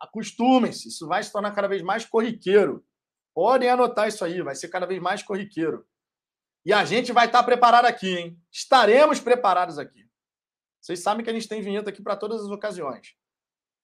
Acostumem-se, 0.00 0.88
isso 0.88 1.06
vai 1.06 1.22
se 1.22 1.32
tornar 1.32 1.52
cada 1.52 1.68
vez 1.68 1.82
mais 1.82 2.04
corriqueiro. 2.04 2.84
Podem 3.34 3.68
anotar 3.68 4.08
isso 4.08 4.24
aí, 4.24 4.42
vai 4.42 4.54
ser 4.54 4.68
cada 4.68 4.86
vez 4.86 5.00
mais 5.00 5.22
corriqueiro. 5.22 5.86
E 6.64 6.72
a 6.72 6.84
gente 6.84 7.12
vai 7.12 7.26
estar 7.26 7.38
tá 7.38 7.44
preparado 7.44 7.86
aqui, 7.86 8.18
hein? 8.18 8.42
Estaremos 8.50 9.20
preparados 9.20 9.78
aqui. 9.78 10.04
Vocês 10.80 11.00
sabem 11.00 11.24
que 11.24 11.30
a 11.30 11.32
gente 11.32 11.48
tem 11.48 11.62
vinheta 11.62 11.90
aqui 11.90 12.02
para 12.02 12.16
todas 12.16 12.42
as 12.42 12.50
ocasiões. 12.50 13.14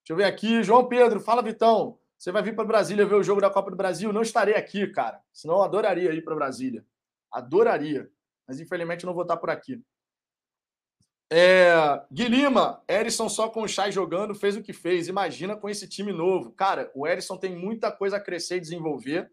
Deixa 0.03 0.11
eu 0.11 0.17
ver 0.17 0.25
aqui. 0.25 0.63
João 0.65 0.89
Pedro, 0.89 1.21
fala, 1.21 1.43
Vitão. 1.43 2.02
Você 2.23 2.31
vai 2.31 2.41
vir 2.41 2.55
para 2.55 2.65
Brasília 2.65 3.05
ver 3.05 3.17
o 3.17 3.23
jogo 3.25 3.41
da 3.41 3.51
Copa 3.51 3.69
do 3.69 3.77
Brasil? 3.77 4.13
Não 4.13 4.23
estarei 4.23 4.55
aqui, 4.55 4.87
cara. 4.87 5.21
Senão 5.33 5.57
eu 5.57 5.63
adoraria 5.65 6.13
ir 6.13 6.23
para 6.23 6.37
Brasília. 6.37 6.87
Adoraria. 7.29 8.09
Mas 8.47 8.61
infelizmente 8.61 9.05
não 9.05 9.13
vou 9.13 9.23
estar 9.23 9.37
por 9.39 9.51
aqui. 9.51 9.83
É, 11.29 11.75
Gui 12.13 12.29
Lima, 12.29 12.81
Erisson 12.89 13.29
só 13.29 13.49
com 13.49 13.63
o 13.63 13.69
Chay 13.69 13.91
jogando 13.91 14.37
fez 14.37 14.57
o 14.57 14.63
que 14.63 14.73
fez. 14.73 15.09
Imagina 15.09 15.57
com 15.57 15.69
esse 15.69 15.89
time 15.89 16.13
novo. 16.13 16.53
Cara, 16.53 16.93
o 16.95 17.09
Erisson 17.09 17.37
tem 17.37 17.57
muita 17.57 17.91
coisa 17.91 18.19
a 18.19 18.21
crescer 18.21 18.59
e 18.59 18.61
desenvolver. 18.61 19.29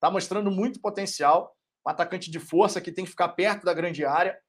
Tá 0.00 0.10
mostrando 0.10 0.50
muito 0.50 0.80
potencial. 0.80 1.54
Um 1.86 1.90
atacante 1.90 2.30
de 2.30 2.40
força 2.40 2.80
que 2.80 2.90
tem 2.90 3.04
que 3.04 3.10
ficar 3.10 3.28
perto 3.28 3.66
da 3.66 3.74
grande 3.74 4.02
área. 4.02 4.40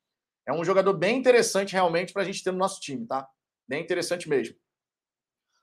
É 0.47 0.53
um 0.53 0.63
jogador 0.63 0.93
bem 0.93 1.17
interessante 1.17 1.73
realmente 1.73 2.13
para 2.13 2.21
a 2.21 2.25
gente 2.25 2.41
ter 2.41 2.53
no 2.53 2.57
nosso 2.57 2.79
time, 2.79 3.05
tá? 3.05 3.27
Bem 3.67 3.83
interessante 3.83 4.29
mesmo. 4.29 4.55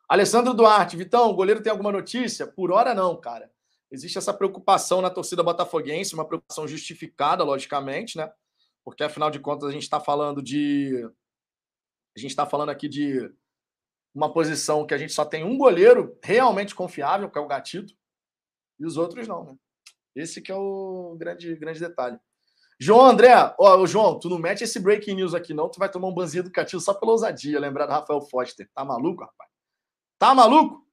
Alessandro 0.08 0.54
Duarte, 0.54 0.96
Vitão, 0.96 1.28
o 1.28 1.34
goleiro 1.34 1.62
tem 1.62 1.70
alguma 1.70 1.92
notícia? 1.92 2.46
Por 2.46 2.72
hora 2.72 2.94
não, 2.94 3.14
cara. 3.20 3.52
Existe 3.90 4.16
essa 4.16 4.32
preocupação 4.32 5.02
na 5.02 5.10
torcida 5.10 5.42
botafoguense, 5.42 6.14
uma 6.14 6.26
preocupação 6.26 6.66
justificada, 6.66 7.44
logicamente, 7.44 8.16
né? 8.16 8.32
Porque 8.84 9.04
afinal 9.04 9.30
de 9.30 9.38
contas 9.38 9.68
a 9.68 9.72
gente 9.72 9.82
está 9.82 10.00
falando 10.00 10.42
de 10.42 11.04
a 12.16 12.20
gente 12.20 12.30
está 12.30 12.46
falando 12.46 12.70
aqui 12.70 12.88
de 12.88 13.30
uma 14.14 14.32
posição 14.32 14.86
que 14.86 14.94
a 14.94 14.98
gente 14.98 15.12
só 15.12 15.24
tem 15.24 15.44
um 15.44 15.58
goleiro 15.58 16.18
realmente 16.22 16.74
confiável, 16.74 17.30
que 17.30 17.38
é 17.38 17.40
o 17.40 17.46
Gatito, 17.46 17.94
e 18.78 18.86
os 18.86 18.96
outros 18.96 19.28
não, 19.28 19.44
né? 19.44 19.56
Esse 20.16 20.40
que 20.40 20.50
é 20.50 20.56
o 20.56 21.16
grande, 21.18 21.54
grande 21.56 21.80
detalhe. 21.80 22.18
João 22.80 23.04
André, 23.04 23.34
ó, 23.58 23.86
João, 23.86 24.18
tu 24.18 24.28
não 24.28 24.38
mete 24.38 24.64
esse 24.64 24.80
breaking 24.80 25.16
news 25.16 25.34
aqui, 25.34 25.52
não, 25.52 25.68
tu 25.68 25.78
vai 25.78 25.90
tomar 25.90 26.08
um 26.08 26.14
banzinho 26.14 26.44
do 26.44 26.50
Gatito 26.50 26.80
só 26.80 26.94
pela 26.94 27.12
ousadia, 27.12 27.60
lembrar 27.60 27.86
do 27.86 27.92
Rafael 27.92 28.20
Foster. 28.22 28.68
Tá 28.74 28.84
maluco, 28.84 29.22
rapaz? 29.22 29.57
Tá 30.18 30.34
maluco? 30.34 30.86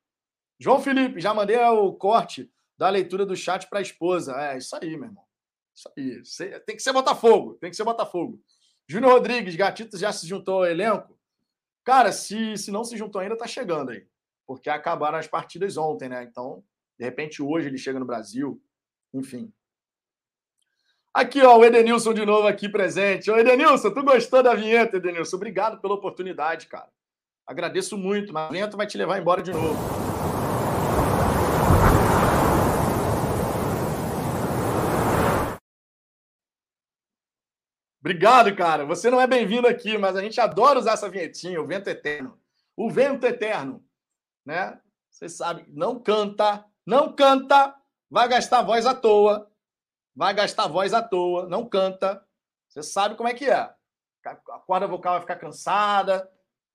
João 0.59 0.79
Felipe, 0.79 1.19
já 1.19 1.33
mandei 1.33 1.57
o 1.57 1.93
corte 1.93 2.51
da 2.77 2.89
leitura 2.89 3.25
do 3.25 3.35
chat 3.35 3.67
para 3.67 3.79
a 3.79 3.81
esposa. 3.81 4.33
É, 4.33 4.57
isso 4.57 4.75
aí, 4.75 4.95
meu 4.95 5.09
irmão. 5.09 5.23
Isso 5.97 6.43
aí. 6.43 6.59
Tem 6.61 6.75
que 6.75 6.83
ser 6.83 6.93
Botafogo, 6.93 7.55
tem 7.55 7.69
que 7.69 7.75
ser 7.75 7.83
Botafogo. 7.83 8.41
Júnior 8.87 9.13
Rodrigues, 9.13 9.55
Gatito 9.55 9.97
já 9.97 10.13
se 10.13 10.27
juntou 10.27 10.55
ao 10.55 10.65
elenco? 10.65 11.19
Cara, 11.83 12.11
se, 12.11 12.57
se 12.57 12.71
não 12.71 12.83
se 12.83 12.95
juntou 12.97 13.19
ainda, 13.19 13.37
tá 13.37 13.47
chegando 13.47 13.91
aí. 13.91 14.07
Porque 14.45 14.69
acabaram 14.69 15.17
as 15.17 15.27
partidas 15.27 15.75
ontem, 15.75 16.07
né? 16.07 16.23
Então, 16.23 16.63
de 16.97 17.03
repente, 17.03 17.41
hoje 17.41 17.67
ele 17.67 17.77
chega 17.77 17.99
no 17.99 18.05
Brasil. 18.05 18.61
Enfim. 19.13 19.51
Aqui, 21.13 21.41
ó, 21.41 21.57
o 21.57 21.65
Edenilson 21.65 22.13
de 22.13 22.25
novo 22.25 22.47
aqui 22.47 22.69
presente. 22.69 23.31
Ô, 23.31 23.37
Edenilson, 23.37 23.91
tu 23.91 24.03
gostou 24.03 24.43
da 24.43 24.53
vinheta, 24.53 24.97
Edenilson? 24.97 25.37
Obrigado 25.37 25.79
pela 25.81 25.95
oportunidade, 25.95 26.67
cara. 26.67 26.89
Agradeço 27.47 27.95
muito, 27.95 28.33
mas 28.33 28.49
a 28.49 28.51
vinheta 28.51 28.75
vai 28.75 28.87
te 28.87 28.97
levar 28.97 29.19
embora 29.19 29.43
de 29.43 29.53
novo. 29.53 29.77
Obrigado, 37.99 38.55
cara. 38.55 38.85
Você 38.85 39.11
não 39.11 39.21
é 39.21 39.27
bem-vindo 39.27 39.67
aqui, 39.67 39.95
mas 39.97 40.15
a 40.15 40.21
gente 40.21 40.41
adora 40.41 40.79
usar 40.79 40.93
essa 40.93 41.09
vinhetinha, 41.09 41.61
o 41.61 41.67
vento 41.67 41.87
eterno. 41.87 42.39
O 42.75 42.89
vento 42.89 43.25
eterno, 43.25 43.83
né? 44.45 44.79
Você 45.09 45.29
sabe, 45.29 45.65
não 45.69 45.99
canta, 45.99 46.65
não 46.85 47.15
canta, 47.15 47.75
vai 48.09 48.27
gastar 48.27 48.63
voz 48.63 48.85
à 48.85 48.93
toa. 48.93 49.51
Vai 50.15 50.33
gastar 50.33 50.67
voz 50.67 50.93
à 50.93 51.01
toa, 51.01 51.47
não 51.47 51.67
canta. 51.67 52.25
Você 52.67 52.81
sabe 52.81 53.15
como 53.15 53.29
é 53.29 53.33
que 53.33 53.49
é. 53.49 53.73
A 54.25 54.59
corda 54.65 54.87
vocal 54.87 55.13
vai 55.13 55.21
ficar 55.21 55.35
cansada. 55.35 56.29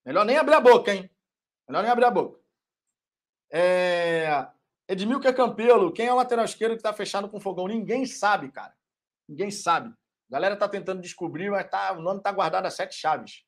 Melhor 0.04 0.24
nem 0.24 0.36
abrir 0.36 0.54
a 0.54 0.60
boca, 0.60 0.94
hein? 0.94 1.10
Melhor 1.68 1.82
nem 1.82 1.90
abrir 1.90 2.04
a 2.04 2.10
boca. 2.10 2.40
É... 3.52 4.46
Edmilker 4.88 5.34
Campelo, 5.34 5.92
quem 5.92 6.06
é 6.06 6.12
o 6.12 6.16
lateral 6.16 6.44
esquerdo 6.44 6.72
que 6.72 6.78
está 6.78 6.92
fechado 6.92 7.28
com 7.28 7.40
fogão? 7.40 7.68
Ninguém 7.68 8.06
sabe, 8.06 8.50
cara. 8.50 8.74
Ninguém 9.28 9.50
sabe. 9.50 9.88
A 9.88 10.32
galera 10.32 10.54
está 10.54 10.68
tentando 10.68 11.00
descobrir, 11.00 11.50
mas 11.50 11.68
tá, 11.70 11.92
o 11.92 12.02
nome 12.02 12.18
está 12.18 12.32
guardado 12.32 12.66
a 12.66 12.70
sete 12.70 12.94
chaves. 12.94 13.44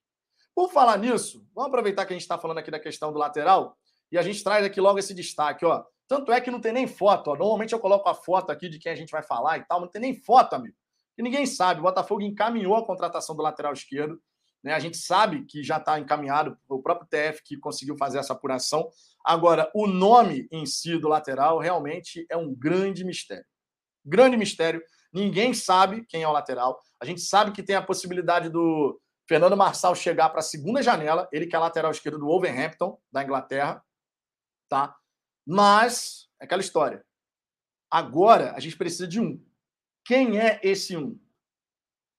Por 0.54 0.70
falar 0.70 0.98
nisso, 0.98 1.46
vamos 1.54 1.68
aproveitar 1.68 2.04
que 2.04 2.12
a 2.12 2.16
gente 2.16 2.22
está 2.22 2.38
falando 2.38 2.58
aqui 2.58 2.70
da 2.70 2.78
questão 2.78 3.12
do 3.12 3.18
lateral 3.18 3.76
e 4.10 4.18
a 4.18 4.22
gente 4.22 4.44
traz 4.44 4.64
aqui 4.64 4.80
logo 4.80 4.98
esse 4.98 5.14
destaque. 5.14 5.64
Ó. 5.64 5.84
Tanto 6.06 6.30
é 6.30 6.40
que 6.40 6.50
não 6.50 6.60
tem 6.60 6.72
nem 6.72 6.86
foto. 6.86 7.30
Ó. 7.30 7.36
Normalmente 7.36 7.72
eu 7.72 7.80
coloco 7.80 8.08
a 8.08 8.14
foto 8.14 8.50
aqui 8.50 8.68
de 8.68 8.78
quem 8.78 8.92
a 8.92 8.94
gente 8.94 9.10
vai 9.10 9.22
falar 9.22 9.58
e 9.58 9.64
tal, 9.64 9.80
mas 9.80 9.86
não 9.86 9.92
tem 9.92 10.02
nem 10.02 10.14
foto, 10.14 10.54
amigo. 10.54 10.76
E 11.16 11.22
ninguém 11.22 11.46
sabe. 11.46 11.80
O 11.80 11.84
Botafogo 11.84 12.20
encaminhou 12.20 12.76
a 12.76 12.84
contratação 12.84 13.34
do 13.34 13.42
lateral 13.42 13.72
esquerdo. 13.72 14.20
Né? 14.62 14.72
A 14.72 14.78
gente 14.78 14.96
sabe 14.96 15.44
que 15.44 15.62
já 15.62 15.78
está 15.78 15.98
encaminhado, 15.98 16.56
o 16.68 16.82
próprio 16.82 17.08
TF 17.08 17.42
que 17.44 17.56
conseguiu 17.56 17.96
fazer 17.96 18.18
essa 18.18 18.32
apuração. 18.32 18.88
Agora, 19.24 19.70
o 19.74 19.86
nome 19.86 20.48
em 20.50 20.64
si 20.66 20.98
do 20.98 21.08
lateral 21.08 21.58
realmente 21.58 22.26
é 22.30 22.36
um 22.36 22.54
grande 22.54 23.04
mistério. 23.04 23.44
Grande 24.04 24.36
mistério. 24.36 24.82
Ninguém 25.12 25.52
sabe 25.52 26.04
quem 26.06 26.22
é 26.22 26.28
o 26.28 26.32
lateral. 26.32 26.80
A 27.00 27.04
gente 27.04 27.20
sabe 27.20 27.52
que 27.52 27.62
tem 27.62 27.76
a 27.76 27.82
possibilidade 27.82 28.48
do 28.48 29.00
Fernando 29.28 29.56
Marçal 29.56 29.94
chegar 29.94 30.30
para 30.30 30.40
a 30.40 30.42
segunda 30.42 30.82
janela, 30.82 31.28
ele 31.32 31.46
que 31.46 31.54
é 31.54 31.58
lateral 31.58 31.90
esquerdo 31.90 32.18
do 32.18 32.26
Wolverhampton, 32.26 32.98
da 33.10 33.22
Inglaterra, 33.22 33.84
tá? 34.68 34.96
Mas, 35.46 36.28
é 36.40 36.44
aquela 36.44 36.62
história. 36.62 37.04
Agora 37.90 38.52
a 38.54 38.60
gente 38.60 38.76
precisa 38.76 39.06
de 39.06 39.20
um. 39.20 39.44
Quem 40.04 40.38
é 40.38 40.58
esse 40.62 40.96
um? 40.96 41.20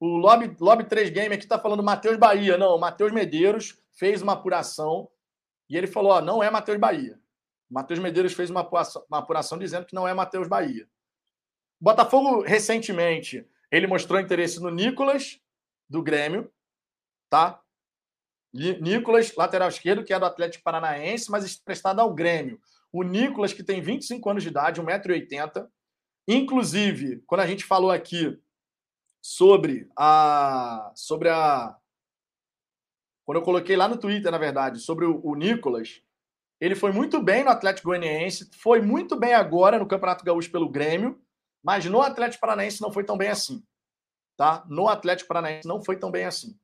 O 0.03 0.17
Lobby, 0.17 0.53
Lobby 0.59 0.83
3 0.83 1.11
Game 1.11 1.33
aqui 1.33 1.45
está 1.45 1.57
falando 1.57 1.81
Matheus 1.81 2.17
Bahia. 2.17 2.57
Não, 2.57 2.77
Matheus 2.77 3.13
Medeiros 3.13 3.81
fez 3.93 4.21
uma 4.21 4.33
apuração 4.33 5.09
e 5.69 5.77
ele 5.77 5.87
falou: 5.87 6.11
ó, 6.11 6.19
não 6.19 6.43
é 6.43 6.49
Matheus 6.49 6.77
Bahia. 6.77 7.17
Matheus 7.69 7.99
Medeiros 7.99 8.33
fez 8.33 8.49
uma 8.49 8.59
apuração, 8.59 9.05
uma 9.07 9.19
apuração 9.19 9.57
dizendo 9.57 9.85
que 9.85 9.95
não 9.95 10.05
é 10.05 10.13
Matheus 10.13 10.45
Bahia. 10.45 10.89
Botafogo, 11.79 12.41
recentemente, 12.41 13.47
ele 13.71 13.87
mostrou 13.87 14.19
interesse 14.19 14.59
no 14.59 14.69
Nicolas, 14.69 15.39
do 15.89 16.03
Grêmio, 16.03 16.51
tá? 17.29 17.61
Nicolas, 18.53 19.33
lateral 19.33 19.69
esquerdo, 19.69 20.03
que 20.03 20.13
é 20.13 20.19
do 20.19 20.25
Atlético 20.25 20.65
Paranaense, 20.65 21.31
mas 21.31 21.49
emprestado 21.55 22.01
ao 22.01 22.13
Grêmio. 22.13 22.59
O 22.91 23.03
Nicolas, 23.03 23.53
que 23.53 23.63
tem 23.63 23.81
25 23.81 24.29
anos 24.29 24.43
de 24.43 24.49
idade, 24.49 24.81
1,80m. 24.81 25.65
Inclusive, 26.27 27.23
quando 27.25 27.39
a 27.39 27.47
gente 27.47 27.63
falou 27.63 27.89
aqui 27.89 28.37
sobre 29.23 29.89
a. 29.95 30.91
Sobre 30.93 31.29
a. 31.29 31.77
Quando 33.25 33.37
eu 33.37 33.43
coloquei 33.43 33.77
lá 33.77 33.87
no 33.87 33.97
Twitter, 33.97 34.29
na 34.29 34.37
verdade, 34.37 34.79
sobre 34.79 35.05
o, 35.05 35.25
o 35.25 35.33
Nicolas, 35.33 36.01
ele 36.59 36.75
foi 36.75 36.91
muito 36.91 37.21
bem 37.21 37.41
no 37.41 37.49
Atlético 37.49 37.87
Goianiense, 37.87 38.51
foi 38.57 38.81
muito 38.81 39.15
bem 39.15 39.33
agora 39.33 39.79
no 39.79 39.87
Campeonato 39.87 40.25
Gaúcho 40.25 40.51
pelo 40.51 40.69
Grêmio, 40.69 41.21
mas 41.63 41.85
no 41.85 42.01
Atlético 42.01 42.41
Paranaense 42.41 42.81
não 42.81 42.91
foi 42.91 43.05
tão 43.05 43.17
bem 43.17 43.29
assim. 43.29 43.63
Tá? 44.35 44.65
No 44.67 44.89
Atlético 44.89 45.29
Paranaense 45.29 45.65
não 45.65 45.81
foi 45.81 45.97
tão 45.97 46.11
bem 46.11 46.25
assim. 46.25 46.59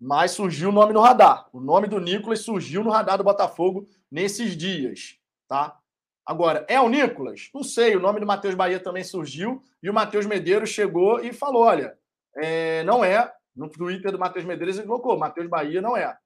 Mas 0.00 0.30
surgiu 0.30 0.70
o 0.70 0.72
nome 0.72 0.94
no 0.94 1.00
radar. 1.00 1.48
O 1.52 1.60
nome 1.60 1.88
do 1.88 2.00
Nicolas 2.00 2.40
surgiu 2.40 2.82
no 2.82 2.90
radar 2.90 3.18
do 3.18 3.24
Botafogo 3.24 3.86
nesses 4.10 4.56
dias, 4.56 5.18
tá? 5.46 5.78
Agora, 6.26 6.66
é 6.68 6.80
o 6.80 6.88
Nicolas? 6.88 7.48
Não 7.54 7.62
sei. 7.62 7.94
O 7.94 8.00
nome 8.00 8.18
do 8.18 8.26
Matheus 8.26 8.54
Bahia 8.54 8.80
também 8.80 9.04
surgiu 9.04 9.62
e 9.82 9.88
o 9.88 9.94
Matheus 9.94 10.26
Medeiros 10.26 10.70
chegou 10.70 11.20
e 11.20 11.32
falou: 11.32 11.62
olha, 11.62 11.96
é, 12.36 12.82
não 12.82 13.04
é. 13.04 13.32
No 13.54 13.70
Twitter 13.70 14.12
do 14.12 14.18
Matheus 14.18 14.44
Medeiros 14.44 14.76
ele 14.76 14.86
colocou: 14.86 15.16
Matheus 15.18 15.48
Bahia 15.48 15.80
não 15.80 15.96
é. 15.96 16.18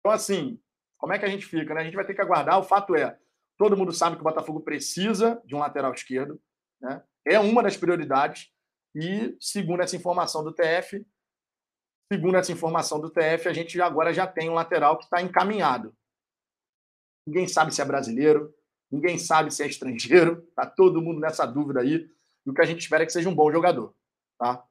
Então, 0.00 0.12
assim, 0.12 0.58
como 0.98 1.12
é 1.12 1.18
que 1.18 1.24
a 1.24 1.28
gente 1.28 1.44
fica? 1.46 1.74
Né? 1.74 1.82
A 1.82 1.84
gente 1.84 1.96
vai 1.96 2.06
ter 2.06 2.14
que 2.14 2.22
aguardar. 2.22 2.58
O 2.58 2.64
fato 2.64 2.96
é: 2.96 3.18
Todo 3.56 3.76
mundo 3.76 3.92
sabe 3.92 4.16
que 4.16 4.22
o 4.22 4.24
Botafogo 4.24 4.60
precisa 4.60 5.40
de 5.44 5.54
um 5.54 5.58
lateral 5.58 5.92
esquerdo, 5.92 6.40
né? 6.80 7.02
É 7.24 7.38
uma 7.38 7.62
das 7.62 7.76
prioridades. 7.76 8.50
E, 8.94 9.36
segundo 9.40 9.82
essa 9.82 9.96
informação 9.96 10.42
do 10.44 10.52
TF, 10.52 11.04
segundo 12.12 12.36
essa 12.36 12.52
informação 12.52 13.00
do 13.00 13.10
TF, 13.10 13.48
a 13.48 13.52
gente 13.52 13.80
agora 13.80 14.12
já 14.12 14.26
tem 14.26 14.50
um 14.50 14.54
lateral 14.54 14.98
que 14.98 15.04
está 15.04 15.22
encaminhado. 15.22 15.96
Ninguém 17.26 17.48
sabe 17.48 17.74
se 17.74 17.80
é 17.80 17.84
brasileiro, 17.84 18.54
ninguém 18.94 19.18
sabe 19.18 19.52
se 19.52 19.62
é 19.62 19.66
estrangeiro, 19.66 20.46
tá 20.56 20.66
todo 20.66 21.02
mundo 21.02 21.20
nessa 21.20 21.46
dúvida 21.46 21.80
aí. 21.80 22.08
E 22.46 22.50
o 22.50 22.54
que 22.54 22.60
a 22.60 22.66
gente 22.66 22.80
espera 22.80 23.02
é 23.02 23.06
que 23.06 23.12
seja 23.12 23.28
um 23.28 23.34
bom 23.34 23.50
jogador, 23.50 23.94
tá? 24.38 24.62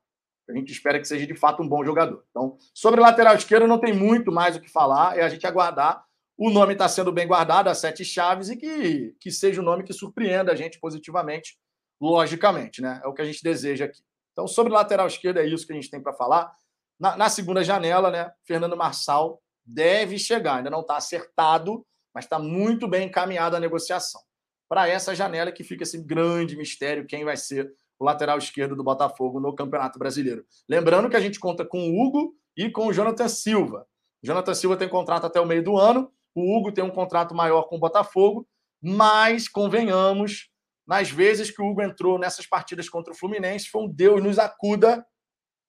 A 0.50 0.54
gente 0.54 0.72
espera 0.72 1.00
que 1.00 1.08
seja 1.08 1.26
de 1.26 1.36
fato 1.36 1.64
um 1.64 1.68
bom 1.68 1.84
jogador. 1.86 2.26
Então, 2.30 2.58
sobre 2.74 3.00
lateral 3.00 3.36
esquerdo, 3.36 3.66
não 3.66 3.80
tem 3.80 3.94
muito 3.94 4.32
mais 4.32 4.56
o 4.56 4.62
que 4.62 4.70
falar, 4.70 5.18
é 5.18 5.22
a 5.22 5.30
gente 5.30 5.48
aguardar 5.48 6.06
o 6.38 6.50
nome 6.50 6.74
está 6.74 6.90
sendo 6.90 7.12
bem 7.12 7.28
guardado, 7.28 7.70
as 7.70 7.78
sete 7.78 8.04
chaves, 8.04 8.50
e 8.50 8.58
que, 8.58 9.16
que 9.20 9.32
seja 9.32 9.62
um 9.62 9.64
nome 9.64 9.84
que 9.84 9.94
surpreenda 9.94 10.52
a 10.52 10.56
gente 10.56 10.80
positivamente, 10.80 11.58
logicamente, 12.02 12.82
né? 12.82 13.00
É 13.04 13.08
o 13.08 13.14
que 13.14 13.22
a 13.22 13.26
gente 13.26 13.44
deseja 13.44 13.86
aqui. 13.86 14.02
Então, 14.32 14.48
sobre 14.48 14.74
lateral 14.74 15.08
esquerdo, 15.08 15.38
é 15.38 15.46
isso 15.46 15.66
que 15.66 15.74
a 15.74 15.76
gente 15.76 15.92
tem 15.92 16.02
para 16.02 16.14
falar. 16.14 16.52
Na, 17.00 17.16
na, 17.16 17.30
segunda 17.30 17.64
janela, 17.64 18.10
né? 18.10 18.32
Fernando 18.46 18.76
Marçal 18.76 19.42
deve 19.64 20.18
chegar, 20.18 20.58
ainda 20.58 20.70
não 20.70 20.82
está 20.82 20.98
acertado, 20.98 21.86
mas 22.14 22.26
está 22.26 22.38
muito 22.38 22.88
bem 22.88 23.08
encaminhada 23.08 23.58
a 23.58 23.60
negociação. 23.60 24.22
Para 24.70 24.88
essa 24.88 25.16
janela 25.16 25.52
que 25.52 25.64
fica 25.64 25.84
esse 25.84 25.98
grande 26.02 26.56
mistério, 26.56 27.06
quem 27.06 27.24
vai 27.24 27.38
ser 27.38 27.72
o 28.00 28.06
lateral 28.06 28.38
esquerdo 28.38 28.76
do 28.76 28.84
Botafogo 28.84 29.40
no 29.40 29.54
Campeonato 29.54 30.00
Brasileiro. 30.00 30.46
Lembrando 30.68 31.10
que 31.10 31.16
a 31.16 31.22
gente 31.22 31.40
conta 31.40 31.64
com 31.64 31.90
o 31.90 32.02
Hugo 32.02 32.36
e 32.58 32.70
com 32.70 32.88
o 32.88 32.94
Jonathan 32.94 33.28
Silva. 33.28 33.88
O 34.22 34.28
Jonathan 34.28 34.54
Silva 34.54 34.78
tem 34.78 34.90
contrato 34.90 35.26
até 35.26 35.40
o 35.40 35.46
meio 35.46 35.64
do 35.64 35.78
ano 35.78 36.12
o 36.36 36.56
Hugo 36.56 36.72
tem 36.72 36.84
um 36.84 36.90
contrato 36.90 37.36
maior 37.36 37.64
com 37.64 37.76
o 37.76 37.80
Botafogo, 37.80 38.48
mas 38.82 39.48
convenhamos, 39.48 40.50
nas 40.86 41.10
vezes 41.10 41.52
que 41.52 41.62
o 41.62 41.66
Hugo 41.66 41.82
entrou 41.82 42.18
nessas 42.18 42.48
partidas 42.48 42.90
contra 42.90 43.14
o 43.14 43.16
Fluminense, 43.16 43.70
foi 43.70 43.84
um 43.84 43.90
Deus 43.90 44.22
nos 44.22 44.40
acuda. 44.40 45.06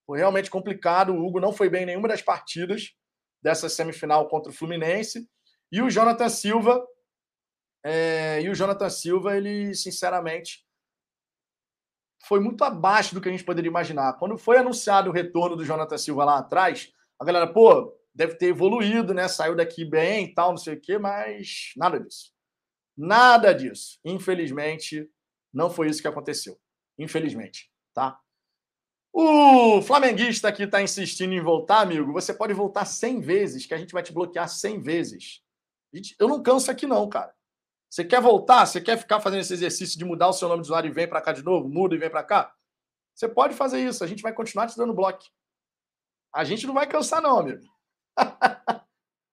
Foi 0.07 0.19
realmente 0.19 0.51
complicado. 0.51 1.15
O 1.15 1.25
Hugo 1.25 1.39
não 1.39 1.53
foi 1.53 1.69
bem 1.69 1.83
em 1.83 1.87
nenhuma 1.87 2.09
das 2.09 2.23
partidas 2.23 2.93
dessa 3.43 3.69
semifinal 3.69 4.29
contra 4.29 4.51
o 4.51 4.55
Fluminense. 4.55 5.29
E 5.71 5.83
o 5.83 5.91
Jonathan 5.91 6.29
Silva, 6.29 6.87
é, 7.83 8.41
e 8.43 8.49
o 8.49 8.55
Jonathan 8.55 8.89
Silva, 8.89 9.37
ele 9.37 9.75
sinceramente 9.75 10.65
foi 12.27 12.41
muito 12.41 12.65
abaixo 12.65 13.15
do 13.15 13.21
que 13.21 13.29
a 13.29 13.33
gente 13.33 13.45
poderia 13.45 13.69
imaginar. 13.69 14.15
Quando 14.15 14.39
foi 14.39 14.57
anunciado 14.57 15.11
o 15.11 15.13
retorno 15.13 15.57
do 15.57 15.65
Jonathan 15.65 15.99
Silva 15.99 16.25
lá 16.25 16.39
atrás, 16.39 16.91
a 17.19 17.25
galera, 17.25 17.47
pô, 17.47 17.95
deve 18.15 18.35
ter 18.37 18.47
evoluído, 18.47 19.13
né? 19.13 19.29
Saiu 19.29 19.55
daqui 19.55 19.85
bem 19.85 20.27
e 20.27 20.35
tal, 20.35 20.51
não 20.51 20.57
sei 20.57 20.75
o 20.75 20.81
quê, 20.81 20.99
mas 20.99 21.73
nada 21.77 22.01
disso. 22.01 22.33
Nada 22.97 23.53
disso. 23.53 23.99
Infelizmente, 24.05 25.09
não 25.53 25.69
foi 25.69 25.89
isso 25.89 26.01
que 26.01 26.09
aconteceu. 26.09 26.59
Infelizmente, 26.99 27.71
tá? 27.93 28.19
O 29.13 29.81
flamenguista 29.83 30.49
aqui 30.49 30.65
está 30.65 30.83
insistindo 30.83 31.35
em 31.35 31.41
voltar, 31.41 31.81
amigo. 31.81 32.13
Você 32.13 32.33
pode 32.33 32.53
voltar 32.53 32.85
100 32.85 33.21
vezes, 33.21 33.67
que 33.67 33.75
a 33.75 33.79
gente 33.79 33.93
vai 33.93 34.03
te 34.03 34.13
bloquear 34.13 34.49
100 34.49 34.81
vezes. 34.81 35.44
Eu 36.19 36.29
não 36.29 36.43
canso 36.43 36.71
aqui, 36.71 36.87
não, 36.87 37.09
cara. 37.09 37.35
Você 37.91 38.05
quer 38.05 38.21
voltar? 38.21 38.67
Você 38.67 38.81
quer 38.81 38.99
ficar 38.99 39.21
fazendo 39.21 39.41
esse 39.41 39.53
exercício 39.53 39.99
de 39.99 40.05
mudar 40.05 40.29
o 40.29 40.33
seu 40.33 40.49
nome 40.49 40.63
de 40.63 40.67
usuário 40.67 40.89
e 40.89 40.93
vem 40.93 41.09
para 41.09 41.21
cá 41.21 41.33
de 41.33 41.45
novo? 41.45 41.69
Muda 41.69 41.95
e 41.95 41.99
vem 41.99 42.11
para 42.11 42.25
cá? 42.25 42.53
Você 43.15 43.29
pode 43.29 43.55
fazer 43.55 43.81
isso. 43.81 44.03
A 44.03 44.07
gente 44.07 44.23
vai 44.23 44.33
continuar 44.33 44.67
te 44.67 44.77
dando 44.77 44.93
bloco. 44.93 45.23
A 46.35 46.43
gente 46.43 46.67
não 46.67 46.75
vai 46.75 46.87
cansar, 46.87 47.23
não, 47.23 47.39
amigo. 47.39 47.63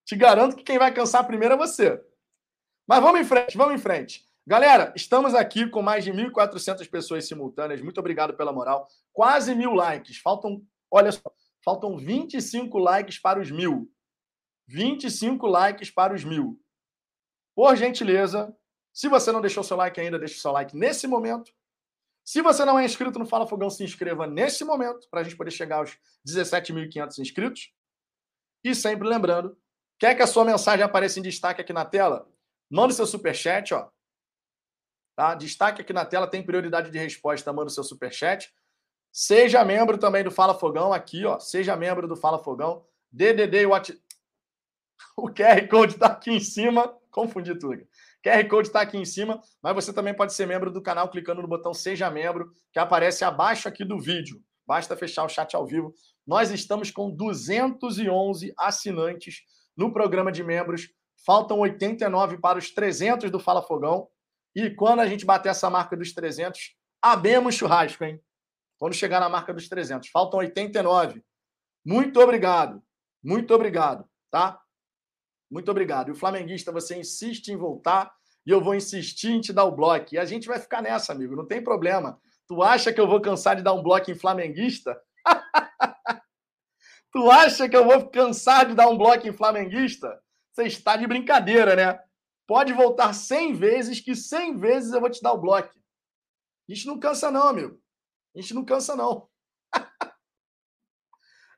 Te 0.05 0.15
garanto 0.15 0.55
que 0.55 0.63
quem 0.63 0.77
vai 0.77 0.93
cansar 0.93 1.25
primeiro 1.25 1.55
é 1.55 1.57
você. 1.57 1.99
Mas 2.87 3.01
vamos 3.01 3.21
em 3.21 3.23
frente, 3.23 3.57
vamos 3.57 3.73
em 3.73 3.77
frente. 3.77 4.23
Galera, 4.45 4.91
estamos 4.95 5.33
aqui 5.33 5.69
com 5.69 5.81
mais 5.81 6.03
de 6.03 6.11
1.400 6.11 6.87
pessoas 6.89 7.27
simultâneas. 7.27 7.81
Muito 7.81 7.99
obrigado 7.99 8.35
pela 8.35 8.51
moral. 8.51 8.87
Quase 9.13 9.55
mil 9.55 9.73
likes. 9.73 10.17
Faltam, 10.17 10.61
olha 10.91 11.11
só, 11.11 11.31
faltam 11.63 11.97
25 11.97 12.77
likes 12.77 13.19
para 13.19 13.39
os 13.39 13.49
mil. 13.49 13.89
25 14.67 15.45
likes 15.47 15.89
para 15.89 16.13
os 16.13 16.23
mil. 16.23 16.59
Por 17.55 17.75
gentileza, 17.75 18.55
se 18.93 19.07
você 19.07 19.31
não 19.31 19.41
deixou 19.41 19.63
seu 19.63 19.77
like 19.77 19.99
ainda, 19.99 20.19
deixe 20.19 20.39
seu 20.39 20.51
like 20.51 20.75
nesse 20.75 21.07
momento. 21.07 21.51
Se 22.23 22.41
você 22.41 22.63
não 22.63 22.77
é 22.77 22.85
inscrito 22.85 23.17
no 23.17 23.25
Fala 23.25 23.47
Fogão, 23.47 23.69
se 23.69 23.83
inscreva 23.83 24.27
nesse 24.27 24.63
momento 24.63 25.07
para 25.09 25.21
a 25.21 25.23
gente 25.23 25.35
poder 25.35 25.51
chegar 25.51 25.77
aos 25.77 25.97
17.500 26.27 27.19
inscritos. 27.19 27.73
E 28.63 28.75
sempre 28.75 29.07
lembrando, 29.07 29.57
quer 29.97 30.15
que 30.15 30.21
a 30.21 30.27
sua 30.27 30.45
mensagem 30.45 30.83
apareça 30.83 31.19
em 31.19 31.23
destaque 31.23 31.61
aqui 31.61 31.73
na 31.73 31.83
tela? 31.83 32.29
Manda 32.69 32.93
seu 32.93 33.07
superchat, 33.07 33.73
ó. 33.73 33.89
Tá? 35.15 35.35
Destaque 35.35 35.81
aqui 35.81 35.91
na 35.91 36.05
tela, 36.05 36.27
tem 36.27 36.43
prioridade 36.43 36.91
de 36.91 36.97
resposta, 36.97 37.51
manda 37.51 37.69
seu 37.69 37.83
superchat. 37.83 38.53
Seja 39.11 39.65
membro 39.65 39.97
também 39.97 40.23
do 40.23 40.31
Fala 40.31 40.53
Fogão 40.53 40.93
aqui, 40.93 41.25
ó. 41.25 41.39
Seja 41.39 41.75
membro 41.75 42.07
do 42.07 42.15
Fala 42.15 42.41
Fogão. 42.41 42.85
DDD 43.11 43.65
What... 43.65 44.01
O 45.15 45.27
QR 45.29 45.67
Code 45.67 45.93
está 45.93 46.07
aqui 46.07 46.31
em 46.31 46.39
cima. 46.39 46.95
Confundi 47.09 47.53
tudo. 47.57 47.85
QR 48.23 48.47
Code 48.47 48.67
está 48.67 48.81
aqui 48.81 48.97
em 48.97 49.05
cima, 49.05 49.41
mas 49.61 49.73
você 49.73 49.91
também 49.91 50.13
pode 50.13 50.33
ser 50.33 50.45
membro 50.45 50.71
do 50.71 50.81
canal 50.81 51.09
clicando 51.09 51.41
no 51.41 51.47
botão 51.47 51.73
Seja 51.73 52.09
Membro, 52.09 52.51
que 52.71 52.79
aparece 52.79 53.23
abaixo 53.23 53.67
aqui 53.67 53.83
do 53.83 53.99
vídeo. 53.99 54.41
Basta 54.65 54.95
fechar 54.95 55.25
o 55.25 55.29
chat 55.29 55.55
ao 55.55 55.65
vivo. 55.65 55.93
Nós 56.25 56.51
estamos 56.51 56.91
com 56.91 57.09
211 57.09 58.53
assinantes 58.57 59.41
no 59.75 59.91
programa 59.91 60.31
de 60.31 60.43
membros. 60.43 60.89
Faltam 61.25 61.59
89 61.59 62.37
para 62.37 62.59
os 62.59 62.71
300 62.71 63.29
do 63.29 63.39
Fala 63.39 63.61
Fogão. 63.61 64.07
E 64.55 64.69
quando 64.69 64.99
a 64.99 65.07
gente 65.07 65.25
bater 65.25 65.49
essa 65.49 65.69
marca 65.69 65.97
dos 65.97 66.13
300, 66.13 66.75
abemos 67.01 67.55
churrasco, 67.55 68.03
hein? 68.03 68.21
Quando 68.77 68.93
chegar 68.93 69.19
na 69.19 69.29
marca 69.29 69.53
dos 69.53 69.67
300. 69.67 70.09
Faltam 70.09 70.39
89. 70.39 71.23
Muito 71.83 72.19
obrigado. 72.19 72.81
Muito 73.23 73.53
obrigado, 73.53 74.05
tá? 74.29 74.60
Muito 75.51 75.69
obrigado. 75.69 76.07
E 76.07 76.11
o 76.11 76.15
flamenguista, 76.15 76.71
você 76.71 76.97
insiste 76.97 77.49
em 77.49 77.57
voltar 77.57 78.09
e 78.45 78.51
eu 78.51 78.61
vou 78.61 78.73
insistir 78.73 79.31
em 79.31 79.41
te 79.41 79.51
dar 79.51 79.65
o 79.65 79.75
bloco. 79.75 80.15
E 80.15 80.17
a 80.17 80.23
gente 80.23 80.47
vai 80.47 80.57
ficar 80.57 80.81
nessa, 80.81 81.11
amigo, 81.11 81.35
não 81.35 81.45
tem 81.45 81.61
problema. 81.61 82.19
Tu 82.47 82.63
acha 82.63 82.93
que 82.93 83.01
eu 83.01 83.07
vou 83.07 83.19
cansar 83.19 83.57
de 83.57 83.61
dar 83.61 83.73
um 83.73 83.83
bloco 83.83 84.09
em 84.09 84.15
flamenguista? 84.15 84.99
tu 87.11 87.29
acha 87.29 87.67
que 87.67 87.75
eu 87.75 87.83
vou 87.83 88.09
cansar 88.09 88.65
de 88.65 88.73
dar 88.73 88.87
um 88.87 88.97
bloco 88.97 89.27
em 89.27 89.33
flamenguista? 89.33 90.17
Você 90.53 90.63
está 90.63 90.95
de 90.95 91.05
brincadeira, 91.05 91.75
né? 91.75 91.99
Pode 92.47 92.71
voltar 92.73 93.13
100 93.13 93.53
vezes, 93.53 93.99
que 93.99 94.15
100 94.15 94.57
vezes 94.57 94.93
eu 94.93 95.01
vou 95.01 95.09
te 95.09 95.21
dar 95.21 95.33
o 95.33 95.37
bloco. 95.37 95.69
A 96.69 96.73
gente 96.73 96.87
não 96.87 96.97
cansa, 96.97 97.29
não, 97.29 97.49
amigo. 97.49 97.77
A 98.35 98.41
gente 98.41 98.53
não 98.53 98.63
cansa, 98.63 98.95
não. 98.95 99.27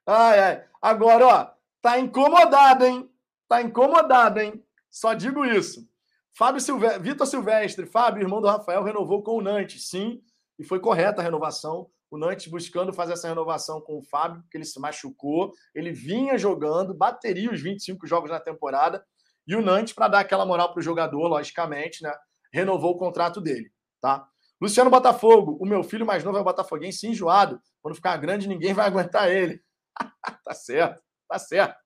ai, 0.05 0.39
ai. 0.39 0.65
Agora, 0.81 1.27
ó, 1.27 1.51
tá 1.81 1.99
incomodado, 1.99 2.85
hein? 2.85 3.12
Tá 3.47 3.61
incomodado, 3.61 4.39
hein? 4.39 4.63
Só 4.89 5.13
digo 5.13 5.45
isso. 5.45 5.87
Fábio 6.35 6.59
Silvestre, 6.61 7.03
Vitor 7.03 7.27
Silvestre, 7.27 7.85
Fábio, 7.85 8.23
irmão 8.23 8.41
do 8.41 8.47
Rafael, 8.47 8.83
renovou 8.83 9.21
com 9.21 9.37
o 9.37 9.41
Nantes, 9.41 9.87
sim, 9.87 10.21
e 10.57 10.63
foi 10.63 10.79
correta 10.79 11.21
a 11.21 11.23
renovação. 11.23 11.87
O 12.09 12.17
Nantes 12.17 12.47
buscando 12.47 12.93
fazer 12.93 13.13
essa 13.13 13.27
renovação 13.27 13.81
com 13.81 13.97
o 13.97 14.03
Fábio, 14.03 14.41
porque 14.41 14.57
ele 14.57 14.65
se 14.65 14.79
machucou. 14.79 15.51
Ele 15.73 15.91
vinha 15.91 16.37
jogando, 16.37 16.93
bateria 16.93 17.51
os 17.51 17.59
25 17.59 18.05
jogos 18.05 18.29
na 18.29 18.39
temporada. 18.39 19.03
E 19.47 19.55
o 19.55 19.61
Nantes, 19.61 19.93
para 19.93 20.07
dar 20.07 20.19
aquela 20.19 20.45
moral 20.45 20.71
para 20.71 20.79
o 20.79 20.83
jogador, 20.83 21.27
logicamente, 21.27 22.03
né? 22.03 22.13
Renovou 22.51 22.91
o 22.91 22.97
contrato 22.97 23.41
dele, 23.41 23.71
tá? 23.99 24.27
Luciano 24.61 24.89
Botafogo, 24.89 25.57
o 25.59 25.65
meu 25.65 25.83
filho 25.83 26.05
mais 26.05 26.23
novo 26.23 26.37
é 26.37 26.41
o 26.41 26.43
Botafoguense 26.43 27.07
enjoado. 27.07 27.59
Quando 27.81 27.95
ficar 27.95 28.15
grande, 28.17 28.47
ninguém 28.47 28.73
vai 28.73 28.85
aguentar 28.87 29.29
ele. 29.29 29.59
tá 30.45 30.53
certo, 30.53 31.01
tá 31.27 31.39
certo. 31.39 31.82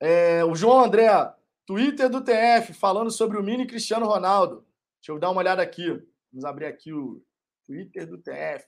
É, 0.00 0.42
o 0.44 0.54
João 0.54 0.84
André, 0.84 1.08
Twitter 1.66 2.08
do 2.08 2.24
TF, 2.24 2.72
falando 2.72 3.10
sobre 3.10 3.38
o 3.38 3.42
mini 3.42 3.66
Cristiano 3.66 4.06
Ronaldo. 4.06 4.66
Deixa 4.96 5.12
eu 5.12 5.18
dar 5.18 5.30
uma 5.30 5.40
olhada 5.40 5.62
aqui. 5.62 5.88
Vamos 6.32 6.44
abrir 6.44 6.66
aqui 6.66 6.92
o 6.92 7.22
Twitter 7.66 8.06
do 8.06 8.18
TF. 8.18 8.66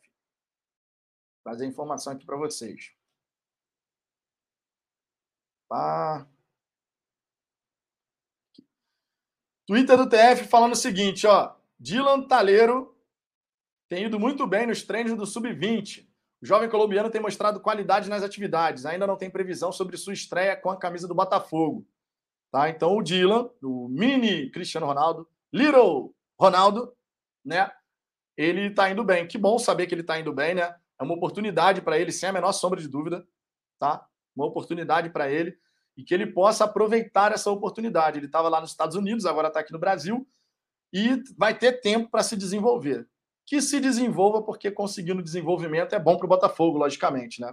Trazer 1.42 1.66
informação 1.66 2.12
aqui 2.12 2.24
para 2.26 2.36
vocês. 2.36 2.92
Pá. 5.68 6.28
Twitter 9.66 9.96
do 9.96 10.08
TF 10.08 10.46
falando 10.48 10.72
o 10.72 10.76
seguinte, 10.76 11.26
ó. 11.26 11.56
Dylan 11.78 12.26
Taleiro 12.28 12.94
tem 13.88 14.04
ido 14.04 14.20
muito 14.20 14.46
bem 14.46 14.66
nos 14.66 14.82
treinos 14.82 15.16
do 15.16 15.26
Sub-20. 15.26 16.08
O 16.42 16.46
jovem 16.46 16.68
colombiano 16.68 17.08
tem 17.08 17.20
mostrado 17.20 17.60
qualidade 17.60 18.10
nas 18.10 18.24
atividades. 18.24 18.84
Ainda 18.84 19.06
não 19.06 19.16
tem 19.16 19.30
previsão 19.30 19.70
sobre 19.70 19.96
sua 19.96 20.12
estreia 20.12 20.56
com 20.56 20.70
a 20.70 20.76
camisa 20.76 21.06
do 21.06 21.14
Botafogo. 21.14 21.86
Tá? 22.50 22.68
Então, 22.68 22.96
o 22.96 23.02
Dylan, 23.02 23.48
o 23.62 23.88
mini 23.88 24.50
Cristiano 24.50 24.86
Ronaldo, 24.86 25.28
Little 25.52 26.12
Ronaldo, 26.38 26.92
né? 27.44 27.70
Ele 28.36 28.66
está 28.66 28.90
indo 28.90 29.04
bem. 29.04 29.26
Que 29.26 29.38
bom 29.38 29.56
saber 29.56 29.86
que 29.86 29.94
ele 29.94 30.00
está 30.00 30.18
indo 30.18 30.32
bem, 30.32 30.54
né? 30.54 30.74
É 30.98 31.04
uma 31.04 31.14
oportunidade 31.14 31.80
para 31.80 31.96
ele, 31.96 32.10
sem 32.10 32.28
a 32.28 32.32
menor 32.32 32.52
sombra 32.52 32.80
de 32.80 32.88
dúvida, 32.88 33.24
tá? 33.78 34.04
Uma 34.34 34.46
oportunidade 34.46 35.10
para 35.10 35.30
ele 35.30 35.56
e 35.96 36.02
que 36.02 36.12
ele 36.12 36.26
possa 36.26 36.64
aproveitar 36.64 37.30
essa 37.30 37.50
oportunidade. 37.50 38.18
Ele 38.18 38.26
estava 38.26 38.48
lá 38.48 38.60
nos 38.60 38.70
Estados 38.70 38.96
Unidos, 38.96 39.26
agora 39.26 39.48
está 39.48 39.60
aqui 39.60 39.72
no 39.72 39.78
Brasil 39.78 40.26
e 40.92 41.22
vai 41.36 41.56
ter 41.56 41.80
tempo 41.80 42.10
para 42.10 42.22
se 42.22 42.36
desenvolver 42.36 43.08
que 43.46 43.60
se 43.60 43.80
desenvolva, 43.80 44.42
porque 44.42 44.70
conseguindo 44.70 45.22
desenvolvimento 45.22 45.94
é 45.94 45.98
bom 45.98 46.16
para 46.16 46.26
o 46.26 46.28
Botafogo, 46.28 46.78
logicamente, 46.78 47.40
né? 47.40 47.52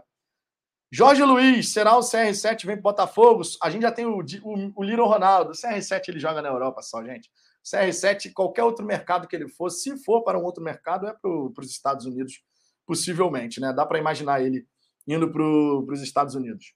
Jorge 0.92 1.24
Luiz, 1.24 1.72
será 1.72 1.96
o 1.96 2.02
CR7 2.02 2.66
vem 2.66 2.76
para 2.76 2.82
Botafogo? 2.82 3.44
A 3.62 3.70
gente 3.70 3.84
já 3.84 3.92
tem 3.92 4.08
o, 4.08 4.20
o, 4.20 4.74
o 4.76 5.06
Ronaldo. 5.06 5.52
O 5.52 5.54
CR7 5.54 6.10
ele 6.10 6.20
joga 6.20 6.42
na 6.42 6.50
Europa 6.50 6.82
só, 6.82 7.04
gente. 7.04 7.30
CR7, 7.64 8.34
qualquer 8.34 8.64
outro 8.64 8.84
mercado 8.84 9.28
que 9.28 9.36
ele 9.36 9.48
for, 9.48 9.70
se 9.70 9.96
for 10.04 10.24
para 10.24 10.40
um 10.40 10.44
outro 10.44 10.64
mercado, 10.64 11.06
é 11.08 11.14
para 11.14 11.30
os 11.30 11.70
Estados 11.70 12.06
Unidos, 12.06 12.42
possivelmente, 12.88 13.62
né? 13.62 13.72
Dá 13.72 13.86
para 13.86 14.00
imaginar 14.00 14.42
ele 14.42 14.68
indo 15.08 15.32
para 15.32 15.44
os 15.44 16.02
Estados 16.02 16.34
Unidos. 16.34 16.74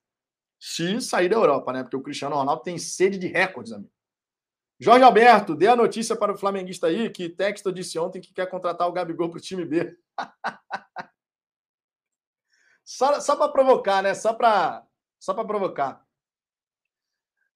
Se 0.59 1.01
sair 1.01 1.29
da 1.29 1.35
Europa, 1.35 1.73
né? 1.73 1.81
Porque 1.81 1.97
o 1.97 2.01
Cristiano 2.01 2.35
Ronaldo 2.35 2.61
tem 2.61 2.77
sede 2.77 3.17
de 3.17 3.27
recordes, 3.27 3.73
amigo. 3.73 3.92
Jorge 4.79 5.03
Alberto, 5.03 5.55
dê 5.55 5.67
a 5.67 5.75
notícia 5.75 6.15
para 6.15 6.33
o 6.33 6.37
flamenguista 6.37 6.87
aí 6.87 7.09
que 7.09 7.29
Texto 7.29 7.71
disse 7.71 7.97
ontem 7.97 8.19
que 8.19 8.33
quer 8.33 8.49
contratar 8.49 8.87
o 8.87 8.91
Gabigol 8.91 9.29
para 9.29 9.37
o 9.37 9.41
time 9.41 9.65
B. 9.65 9.97
só 12.83 13.19
só 13.19 13.35
para 13.35 13.51
provocar, 13.51 14.01
né? 14.03 14.13
Só 14.13 14.33
para 14.33 14.85
só 15.19 15.33
provocar. 15.33 16.05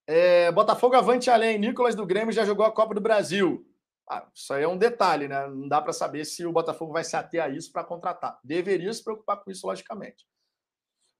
É, 0.07 0.49
Botafogo 0.53 0.95
avante 0.95 1.30
além. 1.30 1.57
Nicolas 1.60 1.95
do 1.95 2.06
Grêmio 2.06 2.31
já 2.31 2.45
jogou 2.45 2.65
a 2.65 2.72
Copa 2.72 2.95
do 2.95 3.02
Brasil. 3.02 3.65
Ah, 4.10 4.26
isso 4.34 4.53
aí 4.53 4.64
é 4.64 4.68
um 4.68 4.77
detalhe, 4.77 5.27
né? 5.27 5.48
Não 5.48 5.68
dá 5.68 5.81
para 5.81 5.91
saber 5.91 6.23
se 6.23 6.45
o 6.45 6.52
Botafogo 6.53 6.94
vai 6.94 7.03
se 7.03 7.18
ater 7.18 7.44
a 7.44 7.49
isso 7.49 7.73
para 7.73 7.84
contratar. 7.84 8.39
Deveria 8.41 8.94
se 8.94 9.03
preocupar 9.03 9.44
com 9.44 9.52
isso, 9.52 9.68
logicamente. 9.68 10.26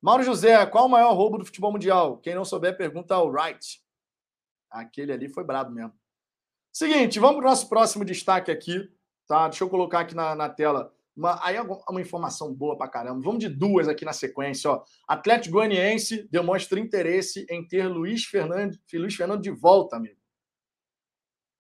Mauro 0.02 0.24
José, 0.24 0.66
qual 0.68 0.86
o 0.86 0.90
maior 0.90 1.14
roubo 1.14 1.38
do 1.38 1.46
futebol 1.46 1.72
mundial? 1.72 2.18
Quem 2.20 2.34
não 2.34 2.46
souber, 2.46 2.78
pergunta 2.78 3.14
ao 3.14 3.28
Wright. 3.28 3.82
Aquele 4.70 5.12
ali 5.12 5.30
foi 5.30 5.44
brabo 5.44 5.72
mesmo. 5.72 5.94
Seguinte, 6.72 7.20
vamos 7.20 7.38
para 7.38 7.46
o 7.46 7.50
nosso 7.50 7.68
próximo 7.68 8.06
destaque 8.06 8.52
aqui, 8.52 8.90
tá? 9.28 9.48
Deixa 9.48 9.64
eu 9.64 9.70
colocar 9.70 10.02
aqui 10.02 10.16
na, 10.16 10.36
na 10.36 10.50
tela. 10.50 10.94
Uma, 11.16 11.44
aí 11.44 11.56
é 11.56 11.62
uma 11.62 12.00
informação 12.00 12.54
boa 12.54 12.78
para 12.78 12.88
caramba. 12.88 13.24
Vamos 13.24 13.40
de 13.40 13.50
duas 13.50 13.88
aqui 13.88 14.06
na 14.06 14.14
sequência. 14.14 14.70
Ó. 14.70 14.86
Atlético 15.08 15.54
Goianiense 15.54 16.28
demonstra 16.30 16.80
interesse 16.80 17.48
em 17.50 17.68
ter 17.68 17.88
Luiz 17.88 18.26
Fernando, 18.26 18.78
Luiz 18.94 19.16
Fernando 19.16 19.42
de 19.42 19.50
volta, 19.50 19.96
amigo. 19.96 20.20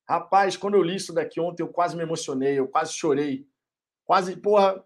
Rapaz, 0.07 0.55
quando 0.55 0.75
eu 0.75 0.83
li 0.83 0.95
isso 0.95 1.11
daqui 1.11 1.39
ontem, 1.39 1.63
eu 1.63 1.69
quase 1.69 1.95
me 1.97 2.03
emocionei, 2.03 2.59
eu 2.59 2.67
quase 2.67 2.93
chorei. 2.93 3.47
Quase, 4.05 4.37
porra, 4.37 4.85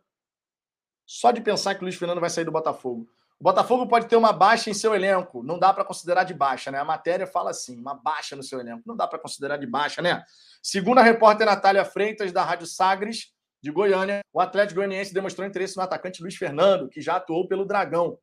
só 1.06 1.32
de 1.32 1.42
pensar 1.42 1.76
que 1.76 1.82
o 1.82 1.84
Luiz 1.84 1.96
Fernando 1.96 2.22
vai 2.22 2.30
sair 2.30 2.46
do 2.46 2.52
Botafogo. 2.52 3.08
O 3.42 3.44
Botafogo 3.44 3.88
pode 3.88 4.08
ter 4.08 4.16
uma 4.16 4.32
baixa 4.32 4.70
em 4.70 4.74
seu 4.76 4.94
elenco, 4.94 5.42
não 5.42 5.58
dá 5.58 5.74
para 5.74 5.84
considerar 5.84 6.24
de 6.26 6.32
baixa, 6.32 6.70
né? 6.70 6.78
A 6.78 6.86
matéria 6.86 7.26
fala 7.26 7.50
assim, 7.50 7.76
uma 7.82 7.96
baixa 7.96 8.36
no 8.36 8.44
seu 8.44 8.60
elenco, 8.60 8.84
não 8.86 8.96
dá 8.96 9.08
para 9.08 9.18
considerar 9.18 9.58
de 9.58 9.66
baixa, 9.66 10.00
né? 10.00 10.24
Segundo 10.62 11.00
a 11.00 11.02
repórter 11.02 11.48
Natália 11.48 11.84
Freitas, 11.84 12.32
da 12.32 12.44
Rádio 12.44 12.68
Sagres, 12.68 13.34
de 13.60 13.72
Goiânia, 13.72 14.22
o 14.32 14.40
Atlético 14.40 14.76
Goianiense 14.76 15.12
demonstrou 15.12 15.48
interesse 15.48 15.76
no 15.76 15.82
atacante 15.82 16.22
Luiz 16.22 16.36
Fernando, 16.36 16.88
que 16.88 17.02
já 17.02 17.16
atuou 17.16 17.48
pelo 17.48 17.66
Dragão. 17.66 18.16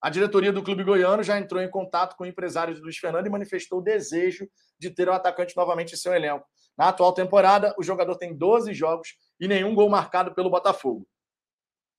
A 0.00 0.08
diretoria 0.08 0.52
do 0.52 0.62
clube 0.62 0.84
goiano 0.84 1.24
já 1.24 1.36
entrou 1.36 1.60
em 1.60 1.68
contato 1.68 2.14
com 2.14 2.22
o 2.22 2.26
empresário 2.26 2.72
de 2.72 2.80
Luiz 2.80 2.96
Fernando 2.96 3.26
e 3.26 3.30
manifestou 3.30 3.80
o 3.80 3.82
desejo 3.82 4.48
de 4.78 4.88
ter 4.88 5.08
o 5.08 5.12
atacante 5.12 5.56
novamente 5.56 5.94
em 5.94 5.98
seu 5.98 6.14
elenco. 6.14 6.46
Na 6.78 6.90
atual 6.90 7.12
temporada, 7.12 7.74
o 7.76 7.82
jogador 7.82 8.14
tem 8.14 8.36
12 8.36 8.72
jogos 8.72 9.16
e 9.40 9.48
nenhum 9.48 9.74
gol 9.74 9.90
marcado 9.90 10.32
pelo 10.32 10.48
Botafogo. 10.48 11.08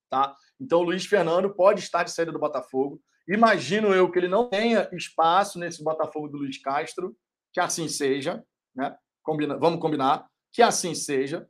Tá? 0.10 0.36
Então, 0.62 0.80
o 0.80 0.84
Luiz 0.84 1.08
Fernando 1.08 1.50
pode 1.50 1.80
estar 1.80 2.04
de 2.04 2.12
saída 2.12 2.32
do 2.32 2.38
Botafogo. 2.38 3.02
Imagino 3.28 3.96
eu 3.96 4.12
que 4.12 4.20
ele 4.20 4.28
não 4.28 4.48
tenha 4.48 4.88
espaço 4.94 5.58
nesse 5.58 5.84
Botafogo 5.84 6.28
do 6.28 6.38
Luiz 6.38 6.62
Castro, 6.62 7.18
que 7.52 7.60
assim 7.60 7.88
seja, 7.88 8.44
né? 8.76 8.96
Combina, 9.24 9.58
vamos 9.58 9.80
combinar, 9.80 10.28
que 10.54 10.62
assim 10.62 10.94
seja. 10.94 11.50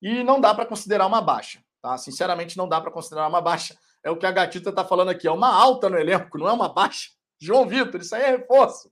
E 0.00 0.22
não 0.22 0.40
dá 0.40 0.54
para 0.54 0.64
considerar 0.64 1.06
uma 1.06 1.20
baixa, 1.20 1.60
tá? 1.82 1.98
Sinceramente, 1.98 2.56
não 2.56 2.68
dá 2.68 2.80
para 2.80 2.92
considerar 2.92 3.26
uma 3.26 3.40
baixa. 3.40 3.76
É 4.04 4.10
o 4.10 4.16
que 4.16 4.26
a 4.26 4.30
Gatita 4.30 4.70
está 4.70 4.84
falando 4.84 5.08
aqui, 5.08 5.26
é 5.26 5.32
uma 5.32 5.52
alta 5.52 5.90
no 5.90 5.98
elenco, 5.98 6.38
não 6.38 6.48
é 6.48 6.52
uma 6.52 6.72
baixa. 6.72 7.10
João 7.40 7.66
Vitor, 7.66 8.00
isso 8.00 8.14
aí 8.14 8.22
é 8.22 8.36
reforço. 8.36 8.90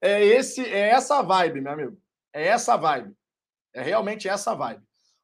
É, 0.00 0.24
esse, 0.24 0.64
é 0.66 0.90
essa 0.90 1.22
vibe, 1.22 1.60
meu 1.60 1.72
amigo. 1.72 1.98
É 2.34 2.48
essa 2.48 2.76
vibe. 2.76 3.14
É 3.72 3.82
realmente 3.82 4.28
essa 4.28 4.54
vibe. 4.54 4.82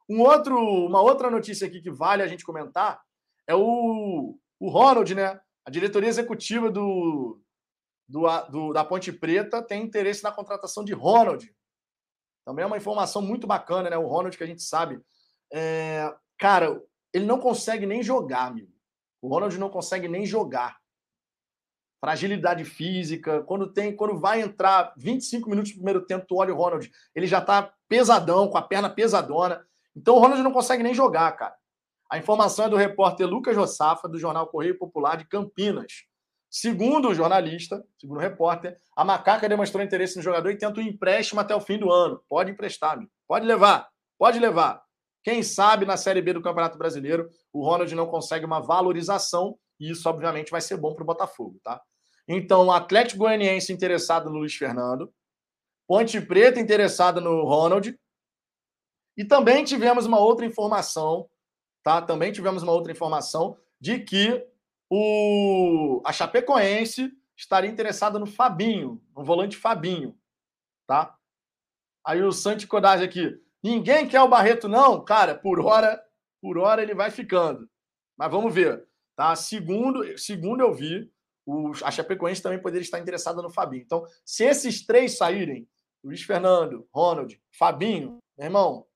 Um 0.08 0.20
outro, 0.20 0.56
uma 0.56 1.00
outra 1.00 1.30
notícia 1.30 1.66
aqui 1.66 1.80
que 1.80 1.90
vale 1.90 2.22
a 2.22 2.28
gente 2.28 2.44
comentar 2.44 3.00
é 3.46 3.54
o, 3.54 4.38
o 4.60 4.68
Ronald, 4.68 5.14
né? 5.14 5.40
A 5.64 5.70
diretoria 5.70 6.08
executiva 6.08 6.70
do, 6.70 7.40
do, 8.08 8.26
do, 8.50 8.72
da 8.72 8.84
Ponte 8.84 9.12
Preta 9.12 9.62
tem 9.62 9.82
interesse 9.82 10.22
na 10.22 10.32
contratação 10.32 10.84
de 10.84 10.92
Ronald. 10.92 11.52
Também 12.44 12.64
é 12.64 12.66
uma 12.66 12.76
informação 12.76 13.22
muito 13.22 13.46
bacana, 13.46 13.88
né? 13.88 13.96
O 13.96 14.06
Ronald, 14.06 14.36
que 14.36 14.44
a 14.44 14.46
gente 14.46 14.62
sabe. 14.62 15.00
É, 15.52 16.12
cara, 16.38 16.82
ele 17.12 17.24
não 17.24 17.38
consegue 17.38 17.86
nem 17.86 18.02
jogar, 18.02 18.46
amigo. 18.46 18.72
O 19.20 19.28
Ronald 19.28 19.56
não 19.58 19.70
consegue 19.70 20.08
nem 20.08 20.26
jogar. 20.26 20.76
Fragilidade 22.00 22.64
física. 22.64 23.42
Quando 23.44 23.72
tem, 23.72 23.94
quando 23.94 24.18
vai 24.18 24.40
entrar 24.40 24.92
25 24.96 25.48
minutos 25.48 25.70
do 25.70 25.76
primeiro 25.76 26.04
tempo, 26.04 26.26
tu 26.26 26.36
olha 26.36 26.52
o 26.52 26.56
Ronald, 26.56 26.90
ele 27.14 27.26
já 27.28 27.40
tá 27.40 27.72
pesadão, 27.88 28.48
com 28.48 28.58
a 28.58 28.62
perna 28.62 28.90
pesadona. 28.90 29.64
Então 29.94 30.16
o 30.16 30.18
Ronald 30.18 30.42
não 30.42 30.52
consegue 30.52 30.82
nem 30.82 30.92
jogar, 30.92 31.30
cara. 31.32 31.54
A 32.12 32.18
informação 32.18 32.66
é 32.66 32.68
do 32.68 32.76
repórter 32.76 33.26
Lucas 33.26 33.56
Rossafa, 33.56 34.06
do 34.06 34.18
jornal 34.18 34.46
Correio 34.46 34.76
Popular 34.76 35.16
de 35.16 35.24
Campinas. 35.24 36.04
Segundo 36.50 37.08
o 37.08 37.14
jornalista, 37.14 37.82
segundo 37.96 38.18
o 38.18 38.20
repórter, 38.20 38.78
a 38.94 39.02
Macaca 39.02 39.48
demonstrou 39.48 39.82
interesse 39.82 40.18
no 40.18 40.22
jogador 40.22 40.50
e 40.50 40.58
tenta 40.58 40.78
um 40.78 40.82
empréstimo 40.82 41.40
até 41.40 41.56
o 41.56 41.60
fim 41.60 41.78
do 41.78 41.90
ano. 41.90 42.22
Pode 42.28 42.50
emprestar, 42.50 42.92
amigo. 42.98 43.10
Pode 43.26 43.46
levar. 43.46 43.88
Pode 44.18 44.38
levar. 44.38 44.82
Quem 45.22 45.42
sabe 45.42 45.86
na 45.86 45.96
Série 45.96 46.20
B 46.20 46.34
do 46.34 46.42
Campeonato 46.42 46.76
Brasileiro 46.76 47.30
o 47.50 47.64
Ronald 47.64 47.94
não 47.94 48.06
consegue 48.06 48.44
uma 48.44 48.60
valorização 48.60 49.58
e 49.80 49.90
isso, 49.90 50.06
obviamente, 50.06 50.50
vai 50.50 50.60
ser 50.60 50.76
bom 50.76 50.94
para 50.94 51.04
o 51.04 51.06
Botafogo, 51.06 51.58
tá? 51.64 51.80
Então, 52.28 52.66
o 52.66 52.72
Atlético 52.72 53.20
Goianiense 53.20 53.72
interessado 53.72 54.28
no 54.28 54.36
Luiz 54.36 54.54
Fernando, 54.54 55.10
Ponte 55.88 56.20
Preta 56.20 56.60
interessada 56.60 57.22
no 57.22 57.42
Ronald, 57.42 57.98
e 59.16 59.24
também 59.24 59.64
tivemos 59.64 60.04
uma 60.04 60.18
outra 60.18 60.44
informação, 60.44 61.26
tá? 61.82 62.00
Também 62.00 62.32
tivemos 62.32 62.62
uma 62.62 62.72
outra 62.72 62.92
informação 62.92 63.56
de 63.80 63.98
que 63.98 64.46
o, 64.90 66.02
a 66.04 66.12
Chapecoense 66.12 67.12
estaria 67.36 67.70
interessada 67.70 68.18
no 68.18 68.26
Fabinho, 68.26 69.02
no 69.16 69.24
volante 69.24 69.56
Fabinho, 69.56 70.16
tá? 70.86 71.16
Aí 72.04 72.22
o 72.22 72.32
Santi 72.32 72.66
Codazzi 72.66 73.04
aqui, 73.04 73.40
ninguém 73.62 74.06
quer 74.06 74.20
o 74.20 74.28
Barreto 74.28 74.68
não? 74.68 75.04
Cara, 75.04 75.34
por 75.34 75.60
hora, 75.60 76.02
por 76.40 76.58
hora 76.58 76.82
ele 76.82 76.94
vai 76.94 77.10
ficando. 77.10 77.68
Mas 78.16 78.30
vamos 78.30 78.54
ver, 78.54 78.86
tá? 79.16 79.34
Segundo, 79.34 80.18
segundo 80.18 80.60
eu 80.60 80.74
vi, 80.74 81.10
o, 81.46 81.72
a 81.82 81.90
Chapecoense 81.90 82.42
também 82.42 82.60
poderia 82.60 82.84
estar 82.84 82.98
interessada 82.98 83.42
no 83.42 83.50
Fabinho. 83.50 83.82
Então, 83.82 84.04
se 84.24 84.44
esses 84.44 84.84
três 84.84 85.16
saírem, 85.16 85.68
Luiz 86.04 86.22
Fernando, 86.22 86.86
Ronald, 86.92 87.40
Fabinho, 87.56 88.18
meu 88.36 88.46
irmão, 88.46 88.86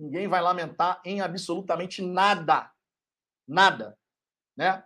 ninguém 0.00 0.26
vai 0.26 0.40
lamentar 0.40 1.00
em 1.04 1.20
absolutamente 1.20 2.00
nada. 2.02 2.70
Nada, 3.46 3.98
né? 4.56 4.82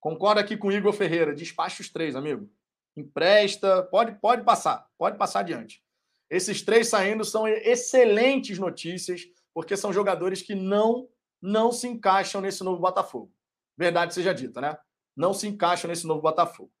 Concordo 0.00 0.40
aqui 0.40 0.56
com 0.56 0.68
o 0.68 0.72
Igor 0.72 0.92
Ferreira. 0.92 1.34
Despacha 1.34 1.82
os 1.82 1.90
três, 1.90 2.14
amigo. 2.14 2.48
Empresta, 2.96 3.82
pode, 3.84 4.18
pode 4.20 4.44
passar, 4.44 4.86
pode 4.96 5.18
passar 5.18 5.40
adiante. 5.40 5.82
Esses 6.30 6.62
três 6.62 6.88
saindo 6.88 7.24
são 7.24 7.46
excelentes 7.46 8.58
notícias, 8.58 9.22
porque 9.52 9.76
são 9.76 9.92
jogadores 9.92 10.42
que 10.42 10.54
não 10.54 11.08
não 11.40 11.72
se 11.72 11.88
encaixam 11.88 12.40
nesse 12.40 12.62
novo 12.62 12.80
Botafogo. 12.80 13.34
Verdade 13.76 14.14
seja 14.14 14.32
dita, 14.32 14.60
né? 14.60 14.78
Não 15.16 15.34
se 15.34 15.48
encaixam 15.48 15.88
nesse 15.88 16.06
novo 16.06 16.22
Botafogo. 16.22 16.72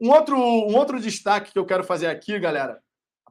Um 0.00 0.10
outro, 0.10 0.36
um 0.36 0.74
outro 0.76 0.98
destaque 0.98 1.52
que 1.52 1.58
eu 1.58 1.66
quero 1.66 1.84
fazer 1.84 2.06
aqui, 2.06 2.38
galera, 2.38 2.82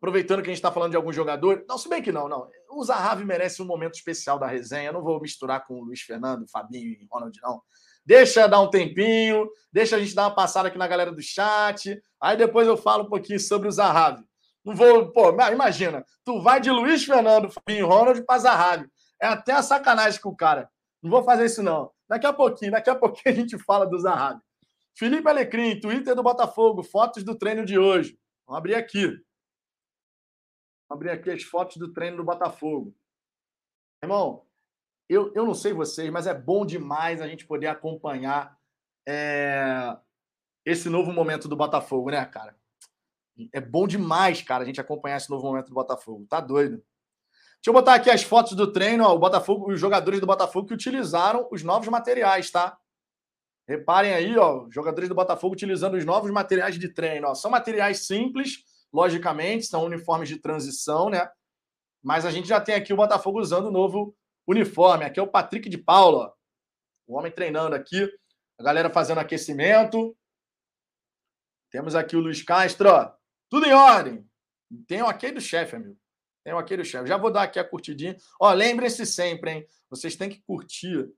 aproveitando 0.03 0.41
que 0.41 0.49
a 0.49 0.51
gente 0.51 0.57
está 0.57 0.69
falando 0.69 0.91
de 0.91 0.97
algum 0.97 1.13
jogador. 1.13 1.63
Não, 1.65 1.77
se 1.77 1.87
bem 1.87 2.01
que 2.01 2.11
não, 2.11 2.27
não. 2.27 2.49
O 2.69 2.83
Zahavi 2.83 3.23
merece 3.23 3.61
um 3.61 3.65
momento 3.65 3.93
especial 3.93 4.37
da 4.37 4.45
resenha. 4.45 4.89
Eu 4.89 4.93
não 4.93 5.01
vou 5.01 5.21
misturar 5.21 5.65
com 5.65 5.75
o 5.75 5.83
Luiz 5.85 6.01
Fernando, 6.01 6.45
Fabinho 6.51 6.89
e 6.89 7.07
Ronald, 7.09 7.39
não. 7.41 7.61
Deixa 8.05 8.45
dar 8.45 8.59
um 8.59 8.69
tempinho, 8.69 9.47
deixa 9.71 9.95
a 9.95 9.99
gente 9.99 10.13
dar 10.13 10.23
uma 10.23 10.35
passada 10.35 10.67
aqui 10.67 10.77
na 10.77 10.89
galera 10.89 11.09
do 11.09 11.21
chat. 11.21 11.97
Aí 12.19 12.35
depois 12.35 12.67
eu 12.67 12.75
falo 12.75 13.05
um 13.05 13.09
pouquinho 13.09 13.39
sobre 13.39 13.69
o 13.69 13.71
Zahavi. 13.71 14.21
Não 14.65 14.75
vou, 14.75 15.09
pô, 15.13 15.29
imagina, 15.29 16.05
tu 16.25 16.41
vai 16.41 16.59
de 16.59 16.69
Luiz 16.69 17.05
Fernando, 17.05 17.49
Fabinho 17.49 17.87
Ronald 17.87 18.25
para 18.25 18.39
Zahavi. 18.39 18.85
É 19.21 19.27
até 19.27 19.53
a 19.53 19.63
sacanagem 19.63 20.19
com 20.19 20.29
o 20.29 20.35
cara. 20.35 20.69
Não 21.01 21.09
vou 21.09 21.23
fazer 21.23 21.45
isso, 21.45 21.63
não. 21.63 21.89
Daqui 22.09 22.25
a 22.25 22.33
pouquinho, 22.33 22.71
daqui 22.71 22.89
a 22.89 22.95
pouquinho 22.95 23.33
a 23.33 23.39
gente 23.39 23.57
fala 23.57 23.85
do 23.85 23.97
Zahavi. 23.97 24.41
Felipe 24.97 25.29
Alecrim, 25.29 25.79
Twitter 25.79 26.13
do 26.13 26.21
Botafogo, 26.21 26.83
fotos 26.83 27.23
do 27.23 27.37
treino 27.37 27.63
de 27.63 27.79
hoje. 27.79 28.17
Vamos 28.45 28.57
abrir 28.57 28.75
aqui. 28.75 29.17
Abrir 30.93 31.09
aqui 31.09 31.31
as 31.31 31.41
fotos 31.41 31.77
do 31.77 31.91
treino 31.91 32.17
do 32.17 32.23
Botafogo. 32.23 32.95
Irmão, 34.03 34.45
eu, 35.09 35.33
eu 35.33 35.43
não 35.43 35.55
sei 35.55 35.73
vocês, 35.73 36.07
mas 36.11 36.27
é 36.27 36.35
bom 36.35 36.63
demais 36.63 37.19
a 37.19 37.27
gente 37.27 37.47
poder 37.47 37.65
acompanhar 37.65 38.55
é, 39.07 39.97
esse 40.63 40.89
novo 40.89 41.11
momento 41.11 41.47
do 41.47 41.55
Botafogo, 41.55 42.11
né, 42.11 42.23
cara? 42.27 42.55
É 43.51 43.59
bom 43.59 43.87
demais, 43.87 44.43
cara, 44.43 44.61
a 44.61 44.67
gente 44.67 44.79
acompanhar 44.79 45.17
esse 45.17 45.31
novo 45.31 45.47
momento 45.47 45.69
do 45.69 45.73
Botafogo. 45.73 46.27
Tá 46.29 46.39
doido. 46.39 46.75
Deixa 46.75 47.69
eu 47.69 47.73
botar 47.73 47.95
aqui 47.95 48.11
as 48.11 48.21
fotos 48.21 48.53
do 48.53 48.71
treino, 48.71 49.03
ó, 49.03 49.15
o 49.15 49.19
Botafogo, 49.19 49.71
os 49.71 49.79
jogadores 49.79 50.19
do 50.19 50.27
Botafogo 50.27 50.67
que 50.67 50.75
utilizaram 50.75 51.47
os 51.51 51.63
novos 51.63 51.87
materiais, 51.87 52.51
tá? 52.51 52.77
Reparem 53.67 54.13
aí, 54.13 54.37
ó, 54.37 54.67
jogadores 54.69 55.09
do 55.09 55.15
Botafogo 55.15 55.55
utilizando 55.55 55.95
os 55.95 56.05
novos 56.05 56.29
materiais 56.29 56.77
de 56.77 56.87
treino. 56.89 57.29
Ó. 57.29 57.33
São 57.33 57.49
materiais 57.49 58.05
simples, 58.05 58.63
logicamente, 58.93 59.65
são 59.65 59.83
uniformes 59.83 60.29
de 60.29 60.37
transição, 60.37 61.09
né? 61.09 61.29
Mas 62.01 62.25
a 62.25 62.31
gente 62.31 62.47
já 62.47 62.61
tem 62.61 62.75
aqui 62.75 62.93
o 62.93 62.97
Botafogo 62.97 63.39
usando 63.39 63.67
o 63.67 63.71
novo 63.71 64.15
uniforme. 64.47 65.05
Aqui 65.05 65.19
é 65.19 65.23
o 65.23 65.27
Patrick 65.27 65.67
de 65.67 65.77
Paula, 65.77 66.33
o 67.07 67.17
homem 67.17 67.31
treinando 67.31 67.75
aqui, 67.75 68.07
a 68.59 68.63
galera 68.63 68.89
fazendo 68.89 69.19
aquecimento. 69.19 70.15
Temos 71.71 71.95
aqui 71.95 72.15
o 72.15 72.19
Luiz 72.19 72.43
Castro, 72.43 72.89
ó. 72.89 73.11
tudo 73.49 73.65
em 73.65 73.73
ordem. 73.73 74.29
Tem 74.87 75.01
o 75.01 75.07
ok 75.07 75.31
do 75.31 75.41
chefe, 75.41 75.75
amigo. 75.75 75.97
Tem 76.43 76.53
o 76.53 76.57
ok 76.57 76.77
do 76.77 76.85
chefe. 76.85 77.07
Já 77.07 77.17
vou 77.17 77.31
dar 77.31 77.43
aqui 77.43 77.57
a 77.57 77.63
curtidinha. 77.63 78.15
Ó, 78.39 78.51
lembrem-se 78.53 79.05
sempre, 79.05 79.51
hein? 79.51 79.67
Vocês 79.89 80.15
têm 80.15 80.29
que 80.29 80.41
curtir 80.41 81.09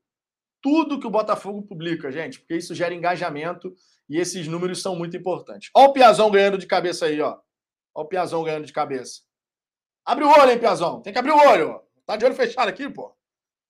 tudo 0.62 1.00
que 1.00 1.08
o 1.08 1.12
Botafogo 1.12 1.62
publica, 1.62 2.12
gente, 2.12 2.40
porque 2.40 2.56
isso 2.56 2.74
gera 2.74 2.94
engajamento 2.94 3.74
e 4.10 4.18
esses 4.18 4.48
números 4.48 4.82
são 4.82 4.96
muito 4.96 5.16
importantes. 5.16 5.70
Ó 5.76 5.86
o 5.86 5.94
Piazão 5.94 6.32
ganhando 6.32 6.58
de 6.58 6.66
cabeça 6.66 7.06
aí, 7.06 7.22
ó. 7.22 7.40
Ó 7.96 8.02
o 8.02 8.08
Piazão 8.08 8.44
ganhando 8.44 8.66
de 8.66 8.74
cabeça. 8.74 9.22
Abre 10.04 10.26
o 10.26 10.30
olho, 10.30 10.52
hein, 10.52 10.60
Piazão. 10.60 11.02
Tem 11.02 11.14
que 11.14 11.18
abrir 11.18 11.32
o 11.32 11.38
olho. 11.38 11.82
Tá 12.06 12.18
de 12.18 12.26
olho 12.26 12.36
fechado 12.36 12.68
aqui, 12.68 12.88
pô? 12.90 13.16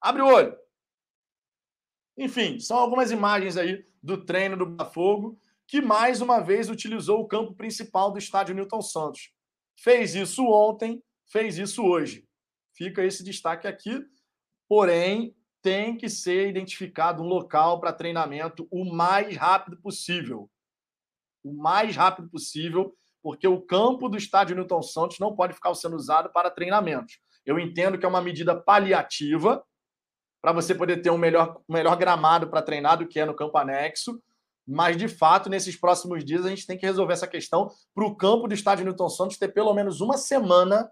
Abre 0.02 0.22
o 0.22 0.28
olho. 0.28 0.58
Enfim, 2.18 2.60
são 2.60 2.78
algumas 2.78 3.12
imagens 3.12 3.56
aí 3.56 3.86
do 4.02 4.26
treino 4.26 4.58
do 4.58 4.66
Botafogo, 4.66 5.40
que 5.68 5.82
mais 5.82 6.22
uma 6.22 6.40
vez 6.40 6.70
utilizou 6.70 7.22
o 7.22 7.28
campo 7.28 7.54
principal 7.54 8.12
do 8.12 8.18
estádio 8.18 8.56
Newton 8.56 8.82
Santos. 8.82 9.32
Fez 9.78 10.16
isso 10.16 10.46
ontem, 10.46 11.04
fez 11.28 11.58
isso 11.58 11.84
hoje. 11.84 12.28
Fica 12.74 13.04
esse 13.04 13.24
destaque 13.24 13.68
aqui. 13.68 14.02
Porém, 14.68 15.36
tem 15.62 15.98
que 15.98 16.10
ser 16.10 16.50
identificado 16.50 17.24
um 17.24 17.28
local 17.28 17.80
para 17.80 17.94
treinamento 17.94 18.68
o 18.70 18.86
mais 18.86 19.36
rápido 19.36 19.78
possível. 19.78 20.50
O 21.44 21.54
mais 21.54 21.96
rápido 21.96 22.30
possível, 22.30 22.96
porque 23.26 23.48
o 23.48 23.60
campo 23.60 24.08
do 24.08 24.18
estádio 24.18 24.56
Newton 24.56 24.84
Santos 24.84 25.18
não 25.18 25.36
pode 25.36 25.56
ficar 25.56 25.74
sendo 25.74 25.96
usado 25.96 26.30
para 26.30 26.52
treinamentos. 26.52 27.18
Eu 27.44 27.58
entendo 27.58 27.98
que 27.98 28.06
é 28.06 28.08
uma 28.08 28.22
medida 28.22 28.56
paliativa 28.56 29.66
para 30.44 30.52
você 30.52 30.76
poder 30.76 31.02
ter 31.02 31.10
um 31.10 31.18
melhor, 31.18 31.60
melhor 31.68 31.98
gramado 31.98 32.48
para 32.48 32.62
treinar 32.62 33.00
do 33.00 33.08
que 33.08 33.20
é 33.20 33.26
no 33.26 33.34
campo 33.34 33.58
anexo. 33.58 34.22
Mas, 34.68 34.96
de 34.96 35.08
fato, 35.08 35.50
nesses 35.50 35.76
próximos 35.76 36.24
dias, 36.24 36.46
a 36.46 36.50
gente 36.50 36.68
tem 36.68 36.78
que 36.78 36.86
resolver 36.86 37.14
essa 37.14 37.26
questão 37.26 37.72
para 37.96 38.06
o 38.06 38.16
campo 38.16 38.48
do 38.48 38.54
estádio 38.54 38.86
Newton 38.86 39.10
Santos 39.10 39.40
ter 39.40 39.48
pelo 39.48 39.74
menos 39.74 40.02
uma 40.02 40.18
semana, 40.20 40.88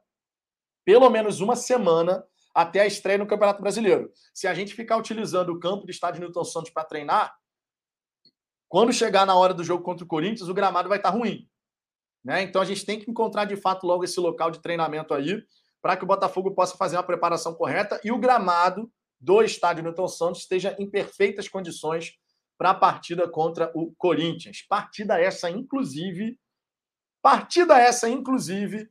pelo 0.84 1.08
menos 1.12 1.40
uma 1.40 1.56
semana, 1.56 2.26
até 2.52 2.80
a 2.80 2.88
estreia 2.88 3.20
no 3.20 3.28
Campeonato 3.28 3.62
Brasileiro. 3.62 4.12
Se 4.34 4.48
a 4.48 4.56
gente 4.56 4.74
ficar 4.74 4.98
utilizando 4.98 5.50
o 5.50 5.60
campo 5.60 5.86
do 5.86 5.92
estádio 5.92 6.22
Newton 6.22 6.46
Santos 6.46 6.72
para 6.72 6.84
treinar, 6.84 7.38
quando 8.68 8.92
chegar 8.92 9.24
na 9.24 9.36
hora 9.36 9.54
do 9.54 9.64
jogo 9.64 9.84
contra 9.84 10.04
o 10.04 10.08
Corinthians, 10.08 10.50
o 10.50 10.54
gramado 10.56 10.90
vai 10.90 10.98
estar 10.98 11.12
ruim. 11.12 11.48
Né? 12.24 12.44
Então 12.44 12.62
a 12.62 12.66
gente 12.66 12.86
tem 12.86 13.00
que 13.00 13.10
encontrar 13.10 13.46
de 13.46 13.56
fato 13.56 13.86
logo 13.86 14.04
esse 14.04 14.20
local 14.20 14.50
de 14.50 14.62
treinamento 14.62 15.14
aí 15.14 15.44
para 15.82 15.98
que 15.98 16.04
o 16.04 16.08
Botafogo 16.08 16.52
possa 16.56 16.78
fazer 16.78 16.96
uma 16.96 17.04
preparação 17.04 17.54
correta 17.54 18.00
e 18.04 18.12
o 18.12 18.18
gramado 18.18 18.90
do 19.20 19.42
estádio 19.42 19.84
Newton 19.84 20.08
Santos 20.08 20.42
esteja 20.42 20.76
em 20.80 20.90
perfeitas 20.90 21.48
condições 21.50 22.14
para 22.58 22.70
a 22.70 22.76
partida 22.76 23.28
contra 23.28 23.72
o 23.76 23.94
Corinthians. 23.98 24.62
Partida 24.62 25.20
essa, 25.20 25.50
inclusive, 25.50 26.40
partida 27.22 27.78
essa, 27.78 28.08
inclusive, 28.08 28.90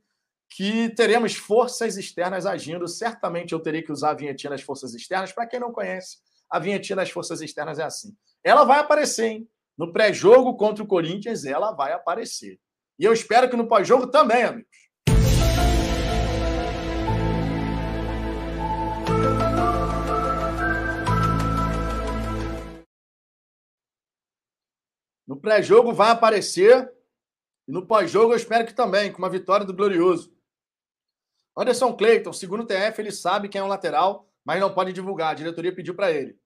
que 0.49 0.89
teremos 0.89 1.33
forças 1.33 1.97
externas 1.97 2.45
agindo. 2.45 2.87
Certamente 2.87 3.53
eu 3.53 3.59
terei 3.59 3.81
que 3.81 3.91
usar 3.91 4.11
a 4.11 4.15
vinhetinha 4.15 4.51
das 4.51 4.61
forças 4.61 4.93
externas. 4.93 5.31
Para 5.31 5.47
quem 5.47 5.59
não 5.59 5.71
conhece, 5.71 6.17
a 6.49 6.59
vinhetinha 6.59 6.95
das 6.95 7.09
forças 7.09 7.41
externas 7.41 7.79
é 7.79 7.83
assim. 7.83 8.15
Ela 8.43 8.63
vai 8.63 8.79
aparecer, 8.79 9.25
hein? 9.25 9.49
No 9.75 9.91
pré-jogo 9.91 10.55
contra 10.55 10.83
o 10.83 10.87
Corinthians, 10.87 11.45
ela 11.45 11.71
vai 11.71 11.93
aparecer. 11.93 12.59
E 12.99 13.05
eu 13.05 13.11
espero 13.11 13.49
que 13.49 13.55
no 13.55 13.67
pós-jogo 13.67 14.07
também, 14.07 14.43
amigos. 14.43 14.71
No 25.27 25.39
pré-jogo 25.39 25.91
vai 25.91 26.11
aparecer. 26.11 26.91
E 27.67 27.71
no 27.71 27.87
pós-jogo 27.87 28.33
eu 28.33 28.37
espero 28.37 28.65
que 28.67 28.73
também, 28.73 29.11
com 29.11 29.17
uma 29.17 29.29
vitória 29.29 29.65
do 29.65 29.73
Glorioso. 29.73 30.31
Anderson 31.57 31.95
Cleiton, 31.95 32.33
segundo 32.33 32.61
o 32.61 32.67
TF, 32.67 32.99
ele 32.99 33.11
sabe 33.11 33.49
quem 33.49 33.59
é 33.59 33.63
um 33.63 33.67
lateral, 33.67 34.29
mas 34.45 34.59
não 34.59 34.73
pode 34.73 34.93
divulgar. 34.93 35.31
A 35.31 35.35
diretoria 35.35 35.73
pediu 35.73 35.95
para 35.95 36.11
ele. 36.11 36.37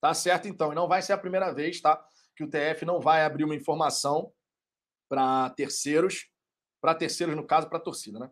Tá 0.00 0.12
certo, 0.12 0.48
então. 0.48 0.72
E 0.72 0.74
não 0.74 0.88
vai 0.88 1.02
ser 1.02 1.12
a 1.12 1.18
primeira 1.18 1.52
vez, 1.52 1.80
tá? 1.80 2.04
Que 2.34 2.42
o 2.42 2.50
TF 2.50 2.84
não 2.84 3.00
vai 3.00 3.24
abrir 3.24 3.44
uma 3.44 3.54
informação 3.54 4.32
para 5.08 5.50
terceiros, 5.50 6.28
para 6.80 6.94
terceiros, 6.94 7.34
no 7.34 7.46
caso, 7.46 7.68
para 7.68 7.78
a 7.78 7.82
torcida, 7.82 8.18
né? 8.18 8.30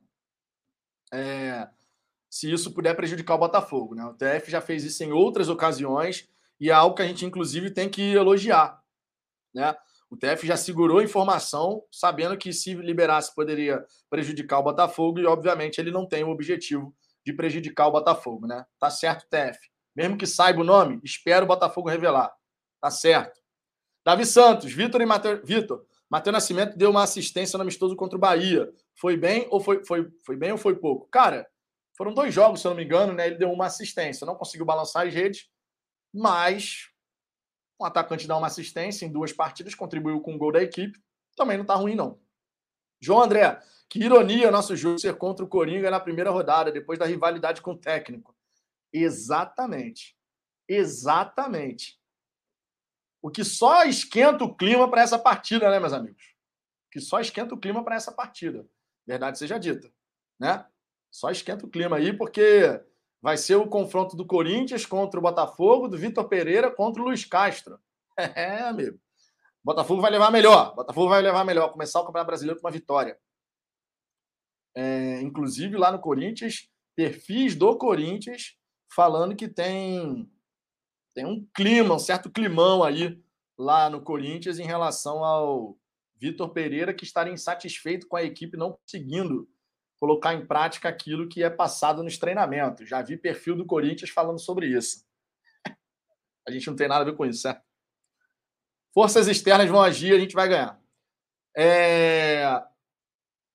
É, 1.13 1.69
se 2.29 2.53
isso 2.53 2.73
puder 2.75 2.95
prejudicar 2.95 3.35
o 3.35 3.39
Botafogo, 3.39 3.95
né? 3.95 4.05
O 4.05 4.15
TF 4.15 4.51
já 4.51 4.61
fez 4.61 4.85
isso 4.85 5.03
em 5.05 5.13
outras 5.13 5.49
ocasiões 5.49 6.29
e 6.61 6.71
é 6.71 6.73
algo 6.73 6.95
que 6.95 7.03
a 7.03 7.07
gente, 7.07 7.25
inclusive, 7.25 7.71
tem 7.71 7.89
que 7.89 8.15
elogiar, 8.15 8.83
né? 9.55 9.77
O 10.09 10.17
TF 10.17 10.47
já 10.47 10.57
segurou 10.57 10.99
a 10.99 11.05
informação, 11.05 11.83
sabendo 11.91 12.37
que 12.37 12.53
se 12.53 12.75
liberasse 12.75 13.35
poderia 13.35 13.85
prejudicar 14.09 14.61
o 14.61 14.63
Botafogo 14.63 15.19
e, 15.19 15.27
obviamente, 15.27 15.79
ele 15.79 15.91
não 15.91 16.07
tem 16.07 16.23
o 16.23 16.31
objetivo 16.31 16.95
de 17.25 17.33
prejudicar 17.33 17.89
o 17.89 17.93
Botafogo, 17.93 18.47
né? 18.47 18.65
Tá 18.79 18.89
certo, 18.89 19.27
TF. 19.29 19.59
Mesmo 19.97 20.17
que 20.17 20.27
saiba 20.27 20.61
o 20.61 20.65
nome, 20.65 21.01
espero 21.03 21.45
o 21.45 21.49
Botafogo 21.49 21.89
revelar. 21.89 22.33
Tá 22.81 22.91
certo. 22.91 23.41
Davi 24.05 24.25
Santos, 24.25 24.73
Vitor 24.73 25.01
e 25.01 25.07
Matheus. 25.07 25.41
Vitor, 25.43 25.85
Matheus 26.11 26.33
Nascimento 26.33 26.77
deu 26.77 26.91
uma 26.91 27.03
assistência 27.03 27.57
no 27.57 27.63
amistoso 27.63 27.97
contra 27.97 28.17
o 28.17 28.21
Bahia. 28.21 28.73
Foi 28.95 29.17
bem 29.17 29.47
ou 29.51 29.61
foi, 29.61 29.85
foi, 29.85 30.09
foi 30.25 30.37
bem 30.37 30.53
ou 30.53 30.59
foi 30.59 30.77
pouco? 30.77 31.09
Cara, 31.09 31.49
foram 31.97 32.15
dois 32.15 32.33
jogos, 32.33 32.61
se 32.61 32.67
eu 32.67 32.71
não 32.71 32.77
me 32.77 32.85
engano, 32.85 33.13
né? 33.13 33.27
Ele 33.27 33.37
deu 33.37 33.51
uma 33.51 33.67
assistência. 33.67 34.27
Não 34.27 34.37
conseguiu 34.37 34.67
balançar 34.67 35.07
as 35.07 35.15
redes, 35.15 35.49
mas 36.15 36.91
um 37.81 37.85
atacante 37.85 38.27
dá 38.27 38.37
uma 38.37 38.47
assistência 38.47 39.05
em 39.05 39.13
duas 39.13 39.33
partidas, 39.33 39.75
contribuiu 39.75 40.21
com 40.21 40.35
o 40.35 40.39
gol 40.39 40.53
da 40.53 40.63
equipe. 40.63 40.99
Também 41.37 41.57
não 41.57 41.63
está 41.63 41.75
ruim, 41.75 41.95
não. 41.95 42.19
João 43.01 43.23
André, 43.23 43.61
que 43.89 43.99
ironia 43.99 44.51
nosso 44.51 44.75
jogo 44.77 44.99
ser 44.99 45.17
contra 45.17 45.45
o 45.45 45.49
Coringa 45.49 45.91
na 45.91 46.01
primeira 46.01 46.31
rodada, 46.31 46.73
depois 46.73 46.99
da 46.99 47.07
rivalidade 47.07 47.61
com 47.61 47.73
o 47.73 47.79
técnico. 47.79 48.35
Exatamente. 48.93 50.17
Exatamente. 50.69 51.99
O 53.27 53.31
que 53.31 53.43
só 53.43 53.83
esquenta 53.83 54.45
o 54.45 54.55
clima 54.55 54.89
para 54.89 55.03
essa 55.03 55.19
partida, 55.19 55.69
né, 55.69 55.81
meus 55.81 55.93
amigos? 55.93 56.23
O 56.87 56.91
que 56.93 57.01
só 57.01 57.19
esquenta 57.19 57.57
o 57.57 57.59
clima 57.59 57.83
para 57.83 57.97
essa 57.97 58.13
partida. 58.13 58.65
Verdade 59.05 59.37
seja 59.37 59.59
dita, 59.59 59.93
né? 60.39 60.65
Só 61.11 61.29
esquenta 61.29 61.67
o 61.67 61.69
clima 61.69 61.97
aí, 61.97 62.17
porque 62.17 62.81
vai 63.21 63.37
ser 63.37 63.57
o 63.57 63.67
confronto 63.67 64.17
do 64.17 64.25
Corinthians 64.25 64.87
contra 64.87 65.19
o 65.19 65.23
Botafogo, 65.23 65.89
do 65.89 65.99
Vitor 65.99 66.29
Pereira 66.29 66.71
contra 66.71 67.03
o 67.03 67.05
Luiz 67.07 67.25
Castro. 67.25 67.81
É, 68.17 68.61
amigo. 68.61 68.99
Botafogo 69.63 70.01
vai 70.01 70.13
levar 70.13 70.31
melhor. 70.31 70.77
Botafogo 70.77 71.09
vai 71.09 71.21
levar 71.21 71.45
melhor. 71.45 71.73
Começar 71.73 72.01
o 72.01 72.07
Campeonato 72.07 72.29
Brasileiro 72.29 72.61
com 72.61 72.67
uma 72.67 72.73
vitória. 72.73 73.19
É, 74.75 75.21
inclusive, 75.21 75.77
lá 75.77 75.91
no 75.91 75.99
Corinthians, 75.99 76.71
perfis 76.95 77.57
do 77.57 77.77
Corinthians 77.77 78.57
falando 78.89 79.35
que 79.35 79.49
tem, 79.49 80.31
tem 81.17 81.25
um 81.25 81.49
clima, 81.55 81.95
um 81.95 81.99
certo 81.99 82.31
climão 82.31 82.85
aí 82.85 83.19
lá 83.57 83.89
no 83.89 84.03
Corinthians 84.03 84.59
em 84.59 84.67
relação 84.67 85.25
ao 85.25 85.79
Vitor 86.15 86.51
Pereira, 86.51 86.93
que 86.93 87.05
estaria 87.05 87.33
insatisfeito 87.33 88.07
com 88.07 88.17
a 88.17 88.23
equipe 88.23 88.55
não 88.55 88.75
conseguindo 88.75 89.49
colocar 89.99 90.35
em 90.35 90.47
prática 90.47 90.91
aquilo 90.91 91.27
que 91.27 91.43
é 91.43 91.49
passado 91.49 92.03
nos 92.03 92.19
treinamentos. 92.19 92.87
Já 92.87 93.01
vi 93.01 93.17
perfil 93.17 93.57
do 93.57 93.65
Corinthians 93.65 94.11
falando 94.11 94.39
sobre 94.39 94.67
isso. 94.67 95.07
A 96.47 96.51
gente 96.51 96.67
não 96.67 96.77
tem 96.77 96.87
nada 96.87 97.01
a 97.01 97.05
ver 97.07 97.17
com 97.17 97.25
isso, 97.25 97.41
certo? 97.41 97.65
Forças 98.93 99.27
externas 99.27 99.71
vão 99.71 99.81
agir, 99.81 100.15
a 100.15 100.19
gente 100.19 100.35
vai 100.35 100.51
ganhar. 100.51 100.79
É... 101.57 102.63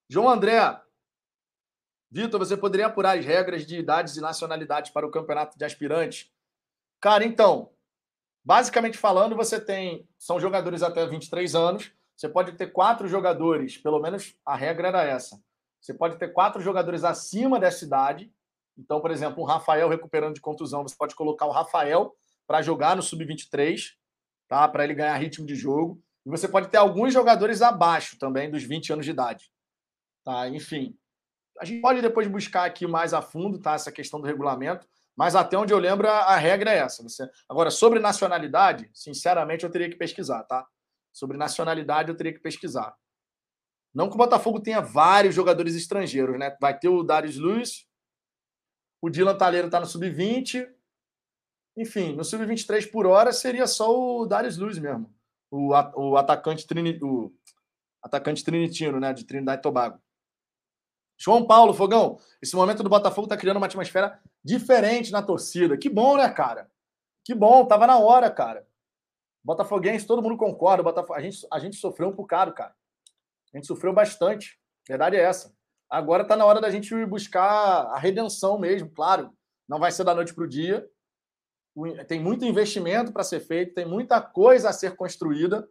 João 0.10 0.28
André, 0.28 0.60
Vitor, 2.10 2.40
você 2.40 2.58
poderia 2.58 2.88
apurar 2.88 3.20
as 3.20 3.24
regras 3.24 3.68
de 3.68 3.78
idades 3.78 4.18
e 4.18 4.22
nacionalidades 4.22 4.90
para 4.90 5.06
o 5.06 5.12
campeonato 5.12 5.60
de 5.60 5.64
aspirantes? 5.64 6.32
Cara, 7.02 7.26
então, 7.26 7.72
basicamente 8.46 8.98
falando, 8.98 9.36
você 9.36 9.60
tem. 9.60 10.08
São 10.18 10.40
jogadores 10.40 10.84
até 10.84 11.06
23 11.06 11.56
anos. 11.56 11.92
Você 12.16 12.30
pode 12.30 12.54
ter 12.54 12.68
quatro 12.68 13.08
jogadores, 13.08 13.78
pelo 13.78 14.00
menos 14.00 14.36
a 14.46 14.56
regra 14.56 14.90
era 14.90 15.04
essa 15.04 15.42
você 15.82 15.94
pode 15.94 16.18
ter 16.18 16.32
quatro 16.32 16.62
jogadores 16.62 17.04
acima 17.04 17.60
dessa 17.60 17.84
idade. 17.84 18.32
Então, 18.78 19.02
por 19.02 19.10
exemplo, 19.10 19.42
um 19.44 19.46
Rafael 19.46 19.90
recuperando 19.90 20.36
de 20.36 20.42
contusão, 20.42 20.84
você 20.84 20.96
pode 20.96 21.16
colocar 21.16 21.48
o 21.48 21.52
Rafael 21.52 22.16
para 22.48 22.62
jogar 22.62 22.96
no 22.96 23.02
sub-23, 23.02 23.94
tá? 24.48 24.68
Para 24.68 24.84
ele 24.84 24.94
ganhar 24.94 25.18
ritmo 25.18 25.46
de 25.46 25.56
jogo. 25.56 26.02
E 26.26 26.30
você 26.30 26.48
pode 26.48 26.70
ter 26.70 26.78
alguns 26.78 27.12
jogadores 27.12 27.64
abaixo 27.64 28.18
também 28.20 28.50
dos 28.50 28.64
20 28.64 28.94
anos 28.94 29.06
de 29.06 29.12
idade. 29.12 29.52
Tá? 30.24 30.48
Enfim, 30.48 30.96
a 31.60 31.66
gente 31.66 31.82
pode 31.82 32.02
depois 32.02 32.28
buscar 32.28 32.66
aqui 32.66 32.86
mais 32.86 33.14
a 33.14 33.22
fundo, 33.22 33.60
tá? 33.60 33.74
Essa 33.74 33.92
questão 33.92 34.22
do 34.22 34.28
regulamento, 34.28 34.88
mas 35.16 35.36
até 35.36 35.58
onde 35.58 35.74
eu 35.74 35.80
lembro 35.80 36.08
a, 36.08 36.36
regra 36.36 36.72
é 36.72 36.78
essa. 36.78 37.04
Você... 37.04 37.30
Agora, 37.50 37.70
sobre 37.70 38.00
nacionalidade, 38.00 38.90
sinceramente, 38.94 39.64
eu 39.64 39.70
teria 39.70 39.90
que 39.90 39.96
pesquisar, 39.96 40.44
tá? 40.44 40.66
Sobre 41.12 41.38
nacionalidade, 41.38 42.10
eu 42.10 42.16
teria 42.16 42.34
que 42.34 42.40
pesquisar. 42.40 42.96
Não 43.94 44.08
que 44.08 44.16
o 44.16 44.18
Botafogo 44.18 44.62
tenha 44.62 44.80
vários 44.80 45.36
jogadores 45.36 45.76
estrangeiros, 45.76 46.40
né? 46.40 46.56
Vai 46.62 46.78
ter 46.78 46.88
o 46.88 47.04
Darius 47.04 47.38
Luiz, 47.38 47.86
o 49.02 49.10
Dylan 49.10 49.36
Talheiro 49.36 49.68
está 49.68 49.80
no 49.80 49.86
sub-20. 49.86 50.70
Enfim, 51.76 52.14
no 52.16 52.24
sub-23 52.24 52.90
por 52.92 53.08
hora 53.08 53.34
seria 53.34 53.66
só 53.66 53.94
o 53.94 54.26
Darius 54.26 54.58
Luiz 54.58 54.78
mesmo. 54.78 55.14
O, 55.50 55.74
o, 55.96 56.18
atacante, 56.18 56.66
trini, 56.68 56.98
o 57.02 57.34
atacante 58.02 58.44
trinitino, 58.44 59.00
né? 59.00 59.12
De 59.12 59.26
Trinidade 59.26 59.60
e 59.60 59.64
Tobago. 59.64 60.02
João 61.22 61.46
Paulo, 61.46 61.72
Fogão, 61.72 62.18
esse 62.42 62.56
momento 62.56 62.82
do 62.82 62.90
Botafogo 62.90 63.26
está 63.26 63.38
criando 63.38 63.58
uma 63.58 63.68
atmosfera 63.68 64.20
diferente 64.44 65.12
na 65.12 65.22
torcida. 65.22 65.78
Que 65.78 65.88
bom, 65.88 66.18
né, 66.18 66.28
cara? 66.28 66.68
Que 67.24 67.36
bom, 67.36 67.64
tava 67.64 67.86
na 67.86 68.00
hora, 68.00 68.32
cara. 68.32 68.66
Botafoguense, 69.44 70.08
todo 70.08 70.22
mundo 70.22 70.36
concorda. 70.36 70.82
Botafogo, 70.82 71.14
a, 71.14 71.22
gente, 71.22 71.46
a 71.52 71.60
gente 71.60 71.76
sofreu 71.76 72.10
um 72.10 72.16
bocado, 72.16 72.54
cara. 72.54 72.74
A 73.54 73.58
gente 73.58 73.68
sofreu 73.68 73.94
bastante. 73.94 74.60
Verdade 74.88 75.16
é 75.16 75.22
essa. 75.22 75.54
Agora 75.88 76.24
está 76.24 76.36
na 76.36 76.44
hora 76.44 76.60
da 76.60 76.72
gente 76.72 77.06
buscar 77.06 77.44
a 77.44 78.00
redenção 78.00 78.58
mesmo, 78.58 78.90
claro. 78.90 79.32
Não 79.70 79.78
vai 79.78 79.92
ser 79.92 80.04
da 80.04 80.16
noite 80.16 80.34
para 80.34 80.44
o 80.44 80.50
dia. 80.50 80.90
Tem 82.08 82.20
muito 82.20 82.46
investimento 82.46 83.14
para 83.14 83.24
ser 83.24 83.42
feito, 83.42 83.76
tem 83.76 83.86
muita 83.86 84.20
coisa 84.20 84.70
a 84.70 84.74
ser 84.74 84.96
construída, 84.96 85.70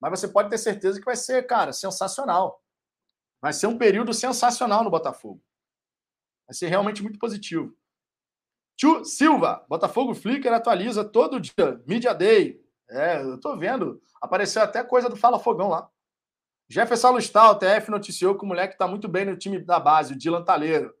mas 0.00 0.10
você 0.10 0.26
pode 0.26 0.50
ter 0.50 0.58
certeza 0.58 0.98
que 0.98 1.04
vai 1.04 1.16
ser, 1.16 1.46
cara, 1.46 1.72
sensacional. 1.72 2.60
Vai 3.40 3.52
ser 3.52 3.66
um 3.66 3.78
período 3.78 4.12
sensacional 4.12 4.82
no 4.82 4.90
Botafogo. 4.90 5.42
Vai 6.46 6.54
ser 6.54 6.68
realmente 6.68 7.02
muito 7.02 7.18
positivo. 7.18 7.76
Tio 8.76 9.04
Silva, 9.04 9.64
Botafogo 9.68 10.14
Flickr 10.14 10.52
atualiza 10.52 11.04
todo 11.04 11.40
dia, 11.40 11.82
Media 11.86 12.14
Day. 12.14 12.60
É, 12.88 13.20
eu 13.20 13.38
tô 13.38 13.56
vendo. 13.56 14.00
Apareceu 14.20 14.62
até 14.62 14.82
coisa 14.82 15.08
do 15.08 15.16
Fala 15.16 15.38
Fogão 15.38 15.68
lá. 15.68 15.90
Jefferson 16.70 17.10
Lustal, 17.12 17.58
TF 17.58 17.90
noticiou 17.90 18.36
que 18.36 18.44
o 18.44 18.46
moleque 18.46 18.74
está 18.74 18.86
muito 18.86 19.08
bem 19.08 19.24
no 19.24 19.36
time 19.36 19.58
da 19.58 19.80
base, 19.80 20.12
o 20.12 20.16
Dylan 20.16 20.44
Taleiro. 20.44 20.94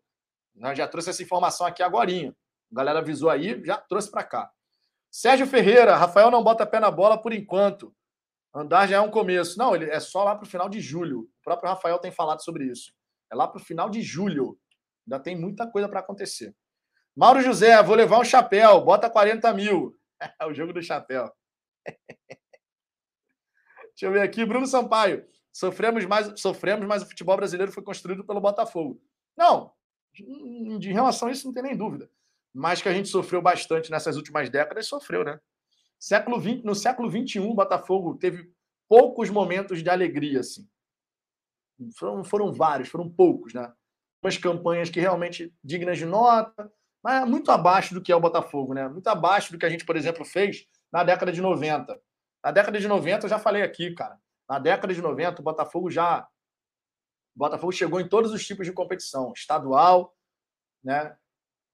Nós 0.54 0.76
já 0.76 0.88
trouxe 0.88 1.10
essa 1.10 1.22
informação 1.22 1.66
aqui 1.66 1.82
agora. 1.82 2.10
A 2.10 2.74
galera 2.74 2.98
avisou 2.98 3.30
aí, 3.30 3.62
já 3.64 3.76
trouxe 3.76 4.10
para 4.10 4.24
cá. 4.24 4.50
Sérgio 5.10 5.46
Ferreira, 5.46 5.96
Rafael 5.96 6.30
não 6.30 6.42
bota 6.42 6.66
pé 6.66 6.80
na 6.80 6.90
bola 6.90 7.16
por 7.16 7.32
enquanto. 7.32 7.94
Andar 8.54 8.86
já 8.86 8.96
é 8.96 9.00
um 9.00 9.10
começo. 9.10 9.58
Não, 9.58 9.74
ele 9.74 9.90
é 9.90 10.00
só 10.00 10.24
lá 10.24 10.34
para 10.34 10.44
o 10.44 10.48
final 10.48 10.68
de 10.68 10.80
julho. 10.80 11.20
O 11.20 11.30
próprio 11.42 11.68
Rafael 11.68 11.98
tem 11.98 12.10
falado 12.10 12.42
sobre 12.42 12.64
isso. 12.64 12.92
É 13.30 13.34
lá 13.34 13.46
para 13.46 13.60
o 13.60 13.64
final 13.64 13.90
de 13.90 14.00
julho. 14.02 14.58
Ainda 15.06 15.20
tem 15.22 15.38
muita 15.38 15.70
coisa 15.70 15.88
para 15.88 16.00
acontecer. 16.00 16.54
Mauro 17.16 17.40
José, 17.40 17.82
vou 17.82 17.96
levar 17.96 18.18
um 18.20 18.24
chapéu, 18.24 18.80
bota 18.80 19.10
40 19.10 19.52
mil. 19.54 19.94
É 20.40 20.44
o 20.44 20.52
jogo 20.52 20.72
do 20.72 20.82
chapéu. 20.82 21.32
Deixa 23.90 24.06
eu 24.06 24.10
ver 24.10 24.22
aqui. 24.22 24.44
Bruno 24.44 24.66
Sampaio. 24.66 25.24
Sofremos 25.52 26.04
mais, 26.06 26.40
sofremos, 26.40 26.86
mas 26.86 27.02
o 27.02 27.06
futebol 27.06 27.36
brasileiro 27.36 27.70
foi 27.70 27.84
construído 27.84 28.24
pelo 28.24 28.40
Botafogo. 28.40 29.00
Não, 29.36 29.72
em 30.18 30.92
relação 30.92 31.28
a 31.28 31.30
isso 31.30 31.46
não 31.46 31.54
tem 31.54 31.62
nem 31.62 31.76
dúvida. 31.76 32.10
Mas 32.54 32.82
que 32.82 32.88
a 32.88 32.92
gente 32.92 33.08
sofreu 33.08 33.42
bastante 33.42 33.90
nessas 33.90 34.16
últimas 34.16 34.50
décadas, 34.50 34.86
sofreu, 34.86 35.24
né? 35.24 35.38
Século 35.98 36.38
20, 36.38 36.64
no 36.64 36.74
século 36.74 37.10
XXI, 37.10 37.40
o 37.40 37.54
Botafogo 37.54 38.16
teve 38.16 38.52
poucos 38.88 39.28
momentos 39.30 39.82
de 39.82 39.90
alegria, 39.90 40.40
assim. 40.40 40.68
Foram, 41.96 42.24
foram 42.24 42.52
vários, 42.52 42.88
foram 42.88 43.08
poucos, 43.08 43.52
né? 43.52 43.72
Umas 44.22 44.36
campanhas 44.36 44.90
que 44.90 45.00
realmente 45.00 45.54
dignas 45.62 45.98
de 45.98 46.06
nota, 46.06 46.72
mas 47.02 47.28
muito 47.28 47.50
abaixo 47.50 47.94
do 47.94 48.02
que 48.02 48.10
é 48.10 48.16
o 48.16 48.20
Botafogo, 48.20 48.74
né? 48.74 48.88
Muito 48.88 49.06
abaixo 49.08 49.52
do 49.52 49.58
que 49.58 49.66
a 49.66 49.70
gente, 49.70 49.84
por 49.84 49.96
exemplo, 49.96 50.24
fez 50.24 50.66
na 50.90 51.04
década 51.04 51.30
de 51.30 51.40
90 51.40 52.00
Na 52.42 52.50
década 52.50 52.80
de 52.80 52.88
90, 52.88 53.26
eu 53.26 53.30
já 53.30 53.38
falei 53.38 53.62
aqui, 53.62 53.94
cara. 53.94 54.18
Na 54.48 54.58
década 54.58 54.94
de 54.94 55.02
90, 55.02 55.40
o 55.40 55.44
Botafogo 55.44 55.90
já. 55.90 56.26
O 57.36 57.38
Botafogo 57.38 57.72
chegou 57.72 58.00
em 58.00 58.08
todos 58.08 58.32
os 58.32 58.44
tipos 58.44 58.66
de 58.66 58.72
competição: 58.72 59.32
estadual, 59.32 60.16
né? 60.82 61.16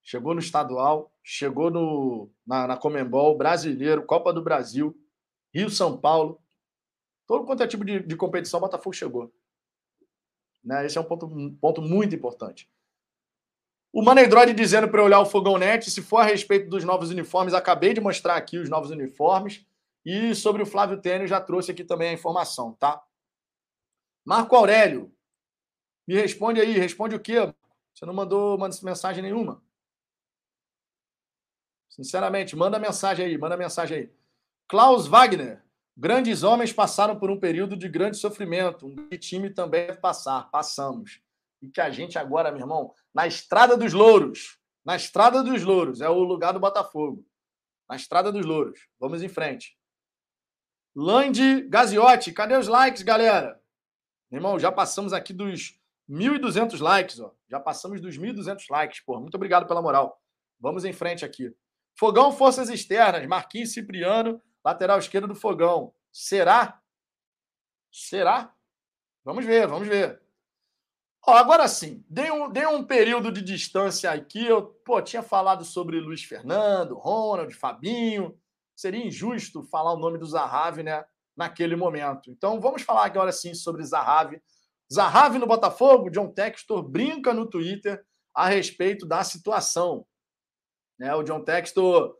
Chegou 0.02 0.34
no 0.34 0.40
estadual, 0.40 1.13
chegou 1.24 1.70
no, 1.70 2.30
na, 2.46 2.66
na 2.66 2.76
Comembol, 2.76 3.36
brasileiro, 3.36 4.04
Copa 4.04 4.30
do 4.30 4.42
Brasil, 4.42 4.94
Rio 5.52 5.70
São 5.70 5.96
Paulo. 5.96 6.38
Todo 7.26 7.46
quanto 7.46 7.62
é 7.62 7.66
tipo 7.66 7.84
de, 7.84 8.00
de 8.00 8.14
competição, 8.14 8.58
o 8.58 8.60
Botafogo 8.60 8.94
chegou. 8.94 9.32
Né? 10.62 10.84
Esse 10.84 10.98
é 10.98 11.00
um 11.00 11.04
ponto, 11.04 11.24
um 11.24 11.56
ponto 11.56 11.80
muito 11.80 12.14
importante. 12.14 12.70
O 13.90 14.02
Manedroid 14.02 14.52
dizendo 14.52 14.88
para 14.88 15.02
olhar 15.02 15.20
o 15.20 15.26
Fogão 15.26 15.56
Net, 15.56 15.90
se 15.90 16.02
for 16.02 16.18
a 16.18 16.24
respeito 16.24 16.68
dos 16.68 16.84
novos 16.84 17.10
uniformes, 17.10 17.54
acabei 17.54 17.94
de 17.94 18.00
mostrar 18.00 18.36
aqui 18.36 18.58
os 18.58 18.68
novos 18.68 18.90
uniformes. 18.90 19.64
E 20.04 20.34
sobre 20.34 20.62
o 20.62 20.66
Flávio 20.66 21.00
Tênis, 21.00 21.30
já 21.30 21.40
trouxe 21.40 21.70
aqui 21.70 21.82
também 21.82 22.10
a 22.10 22.12
informação, 22.12 22.74
tá? 22.74 23.02
Marco 24.24 24.54
Aurélio, 24.54 25.14
me 26.06 26.14
responde 26.14 26.60
aí, 26.60 26.72
responde 26.72 27.14
o 27.14 27.20
quê? 27.20 27.36
Você 27.94 28.04
não 28.04 28.12
mandou 28.12 28.58
mensagem 28.58 29.22
nenhuma. 29.22 29.62
Sinceramente, 31.94 32.56
manda 32.56 32.76
mensagem 32.76 33.24
aí, 33.24 33.38
manda 33.38 33.56
mensagem 33.56 33.96
aí. 33.96 34.12
Klaus 34.66 35.06
Wagner, 35.06 35.62
grandes 35.96 36.42
homens 36.42 36.72
passaram 36.72 37.16
por 37.16 37.30
um 37.30 37.38
período 37.38 37.76
de 37.76 37.88
grande 37.88 38.16
sofrimento. 38.16 38.88
Um 38.88 39.08
time 39.16 39.48
também 39.48 39.86
deve 39.86 40.00
passar, 40.00 40.50
passamos. 40.50 41.20
E 41.62 41.68
que 41.68 41.80
a 41.80 41.90
gente 41.90 42.18
agora, 42.18 42.50
meu 42.50 42.62
irmão, 42.62 42.92
na 43.14 43.28
Estrada 43.28 43.76
dos 43.76 43.92
Louros, 43.92 44.58
na 44.84 44.96
Estrada 44.96 45.40
dos 45.40 45.62
Louros, 45.62 46.00
é 46.00 46.08
o 46.08 46.18
lugar 46.24 46.52
do 46.52 46.58
Botafogo. 46.58 47.24
Na 47.88 47.94
Estrada 47.94 48.32
dos 48.32 48.44
Louros. 48.44 48.88
Vamos 48.98 49.22
em 49.22 49.28
frente. 49.28 49.78
Lande 50.96 51.60
Gaziotti, 51.68 52.32
cadê 52.32 52.56
os 52.56 52.66
likes, 52.66 53.02
galera? 53.02 53.62
Meu 54.28 54.38
irmão, 54.38 54.58
já 54.58 54.72
passamos 54.72 55.12
aqui 55.12 55.32
dos 55.32 55.78
1.200 56.10 56.80
likes, 56.80 57.20
ó. 57.20 57.32
Já 57.48 57.60
passamos 57.60 58.00
dos 58.00 58.18
1.200 58.18 58.64
likes, 58.68 58.98
pô. 58.98 59.20
Muito 59.20 59.36
obrigado 59.36 59.68
pela 59.68 59.80
moral. 59.80 60.20
Vamos 60.58 60.84
em 60.84 60.92
frente 60.92 61.24
aqui. 61.24 61.54
Fogão 61.96 62.32
Forças 62.32 62.68
Externas, 62.68 63.26
Marquinhos 63.26 63.72
Cipriano, 63.72 64.40
lateral 64.64 64.98
esquerdo 64.98 65.28
do 65.28 65.34
Fogão. 65.34 65.94
Será? 66.12 66.80
Será? 67.92 68.52
Vamos 69.24 69.44
ver, 69.44 69.66
vamos 69.66 69.86
ver. 69.86 70.20
Ó, 71.26 71.32
agora 71.32 71.66
sim, 71.68 72.04
dei 72.08 72.30
um, 72.30 72.50
dei 72.50 72.66
um 72.66 72.84
período 72.84 73.32
de 73.32 73.40
distância 73.40 74.10
aqui. 74.10 74.44
Eu 74.44 74.66
pô, 74.84 75.00
tinha 75.00 75.22
falado 75.22 75.64
sobre 75.64 75.98
Luiz 75.98 76.22
Fernando, 76.22 76.98
Ronald, 76.98 77.54
Fabinho. 77.54 78.38
Seria 78.76 79.06
injusto 79.06 79.62
falar 79.64 79.94
o 79.94 79.98
nome 79.98 80.18
do 80.18 80.26
Zahavi 80.26 80.82
né, 80.82 81.04
naquele 81.36 81.76
momento. 81.76 82.30
Então 82.30 82.60
vamos 82.60 82.82
falar 82.82 83.06
agora 83.06 83.32
sim 83.32 83.54
sobre 83.54 83.84
Zahavi. 83.84 84.42
Zahavi 84.92 85.38
no 85.38 85.46
Botafogo, 85.46 86.10
John 86.10 86.28
Textor 86.28 86.82
brinca 86.82 87.32
no 87.32 87.46
Twitter 87.46 88.04
a 88.34 88.48
respeito 88.48 89.06
da 89.06 89.24
situação. 89.24 90.06
Né? 90.98 91.14
O 91.14 91.22
John 91.22 91.42
Textor. 91.42 92.16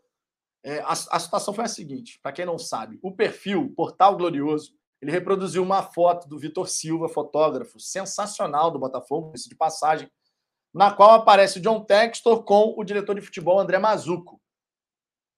É, 0.63 0.81
a, 0.81 0.93
a 0.93 1.21
situação 1.21 1.53
foi 1.53 1.65
a 1.65 1.69
seguinte: 1.69 2.19
para 2.23 2.33
quem 2.33 2.47
não 2.47 2.59
sabe, 2.59 2.99
o 3.03 3.13
perfil 3.13 3.73
Portal 3.77 4.17
Glorioso 4.17 4.75
ele 5.05 5.13
reproduziu 5.13 5.63
uma 5.63 5.83
foto 5.83 6.27
do 6.27 6.39
Vitor 6.39 6.67
Silva, 6.67 7.11
fotógrafo 7.11 7.79
sensacional 7.79 8.71
do 8.71 8.79
Botafogo, 8.79 9.33
isso 9.35 9.51
de 9.51 9.55
passagem, 9.55 10.11
na 10.73 10.91
qual 10.91 11.11
aparece 11.11 11.59
o 11.59 11.61
John 11.61 11.85
Textor 11.85 12.43
com 12.43 12.75
o 12.75 12.83
diretor 12.83 13.15
de 13.15 13.21
futebol 13.21 13.61
André 13.61 13.79
Mazuco. 13.79 14.41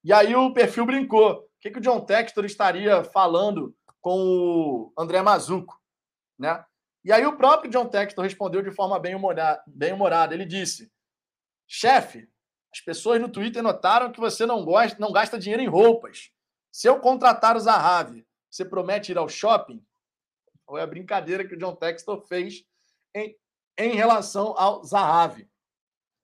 E 0.04 0.12
aí 0.12 0.36
o 0.36 0.52
perfil 0.54 0.86
brincou. 0.86 1.32
O 1.32 1.48
que, 1.60 1.72
que 1.72 1.78
o 1.78 1.82
John 1.82 2.00
Textor 2.00 2.44
estaria 2.44 3.02
falando 3.02 3.74
com 4.00 4.20
o 4.20 4.92
André 4.96 5.20
Mazuco, 5.20 5.76
né? 6.38 6.64
E 7.04 7.10
aí 7.10 7.26
o 7.26 7.36
próprio 7.36 7.68
John 7.68 7.86
Textor 7.86 8.22
respondeu 8.22 8.62
de 8.62 8.70
forma 8.70 9.00
bem 9.00 9.16
humorada. 9.16 9.60
Bem 9.66 9.92
humorada. 9.92 10.32
Ele 10.32 10.44
disse: 10.44 10.92
Chefe, 11.66 12.28
as 12.76 12.80
pessoas 12.80 13.18
no 13.18 13.30
Twitter 13.30 13.62
notaram 13.62 14.12
que 14.12 14.20
você 14.20 14.44
não 14.44 14.62
gosta, 14.62 14.98
não 14.98 15.10
gasta 15.10 15.38
dinheiro 15.38 15.62
em 15.62 15.68
roupas. 15.68 16.30
Se 16.70 16.86
eu 16.86 17.00
contratar 17.00 17.56
o 17.56 17.60
Zahavi, 17.60 18.26
você 18.50 18.66
promete 18.66 19.12
ir 19.12 19.18
ao 19.18 19.30
shopping? 19.30 19.82
Foi 20.66 20.82
a 20.82 20.86
brincadeira 20.86 21.46
que 21.46 21.54
o 21.54 21.58
John 21.58 21.74
Textor 21.74 22.20
fez 22.26 22.66
em, 23.14 23.34
em 23.78 23.94
relação 23.94 24.54
ao 24.58 24.84
Zahavi. 24.84 25.48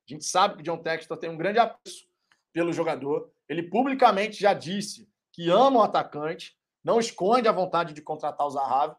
A 0.06 0.12
gente 0.12 0.26
sabe 0.26 0.56
que 0.56 0.60
o 0.60 0.64
John 0.64 0.82
Textor 0.82 1.16
tem 1.16 1.30
um 1.30 1.38
grande 1.38 1.58
apreço 1.58 2.06
pelo 2.52 2.72
jogador. 2.72 3.32
Ele 3.48 3.62
publicamente 3.62 4.38
já 4.38 4.52
disse 4.52 5.08
que 5.32 5.48
ama 5.48 5.80
o 5.80 5.82
atacante, 5.82 6.54
não 6.84 7.00
esconde 7.00 7.48
a 7.48 7.52
vontade 7.52 7.94
de 7.94 8.02
contratar 8.02 8.46
o 8.46 8.50
Zahavi. 8.50 8.96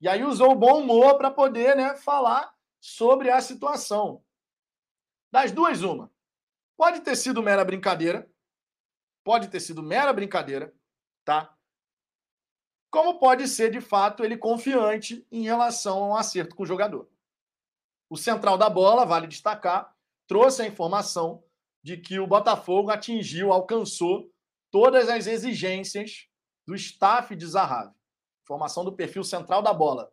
E 0.00 0.08
aí 0.08 0.24
usou 0.24 0.50
o 0.50 0.56
bom 0.56 0.80
humor 0.80 1.16
para 1.16 1.30
poder 1.30 1.76
né, 1.76 1.94
falar 1.94 2.52
sobre 2.80 3.30
a 3.30 3.40
situação. 3.40 4.24
Das 5.30 5.52
duas, 5.52 5.82
uma. 5.82 6.10
Pode 6.82 7.02
ter 7.02 7.14
sido 7.14 7.40
mera 7.44 7.64
brincadeira. 7.64 8.28
Pode 9.22 9.46
ter 9.46 9.60
sido 9.60 9.84
mera 9.84 10.12
brincadeira, 10.12 10.74
tá? 11.24 11.56
Como 12.90 13.20
pode 13.20 13.46
ser, 13.46 13.70
de 13.70 13.80
fato, 13.80 14.24
ele 14.24 14.36
confiante 14.36 15.24
em 15.30 15.42
relação 15.42 16.02
ao 16.02 16.16
acerto 16.16 16.56
com 16.56 16.64
o 16.64 16.66
jogador. 16.66 17.08
O 18.10 18.16
central 18.16 18.58
da 18.58 18.68
bola, 18.68 19.06
vale 19.06 19.28
destacar, 19.28 19.96
trouxe 20.26 20.62
a 20.62 20.66
informação 20.66 21.44
de 21.84 21.96
que 21.98 22.18
o 22.18 22.26
Botafogo 22.26 22.90
atingiu, 22.90 23.52
alcançou 23.52 24.28
todas 24.68 25.08
as 25.08 25.28
exigências 25.28 26.26
do 26.66 26.74
staff 26.74 27.36
de 27.36 27.46
Zahavi. 27.46 27.94
Informação 28.42 28.84
do 28.84 28.92
perfil 28.92 29.22
central 29.22 29.62
da 29.62 29.72
bola. 29.72 30.12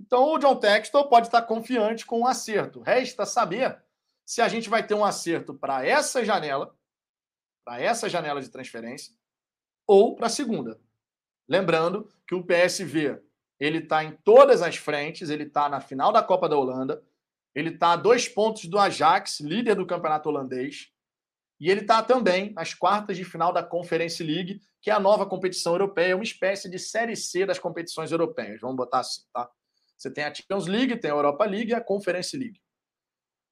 Então, 0.00 0.32
o 0.32 0.38
John 0.38 0.54
Textor 0.54 1.08
pode 1.08 1.26
estar 1.26 1.42
confiante 1.42 2.06
com 2.06 2.20
o 2.20 2.26
acerto. 2.28 2.82
Resta 2.82 3.26
saber 3.26 3.83
se 4.24 4.40
a 4.40 4.48
gente 4.48 4.68
vai 4.68 4.86
ter 4.86 4.94
um 4.94 5.04
acerto 5.04 5.54
para 5.54 5.86
essa 5.86 6.24
janela, 6.24 6.74
para 7.64 7.80
essa 7.80 8.08
janela 8.08 8.40
de 8.40 8.48
transferência, 8.48 9.14
ou 9.86 10.14
para 10.16 10.26
a 10.26 10.30
segunda. 10.30 10.80
Lembrando 11.48 12.08
que 12.26 12.34
o 12.34 12.44
PSV 12.44 13.22
ele 13.60 13.78
está 13.78 14.02
em 14.02 14.12
todas 14.24 14.62
as 14.62 14.76
frentes, 14.76 15.30
ele 15.30 15.44
está 15.44 15.68
na 15.68 15.80
final 15.80 16.12
da 16.12 16.22
Copa 16.22 16.48
da 16.48 16.56
Holanda, 16.56 17.02
ele 17.54 17.70
está 17.70 17.92
a 17.92 17.96
dois 17.96 18.28
pontos 18.28 18.64
do 18.64 18.78
Ajax, 18.78 19.40
líder 19.40 19.76
do 19.76 19.86
campeonato 19.86 20.28
holandês, 20.28 20.90
e 21.60 21.70
ele 21.70 21.82
está 21.82 22.02
também 22.02 22.52
nas 22.52 22.74
quartas 22.74 23.16
de 23.16 23.24
final 23.24 23.52
da 23.52 23.62
Conference 23.62 24.22
League, 24.22 24.60
que 24.82 24.90
é 24.90 24.92
a 24.92 25.00
nova 25.00 25.24
competição 25.24 25.72
europeia, 25.72 26.16
uma 26.16 26.24
espécie 26.24 26.68
de 26.68 26.78
série 26.78 27.16
C 27.16 27.46
das 27.46 27.58
competições 27.58 28.10
europeias. 28.10 28.60
Vamos 28.60 28.76
botar 28.76 29.00
assim, 29.00 29.22
tá? 29.32 29.48
Você 29.96 30.10
tem 30.10 30.24
a 30.24 30.34
Champions 30.34 30.66
League, 30.66 30.96
tem 30.96 31.10
a 31.10 31.14
Europa 31.14 31.44
League 31.44 31.70
e 31.70 31.74
a 31.74 31.80
Conference 31.80 32.36
League. 32.36 32.60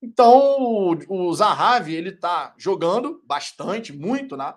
Então, 0.02 0.98
o, 1.08 1.32
Zahavi, 1.32 1.94
ele 1.94 2.10
tá 2.10 2.52
jogando 2.58 3.22
bastante, 3.24 3.92
muito, 3.92 4.36
né? 4.36 4.52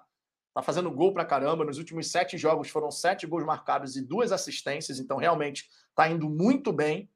Tá 0.55 0.63
fazendo 0.63 0.89
gol 0.89 1.13
pra 1.13 1.23
caramba. 1.23 1.63
Nos 1.63 1.77
últimos 1.77 2.09
sete 2.09 2.35
jogos 2.35 2.69
foram 2.69 2.89
sete 2.89 3.27
gols 3.27 3.45
marcados 3.45 3.95
e 3.95 4.01
duas 4.01 4.31
assistências. 4.31 4.99
Então, 4.99 5.17
realmente, 5.17 5.65
tá 5.93 6.09
indo 6.09 6.27
muito 6.27 6.73
bem. 6.73 7.11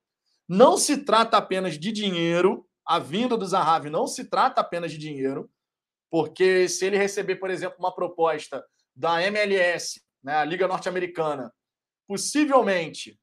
Não 0.47 0.77
se 0.77 0.97
trata 0.97 1.37
apenas 1.37 1.79
de 1.79 1.91
dinheiro. 1.91 2.67
A 2.85 2.99
vinda 2.99 3.35
do 3.35 3.45
Zahavi 3.47 3.89
não 3.89 4.05
se 4.05 4.25
trata 4.25 4.61
apenas 4.61 4.91
de 4.91 4.99
dinheiro. 4.99 5.49
Porque 6.11 6.67
se 6.69 6.85
ele 6.85 6.97
receber, 6.97 7.37
por 7.37 7.49
exemplo, 7.49 7.77
uma 7.79 7.93
proposta 7.93 8.63
da 8.95 9.23
MLS, 9.23 10.01
né, 10.23 10.35
a 10.35 10.45
Liga 10.45 10.67
Norte-Americana, 10.67 11.51
possivelmente 12.07 13.19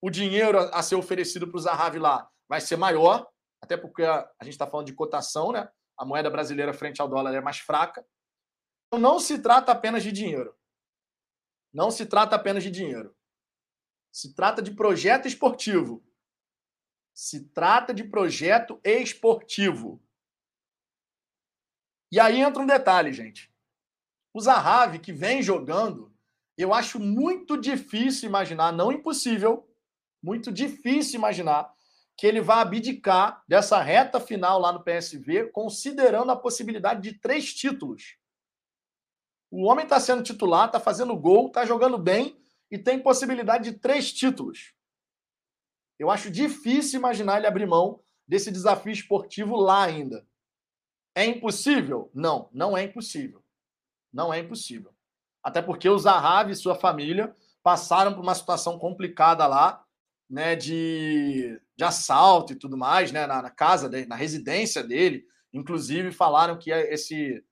o 0.00 0.10
dinheiro 0.10 0.58
a 0.58 0.82
ser 0.82 0.96
oferecido 0.96 1.48
para 1.48 1.56
o 1.56 1.60
Zahavi 1.60 1.98
lá 1.98 2.28
vai 2.48 2.60
ser 2.60 2.76
maior, 2.76 3.26
até 3.62 3.76
porque 3.76 4.02
a, 4.02 4.28
a 4.38 4.44
gente 4.44 4.54
está 4.54 4.66
falando 4.66 4.88
de 4.88 4.92
cotação, 4.92 5.52
né? 5.52 5.70
A 5.96 6.04
moeda 6.04 6.28
brasileira 6.28 6.74
frente 6.74 7.00
ao 7.00 7.08
dólar 7.08 7.32
é 7.32 7.40
mais 7.40 7.58
fraca. 7.58 8.04
Então 8.88 9.00
não 9.00 9.20
se 9.20 9.38
trata 9.38 9.70
apenas 9.70 10.02
de 10.02 10.10
dinheiro. 10.10 10.54
Não 11.72 11.90
se 11.90 12.04
trata 12.04 12.34
apenas 12.34 12.64
de 12.64 12.70
dinheiro. 12.70 13.16
Se 14.10 14.34
trata 14.34 14.60
de 14.60 14.72
projeto 14.72 15.28
esportivo. 15.28 16.04
Se 17.14 17.48
trata 17.48 17.94
de 17.94 18.04
projeto 18.04 18.80
esportivo. 18.84 20.02
E 22.10 22.18
aí 22.18 22.40
entra 22.40 22.62
um 22.62 22.66
detalhe, 22.66 23.12
gente. 23.12 23.50
O 24.34 24.40
Zahavi, 24.40 24.98
que 24.98 25.12
vem 25.12 25.42
jogando, 25.42 26.12
eu 26.58 26.74
acho 26.74 26.98
muito 26.98 27.56
difícil 27.56 28.28
imaginar, 28.28 28.72
não 28.72 28.92
impossível, 28.92 29.70
muito 30.22 30.50
difícil 30.50 31.18
imaginar 31.18 31.72
que 32.22 32.26
ele 32.28 32.40
vá 32.40 32.60
abdicar 32.60 33.42
dessa 33.48 33.82
reta 33.82 34.20
final 34.20 34.60
lá 34.60 34.72
no 34.72 34.84
PSV, 34.84 35.50
considerando 35.50 36.30
a 36.30 36.36
possibilidade 36.36 37.02
de 37.02 37.18
três 37.18 37.52
títulos. 37.52 38.16
O 39.50 39.64
homem 39.64 39.82
está 39.82 39.98
sendo 39.98 40.22
titular, 40.22 40.66
está 40.66 40.78
fazendo 40.78 41.16
gol, 41.16 41.48
está 41.48 41.66
jogando 41.66 41.98
bem 41.98 42.40
e 42.70 42.78
tem 42.78 43.02
possibilidade 43.02 43.72
de 43.72 43.76
três 43.76 44.12
títulos. 44.12 44.72
Eu 45.98 46.12
acho 46.12 46.30
difícil 46.30 47.00
imaginar 47.00 47.38
ele 47.38 47.48
abrir 47.48 47.66
mão 47.66 48.00
desse 48.24 48.52
desafio 48.52 48.92
esportivo 48.92 49.56
lá 49.56 49.82
ainda. 49.82 50.24
É 51.16 51.24
impossível? 51.24 52.08
Não, 52.14 52.48
não 52.52 52.78
é 52.78 52.84
impossível. 52.84 53.42
Não 54.12 54.32
é 54.32 54.38
impossível. 54.38 54.94
Até 55.42 55.60
porque 55.60 55.88
o 55.88 55.98
Zahavi 55.98 56.52
e 56.52 56.54
sua 56.54 56.76
família 56.76 57.34
passaram 57.64 58.14
por 58.14 58.20
uma 58.20 58.36
situação 58.36 58.78
complicada 58.78 59.44
lá, 59.48 59.84
né, 60.30 60.54
de, 60.54 61.60
de 61.82 61.84
assalto 61.84 62.52
e 62.52 62.56
tudo 62.56 62.76
mais, 62.76 63.10
né, 63.10 63.26
na, 63.26 63.42
na 63.42 63.50
casa 63.50 63.88
dele, 63.88 64.06
na 64.06 64.14
residência 64.14 64.84
dele. 64.84 65.26
Inclusive 65.52 66.12
falaram 66.12 66.56
que 66.56 66.70
esse, 66.70 67.44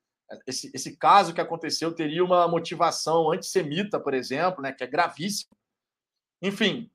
esse, 0.47 0.71
esse 0.73 0.97
caso 0.97 1.35
que 1.35 1.41
aconteceu 1.41 1.93
teria 1.93 2.25
uma 2.25 2.47
motivação 2.47 3.33
antissemita, 3.33 3.99
por 3.99 4.15
exemplo, 4.15 4.63
né, 4.63 4.73
que 4.73 4.85
é 4.85 4.87
gravíssimo. 4.87 5.51
Enfim, 6.41 6.89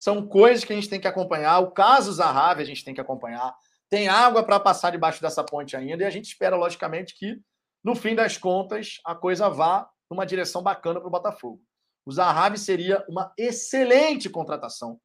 são 0.00 0.26
coisas 0.26 0.64
que 0.64 0.72
a 0.72 0.76
gente 0.76 0.88
tem 0.88 0.98
que 0.98 1.06
acompanhar. 1.06 1.58
O 1.60 1.70
caso 1.70 2.12
Zahavi 2.12 2.62
a 2.62 2.66
gente 2.66 2.84
tem 2.84 2.94
que 2.94 3.00
acompanhar. 3.00 3.54
Tem 3.90 4.08
água 4.08 4.42
para 4.42 4.58
passar 4.58 4.90
debaixo 4.90 5.20
dessa 5.20 5.44
ponte 5.44 5.76
ainda 5.76 6.02
e 6.02 6.06
a 6.06 6.10
gente 6.10 6.24
espera, 6.24 6.56
logicamente, 6.56 7.14
que 7.14 7.38
no 7.84 7.94
fim 7.94 8.14
das 8.14 8.38
contas 8.38 9.00
a 9.04 9.14
coisa 9.14 9.50
vá 9.50 9.88
numa 10.10 10.24
direção 10.24 10.62
bacana 10.62 10.98
para 10.98 11.08
o 11.08 11.12
Botafogo. 11.12 11.62
O 12.06 12.12
Zahavi 12.12 12.56
seria 12.56 13.04
uma 13.06 13.32
excelente 13.36 14.30
contratação. 14.30 14.98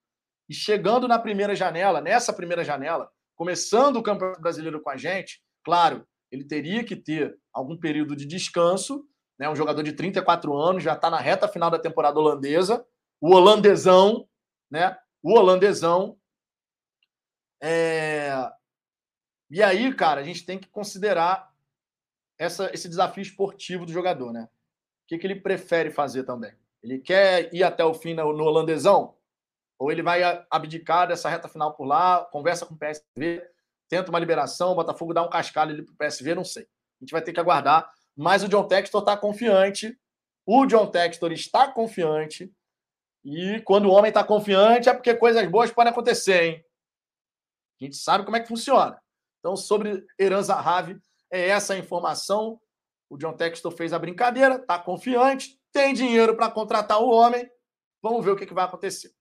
E 0.48 0.54
chegando 0.54 1.08
na 1.08 1.18
primeira 1.18 1.56
janela, 1.56 2.02
nessa 2.02 2.32
primeira 2.32 2.64
janela, 2.64 3.10
começando 3.36 3.98
o 3.98 4.04
Campeonato 4.04 4.42
Brasileiro 4.42 4.82
com 4.82 4.90
a 4.90 4.98
gente, 4.98 5.42
claro, 5.64 6.08
ele 6.32 6.46
teria 6.46 6.84
que 6.84 6.96
ter 6.96 7.38
algum 7.54 7.78
período 7.78 8.16
de 8.16 8.26
descanso, 8.26 9.08
né? 9.38 9.50
Um 9.50 9.56
jogador 9.56 9.84
de 9.84 9.94
34 9.94 10.56
anos, 10.56 10.84
já 10.84 10.94
está 10.94 11.10
na 11.10 11.20
reta 11.20 11.48
final 11.48 11.70
da 11.70 11.80
temporada 11.80 12.20
holandesa, 12.20 12.86
o 13.20 13.34
holandesão, 13.34 14.28
né? 14.70 14.98
O 15.22 15.38
holandesão. 15.38 16.18
É... 17.62 18.32
E 19.50 19.62
aí, 19.62 19.94
cara, 19.94 20.22
a 20.22 20.24
gente 20.24 20.46
tem 20.46 20.58
que 20.58 20.68
considerar 20.68 21.54
essa, 22.38 22.70
esse 22.74 22.90
desafio 22.90 23.22
esportivo 23.22 23.86
do 23.86 23.92
jogador, 23.92 24.32
né? 24.32 24.50
O 25.04 25.08
que, 25.08 25.18
que 25.18 25.28
ele 25.28 25.40
prefere 25.40 25.92
fazer 25.92 26.24
também? 26.24 26.52
Ele 26.82 27.00
quer 27.00 27.54
ir 27.54 27.64
até 27.64 27.84
o 27.84 27.94
fim 27.94 28.14
no, 28.14 28.34
no 28.34 28.44
holandesão? 28.44 29.16
Ou 29.78 29.92
ele 29.92 30.02
vai 30.02 30.22
abdicar 30.50 31.08
dessa 31.08 31.30
reta 31.30 31.48
final 31.48 31.74
por 31.74 31.86
lá, 31.86 32.26
conversa 32.32 32.66
com 32.66 32.74
o 32.74 32.78
PSV, 32.78 33.44
tenta 33.90 34.10
uma 34.10 34.20
liberação, 34.20 34.72
o 34.72 34.76
Botafogo 34.76 35.14
dá 35.14 35.22
um 35.22 35.30
cascalho 35.30 35.72
ali 35.72 35.84
para 35.84 35.94
o 35.94 35.98
PSV, 35.98 36.36
não 36.36 36.46
sei. 36.46 36.64
A 36.64 37.04
gente 37.04 37.12
vai 37.12 37.22
ter 37.22 37.34
que 37.34 37.40
aguardar. 37.40 37.92
Mas 38.16 38.44
o 38.44 38.48
John 38.48 38.68
Textor 38.68 39.02
está 39.02 39.18
confiante. 39.18 39.98
O 40.46 40.66
John 40.66 40.88
Textor 40.88 41.32
está 41.32 41.68
confiante. 41.68 42.54
E 43.24 43.60
quando 43.62 43.88
o 43.88 43.92
homem 43.92 44.10
está 44.10 44.24
confiante 44.24 44.88
é 44.88 44.94
porque 44.94 45.16
coisas 45.16 45.46
boas 45.50 45.72
podem 45.72 45.92
acontecer, 45.92 46.44
hein? 46.44 46.66
A 47.82 47.84
gente 47.84 47.98
sabe 47.98 48.24
como 48.24 48.38
é 48.38 48.40
que 48.40 48.48
funciona. 48.48 49.02
Então, 49.40 49.56
sobre 49.56 50.06
Eran 50.18 50.42
Zahavi, 50.42 51.00
é 51.32 51.50
essa 51.50 51.74
a 51.74 51.78
informação. 51.78 52.60
O 53.10 53.18
John 53.18 53.34
Textor 53.34 53.72
fez 53.72 53.94
a 53.94 54.00
brincadeira, 54.00 54.56
está 54.56 54.80
confiante, 54.80 55.60
tem 55.72 55.94
dinheiro 55.94 56.36
para 56.36 56.50
contratar 56.52 57.02
o 57.02 57.10
homem. 57.10 57.50
Vamos 58.02 58.24
ver 58.24 58.32
o 58.32 58.36
que, 58.36 58.46
que 58.46 58.54
vai 58.54 58.66
acontecer. 58.66 59.15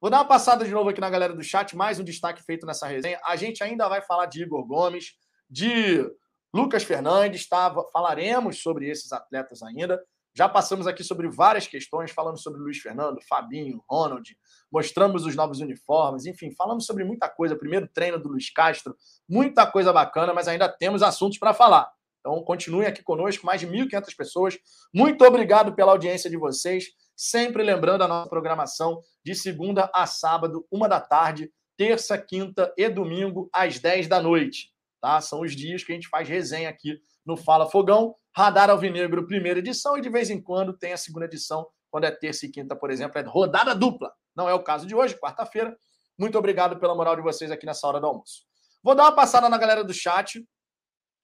Vou 0.00 0.08
dar 0.08 0.16
uma 0.20 0.24
passada 0.24 0.64
de 0.64 0.70
novo 0.70 0.88
aqui 0.88 1.00
na 1.00 1.10
galera 1.10 1.34
do 1.34 1.42
chat, 1.42 1.76
mais 1.76 2.00
um 2.00 2.04
destaque 2.04 2.42
feito 2.42 2.64
nessa 2.64 2.86
resenha. 2.86 3.20
A 3.22 3.36
gente 3.36 3.62
ainda 3.62 3.86
vai 3.86 4.00
falar 4.00 4.24
de 4.24 4.42
Igor 4.42 4.64
Gomes, 4.66 5.12
de 5.48 6.10
Lucas 6.54 6.82
Fernandes, 6.82 7.46
tá? 7.46 7.70
falaremos 7.92 8.62
sobre 8.62 8.88
esses 8.88 9.12
atletas 9.12 9.62
ainda. 9.62 10.02
Já 10.34 10.48
passamos 10.48 10.86
aqui 10.86 11.04
sobre 11.04 11.28
várias 11.28 11.66
questões, 11.66 12.12
falamos 12.12 12.42
sobre 12.42 12.60
Luiz 12.60 12.78
Fernando, 12.78 13.20
Fabinho, 13.28 13.84
Ronald, 13.86 14.34
mostramos 14.72 15.26
os 15.26 15.36
novos 15.36 15.60
uniformes, 15.60 16.24
enfim, 16.24 16.50
falamos 16.56 16.86
sobre 16.86 17.04
muita 17.04 17.28
coisa. 17.28 17.54
Primeiro 17.54 17.86
treino 17.86 18.18
do 18.18 18.30
Luiz 18.30 18.50
Castro, 18.50 18.96
muita 19.28 19.70
coisa 19.70 19.92
bacana, 19.92 20.32
mas 20.32 20.48
ainda 20.48 20.66
temos 20.66 21.02
assuntos 21.02 21.38
para 21.38 21.52
falar. 21.52 21.92
Então, 22.20 22.42
continuem 22.42 22.86
aqui 22.86 23.02
conosco, 23.02 23.44
mais 23.44 23.60
de 23.60 23.66
1.500 23.66 24.16
pessoas. 24.16 24.58
Muito 24.94 25.22
obrigado 25.26 25.74
pela 25.74 25.92
audiência 25.92 26.30
de 26.30 26.38
vocês. 26.38 26.86
Sempre 27.22 27.62
lembrando 27.62 28.00
a 28.00 28.08
nossa 28.08 28.30
programação 28.30 29.02
de 29.22 29.34
segunda 29.34 29.90
a 29.92 30.06
sábado, 30.06 30.66
uma 30.72 30.88
da 30.88 30.98
tarde, 30.98 31.52
terça, 31.76 32.16
quinta 32.16 32.72
e 32.78 32.88
domingo, 32.88 33.50
às 33.52 33.78
10 33.78 34.08
da 34.08 34.22
noite. 34.22 34.72
Tá? 35.02 35.20
São 35.20 35.42
os 35.42 35.54
dias 35.54 35.84
que 35.84 35.92
a 35.92 35.94
gente 35.94 36.08
faz 36.08 36.26
resenha 36.26 36.70
aqui 36.70 36.98
no 37.26 37.36
Fala 37.36 37.68
Fogão. 37.68 38.14
Radar 38.34 38.70
Alvinegro, 38.70 39.26
primeira 39.26 39.58
edição, 39.58 39.98
e 39.98 40.00
de 40.00 40.08
vez 40.08 40.30
em 40.30 40.40
quando 40.40 40.72
tem 40.72 40.94
a 40.94 40.96
segunda 40.96 41.26
edição, 41.26 41.68
quando 41.90 42.04
é 42.04 42.10
terça 42.10 42.46
e 42.46 42.48
quinta, 42.48 42.74
por 42.74 42.90
exemplo, 42.90 43.18
é 43.18 43.22
rodada 43.22 43.74
dupla. 43.74 44.10
Não 44.34 44.48
é 44.48 44.54
o 44.54 44.62
caso 44.62 44.86
de 44.86 44.94
hoje, 44.94 45.14
quarta-feira. 45.20 45.76
Muito 46.18 46.38
obrigado 46.38 46.80
pela 46.80 46.94
moral 46.94 47.16
de 47.16 47.22
vocês 47.22 47.50
aqui 47.50 47.66
nessa 47.66 47.86
hora 47.86 48.00
do 48.00 48.06
almoço. 48.06 48.46
Vou 48.82 48.94
dar 48.94 49.02
uma 49.02 49.14
passada 49.14 49.46
na 49.46 49.58
galera 49.58 49.84
do 49.84 49.92
chat, 49.92 50.42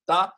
tá? 0.04 0.30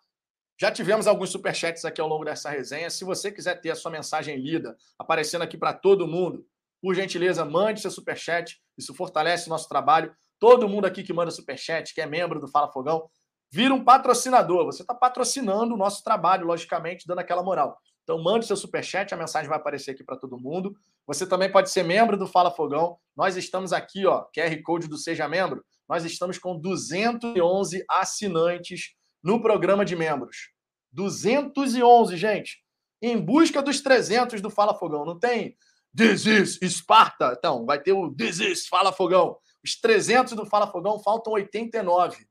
Já 0.60 0.72
tivemos 0.72 1.06
alguns 1.06 1.30
superchats 1.30 1.84
aqui 1.84 2.00
ao 2.00 2.08
longo 2.08 2.24
dessa 2.24 2.50
resenha. 2.50 2.90
Se 2.90 3.04
você 3.04 3.30
quiser 3.30 3.60
ter 3.60 3.70
a 3.70 3.76
sua 3.76 3.92
mensagem 3.92 4.36
lida, 4.36 4.76
aparecendo 4.98 5.42
aqui 5.42 5.56
para 5.56 5.72
todo 5.72 6.08
mundo, 6.08 6.44
por 6.82 6.94
gentileza, 6.96 7.44
mande 7.44 7.80
seu 7.80 7.92
superchat. 7.92 8.60
Isso 8.76 8.92
fortalece 8.92 9.46
o 9.46 9.50
nosso 9.50 9.68
trabalho. 9.68 10.12
Todo 10.36 10.68
mundo 10.68 10.86
aqui 10.86 11.04
que 11.04 11.12
manda 11.12 11.30
superchat, 11.30 11.94
que 11.94 12.00
é 12.00 12.06
membro 12.06 12.40
do 12.40 12.48
Fala 12.48 12.72
Fogão, 12.72 13.08
vira 13.52 13.72
um 13.72 13.84
patrocinador. 13.84 14.64
Você 14.66 14.82
está 14.82 14.94
patrocinando 14.94 15.74
o 15.74 15.76
nosso 15.76 16.02
trabalho, 16.02 16.44
logicamente, 16.44 17.06
dando 17.06 17.20
aquela 17.20 17.42
moral. 17.42 17.78
Então, 18.02 18.20
mande 18.20 18.46
seu 18.46 18.56
superchat, 18.56 19.14
a 19.14 19.16
mensagem 19.16 19.48
vai 19.48 19.58
aparecer 19.58 19.92
aqui 19.92 20.02
para 20.02 20.16
todo 20.16 20.40
mundo. 20.40 20.74
Você 21.06 21.24
também 21.24 21.52
pode 21.52 21.70
ser 21.70 21.84
membro 21.84 22.16
do 22.16 22.26
Fala 22.26 22.50
Fogão. 22.50 22.98
Nós 23.16 23.36
estamos 23.36 23.72
aqui, 23.72 24.06
ó, 24.06 24.24
QR 24.34 24.60
Code 24.64 24.88
do 24.88 24.96
Seja 24.96 25.28
Membro. 25.28 25.64
Nós 25.88 26.04
estamos 26.04 26.36
com 26.36 26.58
211 26.58 27.84
assinantes 27.88 28.97
no 29.28 29.42
programa 29.42 29.84
de 29.84 29.94
membros. 29.94 30.54
211, 30.90 32.16
gente. 32.16 32.64
Em 33.02 33.20
busca 33.20 33.60
dos 33.60 33.82
300 33.82 34.40
do 34.40 34.48
Fala 34.48 34.72
Fogão. 34.72 35.04
Não 35.04 35.18
tem 35.18 35.54
This 35.94 36.24
is 36.24 36.62
Esparta. 36.62 37.34
Então, 37.36 37.66
vai 37.66 37.78
ter 37.78 37.92
o 37.92 38.10
This 38.10 38.40
is 38.40 38.66
Fala 38.66 38.90
Fogão. 38.90 39.36
Os 39.62 39.78
300 39.78 40.32
do 40.32 40.46
Fala 40.46 40.66
Fogão 40.66 40.98
faltam 40.98 41.34
89. 41.34 42.26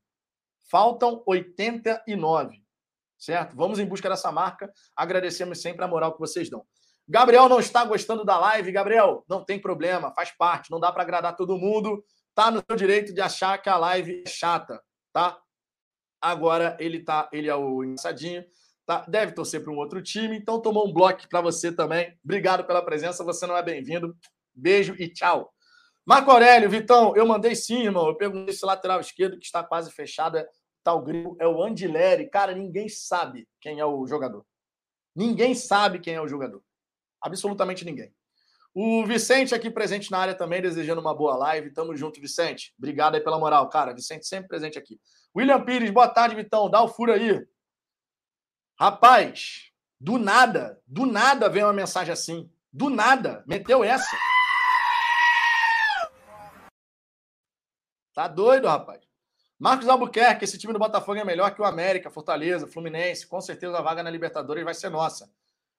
Faltam 0.71 1.21
89. 1.27 2.63
Certo? 3.15 3.55
Vamos 3.55 3.77
em 3.77 3.85
busca 3.85 4.09
dessa 4.09 4.31
marca. 4.31 4.73
Agradecemos 4.95 5.61
sempre 5.61 5.85
a 5.85 5.87
moral 5.87 6.13
que 6.13 6.19
vocês 6.19 6.49
dão. 6.49 6.65
Gabriel 7.07 7.47
não 7.47 7.59
está 7.59 7.85
gostando 7.85 8.25
da 8.25 8.39
live. 8.39 8.71
Gabriel, 8.71 9.23
não 9.29 9.45
tem 9.45 9.61
problema, 9.61 10.11
faz 10.15 10.31
parte. 10.31 10.71
Não 10.71 10.79
dá 10.79 10.91
para 10.91 11.03
agradar 11.03 11.35
todo 11.35 11.59
mundo. 11.59 12.03
Tá 12.33 12.49
no 12.49 12.63
seu 12.67 12.75
direito 12.75 13.13
de 13.13 13.21
achar 13.21 13.61
que 13.61 13.69
a 13.69 13.77
live 13.77 14.23
é 14.25 14.29
chata, 14.29 14.81
tá? 15.13 15.39
Agora 16.21 16.75
ele 16.79 17.03
tá, 17.03 17.29
ele 17.31 17.47
é 17.47 17.55
o 17.55 17.83
engraçadinho, 17.83 18.43
tá? 18.85 19.05
Deve 19.07 19.33
torcer 19.33 19.63
para 19.63 19.71
um 19.71 19.77
outro 19.77 20.01
time, 20.01 20.37
então 20.37 20.61
tomou 20.61 20.87
um 20.87 20.93
bloco 20.93 21.27
para 21.29 21.41
você 21.41 21.71
também. 21.71 22.17
Obrigado 22.23 22.65
pela 22.65 22.81
presença, 22.83 23.23
você 23.23 23.45
não 23.45 23.55
é 23.55 23.63
bem-vindo. 23.63 24.17
Beijo 24.53 24.95
e 24.97 25.07
tchau. 25.07 25.53
Marco 26.05 26.31
Aurélio, 26.31 26.69
Vitão, 26.69 27.13
eu 27.15 27.25
mandei 27.25 27.53
sim, 27.53 27.83
irmão. 27.83 28.07
Eu 28.07 28.15
perguntei 28.15 28.53
se 28.53 28.65
lateral 28.65 28.99
esquerdo 28.99 29.37
que 29.37 29.45
está 29.45 29.63
quase 29.63 29.91
fechado 29.91 30.37
tal 30.83 31.03
grilo, 31.03 31.35
é 31.37 31.45
o 31.45 31.61
Andileri. 31.61 32.29
Cara, 32.29 32.55
ninguém 32.55 32.87
sabe 32.87 33.45
quem 33.59 33.77
é 33.77 33.85
o 33.85 34.07
jogador. 34.07 34.45
Ninguém 35.13 35.53
sabe 35.53 35.99
quem 35.99 36.13
é 36.13 36.21
o 36.21 36.27
jogador. 36.29 36.63
Absolutamente 37.21 37.83
ninguém. 37.83 38.13
O 38.73 39.05
Vicente 39.05 39.53
aqui 39.53 39.69
presente 39.69 40.09
na 40.11 40.19
área 40.19 40.33
também, 40.33 40.61
desejando 40.61 41.01
uma 41.01 41.13
boa 41.13 41.35
live. 41.35 41.73
Tamo 41.73 41.93
junto, 41.97 42.21
Vicente. 42.21 42.73
Obrigado 42.77 43.15
aí 43.15 43.21
pela 43.21 43.37
moral, 43.37 43.67
cara. 43.67 43.93
Vicente 43.93 44.25
sempre 44.25 44.47
presente 44.47 44.79
aqui. 44.79 44.97
William 45.37 45.63
Pires, 45.63 45.91
boa 45.91 46.07
tarde, 46.07 46.35
Vitão. 46.35 46.67
Dá 46.67 46.81
o 46.81 46.87
furo 46.87 47.13
aí. 47.13 47.47
Rapaz, 48.79 49.71
do 49.99 50.17
nada, 50.17 50.81
do 50.87 51.05
nada 51.05 51.47
vem 51.47 51.63
uma 51.63 51.71
mensagem 51.71 52.11
assim. 52.11 52.51
Do 52.73 52.89
nada, 52.89 53.43
meteu 53.45 53.83
essa. 53.83 54.17
Tá 58.15 58.27
doido, 58.27 58.67
rapaz. 58.67 58.99
Marcos 59.59 59.87
Albuquerque, 59.87 60.43
esse 60.43 60.57
time 60.57 60.73
do 60.73 60.79
Botafogo 60.79 61.19
é 61.19 61.23
melhor 61.23 61.53
que 61.53 61.61
o 61.61 61.65
América, 61.65 62.09
Fortaleza, 62.09 62.65
Fluminense. 62.65 63.27
Com 63.27 63.39
certeza 63.39 63.77
a 63.77 63.81
vaga 63.83 64.01
na 64.01 64.09
Libertadores 64.09 64.63
vai 64.63 64.73
ser 64.73 64.89
nossa. 64.89 65.31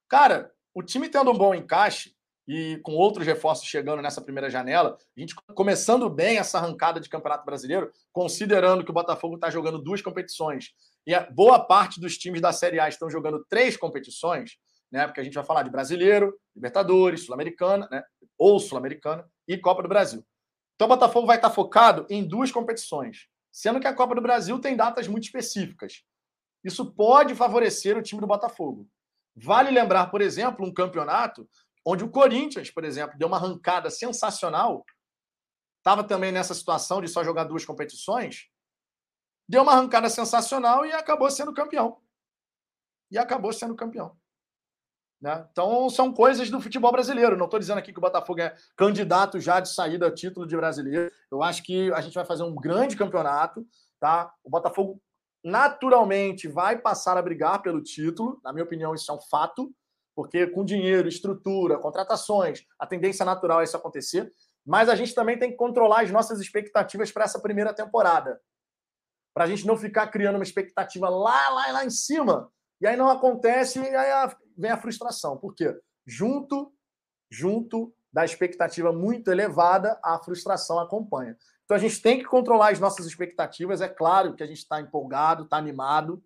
Cara, 0.07 0.55
o 0.73 0.85
time 0.85 1.09
tendo 1.09 1.33
um 1.33 1.37
bom 1.37 1.53
encaixe, 1.53 2.17
e 2.49 2.79
com 2.79 2.93
outros 2.93 3.27
reforços 3.27 3.69
chegando 3.69 4.01
nessa 4.01 4.23
primeira 4.23 4.49
janela, 4.49 4.97
a 5.15 5.21
gente 5.21 5.35
começando 5.55 6.09
bem 6.09 6.39
essa 6.39 6.57
arrancada 6.57 6.99
de 6.99 7.09
Campeonato 7.09 7.45
Brasileiro, 7.45 7.93
considerando 8.11 8.83
que 8.83 8.91
o 8.91 8.95
Botafogo 8.95 9.35
está 9.35 9.51
jogando 9.51 9.79
duas 9.79 10.01
competições 10.01 10.71
e 11.07 11.15
a 11.15 11.29
boa 11.31 11.63
parte 11.63 12.01
dos 12.01 12.17
times 12.17 12.41
da 12.41 12.51
Série 12.51 12.81
A 12.81 12.89
estão 12.89 13.11
jogando 13.11 13.45
três 13.51 13.77
competições, 13.77 14.59
né? 14.91 15.07
Porque 15.07 15.21
a 15.21 15.25
gente 15.25 15.35
vai 15.35 15.45
falar 15.45 15.63
de 15.63 15.71
Brasileiro, 15.71 16.35
Libertadores, 16.57 17.27
Sul-Americana, 17.27 17.87
né? 17.91 18.03
Ou 18.39 18.59
Sul-Americana 18.59 19.29
e 19.47 19.59
Copa 19.59 19.83
do 19.83 19.89
Brasil. 19.89 20.25
Então 20.75 20.87
o 20.87 20.89
Botafogo 20.89 21.27
vai 21.27 21.37
estar 21.37 21.51
focado 21.51 22.07
em 22.09 22.27
duas 22.27 22.51
competições, 22.51 23.29
sendo 23.53 23.79
que 23.79 23.87
a 23.87 23.95
Copa 23.95 24.15
do 24.15 24.23
Brasil 24.23 24.59
tem 24.59 24.75
datas 24.75 25.07
muito 25.07 25.25
específicas. 25.25 26.03
Isso 26.65 26.95
pode 26.95 27.35
favorecer 27.35 27.97
o 27.99 28.03
time 28.03 28.23
do 28.23 28.27
Botafogo. 28.27 28.89
Vale 29.37 29.71
lembrar, 29.71 30.07
por 30.07 30.23
exemplo, 30.23 30.67
um 30.67 30.73
campeonato 30.73 31.47
onde 31.85 32.05
o 32.05 32.11
Corinthians, 32.11 32.71
por 32.71 32.85
exemplo, 32.85 33.19
deu 33.19 33.29
uma 33.29 33.37
arrancada 33.37 33.91
sensacional, 33.91 34.85
estava 35.79 36.05
também 36.05 36.33
nessa 36.33 36.55
situação 36.55 37.01
de 37.01 37.09
só 37.09 37.25
jogar 37.25 37.45
duas 37.45 37.65
competições, 37.65 38.49
deu 39.49 39.63
uma 39.63 39.73
arrancada 39.73 40.09
sensacional 40.11 40.85
e 40.85 40.93
acabou 40.93 41.31
sendo 41.31 41.55
campeão. 41.55 41.99
E 43.11 43.17
acabou 43.17 43.53
sendo 43.53 43.75
campeão. 43.75 44.17
Né? 45.21 45.47
Então, 45.51 45.91
são 45.91 46.13
coisas 46.13 46.51
do 46.51 46.61
futebol 46.61 46.93
brasileiro. 46.93 47.37
Não 47.37 47.47
estou 47.47 47.59
dizendo 47.59 47.79
aqui 47.79 47.93
que 47.93 47.99
o 47.99 48.03
Botafogo 48.03 48.41
é 48.41 48.55
candidato 48.77 49.41
já 49.41 49.59
de 49.61 49.69
saída 49.69 50.07
a 50.07 50.15
título 50.15 50.47
de 50.47 50.57
brasileiro. 50.57 51.11
Eu 51.31 51.43
acho 51.43 51.63
que 51.63 51.93
a 51.93 52.01
gente 52.01 52.15
vai 52.15 52.25
fazer 52.25 52.45
um 52.45 52.55
grande 52.55 52.97
campeonato. 52.97 53.67
Tá? 53.99 54.33
O 54.45 54.51
Botafogo 54.51 55.03
naturalmente 55.43 56.47
vai 56.47 56.79
passar 56.79 57.17
a 57.17 57.23
brigar 57.23 57.63
pelo 57.63 57.83
título. 57.83 58.41
Na 58.45 58.53
minha 58.53 58.65
opinião, 58.65 58.95
isso 58.95 59.11
é 59.11 59.15
um 59.15 59.21
fato, 59.21 59.73
porque 60.19 60.49
com 60.49 60.65
dinheiro, 60.65 61.07
estrutura, 61.07 61.79
contratações, 61.79 62.67
a 62.77 62.85
tendência 62.85 63.25
natural 63.25 63.61
é 63.61 63.65
isso 63.65 63.77
acontecer. 63.77 64.35
Mas 64.67 64.89
a 64.89 64.97
gente 64.97 65.15
também 65.15 65.39
tem 65.39 65.53
que 65.53 65.57
controlar 65.57 66.01
as 66.01 66.11
nossas 66.11 66.41
expectativas 66.41 67.13
para 67.13 67.23
essa 67.23 67.39
primeira 67.39 67.73
temporada. 67.73 68.41
Para 69.33 69.45
a 69.45 69.47
gente 69.47 69.65
não 69.65 69.77
ficar 69.77 70.09
criando 70.09 70.35
uma 70.35 70.43
expectativa 70.43 71.09
lá, 71.09 71.51
lá, 71.51 71.71
lá 71.71 71.85
em 71.85 71.91
cima. 71.91 72.51
E 72.81 72.87
aí 72.89 72.97
não 72.97 73.09
acontece 73.09 73.79
e 73.79 73.95
aí 73.95 74.35
vem 74.57 74.73
a 74.73 74.77
frustração. 74.77 75.37
Por 75.37 75.55
quê? 75.55 75.73
Junto, 76.05 76.75
junto 77.31 77.95
da 78.13 78.25
expectativa 78.25 78.93
muito 78.93 79.31
elevada, 79.31 80.01
a 80.03 80.19
frustração 80.19 80.81
acompanha. 80.81 81.37
Então 81.65 81.77
a 81.77 81.81
gente 81.81 82.03
tem 82.03 82.19
que 82.19 82.25
controlar 82.25 82.73
as 82.73 82.81
nossas 82.81 83.07
expectativas. 83.07 83.81
É 83.81 83.89
claro 83.89 84.35
que 84.35 84.43
a 84.43 84.49
gente 84.49 84.59
está 84.59 84.81
empolgado, 84.81 85.45
está 85.45 85.59
animado, 85.59 86.21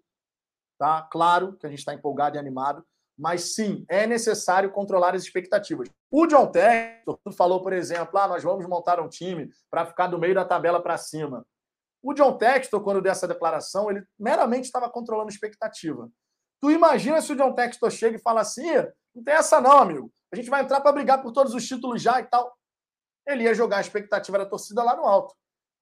tá? 0.78 1.02
Claro 1.12 1.58
que 1.58 1.66
a 1.66 1.68
gente 1.68 1.80
está 1.80 1.92
empolgado 1.92 2.36
e 2.36 2.38
animado, 2.38 2.82
mas 3.18 3.54
sim, 3.54 3.84
é 3.88 4.06
necessário 4.06 4.72
controlar 4.72 5.14
as 5.14 5.22
expectativas. 5.22 5.88
O 6.10 6.26
John 6.26 6.46
Textor 6.50 7.18
falou, 7.36 7.62
por 7.62 7.72
exemplo, 7.72 8.18
ah, 8.18 8.28
nós 8.28 8.42
vamos 8.42 8.66
montar 8.66 9.00
um 9.00 9.08
time 9.08 9.50
para 9.70 9.86
ficar 9.86 10.06
do 10.06 10.18
meio 10.18 10.34
da 10.34 10.44
tabela 10.44 10.82
para 10.82 10.96
cima. 10.96 11.46
O 12.02 12.14
John 12.14 12.36
Textor, 12.36 12.82
quando 12.82 13.00
deu 13.00 13.12
essa 13.12 13.28
declaração, 13.28 13.90
ele 13.90 14.02
meramente 14.18 14.64
estava 14.64 14.90
controlando 14.90 15.30
expectativa. 15.30 16.10
Tu 16.60 16.70
imagina 16.70 17.20
se 17.20 17.32
o 17.32 17.36
John 17.36 17.54
Textor 17.54 17.90
chega 17.90 18.16
e 18.16 18.22
fala 18.22 18.40
assim: 18.40 18.66
não 19.14 19.22
tem 19.22 19.34
essa 19.34 19.60
não, 19.60 19.78
amigo. 19.78 20.10
A 20.32 20.36
gente 20.36 20.50
vai 20.50 20.62
entrar 20.62 20.80
para 20.80 20.92
brigar 20.92 21.22
por 21.22 21.32
todos 21.32 21.54
os 21.54 21.66
títulos 21.66 22.02
já 22.02 22.18
e 22.20 22.24
tal 22.24 22.52
ele 23.26 23.44
ia 23.44 23.54
jogar 23.54 23.78
a 23.78 23.80
expectativa 23.80 24.38
da 24.38 24.46
torcida 24.46 24.82
lá 24.82 24.96
no 24.96 25.04
alto. 25.04 25.34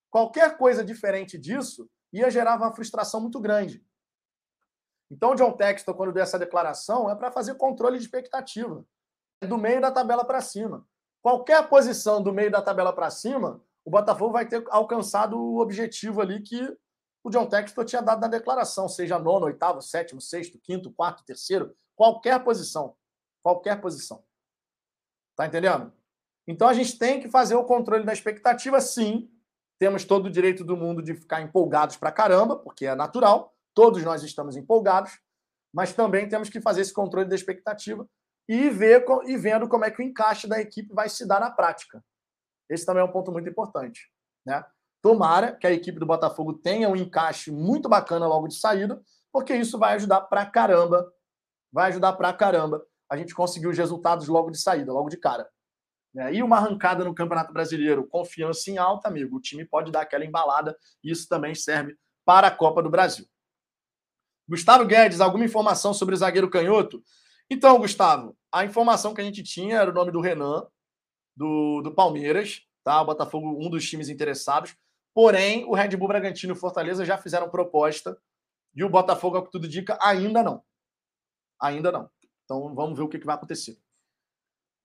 Qualquer 0.09 0.57
coisa 0.57 0.83
diferente 0.83 1.37
disso 1.37 1.89
ia 2.11 2.29
gerar 2.29 2.57
uma 2.57 2.73
frustração 2.73 3.21
muito 3.21 3.39
grande. 3.39 3.83
Então, 5.11 5.35
John 5.35 5.51
Textor, 5.51 5.93
quando 5.93 6.13
deu 6.13 6.23
essa 6.23 6.39
declaração, 6.39 7.09
é 7.09 7.15
para 7.15 7.29
fazer 7.29 7.55
controle 7.55 7.97
de 7.97 8.05
expectativa. 8.05 8.85
Do 9.41 9.57
meio 9.57 9.81
da 9.81 9.91
tabela 9.91 10.23
para 10.23 10.39
cima. 10.39 10.87
Qualquer 11.21 11.67
posição 11.67 12.23
do 12.23 12.31
meio 12.31 12.49
da 12.49 12.61
tabela 12.61 12.93
para 12.93 13.09
cima, 13.09 13.61
o 13.83 13.91
Botafogo 13.91 14.31
vai 14.31 14.47
ter 14.47 14.63
alcançado 14.69 15.37
o 15.37 15.59
objetivo 15.59 16.21
ali 16.21 16.41
que 16.41 16.77
o 17.23 17.29
John 17.29 17.45
Textor 17.45 17.83
tinha 17.83 18.01
dado 18.01 18.21
na 18.21 18.27
declaração, 18.27 18.87
seja 18.87 19.19
nono, 19.19 19.47
oitavo, 19.47 19.81
sétimo, 19.81 20.21
sexto, 20.21 20.57
quinto, 20.57 20.91
quarto, 20.91 21.25
terceiro, 21.25 21.75
qualquer 21.95 22.41
posição. 22.43 22.95
Qualquer 23.43 23.81
posição. 23.81 24.23
Tá 25.35 25.45
entendendo? 25.45 25.91
Então 26.47 26.67
a 26.67 26.73
gente 26.73 26.97
tem 26.97 27.19
que 27.19 27.29
fazer 27.29 27.55
o 27.55 27.65
controle 27.65 28.05
da 28.05 28.13
expectativa, 28.13 28.79
sim. 28.79 29.29
Temos 29.77 30.05
todo 30.05 30.27
o 30.27 30.31
direito 30.31 30.63
do 30.63 30.77
mundo 30.77 31.01
de 31.01 31.15
ficar 31.15 31.41
empolgados 31.41 31.97
para 31.97 32.11
caramba, 32.11 32.55
porque 32.55 32.85
é 32.85 32.95
natural, 32.95 33.53
todos 33.73 34.03
nós 34.03 34.23
estamos 34.23 34.55
empolgados, 34.55 35.19
mas 35.73 35.93
também 35.93 36.27
temos 36.27 36.49
que 36.49 36.61
fazer 36.61 36.81
esse 36.81 36.93
controle 36.93 37.27
da 37.27 37.35
expectativa 37.35 38.07
e 38.47 38.69
ver 38.69 39.05
e 39.25 39.37
vendo 39.37 39.67
como 39.67 39.85
é 39.85 39.91
que 39.91 40.01
o 40.01 40.05
encaixe 40.05 40.47
da 40.47 40.59
equipe 40.59 40.93
vai 40.93 41.07
se 41.07 41.25
dar 41.27 41.39
na 41.39 41.51
prática. 41.51 42.03
Esse 42.69 42.85
também 42.85 43.01
é 43.01 43.05
um 43.05 43.11
ponto 43.11 43.31
muito 43.31 43.49
importante, 43.49 44.11
né? 44.45 44.65
Tomara 45.01 45.55
que 45.55 45.65
a 45.65 45.71
equipe 45.71 45.99
do 45.99 46.05
Botafogo 46.05 46.53
tenha 46.53 46.87
um 46.87 46.95
encaixe 46.95 47.51
muito 47.51 47.89
bacana 47.89 48.27
logo 48.27 48.47
de 48.47 48.55
saída, 48.55 49.01
porque 49.31 49.55
isso 49.55 49.79
vai 49.79 49.95
ajudar 49.95 50.21
pra 50.21 50.45
caramba, 50.45 51.11
vai 51.71 51.89
ajudar 51.89 52.13
pra 52.13 52.33
caramba 52.33 52.85
a 53.09 53.17
gente 53.17 53.33
conseguir 53.33 53.67
os 53.67 53.77
resultados 53.77 54.27
logo 54.27 54.51
de 54.51 54.59
saída, 54.59 54.93
logo 54.93 55.09
de 55.09 55.17
cara. 55.17 55.49
Né? 56.13 56.35
E 56.35 56.43
uma 56.43 56.57
arrancada 56.57 57.03
no 57.03 57.15
Campeonato 57.15 57.51
Brasileiro, 57.51 58.07
confiança 58.07 58.69
em 58.69 58.77
alta, 58.77 59.07
amigo. 59.07 59.37
O 59.37 59.41
time 59.41 59.65
pode 59.65 59.91
dar 59.91 60.01
aquela 60.01 60.25
embalada 60.25 60.77
e 61.03 61.11
isso 61.11 61.27
também 61.27 61.55
serve 61.55 61.97
para 62.25 62.47
a 62.47 62.51
Copa 62.51 62.83
do 62.83 62.89
Brasil. 62.89 63.25
Gustavo 64.47 64.85
Guedes, 64.85 65.21
alguma 65.21 65.45
informação 65.45 65.93
sobre 65.93 66.15
o 66.15 66.17
zagueiro 66.17 66.49
canhoto? 66.49 67.03
Então, 67.49 67.79
Gustavo, 67.79 68.37
a 68.51 68.65
informação 68.65 69.13
que 69.13 69.21
a 69.21 69.23
gente 69.23 69.43
tinha 69.43 69.77
era 69.77 69.89
o 69.89 69.93
nome 69.93 70.11
do 70.11 70.21
Renan, 70.21 70.65
do, 71.35 71.81
do 71.81 71.93
Palmeiras, 71.93 72.61
tá? 72.83 73.01
O 73.01 73.05
Botafogo, 73.05 73.57
um 73.59 73.69
dos 73.69 73.87
times 73.89 74.09
interessados. 74.09 74.75
Porém, 75.13 75.65
o 75.65 75.73
Red 75.73 75.95
Bull 75.97 76.07
Bragantino 76.07 76.53
e 76.53 76.55
o 76.55 76.59
Fortaleza 76.59 77.03
já 77.05 77.17
fizeram 77.17 77.49
proposta 77.49 78.17
e 78.73 78.83
o 78.83 78.89
Botafogo, 78.89 79.37
ao 79.37 79.43
que 79.43 79.51
tudo 79.51 79.67
indica, 79.67 79.97
ainda 80.01 80.41
não. 80.41 80.63
Ainda 81.59 81.91
não. 81.91 82.09
Então, 82.43 82.73
vamos 82.73 82.97
ver 82.97 83.03
o 83.03 83.09
que, 83.09 83.17
vai 83.19 83.35
acontecer. 83.35 83.77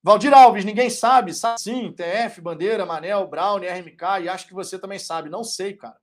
Valdir 0.03 0.33
Alves, 0.35 0.65
ninguém 0.65 0.91
sabe. 0.91 1.33
Sabe 1.33 1.61
sim, 1.61 1.93
TF, 1.93 2.41
Bandeira, 2.41 2.85
Manel, 2.85 3.27
Brown, 3.29 3.59
RMK, 3.59 4.23
e 4.23 4.29
acho 4.29 4.47
que 4.47 4.55
você 4.55 4.79
também 4.79 4.99
sabe. 4.99 5.31
Não 5.31 5.45
sei, 5.45 5.75
cara. 5.75 5.99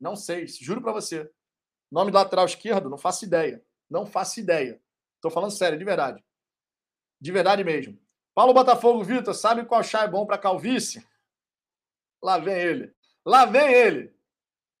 Não 0.00 0.16
sei, 0.16 0.46
juro 0.46 0.82
para 0.82 0.92
você. 0.92 1.30
Nome 1.94 2.10
do 2.10 2.16
lateral 2.16 2.44
esquerdo, 2.44 2.90
não 2.90 2.98
faço 2.98 3.24
ideia. 3.24 3.64
Não 3.88 4.04
faço 4.04 4.40
ideia. 4.40 4.82
Tô 5.20 5.30
falando 5.30 5.52
sério, 5.52 5.78
de 5.78 5.84
verdade. 5.84 6.24
De 7.20 7.30
verdade 7.30 7.62
mesmo. 7.62 7.96
Paulo 8.34 8.52
Botafogo, 8.52 9.04
Vitor, 9.04 9.32
sabe 9.32 9.64
qual 9.64 9.80
chá 9.84 10.02
é 10.02 10.08
bom 10.08 10.26
para 10.26 10.36
calvície? 10.36 11.06
Lá 12.20 12.36
vem 12.36 12.56
ele. 12.56 12.92
Lá 13.24 13.44
vem 13.44 13.72
ele. 13.72 14.12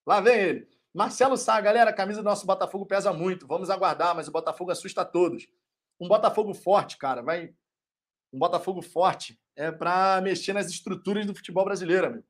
Lá 0.04 0.20
vem 0.20 0.36
ele. 0.36 0.68
Marcelo 0.92 1.36
Sá, 1.36 1.60
galera, 1.60 1.90
a 1.90 1.94
camisa 1.94 2.20
do 2.20 2.24
nosso 2.24 2.44
Botafogo 2.46 2.84
pesa 2.84 3.12
muito. 3.12 3.46
Vamos 3.46 3.70
aguardar, 3.70 4.16
mas 4.16 4.26
o 4.26 4.32
Botafogo 4.32 4.72
assusta 4.72 5.04
todos. 5.04 5.46
Um 6.00 6.08
Botafogo 6.08 6.52
forte, 6.52 6.98
cara, 6.98 7.22
vai 7.22 7.54
um 8.32 8.38
Botafogo 8.40 8.82
forte 8.82 9.40
é 9.54 9.70
para 9.70 10.20
mexer 10.20 10.52
nas 10.52 10.66
estruturas 10.66 11.24
do 11.24 11.34
futebol 11.36 11.64
brasileiro, 11.64 12.08
amigo. 12.08 12.26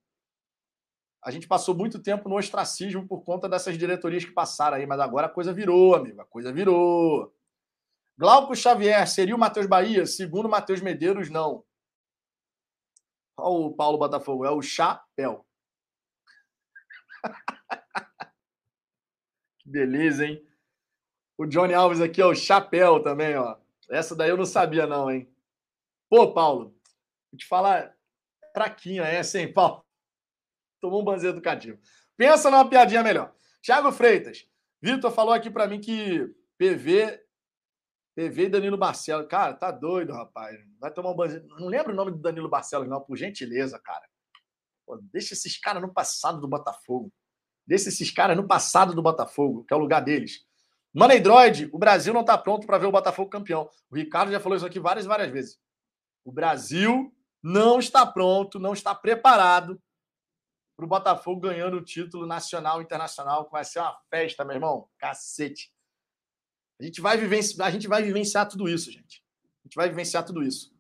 A 1.25 1.31
gente 1.31 1.49
passou 1.49 1.75
muito 1.75 2.03
tempo 2.03 2.29
no 2.29 2.37
ostracismo 2.37 3.09
por 3.09 3.25
conta 3.25 3.49
dessas 3.49 3.79
diretorias 3.79 4.27
que 4.27 4.33
passaram 4.33 4.77
aí, 4.77 4.87
mas 4.87 5.01
agora 5.01 5.27
a 5.27 5.31
coisa 5.31 5.55
virou, 5.55 5.95
amigo. 5.95 6.21
A 6.21 6.27
coisa 6.27 6.53
virou. 6.53 7.35
Glauco 8.19 8.55
Xavier 8.55 9.09
seria 9.09 9.35
o 9.35 9.39
Matheus 9.39 9.67
Bahia? 9.67 10.05
Segundo 10.05 10.51
Matheus 10.51 10.83
Medeiros, 10.83 11.31
não. 11.31 11.65
Olha 13.39 13.69
o 13.69 13.75
Paulo 13.75 13.97
Botafogo, 13.97 14.45
é 14.45 14.51
o 14.51 14.61
chapéu. 14.61 15.47
que 19.61 19.71
beleza, 19.71 20.27
hein? 20.27 20.47
O 21.39 21.47
Johnny 21.47 21.73
Alves 21.73 22.03
aqui 22.03 22.21
é 22.21 22.27
o 22.27 22.35
chapéu 22.35 23.03
também, 23.03 23.35
ó. 23.35 23.57
Essa 23.89 24.15
daí 24.15 24.29
eu 24.29 24.37
não 24.37 24.45
sabia, 24.45 24.87
não, 24.87 25.11
hein? 25.11 25.29
Pô, 26.11 26.33
Paulo, 26.35 26.79
vou 27.33 27.39
te 27.39 27.47
falar, 27.47 27.97
fraquinha 28.53 29.03
essa, 29.09 29.41
hein, 29.41 29.53
Paulo? 29.53 29.84
Tomou 30.85 31.01
um 31.01 31.05
banzeiro 31.05 31.35
educativo. 31.35 31.79
Pensa 32.15 32.51
numa 32.51 32.69
piadinha 32.69 33.03
melhor. 33.03 33.33
Thiago 33.63 33.91
Freitas, 33.91 34.47
Vitor 34.83 35.11
falou 35.11 35.33
aqui 35.33 35.51
para 35.51 35.67
mim 35.67 35.81
que 35.81 36.31
PV, 36.59 37.23
PV 38.15 38.43
e 38.43 38.49
Danilo 38.51 38.77
Barcelos. 38.77 39.27
Cara, 39.27 39.55
tá 39.55 39.71
doido, 39.71 40.13
rapaz. 40.13 40.59
Vai 40.79 40.93
tomar 40.93 41.13
um 41.13 41.17
banzeiro. 41.17 41.47
Não 41.59 41.69
lembro 41.69 41.95
o 41.95 41.97
nome 41.97 42.11
do 42.11 42.19
Danilo 42.19 42.51
Barcelos, 42.51 42.87
não, 42.87 43.01
por 43.01 43.17
gentileza, 43.17 43.81
cara. 43.83 44.07
Pô, 44.85 45.01
deixa 45.11 45.33
esses 45.33 45.59
caras 45.59 45.81
no 45.81 45.91
passado 45.91 46.39
do 46.39 46.47
Botafogo. 46.47 47.11
Deixa 47.67 47.89
esses 47.89 48.11
caras 48.11 48.37
no 48.37 48.47
passado 48.47 48.95
do 48.95 49.01
Botafogo, 49.01 49.65
que 49.65 49.73
é 49.73 49.77
o 49.79 49.81
lugar 49.81 50.01
deles. 50.01 50.45
Android, 50.95 51.71
o 51.73 51.79
Brasil 51.79 52.13
não 52.13 52.23
tá 52.23 52.37
pronto 52.37 52.67
para 52.67 52.77
ver 52.77 52.89
o 52.89 52.93
Botafogo 52.93 53.31
campeão. 53.31 53.71
O 53.91 53.97
Ricardo 53.97 54.31
já 54.31 54.39
falou 54.39 54.55
isso 54.55 54.67
aqui 54.67 54.79
várias 54.79 55.07
e 55.07 55.09
várias 55.09 55.31
vezes. 55.31 55.59
O 56.27 56.31
Brasil 56.31 57.11
não 57.43 57.79
está 57.79 58.05
pronto, 58.05 58.59
não 58.59 58.75
está 58.75 58.95
preparado 58.95 59.81
para 60.77 60.85
o 60.85 60.89
Botafogo 60.89 61.41
ganhando 61.41 61.77
o 61.77 61.85
título 61.85 62.27
nacional 62.27 62.81
e 62.81 62.85
internacional, 62.85 63.45
que 63.45 63.53
vai 63.53 63.65
ser 63.65 63.81
uma 63.81 63.97
festa, 64.11 64.45
meu 64.45 64.57
irmão. 64.57 64.89
Cacete. 64.99 65.73
A 66.81 66.85
gente 66.85 67.01
vai 67.01 67.17
vivenciar, 67.17 67.69
a 67.69 67.71
gente 67.71 67.87
vai 67.87 68.03
vivenciar 68.03 68.49
tudo 68.49 68.69
isso, 68.69 68.91
gente. 68.91 69.25
A 69.65 69.69
gente 69.69 69.77
vai 69.77 69.89
vivenciar 69.89 70.25
tudo 70.25 70.43
isso. 70.43 70.75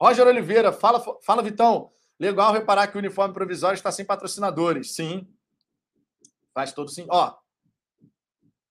Roger 0.00 0.26
Oliveira, 0.26 0.72
fala, 0.72 1.02
fala 1.22 1.42
Vitão. 1.42 1.92
Legal 2.18 2.52
reparar 2.52 2.86
que 2.86 2.96
o 2.96 2.98
uniforme 2.98 3.34
provisório 3.34 3.76
está 3.76 3.90
sem 3.90 4.04
patrocinadores. 4.04 4.94
Sim. 4.94 5.28
Faz 6.54 6.72
todo 6.72 6.88
sim. 6.88 7.06
Ó. 7.10 7.36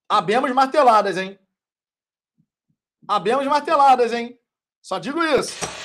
Abemos 0.08 0.52
marteladas, 0.52 1.18
hein? 1.18 1.40
Abemos 3.08 3.46
marteladas, 3.48 4.14
hein? 4.14 4.40
Só 4.82 5.00
digo 5.00 5.22
isso. 5.22 5.81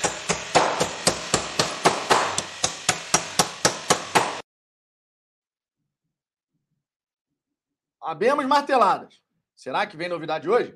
Abemos 8.07 8.45
marteladas. 8.45 9.21
Será 9.53 9.85
que 9.85 9.97
vem 9.97 10.07
novidade 10.07 10.49
hoje? 10.49 10.73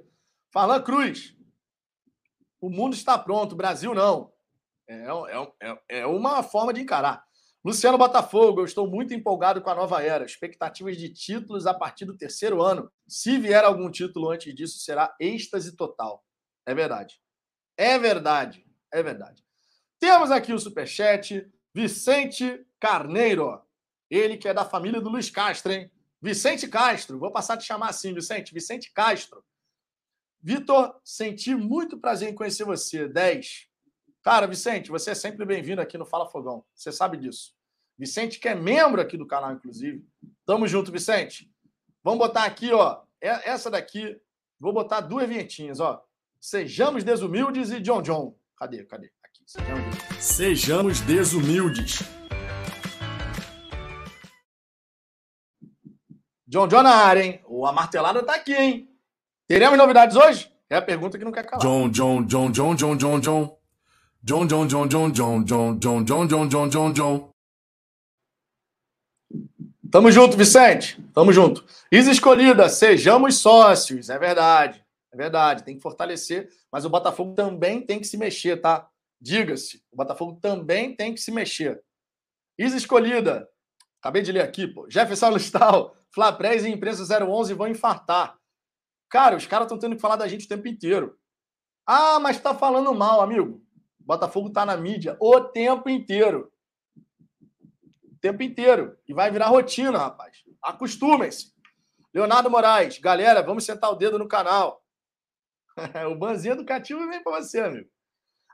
Farlan 0.51 0.81
Cruz. 0.81 1.33
O 2.59 2.69
mundo 2.69 2.93
está 2.93 3.17
pronto, 3.17 3.53
o 3.53 3.55
Brasil 3.55 3.93
não. 3.95 4.33
É, 4.85 5.05
é, 5.05 5.77
é, 5.89 5.99
é 5.99 6.05
uma 6.05 6.43
forma 6.43 6.73
de 6.73 6.81
encarar. 6.81 7.23
Luciano 7.63 7.97
Botafogo, 7.97 8.59
eu 8.59 8.65
estou 8.65 8.85
muito 8.85 9.13
empolgado 9.13 9.61
com 9.61 9.69
a 9.69 9.75
nova 9.75 10.03
era. 10.03 10.25
Expectativas 10.25 10.97
de 10.97 11.07
títulos 11.07 11.65
a 11.65 11.73
partir 11.73 12.03
do 12.03 12.17
terceiro 12.17 12.61
ano. 12.61 12.91
Se 13.07 13.39
vier 13.39 13.63
algum 13.63 13.89
título 13.89 14.29
antes 14.29 14.53
disso, 14.53 14.79
será 14.79 15.15
êxtase 15.17 15.73
total. 15.77 16.25
É 16.65 16.75
verdade. 16.75 17.17
É 17.77 17.97
verdade. 17.97 18.67
É 18.91 19.01
verdade. 19.01 19.41
Temos 20.01 20.31
aqui 20.31 20.51
o 20.51 20.59
superchat 20.59 21.49
Vicente 21.73 22.67
Carneiro. 22.77 23.61
Ele 24.09 24.35
que 24.35 24.49
é 24.49 24.53
da 24.53 24.65
família 24.65 24.99
do 24.99 25.09
Luiz 25.09 25.29
Castro, 25.29 25.71
hein? 25.71 25.89
Vicente 26.21 26.67
Castro. 26.67 27.17
Vou 27.17 27.31
passar 27.31 27.55
a 27.55 27.57
te 27.57 27.65
chamar 27.65 27.89
assim, 27.89 28.13
Vicente. 28.13 28.53
Vicente 28.53 28.91
Castro. 28.93 29.43
Vitor, 30.41 30.99
senti 31.03 31.55
muito 31.55 31.97
prazer 31.97 32.29
em 32.29 32.35
conhecer 32.35 32.63
você. 32.63 33.07
10. 33.07 33.67
Cara, 34.21 34.45
Vicente, 34.45 34.91
você 34.91 35.11
é 35.11 35.15
sempre 35.15 35.45
bem-vindo 35.45 35.81
aqui 35.81 35.97
no 35.97 36.05
Fala 36.05 36.29
Fogão. 36.29 36.63
Você 36.75 36.91
sabe 36.91 37.17
disso. 37.17 37.55
Vicente, 37.97 38.39
que 38.39 38.47
é 38.47 38.55
membro 38.55 39.01
aqui 39.01 39.17
do 39.17 39.25
canal, 39.25 39.51
inclusive. 39.51 40.05
Tamo 40.45 40.67
junto, 40.67 40.91
Vicente. 40.91 41.51
Vamos 42.03 42.19
botar 42.19 42.45
aqui, 42.45 42.71
ó. 42.71 43.01
Essa 43.19 43.69
daqui, 43.69 44.19
vou 44.59 44.73
botar 44.73 45.01
duas 45.01 45.27
vinhetinhas, 45.27 45.79
ó. 45.79 46.03
Sejamos 46.39 47.03
desumildes 47.03 47.71
e 47.71 47.79
John 47.79 48.01
John. 48.01 48.35
Cadê? 48.57 48.83
Cadê? 48.85 49.11
Aqui. 49.23 49.43
Sejamos, 49.45 49.95
Sejamos 50.19 51.01
desumildes. 51.01 52.20
John 56.51 56.67
John 56.67 56.83
na 56.83 56.93
área, 56.93 57.23
hein? 57.23 57.39
O 57.47 57.65
a 57.65 57.71
martelada 57.71 58.21
tá 58.23 58.35
aqui, 58.35 58.53
hein? 58.53 58.89
Teremos 59.47 59.77
novidades 59.77 60.17
hoje? 60.17 60.51
É 60.69 60.75
a 60.75 60.81
pergunta 60.81 61.17
que 61.17 61.23
não 61.23 61.31
quer 61.31 61.45
calar. 61.45 61.61
John 61.61 61.89
John 61.89 62.25
John 62.25 62.51
John 62.51 62.75
John 62.75 62.97
John 62.97 63.21
John. 63.21 63.57
John 64.21 64.47
John 64.47 64.67
John 64.67 64.89
John 64.89 65.11
John 65.13 65.45
John 65.45 65.79
John 65.79 66.03
John 66.03 66.27
John 66.27 66.49
John 66.49 66.69
John 66.69 66.93
John. 66.93 67.31
Tamo 69.89 70.11
junto, 70.11 70.35
Vicente. 70.35 71.01
Tamo 71.13 71.31
junto. 71.31 71.63
Isa 71.89 72.11
Escolhida, 72.11 72.67
sejamos 72.67 73.37
sócios. 73.37 74.09
É 74.09 74.19
verdade. 74.19 74.83
É 75.13 75.15
verdade. 75.15 75.63
Tem 75.63 75.77
que 75.77 75.81
fortalecer. 75.81 76.49
Mas 76.69 76.83
o 76.83 76.89
Botafogo 76.89 77.33
também 77.33 77.79
tem 77.79 77.97
que 77.97 78.05
se 78.07 78.17
mexer, 78.17 78.57
tá? 78.57 78.89
Diga-se. 79.21 79.81
O 79.89 79.95
Botafogo 79.95 80.37
também 80.41 80.93
tem 80.93 81.13
que 81.13 81.21
se 81.21 81.31
mexer. 81.31 81.81
Isa 82.59 82.75
Escolhida. 82.75 83.47
Acabei 84.01 84.21
de 84.21 84.33
ler 84.33 84.41
aqui, 84.41 84.67
pô. 84.67 84.85
Jefferson 84.89 85.29
Lustal. 85.29 85.95
Flaprés 86.13 86.65
e 86.65 86.69
Imprensa 86.69 87.03
011 87.23 87.53
vão 87.53 87.67
infartar. 87.67 88.37
Cara, 89.09 89.35
os 89.35 89.45
caras 89.45 89.65
estão 89.65 89.77
tendo 89.77 89.95
que 89.95 90.01
falar 90.01 90.15
da 90.15 90.27
gente 90.27 90.45
o 90.45 90.49
tempo 90.49 90.67
inteiro. 90.67 91.17
Ah, 91.85 92.19
mas 92.19 92.39
tá 92.39 92.53
falando 92.53 92.93
mal, 92.93 93.21
amigo. 93.21 93.61
O 93.99 94.03
Botafogo 94.03 94.51
tá 94.51 94.65
na 94.65 94.77
mídia 94.77 95.17
o 95.19 95.39
tempo 95.41 95.89
inteiro 95.89 96.51
tempo 98.21 98.43
inteiro. 98.43 98.95
E 99.07 99.13
vai 99.13 99.31
virar 99.31 99.47
rotina, 99.47 99.97
rapaz. 99.97 100.37
Acostumem-se. 100.61 101.51
Leonardo 102.13 102.49
Moraes, 102.49 102.99
galera, 102.99 103.41
vamos 103.41 103.65
sentar 103.65 103.89
o 103.89 103.95
dedo 103.95 104.19
no 104.19 104.27
canal. 104.27 104.83
o 106.09 106.15
banzinho 106.15 106.53
educativo 106.53 107.07
vem 107.09 107.23
para 107.23 107.41
você, 107.41 107.59
amigo. 107.59 107.89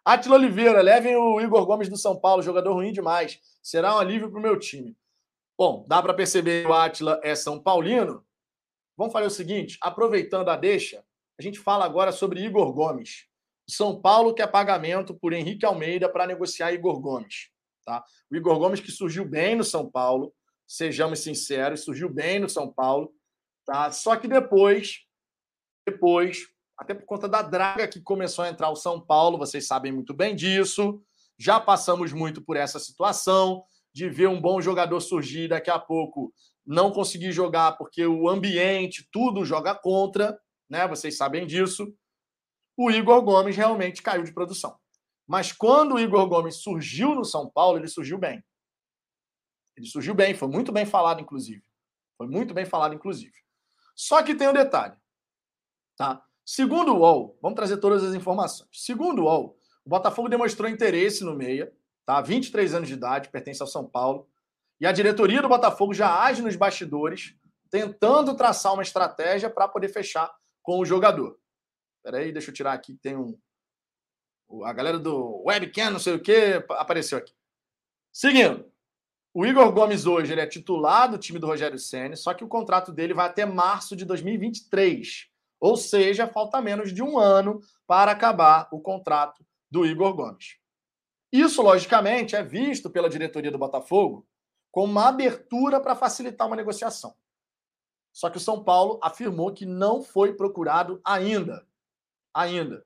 Atila 0.05 0.35
Oliveira, 0.35 0.81
levem 0.81 1.17
o 1.17 1.41
Igor 1.41 1.65
Gomes 1.65 1.89
do 1.89 1.97
São 1.97 2.17
Paulo, 2.17 2.41
jogador 2.41 2.73
ruim 2.73 2.93
demais. 2.93 3.39
Será 3.61 3.95
um 3.95 3.99
alívio 3.99 4.29
para 4.29 4.39
o 4.39 4.41
meu 4.41 4.57
time. 4.57 4.95
Bom, 5.57 5.83
dá 5.87 6.03
para 6.03 6.13
perceber 6.13 6.63
que 6.63 6.69
o 6.69 6.73
Atila 6.73 7.19
é 7.23 7.33
São 7.33 7.59
Paulino. 7.59 8.23
Vamos 8.95 9.11
fazer 9.11 9.25
o 9.25 9.31
seguinte: 9.31 9.77
aproveitando 9.81 10.49
a 10.49 10.55
deixa, 10.55 11.03
a 11.39 11.41
gente 11.41 11.57
fala 11.57 11.83
agora 11.83 12.11
sobre 12.11 12.43
Igor 12.43 12.71
Gomes. 12.73 13.25
São 13.67 13.99
Paulo 13.99 14.35
quer 14.35 14.47
pagamento 14.47 15.15
por 15.15 15.33
Henrique 15.33 15.65
Almeida 15.65 16.07
para 16.07 16.27
negociar 16.27 16.71
Igor 16.71 16.99
Gomes. 17.01 17.49
Tá? 17.83 18.03
O 18.31 18.35
Igor 18.35 18.59
Gomes, 18.59 18.79
que 18.79 18.91
surgiu 18.91 19.25
bem 19.25 19.55
no 19.55 19.63
São 19.63 19.89
Paulo, 19.89 20.31
sejamos 20.67 21.19
sinceros, 21.19 21.83
surgiu 21.83 22.07
bem 22.07 22.39
no 22.39 22.47
São 22.47 22.71
Paulo, 22.71 23.11
tá? 23.65 23.91
Só 23.91 24.15
que 24.15 24.27
depois, 24.27 24.99
depois, 25.87 26.47
até 26.77 26.93
por 26.93 27.05
conta 27.05 27.27
da 27.27 27.41
draga 27.41 27.87
que 27.87 27.99
começou 27.99 28.45
a 28.45 28.49
entrar 28.49 28.69
o 28.69 28.75
São 28.75 29.01
Paulo, 29.01 29.39
vocês 29.39 29.65
sabem 29.65 29.91
muito 29.91 30.13
bem 30.13 30.35
disso. 30.35 31.01
Já 31.37 31.59
passamos 31.59 32.13
muito 32.13 32.41
por 32.41 32.55
essa 32.55 32.79
situação 32.79 33.65
de 33.93 34.09
ver 34.09 34.27
um 34.27 34.39
bom 34.39 34.61
jogador 34.61 34.99
surgir 34.99 35.47
daqui 35.47 35.69
a 35.69 35.79
pouco 35.79 36.33
não 36.67 36.91
conseguir 36.91 37.31
jogar 37.31 37.77
porque 37.77 38.05
o 38.05 38.27
ambiente, 38.27 39.07
tudo 39.09 39.45
joga 39.45 39.73
contra, 39.73 40.37
né? 40.69 40.85
Vocês 40.85 41.15
sabem 41.15 41.47
disso. 41.47 41.95
O 42.75 42.91
Igor 42.91 43.21
Gomes 43.21 43.55
realmente 43.55 44.01
caiu 44.01 44.23
de 44.23 44.33
produção. 44.33 44.77
Mas 45.25 45.53
quando 45.53 45.95
o 45.95 45.99
Igor 45.99 46.27
Gomes 46.27 46.57
surgiu 46.57 47.15
no 47.15 47.23
São 47.23 47.49
Paulo, 47.49 47.77
ele 47.77 47.87
surgiu 47.87 48.17
bem. 48.17 48.43
Ele 49.77 49.87
surgiu 49.87 50.13
bem, 50.13 50.35
foi 50.35 50.49
muito 50.49 50.71
bem 50.71 50.85
falado, 50.85 51.21
inclusive. 51.21 51.63
Foi 52.17 52.27
muito 52.27 52.53
bem 52.53 52.65
falado, 52.65 52.93
inclusive. 52.93 53.33
Só 53.95 54.21
que 54.21 54.35
tem 54.35 54.49
um 54.49 54.53
detalhe. 54.53 54.95
Tá? 55.95 56.23
Segundo 56.45 56.93
o 56.93 56.99
UOL, 56.99 57.37
vamos 57.41 57.55
trazer 57.55 57.77
todas 57.77 58.03
as 58.03 58.13
informações. 58.13 58.69
Segundo 58.73 59.21
o 59.21 59.25
UOL, 59.25 59.57
o 59.85 59.89
Botafogo 59.89 60.27
demonstrou 60.27 60.69
interesse 60.69 61.23
no 61.23 61.35
meia, 61.35 61.71
tá? 62.07 62.21
23 62.21 62.73
anos 62.73 62.87
de 62.87 62.93
idade, 62.93 63.29
pertence 63.29 63.61
ao 63.61 63.67
São 63.67 63.85
Paulo. 63.85 64.27
E 64.79 64.87
a 64.87 64.93
diretoria 64.93 65.41
do 65.41 65.49
Botafogo 65.49 65.93
já 65.93 66.23
age 66.23 66.41
nos 66.41 66.55
bastidores, 66.55 67.35
tentando 67.69 68.35
traçar 68.35 68.73
uma 68.73 68.81
estratégia 68.81 69.49
para 69.49 69.67
poder 69.67 69.89
fechar 69.89 70.33
com 70.63 70.79
o 70.79 70.85
jogador. 70.85 71.37
Peraí, 72.01 72.31
deixa 72.31 72.49
eu 72.49 72.53
tirar 72.53 72.71
aqui, 72.71 72.95
tem 72.95 73.17
um, 73.17 73.37
a 74.63 74.71
galera 74.71 74.97
do 74.97 75.43
webcam, 75.45 75.91
não 75.91 75.99
sei 75.99 76.13
o 76.13 76.21
que, 76.21 76.63
apareceu 76.69 77.17
aqui. 77.17 77.33
Seguindo, 78.13 78.71
o 79.33 79.45
Igor 79.45 79.69
Gomes 79.73 80.05
hoje 80.05 80.31
ele 80.31 80.39
é 80.39 80.47
titular 80.47 81.11
do 81.11 81.17
time 81.17 81.39
do 81.39 81.47
Rogério 81.47 81.77
Senna, 81.77 82.15
só 82.15 82.33
que 82.33 82.43
o 82.43 82.47
contrato 82.47 82.93
dele 82.93 83.13
vai 83.13 83.27
até 83.27 83.45
março 83.45 83.95
de 83.97 84.05
2023. 84.05 85.27
Ou 85.59 85.75
seja, 85.75 86.27
falta 86.27 86.61
menos 86.61 86.93
de 86.93 87.03
um 87.03 87.17
ano 87.17 87.59
para 87.85 88.11
acabar 88.11 88.69
o 88.71 88.79
contrato 88.79 89.45
do 89.69 89.85
Igor 89.85 90.13
Gomes. 90.13 90.56
Isso, 91.31 91.61
logicamente, 91.61 92.35
é 92.35 92.43
visto 92.43 92.89
pela 92.89 93.09
diretoria 93.09 93.51
do 93.51 93.57
Botafogo 93.57 94.25
como 94.71 94.91
uma 94.91 95.09
abertura 95.09 95.79
para 95.79 95.95
facilitar 95.95 96.47
uma 96.47 96.55
negociação. 96.55 97.15
Só 98.13 98.29
que 98.29 98.37
o 98.37 98.41
São 98.41 98.63
Paulo 98.63 98.99
afirmou 99.03 99.53
que 99.53 99.65
não 99.65 100.01
foi 100.01 100.33
procurado 100.33 100.99
ainda. 101.03 101.67
Ainda. 102.33 102.85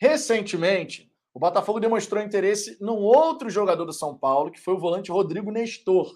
Recentemente, 0.00 1.10
o 1.32 1.38
Botafogo 1.38 1.80
demonstrou 1.80 2.22
interesse 2.22 2.76
num 2.80 2.98
outro 2.98 3.48
jogador 3.48 3.84
do 3.84 3.92
São 3.92 4.18
Paulo, 4.18 4.50
que 4.50 4.60
foi 4.60 4.74
o 4.74 4.78
volante 4.78 5.10
Rodrigo 5.10 5.50
Nestor. 5.50 6.08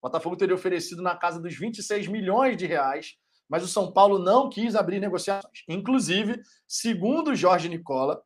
O 0.00 0.06
Botafogo 0.06 0.36
teria 0.36 0.54
oferecido 0.54 1.02
na 1.02 1.16
casa 1.16 1.40
dos 1.40 1.54
26 1.54 2.06
milhões 2.06 2.56
de 2.56 2.64
reais, 2.64 3.16
mas 3.48 3.62
o 3.62 3.68
São 3.68 3.92
Paulo 3.92 4.18
não 4.18 4.48
quis 4.48 4.74
abrir 4.74 5.00
negociações. 5.00 5.64
Inclusive, 5.68 6.40
segundo 6.66 7.34
Jorge 7.34 7.68
Nicola, 7.68 8.22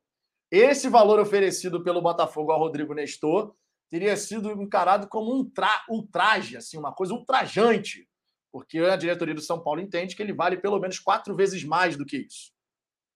esse 0.59 0.89
valor 0.89 1.19
oferecido 1.19 1.83
pelo 1.83 2.03
Botafogo 2.03 2.53
ao 2.53 2.59
Rodrigo 2.59 2.93
Nestor 2.93 3.57
teria 3.89 4.15
sido 4.19 4.51
encarado 4.53 5.09
como 5.09 5.35
um 5.35 5.49
tra 5.49 5.85
ultraje, 5.89 6.59
assim, 6.59 6.77
uma 6.77 6.93
coisa 6.93 7.15
ultrajante, 7.15 8.07
porque 8.53 8.79
a 8.79 8.97
diretoria 8.97 9.35
do 9.35 9.41
São 9.41 9.63
Paulo 9.63 9.81
entende 9.81 10.15
que 10.15 10.23
ele 10.23 10.35
vale 10.35 10.59
pelo 10.59 10.79
menos 10.79 10.99
quatro 10.99 11.35
vezes 11.35 11.65
mais 11.65 11.97
do 11.97 12.05
que 12.05 12.19
isso. 12.19 12.53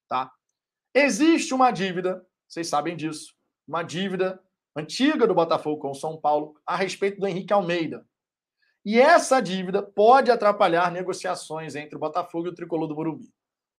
Tá? 0.08 0.32
Existe 0.94 1.52
uma 1.52 1.70
dívida, 1.70 2.26
vocês 2.48 2.68
sabem 2.68 2.96
disso, 2.96 3.34
uma 3.68 3.82
dívida 3.82 4.42
antiga 4.74 5.26
do 5.26 5.34
Botafogo 5.34 5.78
com 5.78 5.90
o 5.90 5.94
São 5.94 6.18
Paulo 6.18 6.58
a 6.66 6.74
respeito 6.74 7.20
do 7.20 7.26
Henrique 7.26 7.52
Almeida. 7.52 8.06
E 8.82 8.98
essa 8.98 9.40
dívida 9.40 9.82
pode 9.82 10.30
atrapalhar 10.30 10.90
negociações 10.90 11.74
entre 11.74 11.96
o 11.96 11.98
Botafogo 11.98 12.46
e 12.46 12.50
o 12.50 12.54
Tricolor 12.54 12.88
do 12.88 12.94
Morumbi. 12.94 13.35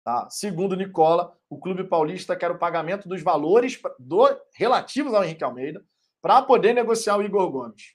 Tá? 0.08 0.30
Segundo 0.30 0.74
Nicola, 0.74 1.38
o 1.50 1.60
clube 1.60 1.84
paulista 1.84 2.34
quer 2.34 2.50
o 2.50 2.58
pagamento 2.58 3.10
dos 3.10 3.22
valores 3.22 3.78
do, 4.00 4.26
relativos 4.56 5.14
ao 5.14 5.22
Henrique 5.22 5.44
Almeida 5.44 5.84
para 6.22 6.42
poder 6.42 6.72
negociar 6.72 7.18
o 7.18 7.22
Igor 7.22 7.52
Gomes. 7.52 7.94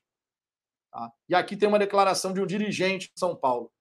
Tá? 0.92 1.10
E 1.26 1.34
aqui 1.34 1.56
tem 1.56 1.66
uma 1.66 1.78
declaração 1.78 2.34
de 2.34 2.40
um 2.42 2.44
dirigente 2.44 3.10
de 3.10 3.18
São 3.18 3.34
Paulo. 3.34 3.72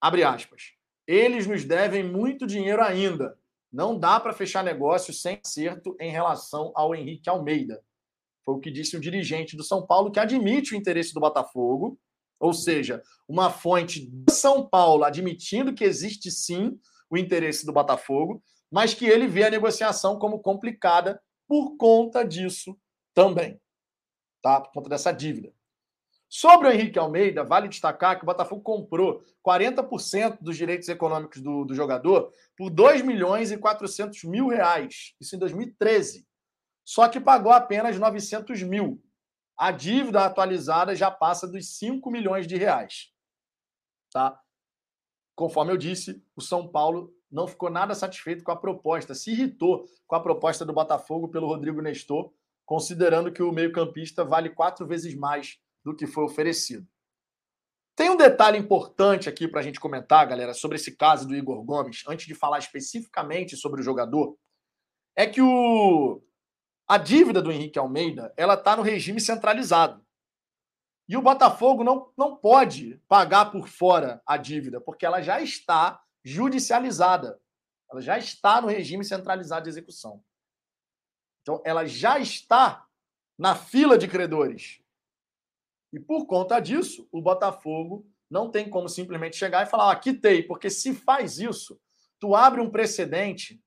Abre 0.00 0.24
aspas. 0.24 0.72
Eles 1.06 1.46
nos 1.46 1.64
devem 1.64 2.02
muito 2.02 2.48
dinheiro 2.48 2.82
ainda. 2.82 3.38
Não 3.72 3.96
dá 3.96 4.18
para 4.18 4.32
fechar 4.32 4.64
negócio 4.64 5.14
sem 5.14 5.40
acerto 5.40 5.96
em 6.00 6.10
relação 6.10 6.72
ao 6.74 6.96
Henrique 6.96 7.30
Almeida. 7.30 7.80
Foi 8.44 8.56
o 8.56 8.60
que 8.60 8.72
disse 8.72 8.96
um 8.96 9.00
dirigente 9.00 9.56
do 9.56 9.62
São 9.62 9.86
Paulo 9.86 10.10
que 10.10 10.18
admite 10.18 10.74
o 10.74 10.76
interesse 10.76 11.14
do 11.14 11.20
Botafogo, 11.20 11.96
ou 12.40 12.52
seja, 12.52 13.04
uma 13.28 13.50
fonte 13.50 14.04
do 14.04 14.32
São 14.32 14.68
Paulo 14.68 15.04
admitindo 15.04 15.72
que 15.72 15.84
existe 15.84 16.28
sim 16.32 16.76
o 17.10 17.16
interesse 17.16 17.64
do 17.64 17.72
Botafogo, 17.72 18.42
mas 18.70 18.94
que 18.94 19.06
ele 19.06 19.26
vê 19.26 19.44
a 19.44 19.50
negociação 19.50 20.18
como 20.18 20.40
complicada 20.40 21.20
por 21.46 21.76
conta 21.76 22.24
disso 22.24 22.78
também, 23.14 23.60
tá? 24.42 24.60
Por 24.60 24.72
conta 24.72 24.88
dessa 24.88 25.12
dívida. 25.12 25.54
Sobre 26.28 26.68
o 26.68 26.72
Henrique 26.72 26.98
Almeida, 26.98 27.44
vale 27.44 27.68
destacar 27.68 28.16
que 28.16 28.24
o 28.24 28.26
Botafogo 28.26 28.60
comprou 28.60 29.22
40% 29.46 30.38
dos 30.40 30.56
direitos 30.56 30.88
econômicos 30.88 31.40
do, 31.40 31.64
do 31.64 31.74
jogador 31.74 32.32
por 32.56 32.68
2 32.68 33.02
milhões 33.02 33.52
e 33.52 33.58
400 33.58 34.24
mil 34.24 34.48
reais. 34.48 35.14
Isso 35.20 35.36
em 35.36 35.38
2013. 35.38 36.26
Só 36.84 37.08
que 37.08 37.20
pagou 37.20 37.52
apenas 37.52 37.96
900 37.96 38.62
mil. 38.64 39.02
A 39.56 39.70
dívida 39.70 40.24
atualizada 40.24 40.94
já 40.94 41.10
passa 41.10 41.46
dos 41.46 41.78
5 41.78 42.10
milhões 42.10 42.46
de 42.46 42.56
reais. 42.56 43.12
Tá? 44.12 44.38
Conforme 45.36 45.70
eu 45.70 45.76
disse, 45.76 46.20
o 46.34 46.40
São 46.40 46.66
Paulo 46.66 47.14
não 47.30 47.46
ficou 47.46 47.68
nada 47.68 47.94
satisfeito 47.94 48.42
com 48.42 48.50
a 48.50 48.56
proposta, 48.56 49.14
se 49.14 49.30
irritou 49.30 49.86
com 50.06 50.16
a 50.16 50.20
proposta 50.20 50.64
do 50.64 50.72
Botafogo 50.72 51.28
pelo 51.28 51.46
Rodrigo 51.46 51.82
Nestor, 51.82 52.32
considerando 52.64 53.30
que 53.30 53.42
o 53.42 53.52
meio-campista 53.52 54.24
vale 54.24 54.50
quatro 54.50 54.86
vezes 54.86 55.14
mais 55.14 55.58
do 55.84 55.94
que 55.94 56.06
foi 56.06 56.24
oferecido. 56.24 56.88
Tem 57.94 58.10
um 58.10 58.16
detalhe 58.16 58.58
importante 58.58 59.28
aqui 59.28 59.46
para 59.46 59.60
a 59.60 59.62
gente 59.62 59.80
comentar, 59.80 60.26
galera, 60.26 60.52
sobre 60.52 60.76
esse 60.76 60.96
caso 60.96 61.26
do 61.26 61.34
Igor 61.34 61.62
Gomes, 61.62 62.02
antes 62.08 62.26
de 62.26 62.34
falar 62.34 62.58
especificamente 62.58 63.56
sobre 63.56 63.80
o 63.80 63.84
jogador, 63.84 64.36
é 65.14 65.26
que 65.26 65.40
o, 65.40 66.22
a 66.86 66.98
dívida 66.98 67.40
do 67.40 67.50
Henrique 67.50 67.78
Almeida 67.78 68.32
ela 68.36 68.54
está 68.54 68.76
no 68.76 68.82
regime 68.82 69.20
centralizado. 69.20 70.05
E 71.08 71.16
o 71.16 71.22
Botafogo 71.22 71.84
não, 71.84 72.12
não 72.16 72.36
pode 72.36 73.00
pagar 73.08 73.50
por 73.52 73.68
fora 73.68 74.20
a 74.26 74.36
dívida, 74.36 74.80
porque 74.80 75.06
ela 75.06 75.22
já 75.22 75.40
está 75.40 76.00
judicializada. 76.24 77.40
Ela 77.90 78.00
já 78.00 78.18
está 78.18 78.60
no 78.60 78.66
regime 78.66 79.04
centralizado 79.04 79.64
de 79.64 79.70
execução. 79.70 80.22
Então, 81.42 81.62
ela 81.64 81.86
já 81.86 82.18
está 82.18 82.84
na 83.38 83.54
fila 83.54 83.96
de 83.96 84.08
credores. 84.08 84.82
E 85.92 86.00
por 86.00 86.26
conta 86.26 86.58
disso, 86.58 87.08
o 87.12 87.22
Botafogo 87.22 88.04
não 88.28 88.50
tem 88.50 88.68
como 88.68 88.88
simplesmente 88.88 89.36
chegar 89.36 89.64
e 89.64 89.70
falar, 89.70 89.92
ah, 89.92 89.96
quitei, 89.96 90.42
porque 90.42 90.68
se 90.68 90.92
faz 90.92 91.38
isso, 91.38 91.80
tu 92.18 92.34
abre 92.34 92.60
um 92.60 92.68
precedente, 92.68 93.62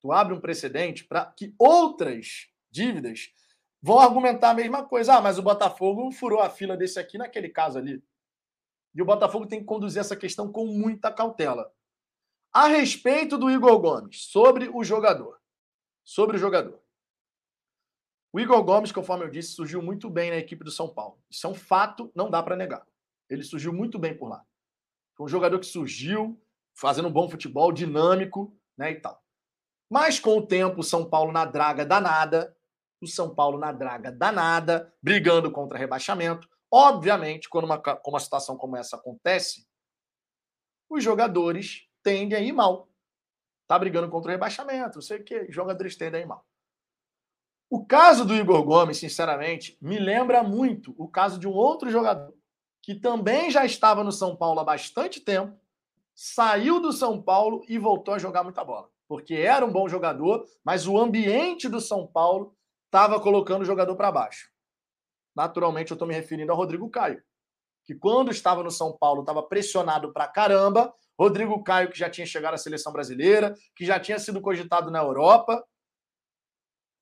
tu 0.00 0.12
abre 0.12 0.32
um 0.32 0.40
precedente 0.40 1.04
para 1.04 1.26
que 1.26 1.54
outras 1.58 2.48
dívidas 2.70 3.32
vão 3.82 3.98
argumentar 3.98 4.50
a 4.50 4.54
mesma 4.54 4.84
coisa. 4.84 5.16
Ah, 5.16 5.20
mas 5.20 5.38
o 5.38 5.42
Botafogo 5.42 6.10
furou 6.12 6.40
a 6.40 6.50
fila 6.50 6.76
desse 6.76 6.98
aqui 6.98 7.16
naquele 7.18 7.48
caso 7.48 7.78
ali. 7.78 8.02
E 8.94 9.00
o 9.00 9.04
Botafogo 9.04 9.46
tem 9.46 9.60
que 9.60 9.66
conduzir 9.66 10.00
essa 10.00 10.16
questão 10.16 10.50
com 10.50 10.66
muita 10.66 11.12
cautela. 11.12 11.72
A 12.52 12.66
respeito 12.66 13.38
do 13.38 13.50
Igor 13.50 13.78
Gomes, 13.78 14.24
sobre 14.24 14.68
o 14.68 14.82
jogador. 14.82 15.40
Sobre 16.04 16.36
o 16.36 16.40
jogador. 16.40 16.80
O 18.32 18.40
Igor 18.40 18.62
Gomes, 18.62 18.92
conforme 18.92 19.24
eu 19.24 19.30
disse, 19.30 19.54
surgiu 19.54 19.82
muito 19.82 20.10
bem 20.10 20.30
na 20.30 20.36
equipe 20.36 20.64
do 20.64 20.70
São 20.70 20.88
Paulo. 20.88 21.20
Isso 21.30 21.46
é 21.46 21.50
um 21.50 21.54
fato, 21.54 22.10
não 22.14 22.30
dá 22.30 22.42
para 22.42 22.56
negar. 22.56 22.86
Ele 23.28 23.42
surgiu 23.42 23.72
muito 23.72 23.98
bem 23.98 24.16
por 24.16 24.28
lá. 24.28 24.44
Foi 25.16 25.26
um 25.26 25.28
jogador 25.28 25.58
que 25.58 25.66
surgiu 25.66 26.40
fazendo 26.74 27.08
um 27.08 27.12
bom 27.12 27.28
futebol, 27.28 27.72
dinâmico, 27.72 28.56
né, 28.76 28.92
e 28.92 29.00
tal. 29.00 29.22
Mas 29.88 30.18
com 30.18 30.38
o 30.38 30.46
tempo, 30.46 30.80
o 30.80 30.84
São 30.84 31.08
Paulo 31.08 31.32
na 31.32 31.44
draga 31.44 31.84
danada, 31.84 32.56
o 33.00 33.06
São 33.06 33.34
Paulo 33.34 33.58
na 33.58 33.72
draga 33.72 34.12
danada, 34.12 34.92
brigando 35.02 35.50
contra 35.50 35.78
rebaixamento, 35.78 36.48
Obviamente, 36.72 37.48
quando 37.48 37.64
uma, 37.64 37.82
uma 38.06 38.20
situação 38.20 38.56
como 38.56 38.76
essa 38.76 38.96
acontece, 38.96 39.66
os 40.88 41.02
jogadores 41.02 41.88
tendem 42.02 42.38
a 42.38 42.40
ir 42.40 42.52
mal. 42.52 42.88
Tá 43.66 43.78
brigando 43.78 44.08
contra 44.08 44.30
o 44.30 44.32
rebaixamento, 44.32 44.96
não 44.96 45.02
sei 45.02 45.18
o 45.18 45.48
os 45.48 45.54
jogadores 45.54 45.96
tendem 45.96 46.20
a 46.20 46.24
ir 46.24 46.26
mal. 46.26 46.46
O 47.68 47.84
caso 47.84 48.24
do 48.24 48.34
Igor 48.34 48.64
Gomes, 48.64 48.98
sinceramente, 48.98 49.76
me 49.80 49.98
lembra 49.98 50.42
muito 50.42 50.94
o 50.96 51.08
caso 51.08 51.38
de 51.38 51.46
um 51.46 51.52
outro 51.52 51.90
jogador 51.90 52.34
que 52.82 52.94
também 52.94 53.50
já 53.50 53.64
estava 53.64 54.02
no 54.02 54.10
São 54.10 54.34
Paulo 54.34 54.60
há 54.60 54.64
bastante 54.64 55.20
tempo, 55.20 55.60
saiu 56.14 56.80
do 56.80 56.92
São 56.92 57.20
Paulo 57.20 57.62
e 57.68 57.78
voltou 57.78 58.14
a 58.14 58.18
jogar 58.18 58.42
muita 58.42 58.64
bola. 58.64 58.88
Porque 59.06 59.34
era 59.34 59.66
um 59.66 59.72
bom 59.72 59.88
jogador, 59.88 60.46
mas 60.64 60.86
o 60.86 60.98
ambiente 60.98 61.68
do 61.68 61.80
São 61.80 62.06
Paulo 62.06 62.56
estava 62.90 63.20
colocando 63.20 63.62
o 63.62 63.64
jogador 63.64 63.96
para 63.96 64.12
baixo 64.12 64.50
naturalmente 65.34 65.90
eu 65.90 65.94
estou 65.94 66.08
me 66.08 66.14
referindo 66.14 66.52
ao 66.52 66.58
Rodrigo 66.58 66.88
Caio, 66.90 67.22
que 67.84 67.94
quando 67.94 68.30
estava 68.30 68.62
no 68.62 68.70
São 68.70 68.96
Paulo 68.96 69.20
estava 69.20 69.42
pressionado 69.42 70.12
para 70.12 70.28
caramba. 70.28 70.94
Rodrigo 71.18 71.62
Caio, 71.62 71.90
que 71.90 71.98
já 71.98 72.08
tinha 72.08 72.26
chegado 72.26 72.54
à 72.54 72.58
seleção 72.58 72.92
brasileira, 72.92 73.54
que 73.76 73.84
já 73.84 74.00
tinha 74.00 74.18
sido 74.18 74.40
cogitado 74.40 74.90
na 74.90 75.00
Europa, 75.00 75.62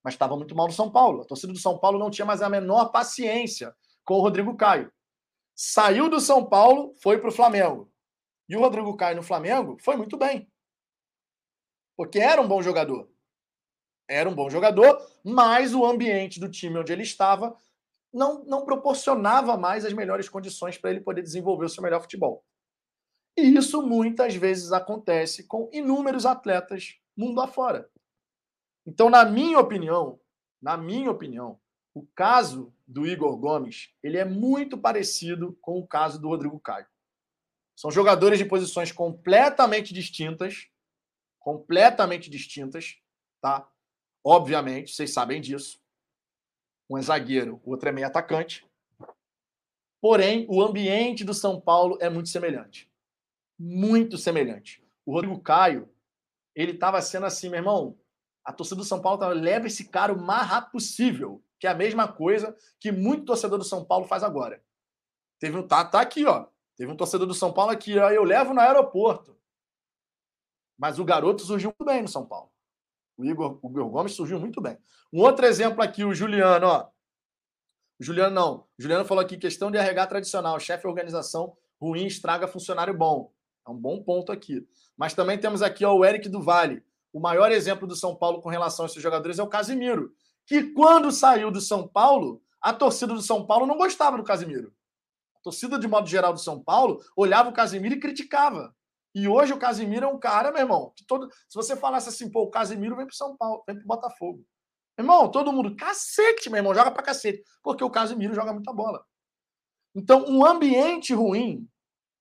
mas 0.03 0.13
estava 0.13 0.35
muito 0.35 0.53
mal 0.53 0.67
no 0.67 0.73
São 0.73 0.91
Paulo. 0.91 1.21
A 1.21 1.25
torcida 1.25 1.53
do 1.53 1.59
São 1.59 1.77
Paulo 1.77 1.97
não 1.97 2.09
tinha 2.09 2.25
mais 2.25 2.41
a 2.41 2.49
menor 2.49 2.91
paciência 2.91 3.73
com 4.03 4.15
o 4.15 4.21
Rodrigo 4.21 4.57
Caio. 4.57 4.91
Saiu 5.55 6.09
do 6.09 6.19
São 6.19 6.45
Paulo, 6.45 6.93
foi 7.01 7.17
para 7.17 7.29
o 7.29 7.33
Flamengo. 7.33 7.89
E 8.49 8.57
o 8.57 8.59
Rodrigo 8.59 8.95
Caio 8.97 9.15
no 9.15 9.23
Flamengo 9.23 9.77
foi 9.79 9.95
muito 9.95 10.17
bem. 10.17 10.51
Porque 11.95 12.19
era 12.19 12.41
um 12.41 12.47
bom 12.47 12.61
jogador. 12.61 13.09
Era 14.09 14.27
um 14.27 14.33
bom 14.33 14.49
jogador, 14.49 14.99
mas 15.23 15.75
o 15.75 15.85
ambiente 15.85 16.39
do 16.39 16.49
time 16.49 16.79
onde 16.79 16.91
ele 16.91 17.03
estava 17.03 17.55
não, 18.11 18.43
não 18.45 18.65
proporcionava 18.65 19.55
mais 19.55 19.85
as 19.85 19.93
melhores 19.93 20.27
condições 20.27 20.77
para 20.77 20.89
ele 20.89 21.01
poder 21.01 21.21
desenvolver 21.21 21.65
o 21.65 21.69
seu 21.69 21.83
melhor 21.83 22.01
futebol. 22.01 22.43
E 23.37 23.55
isso 23.55 23.81
muitas 23.81 24.35
vezes 24.35 24.71
acontece 24.71 25.43
com 25.43 25.69
inúmeros 25.71 26.25
atletas 26.25 26.97
mundo 27.15 27.39
afora. 27.39 27.89
Então, 28.85 29.09
na 29.09 29.23
minha 29.23 29.59
opinião, 29.59 30.19
na 30.61 30.75
minha 30.75 31.11
opinião, 31.11 31.59
o 31.93 32.05
caso 32.15 32.73
do 32.87 33.05
Igor 33.05 33.37
Gomes, 33.37 33.93
ele 34.01 34.17
é 34.17 34.25
muito 34.25 34.77
parecido 34.77 35.57
com 35.61 35.77
o 35.77 35.87
caso 35.87 36.19
do 36.19 36.29
Rodrigo 36.29 36.59
Caio. 36.59 36.87
São 37.75 37.91
jogadores 37.91 38.39
de 38.39 38.45
posições 38.45 38.91
completamente 38.91 39.93
distintas, 39.93 40.67
completamente 41.39 42.29
distintas, 42.29 42.97
tá? 43.39 43.69
Obviamente, 44.23 44.93
vocês 44.93 45.13
sabem 45.13 45.39
disso 45.39 45.79
um 46.89 46.97
é 46.97 47.01
zagueiro, 47.01 47.61
o 47.63 47.71
outro 47.71 47.87
é 47.87 47.91
meio 47.91 48.07
atacante. 48.07 48.67
Porém, 50.01 50.47
o 50.49 50.61
ambiente 50.61 51.23
do 51.23 51.33
São 51.33 51.61
Paulo 51.61 51.97
é 52.01 52.09
muito 52.09 52.29
semelhante. 52.29 52.89
Muito 53.59 54.17
semelhante. 54.17 54.83
O 55.05 55.13
Rodrigo 55.13 55.39
Caio, 55.39 55.93
ele 56.55 56.71
estava 56.71 57.01
sendo 57.01 57.25
assim, 57.25 57.49
meu 57.49 57.59
irmão, 57.59 57.99
a 58.43 58.51
torcida 58.51 58.77
do 58.77 58.85
São 58.85 59.01
Paulo 59.01 59.19
tava, 59.19 59.33
leva 59.33 59.67
esse 59.67 59.87
cara 59.89 60.13
o 60.13 60.19
mais 60.19 60.47
rápido 60.47 60.71
possível, 60.71 61.43
que 61.59 61.67
é 61.67 61.69
a 61.69 61.75
mesma 61.75 62.07
coisa 62.07 62.57
que 62.79 62.91
muito 62.91 63.25
torcedor 63.25 63.59
do 63.59 63.65
São 63.65 63.85
Paulo 63.85 64.07
faz 64.07 64.23
agora. 64.23 64.63
Teve 65.39 65.57
um 65.57 65.67
tá, 65.67 65.85
tá 65.85 66.01
aqui, 66.01 66.25
ó. 66.25 66.47
Teve 66.75 66.91
um 66.91 66.97
torcedor 66.97 67.27
do 67.27 67.33
São 67.33 67.53
Paulo 67.53 67.71
aqui, 67.71 67.99
ó, 67.99 68.09
eu 68.09 68.23
levo 68.23 68.53
no 68.53 68.61
aeroporto. 68.61 69.37
Mas 70.77 70.97
o 70.97 71.05
garoto 71.05 71.43
surgiu 71.43 71.73
muito 71.77 71.85
bem 71.85 72.01
no 72.01 72.07
São 72.07 72.25
Paulo. 72.25 72.51
O 73.19 73.25
Igor, 73.25 73.59
o 73.61 73.69
Igor 73.69 73.89
Gomes 73.89 74.13
surgiu 74.13 74.39
muito 74.39 74.61
bem. 74.61 74.77
Um 75.11 75.19
outro 75.19 75.45
exemplo 75.45 75.83
aqui, 75.83 76.05
o 76.05 76.13
Juliano, 76.13 76.65
ó. 76.65 76.87
Juliano 77.99 78.33
não. 78.33 78.65
Juliano 78.77 79.03
falou 79.03 79.21
aqui, 79.21 79.37
questão 79.37 79.69
de 79.69 79.77
RH 79.77 80.07
tradicional. 80.07 80.57
Chefe 80.57 80.87
organização 80.87 81.53
ruim 81.81 82.05
estraga 82.05 82.47
funcionário 82.47 82.97
bom. 82.97 83.33
É 83.67 83.69
um 83.69 83.75
bom 83.75 84.01
ponto 84.01 84.31
aqui. 84.31 84.65
Mas 84.95 85.13
também 85.13 85.37
temos 85.37 85.61
aqui 85.61 85.83
ó, 85.83 85.93
o 85.93 86.05
Eric 86.05 86.29
do 86.29 86.41
Vale. 86.41 86.81
O 87.11 87.19
maior 87.19 87.51
exemplo 87.51 87.85
do 87.85 87.93
São 87.93 88.15
Paulo 88.15 88.41
com 88.41 88.47
relação 88.47 88.85
a 88.85 88.87
esses 88.87 89.03
jogadores 89.03 89.37
é 89.37 89.43
o 89.43 89.49
Casimiro. 89.49 90.13
Que 90.45 90.71
quando 90.71 91.11
saiu 91.11 91.51
do 91.51 91.59
São 91.59 91.85
Paulo, 91.85 92.41
a 92.61 92.71
torcida 92.71 93.13
do 93.13 93.21
São 93.21 93.45
Paulo 93.45 93.65
não 93.65 93.77
gostava 93.77 94.15
do 94.15 94.23
Casimiro. 94.23 94.73
A 95.35 95.41
torcida, 95.41 95.77
de 95.77 95.89
modo 95.89 96.07
geral, 96.07 96.31
do 96.31 96.39
São 96.39 96.63
Paulo 96.63 97.01
olhava 97.17 97.49
o 97.49 97.53
Casimiro 97.53 97.95
e 97.95 97.99
criticava. 97.99 98.73
E 99.13 99.27
hoje 99.27 99.53
o 99.53 99.59
Casimiro 99.59 100.05
é 100.05 100.09
um 100.09 100.19
cara, 100.19 100.51
meu 100.51 100.61
irmão, 100.61 100.93
que 100.95 101.05
todo. 101.05 101.29
Se 101.47 101.55
você 101.55 101.75
falasse 101.75 102.09
assim, 102.09 102.29
pô, 102.29 102.43
o 102.43 102.49
Casimiro 102.49 102.95
vem 102.95 103.05
pro 103.05 103.15
São 103.15 103.35
Paulo, 103.35 103.63
vem 103.65 103.75
pro 103.75 103.87
Botafogo. 103.87 104.45
Meu 104.97 105.05
irmão, 105.05 105.31
todo 105.31 105.51
mundo, 105.51 105.75
cacete, 105.75 106.49
meu 106.49 106.57
irmão, 106.57 106.75
joga 106.75 106.91
pra 106.91 107.01
cacete. 107.03 107.41
Porque 107.63 107.83
o 107.83 107.89
Casimiro 107.89 108.33
joga 108.33 108.53
muita 108.53 108.73
bola. 108.73 109.03
Então, 109.95 110.25
um 110.27 110.45
ambiente 110.45 111.13
ruim, 111.13 111.67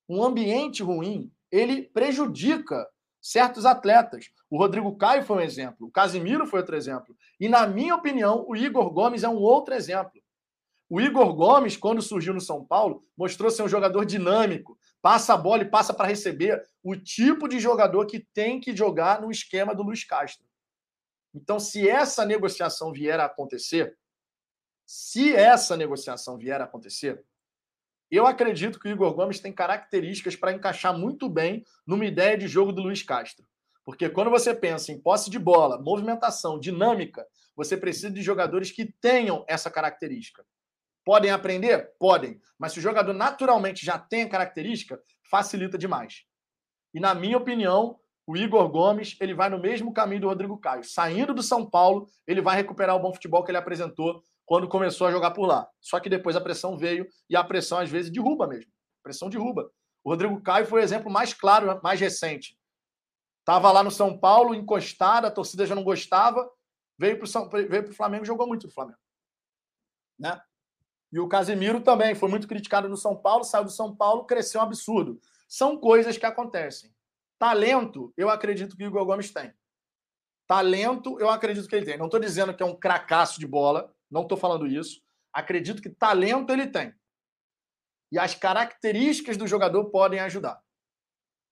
um 0.09 0.23
ambiente 0.23 0.83
ruim, 0.83 1.31
ele 1.51 1.83
prejudica 1.83 2.89
certos 3.21 3.67
atletas. 3.67 4.27
O 4.49 4.57
Rodrigo 4.57 4.97
Caio 4.97 5.25
foi 5.25 5.37
um 5.37 5.41
exemplo, 5.41 5.89
o 5.89 5.91
Casimiro 5.91 6.47
foi 6.47 6.61
outro 6.61 6.77
exemplo. 6.77 7.15
E, 7.39 7.49
na 7.49 7.67
minha 7.67 7.95
opinião, 7.95 8.45
o 8.49 8.57
Igor 8.57 8.91
Gomes 8.91 9.23
é 9.23 9.29
um 9.29 9.37
outro 9.37 9.75
exemplo. 9.75 10.13
O 10.89 11.01
Igor 11.01 11.35
Gomes, 11.35 11.77
quando 11.77 12.01
surgiu 12.01 12.33
no 12.33 12.41
São 12.41 12.65
Paulo, 12.65 13.05
mostrou 13.17 13.51
ser 13.51 13.63
um 13.63 13.69
jogador 13.69 14.07
dinâmico, 14.07 14.79
passa 15.01 15.35
a 15.35 15.37
bola 15.37 15.63
e 15.63 15.71
passa 15.71 15.95
para 15.95 16.09
receber, 16.09 16.63
o 16.83 16.97
tipo 16.97 17.49
de 17.49 17.59
jogador 17.59 18.07
que 18.07 18.21
tem 18.33 18.61
que 18.61 18.77
jogar 18.77 19.21
no 19.21 19.31
esquema 19.31 19.75
do 19.75 19.83
Luiz 19.83 20.05
Castro. 20.05 20.47
Então, 21.35 21.61
se 21.61 21.89
essa 21.89 22.25
negociação 22.25 22.93
vier 22.93 23.21
a 23.21 23.27
acontecer, 23.27 23.97
se 24.87 25.35
essa 25.35 25.77
negociação 25.77 26.39
vier 26.39 26.61
a 26.61 26.65
acontecer, 26.65 27.23
eu 28.11 28.27
acredito 28.27 28.81
que 28.81 28.89
o 28.89 28.91
Igor 28.91 29.13
Gomes 29.15 29.39
tem 29.39 29.53
características 29.53 30.35
para 30.35 30.53
encaixar 30.53 30.97
muito 30.97 31.29
bem 31.29 31.63
numa 31.87 32.07
ideia 32.07 32.39
de 32.39 32.49
jogo 32.49 32.73
do 32.73 32.83
Luiz 32.83 33.03
Castro. 33.03 33.47
Porque 33.85 34.09
quando 34.09 34.31
você 34.31 34.55
pensa 34.55 34.93
em 34.93 35.01
posse 35.01 35.31
de 35.31 35.39
bola, 35.39 35.81
movimentação, 35.81 36.59
dinâmica, 36.59 37.27
você 37.55 37.77
precisa 37.77 38.11
de 38.11 38.23
jogadores 38.23 38.71
que 38.71 38.93
tenham 39.01 39.45
essa 39.47 39.71
característica. 39.71 40.45
Podem 41.09 41.31
aprender? 41.31 41.95
Podem. 41.99 42.39
Mas 42.59 42.75
se 42.75 42.81
o 42.81 42.83
jogador 42.83 43.15
naturalmente 43.15 43.83
já 43.83 43.99
tem 43.99 44.25
a 44.25 44.29
característica, 44.29 45.01
facilita 45.31 45.79
demais. 45.79 46.25
E 46.93 47.01
na 47.01 47.15
minha 47.15 47.39
opinião, 47.39 47.99
o 48.27 48.37
Igor 48.37 48.69
Gomes 48.69 49.17
ele 49.19 49.33
vai 49.33 49.49
no 49.49 49.59
mesmo 49.59 49.91
caminho 49.91 50.21
do 50.21 50.29
Rodrigo 50.29 50.59
Caio. 50.59 50.85
Saindo 50.85 51.33
do 51.33 51.43
São 51.43 51.65
Paulo, 51.65 52.07
ele 52.27 52.43
vai 52.43 52.57
recuperar 52.57 52.95
o 52.95 53.01
bom 53.01 53.11
futebol 53.11 53.43
que 53.43 53.51
ele 53.51 53.57
apresentou 53.57 54.23
quando 54.45 54.69
começou 54.69 55.07
a 55.07 55.11
jogar 55.11 55.31
por 55.31 55.47
lá. 55.47 55.67
Só 55.81 55.99
que 55.99 56.11
depois 56.11 56.37
a 56.37 56.43
pressão 56.43 56.77
veio 56.77 57.09
e 57.27 57.35
a 57.35 57.43
pressão 57.43 57.79
às 57.79 57.89
vezes 57.89 58.13
derruba 58.13 58.47
mesmo. 58.47 58.71
A 59.01 59.05
pressão 59.05 59.31
derruba. 59.31 59.73
O 60.05 60.11
Rodrigo 60.11 60.39
Caio 60.43 60.67
foi 60.67 60.83
o 60.83 60.85
exemplo 60.85 61.11
mais 61.11 61.33
claro, 61.33 61.81
mais 61.83 61.99
recente. 61.99 62.55
Estava 63.41 63.73
lá 63.73 63.83
no 63.83 63.91
São 63.91 64.19
Paulo, 64.19 64.55
encostado, 64.55 65.25
a 65.25 65.31
torcida 65.31 65.65
já 65.65 65.75
não 65.75 65.85
gostava, 65.85 66.47
veio 66.99 67.19
para 67.19 67.91
o 67.91 67.95
Flamengo 67.95 68.27
jogou 68.27 68.47
muito 68.47 68.67
no 68.67 68.73
Flamengo. 68.75 68.99
Né? 70.19 70.39
E 71.13 71.19
o 71.19 71.29
Casemiro 71.29 71.81
também 71.81 72.15
foi 72.15 72.29
muito 72.29 72.47
criticado 72.47 72.89
no 72.89 72.97
São 72.97 73.17
Paulo, 73.17 73.45
saiu 73.45 73.65
do 73.65 73.71
São 73.71 73.95
Paulo, 73.95 74.25
cresceu 74.25 74.61
um 74.61 74.65
absurdo. 74.65 75.21
São 75.49 75.79
coisas 75.79 76.19
que 76.19 76.27
acontecem. 76.27 76.95
Talento, 77.39 78.13
eu 78.17 78.29
acredito 78.29 78.77
que 78.77 78.85
o 78.85 78.87
Igor 78.87 79.05
Gomes 79.07 79.33
tem. 79.33 79.53
Talento, 80.47 81.19
eu 81.21 81.31
acredito 81.31 81.69
que 81.69 81.77
ele 81.77 81.87
tem. 81.87 81.97
Não 81.97 82.07
estou 82.07 82.21
dizendo 82.21 82.55
que 82.55 82.63
é 82.63 82.67
um 82.67 82.75
cracaço 82.75 83.39
de 83.39 83.47
bola, 83.47 83.95
não 84.11 84.23
estou 84.23 84.37
falando 84.37 84.67
isso. 84.67 85.01
Acredito 85.33 85.81
que 85.81 85.89
talento 85.89 86.53
ele 86.53 86.67
tem. 86.67 86.95
E 88.11 88.19
as 88.19 88.35
características 88.35 89.37
do 89.37 89.47
jogador 89.47 89.87
podem 89.87 90.21
ajudar. 90.21 90.61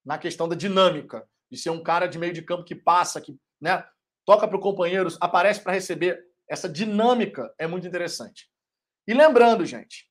Na 0.05 0.19
questão 0.19 0.49
da 0.49 0.57
dinâmica, 0.57 1.29
de 1.51 1.59
ser 1.59 1.71
um 1.71 1.83
cara 1.83 2.07
de 2.07 2.19
meio 2.19 2.33
de 2.33 2.43
campo 2.43 2.65
que 2.65 2.75
passa, 2.75 3.21
que 3.21 3.39
né, 3.61 3.85
toca 4.25 4.49
para 4.49 4.57
o 4.57 4.61
companheiro, 4.61 5.09
aparece 5.21 5.61
para 5.61 5.73
receber. 5.73 6.25
Essa 6.49 6.69
dinâmica 6.69 7.55
é 7.59 7.67
muito 7.67 7.87
interessante. 7.87 8.51
E 9.07 9.15
lembrando, 9.15 9.65
gente, 9.65 10.11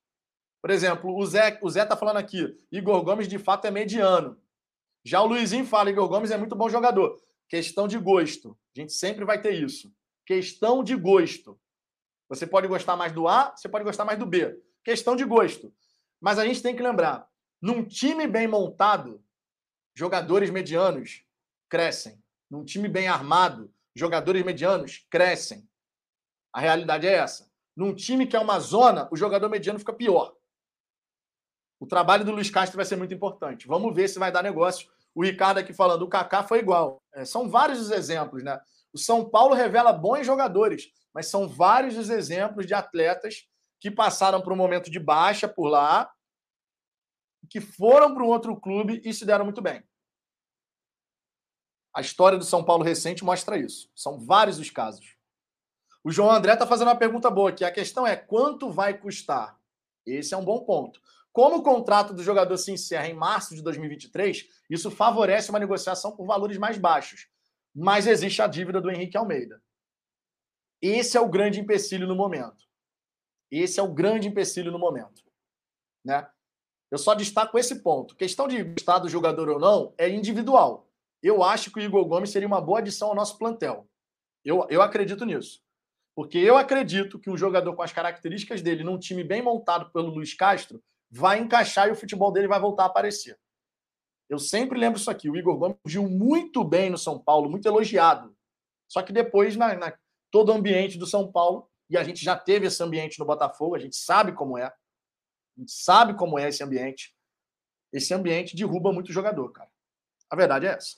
por 0.62 0.72
exemplo, 0.72 1.16
o 1.16 1.26
Zé 1.26 1.60
o 1.62 1.70
Zé 1.70 1.86
tá 1.86 1.96
falando 1.96 2.18
aqui, 2.18 2.58
Igor 2.72 3.04
Gomes 3.04 3.28
de 3.28 3.38
fato 3.38 3.66
é 3.66 3.72
mediano. 3.72 4.42
Já 5.04 5.22
o 5.22 5.28
Luizinho 5.28 5.66
fala, 5.66 5.90
Igor 5.90 6.08
Gomes 6.08 6.32
é 6.32 6.38
muito 6.38 6.56
bom 6.56 6.68
jogador. 6.70 7.22
Questão 7.48 7.88
de 7.88 8.00
gosto. 8.00 8.58
A 8.76 8.80
gente 8.80 8.94
sempre 8.94 9.24
vai 9.24 9.40
ter 9.40 9.54
isso. 9.54 9.94
Questão 10.26 10.84
de 10.84 10.96
gosto. 10.96 11.60
Você 12.28 12.48
pode 12.48 12.68
gostar 12.68 12.96
mais 12.96 13.12
do 13.12 13.28
A, 13.28 13.56
você 13.56 13.70
pode 13.70 13.84
gostar 13.84 14.06
mais 14.06 14.18
do 14.18 14.26
B. 14.26 14.60
Questão 14.84 15.16
de 15.16 15.24
gosto. 15.24 15.72
Mas 16.20 16.40
a 16.40 16.46
gente 16.46 16.64
tem 16.64 16.76
que 16.76 16.82
lembrar, 16.82 17.30
num 17.62 17.84
time 17.84 18.26
bem 18.26 18.48
montado, 18.48 19.24
jogadores 19.94 20.50
medianos 20.50 21.24
crescem. 21.70 22.20
Num 22.50 22.64
time 22.64 22.88
bem 22.88 23.08
armado, 23.08 23.72
jogadores 23.96 24.44
medianos 24.44 25.06
crescem. 25.10 25.70
A 26.52 26.60
realidade 26.60 27.06
é 27.06 27.14
essa. 27.14 27.52
Num 27.76 27.94
time 27.94 28.26
que 28.26 28.36
é 28.36 28.40
uma 28.40 28.60
zona, 28.60 29.08
o 29.12 29.18
jogador 29.18 29.50
mediano 29.50 29.80
fica 29.80 29.94
pior. 29.94 30.34
O 31.80 31.86
trabalho 31.86 32.24
do 32.24 32.32
Luiz 32.32 32.50
Castro 32.50 32.78
vai 32.78 32.86
ser 32.86 32.96
muito 32.96 33.14
importante. 33.14 33.68
Vamos 33.68 33.94
ver 33.94 34.08
se 34.08 34.18
vai 34.18 34.32
dar 34.32 34.42
negócio. 34.42 34.90
O 35.14 35.24
Ricardo 35.24 35.58
aqui 35.58 35.74
falando, 35.74 36.04
o 36.04 36.10
Kaká 36.10 36.44
foi 36.44 36.60
igual. 36.60 37.02
É, 37.14 37.26
são 37.26 37.50
vários 37.50 37.80
os 37.80 37.92
exemplos, 37.92 38.44
né? 38.44 38.60
O 38.94 38.98
São 38.98 39.30
Paulo 39.30 39.54
revela 39.54 39.92
bons 39.92 40.26
jogadores, 40.26 40.90
mas 41.14 41.28
são 41.28 41.48
vários 41.48 41.98
os 41.98 42.10
exemplos 42.10 42.66
de 42.66 42.74
atletas 42.74 43.46
que 43.80 43.92
passaram 43.92 44.42
por 44.42 44.54
um 44.54 44.56
momento 44.56 44.90
de 44.90 45.00
baixa 45.00 45.48
por 45.48 45.68
lá, 45.68 46.10
que 47.50 47.60
foram 47.60 48.14
para 48.14 48.24
um 48.24 48.28
outro 48.28 48.60
clube 48.60 49.02
e 49.04 49.14
se 49.14 49.26
deram 49.26 49.46
muito 49.46 49.62
bem. 49.62 49.84
A 51.94 52.02
história 52.02 52.38
do 52.38 52.44
São 52.44 52.64
Paulo 52.64 52.84
recente 52.84 53.24
mostra 53.24 53.58
isso. 53.58 53.90
São 53.96 54.20
vários 54.20 54.60
os 54.60 54.70
casos. 54.70 55.15
O 56.06 56.12
João 56.12 56.30
André 56.30 56.54
está 56.54 56.68
fazendo 56.68 56.90
uma 56.90 56.96
pergunta 56.96 57.32
boa 57.32 57.50
aqui. 57.50 57.66
A 57.66 57.72
questão 57.72 58.06
é 58.06 58.16
quanto 58.16 58.70
vai 58.70 58.96
custar? 58.96 59.60
Esse 60.06 60.36
é 60.36 60.38
um 60.38 60.46
bom 60.46 60.64
ponto. 60.64 61.02
Como 61.34 61.58
o 61.58 61.64
contrato 61.64 62.14
do 62.14 62.22
jogador 62.22 62.56
se 62.58 62.72
encerra 62.72 63.08
em 63.08 63.16
março 63.16 63.56
de 63.56 63.64
2023, 63.64 64.48
isso 64.70 64.92
favorece 64.92 65.50
uma 65.50 65.58
negociação 65.58 66.16
por 66.16 66.28
valores 66.28 66.60
mais 66.60 66.78
baixos. 66.78 67.28
Mas 67.74 68.06
existe 68.06 68.40
a 68.40 68.46
dívida 68.46 68.80
do 68.80 68.92
Henrique 68.92 69.18
Almeida. 69.18 69.60
Esse 70.80 71.18
é 71.18 71.20
o 71.20 71.28
grande 71.28 71.60
empecilho 71.60 72.06
no 72.06 72.16
momento. 72.16 72.66
Esse 73.50 73.80
é 73.80 73.84
o 73.84 73.92
grande 73.92 74.28
empecilho 74.28 74.72
no 74.72 74.78
momento. 74.78 75.24
Né? 76.06 76.30
Eu 76.92 77.00
só 77.00 77.16
destaco 77.16 77.58
esse 77.58 77.82
ponto. 77.82 78.16
Questão 78.16 78.48
de 78.48 78.64
gostar 78.64 79.00
do 79.00 79.10
jogador 79.10 79.50
ou 79.50 79.60
não 79.60 79.92
é 79.98 80.08
individual. 80.08 80.88
Eu 81.24 81.42
acho 81.42 81.72
que 81.72 81.80
o 81.80 81.82
Igor 81.82 82.06
Gomes 82.06 82.30
seria 82.30 82.48
uma 82.48 82.62
boa 82.62 82.78
adição 82.78 83.08
ao 83.08 83.16
nosso 83.16 83.40
plantel. 83.40 83.90
Eu, 84.44 84.68
eu 84.70 84.84
acredito 84.84 85.26
nisso. 85.26 85.65
Porque 86.16 86.38
eu 86.38 86.56
acredito 86.56 87.20
que 87.20 87.30
um 87.30 87.38
jogador 87.38 87.76
com 87.76 87.82
as 87.82 87.92
características 87.92 88.62
dele, 88.62 88.84
num 88.84 88.98
time 88.98 89.24
bem 89.24 89.42
montado 89.42 89.92
pelo 89.92 90.08
Luiz 90.08 90.34
Castro, 90.34 90.82
vai 91.12 91.40
encaixar 91.40 91.90
e 91.90 91.92
o 91.92 91.96
futebol 91.96 92.32
dele 92.32 92.48
vai 92.48 92.60
voltar 92.60 92.84
a 92.84 92.88
aparecer. 92.88 93.38
Eu 94.30 94.40
sempre 94.40 94.80
lembro 94.80 94.98
isso 95.00 95.12
aqui. 95.12 95.30
O 95.30 95.36
Igor 95.36 95.58
Gomes 95.58 95.78
viu 95.86 96.10
muito 96.10 96.64
bem 96.64 96.90
no 96.90 96.98
São 96.98 97.20
Paulo, 97.20 97.50
muito 97.50 97.68
elogiado. 97.68 98.36
Só 98.88 99.02
que 99.02 99.12
depois, 99.12 99.56
na, 99.56 99.76
na, 99.76 99.94
todo 100.32 100.50
o 100.50 100.56
ambiente 100.56 100.98
do 100.98 101.06
São 101.06 101.30
Paulo, 101.30 101.70
e 101.90 101.98
a 101.98 102.04
gente 102.04 102.24
já 102.24 102.36
teve 102.36 102.66
esse 102.66 102.82
ambiente 102.82 103.20
no 103.20 103.26
Botafogo, 103.26 103.76
a 103.76 103.80
gente 103.80 103.98
sabe 103.98 104.32
como 104.32 104.58
é. 104.58 104.66
A 104.66 104.74
gente 105.60 105.72
sabe 105.72 106.14
como 106.16 106.40
é 106.40 106.48
esse 106.48 106.64
ambiente. 106.64 107.14
Esse 107.92 108.14
ambiente 108.14 108.56
derruba 108.56 108.92
muito 108.92 109.12
jogador, 109.12 109.50
cara. 109.52 109.70
A 110.30 110.36
verdade 110.36 110.66
é 110.66 110.70
essa. 110.70 110.96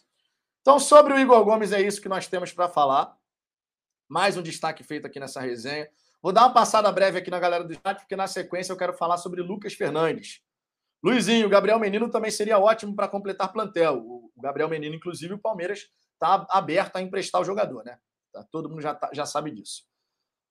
Então, 0.61 0.79
sobre 0.79 1.13
o 1.13 1.19
Igor 1.19 1.43
Gomes, 1.43 1.71
é 1.71 1.81
isso 1.81 2.01
que 2.01 2.09
nós 2.09 2.27
temos 2.27 2.51
para 2.51 2.69
falar. 2.69 3.16
Mais 4.07 4.37
um 4.37 4.41
destaque 4.41 4.83
feito 4.83 5.05
aqui 5.05 5.19
nessa 5.19 5.41
resenha. 5.41 5.89
Vou 6.21 6.31
dar 6.31 6.43
uma 6.43 6.53
passada 6.53 6.91
breve 6.91 7.19
aqui 7.19 7.29
na 7.29 7.39
galera 7.39 7.63
do 7.63 7.73
chat, 7.73 7.99
porque 7.99 8.15
na 8.15 8.27
sequência 8.27 8.71
eu 8.71 8.77
quero 8.77 8.93
falar 8.93 9.17
sobre 9.17 9.41
Lucas 9.41 9.73
Fernandes. 9.73 10.41
Luizinho, 11.03 11.49
Gabriel 11.49 11.79
Menino 11.79 12.09
também 12.09 12.31
seria 12.31 12.57
ótimo 12.57 12.95
para 12.95 13.07
completar 13.07 13.53
plantel. 13.53 13.97
O 13.97 14.31
Gabriel 14.41 14.69
Menino, 14.69 14.95
inclusive, 14.95 15.33
o 15.33 15.39
Palmeiras 15.39 15.89
está 16.13 16.47
aberto 16.49 16.95
a 16.95 17.01
emprestar 17.01 17.41
o 17.41 17.45
jogador, 17.45 17.83
né? 17.83 17.99
Tá, 18.33 18.43
todo 18.51 18.69
mundo 18.69 18.81
já, 18.81 18.95
tá, 18.95 19.09
já 19.13 19.25
sabe 19.25 19.51
disso. 19.51 19.83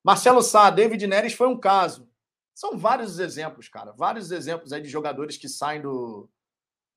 Marcelo 0.05 0.41
Sá, 0.41 0.71
David 0.71 1.05
Neres 1.07 1.33
foi 1.33 1.49
um 1.49 1.59
caso. 1.59 2.09
São 2.55 2.79
vários 2.79 3.19
exemplos, 3.19 3.69
cara. 3.69 3.93
Vários 3.93 4.31
exemplos 4.31 4.73
aí 4.73 4.81
de 4.81 4.89
jogadores 4.89 5.37
que 5.37 5.49
saem 5.49 5.83
do, 5.83 6.31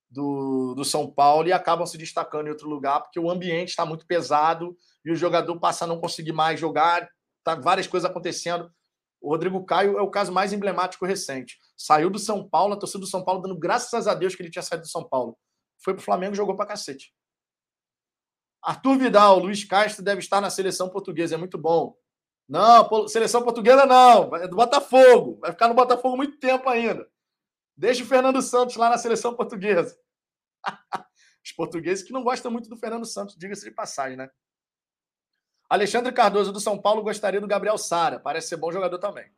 do, 0.09 0.73
do 0.75 0.83
São 0.83 1.09
Paulo 1.09 1.47
e 1.47 1.53
acabam 1.53 1.85
se 1.85 1.97
destacando 1.97 2.47
em 2.47 2.49
outro 2.49 2.67
lugar, 2.67 3.01
porque 3.01 3.19
o 3.19 3.29
ambiente 3.29 3.69
está 3.69 3.85
muito 3.85 4.05
pesado 4.05 4.75
e 5.05 5.11
o 5.11 5.15
jogador 5.15 5.59
passa 5.59 5.85
a 5.85 5.87
não 5.87 5.99
conseguir 5.99 6.31
mais 6.31 6.59
jogar, 6.59 7.07
tá 7.43 7.55
várias 7.55 7.87
coisas 7.87 8.09
acontecendo. 8.09 8.71
O 9.21 9.29
Rodrigo 9.29 9.63
Caio 9.65 9.97
é 9.97 10.01
o 10.01 10.09
caso 10.09 10.31
mais 10.31 10.53
emblemático 10.53 11.05
recente. 11.05 11.57
Saiu 11.75 12.09
do 12.09 12.17
São 12.17 12.47
Paulo, 12.47 12.73
a 12.73 12.77
torcida 12.77 13.01
do 13.01 13.07
São 13.07 13.23
Paulo 13.23 13.41
dando 13.41 13.57
graças 13.57 14.07
a 14.07 14.13
Deus 14.13 14.35
que 14.35 14.41
ele 14.41 14.49
tinha 14.49 14.63
saído 14.63 14.83
do 14.83 14.89
São 14.89 15.07
Paulo. 15.07 15.37
Foi 15.83 15.93
pro 15.93 16.03
Flamengo 16.03 16.33
e 16.33 16.37
jogou 16.37 16.55
pra 16.55 16.65
cacete. 16.65 17.13
Arthur 18.61 18.97
Vidal, 18.97 19.39
Luiz 19.39 19.63
Castro 19.63 20.03
deve 20.03 20.19
estar 20.19 20.41
na 20.41 20.49
seleção 20.49 20.89
portuguesa, 20.89 21.35
é 21.35 21.37
muito 21.37 21.57
bom. 21.57 21.95
Não, 22.47 23.07
seleção 23.07 23.43
portuguesa 23.43 23.85
não, 23.85 24.35
é 24.35 24.47
do 24.47 24.55
Botafogo. 24.55 25.37
Vai 25.39 25.51
ficar 25.51 25.67
no 25.67 25.75
Botafogo 25.75 26.17
muito 26.17 26.39
tempo 26.39 26.67
ainda. 26.67 27.07
Deixa 27.79 28.03
o 28.03 28.05
Fernando 28.05 28.41
Santos 28.41 28.75
lá 28.75 28.89
na 28.89 28.97
seleção 28.97 29.33
portuguesa. 29.33 29.97
Os 31.41 31.53
portugueses 31.53 32.03
que 32.03 32.11
não 32.11 32.25
gostam 32.25 32.51
muito 32.51 32.67
do 32.67 32.75
Fernando 32.75 33.05
Santos, 33.05 33.37
diga-se 33.37 33.63
de 33.63 33.71
passagem, 33.71 34.17
né? 34.17 34.29
Alexandre 35.69 36.11
Cardoso 36.11 36.51
do 36.51 36.59
São 36.59 36.77
Paulo 36.77 37.01
gostaria 37.01 37.39
do 37.39 37.47
Gabriel 37.47 37.77
Sara. 37.77 38.19
Parece 38.19 38.49
ser 38.49 38.57
bom 38.57 38.69
jogador 38.69 38.99
também. 38.99 39.31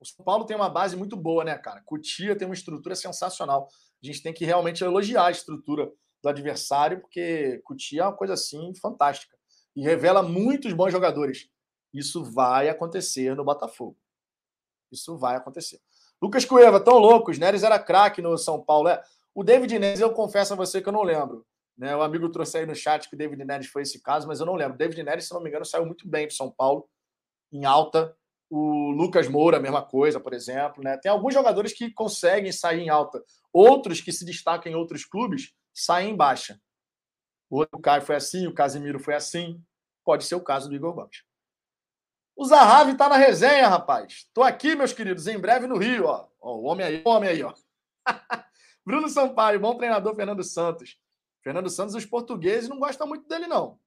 O 0.00 0.04
São 0.04 0.24
Paulo 0.24 0.44
tem 0.44 0.56
uma 0.56 0.68
base 0.68 0.96
muito 0.96 1.16
boa, 1.16 1.44
né, 1.44 1.56
cara? 1.56 1.80
Cutia 1.82 2.34
tem 2.34 2.48
uma 2.48 2.54
estrutura 2.54 2.96
sensacional. 2.96 3.68
A 4.02 4.06
gente 4.06 4.24
tem 4.24 4.34
que 4.34 4.44
realmente 4.44 4.82
elogiar 4.82 5.26
a 5.26 5.30
estrutura 5.30 5.88
do 6.20 6.28
adversário, 6.28 7.00
porque 7.00 7.62
Cutia 7.64 8.02
é 8.02 8.04
uma 8.06 8.16
coisa 8.16 8.34
assim 8.34 8.74
fantástica. 8.74 9.38
E 9.76 9.84
revela 9.84 10.20
muitos 10.20 10.72
bons 10.72 10.90
jogadores. 10.90 11.48
Isso 11.94 12.24
vai 12.24 12.68
acontecer 12.68 13.36
no 13.36 13.44
Botafogo. 13.44 13.96
Isso 14.90 15.16
vai 15.16 15.36
acontecer. 15.36 15.80
Lucas 16.22 16.44
Cueva, 16.44 16.78
tão 16.78 16.98
loucos. 16.98 17.36
Neres 17.36 17.64
era 17.64 17.80
craque 17.80 18.22
no 18.22 18.38
São 18.38 18.62
Paulo. 18.62 18.88
É. 18.88 19.02
O 19.34 19.42
David 19.42 19.76
Neres, 19.76 19.98
eu 19.98 20.12
confesso 20.12 20.52
a 20.52 20.56
você 20.56 20.80
que 20.80 20.88
eu 20.88 20.92
não 20.92 21.02
lembro. 21.02 21.44
Né? 21.76 21.96
O 21.96 22.02
amigo 22.02 22.28
trouxe 22.28 22.58
aí 22.58 22.66
no 22.66 22.76
chat 22.76 23.08
que 23.08 23.16
o 23.16 23.18
David 23.18 23.44
Neres 23.44 23.66
foi 23.66 23.82
esse 23.82 24.00
caso, 24.00 24.28
mas 24.28 24.38
eu 24.38 24.46
não 24.46 24.54
lembro. 24.54 24.74
O 24.74 24.78
David 24.78 25.02
Neres, 25.02 25.26
se 25.26 25.34
não 25.34 25.42
me 25.42 25.48
engano, 25.48 25.64
saiu 25.64 25.84
muito 25.84 26.06
bem 26.06 26.28
do 26.28 26.32
São 26.32 26.48
Paulo, 26.48 26.88
em 27.52 27.64
alta. 27.64 28.16
O 28.48 28.90
Lucas 28.92 29.26
Moura, 29.26 29.56
a 29.56 29.60
mesma 29.60 29.82
coisa, 29.82 30.20
por 30.20 30.32
exemplo. 30.32 30.84
Né? 30.84 30.96
Tem 30.96 31.10
alguns 31.10 31.34
jogadores 31.34 31.72
que 31.72 31.90
conseguem 31.90 32.52
sair 32.52 32.82
em 32.82 32.88
alta. 32.88 33.20
Outros 33.52 34.00
que 34.00 34.12
se 34.12 34.24
destacam 34.24 34.70
em 34.70 34.76
outros 34.76 35.04
clubes 35.04 35.52
saem 35.74 36.12
em 36.12 36.16
baixa. 36.16 36.60
O 37.50 37.66
Caio 37.80 38.02
foi 38.02 38.14
assim, 38.14 38.46
o 38.46 38.54
Casimiro 38.54 39.00
foi 39.00 39.14
assim. 39.14 39.60
Pode 40.04 40.24
ser 40.24 40.36
o 40.36 40.40
caso 40.40 40.68
do 40.68 40.74
Igor 40.76 40.94
Gomes. 40.94 41.24
O 42.34 42.44
Zahavi 42.44 42.96
tá 42.96 43.08
na 43.08 43.16
resenha, 43.16 43.68
rapaz. 43.68 44.28
Tô 44.32 44.42
aqui, 44.42 44.74
meus 44.74 44.92
queridos, 44.92 45.26
em 45.26 45.38
breve 45.38 45.66
no 45.66 45.76
Rio, 45.76 46.06
ó. 46.06 46.28
ó 46.40 46.56
o 46.56 46.64
homem 46.64 46.86
aí, 46.86 47.02
o 47.04 47.08
homem 47.08 47.28
aí, 47.28 47.42
ó. 47.42 47.52
Bruno 48.84 49.08
Sampaio, 49.08 49.60
bom 49.60 49.76
treinador 49.76 50.14
Fernando 50.16 50.42
Santos. 50.42 50.96
Fernando 51.42 51.68
Santos, 51.68 51.94
os 51.94 52.06
portugueses 52.06 52.68
não 52.68 52.78
gostam 52.78 53.06
muito 53.06 53.28
dele, 53.28 53.46
não. 53.46 53.78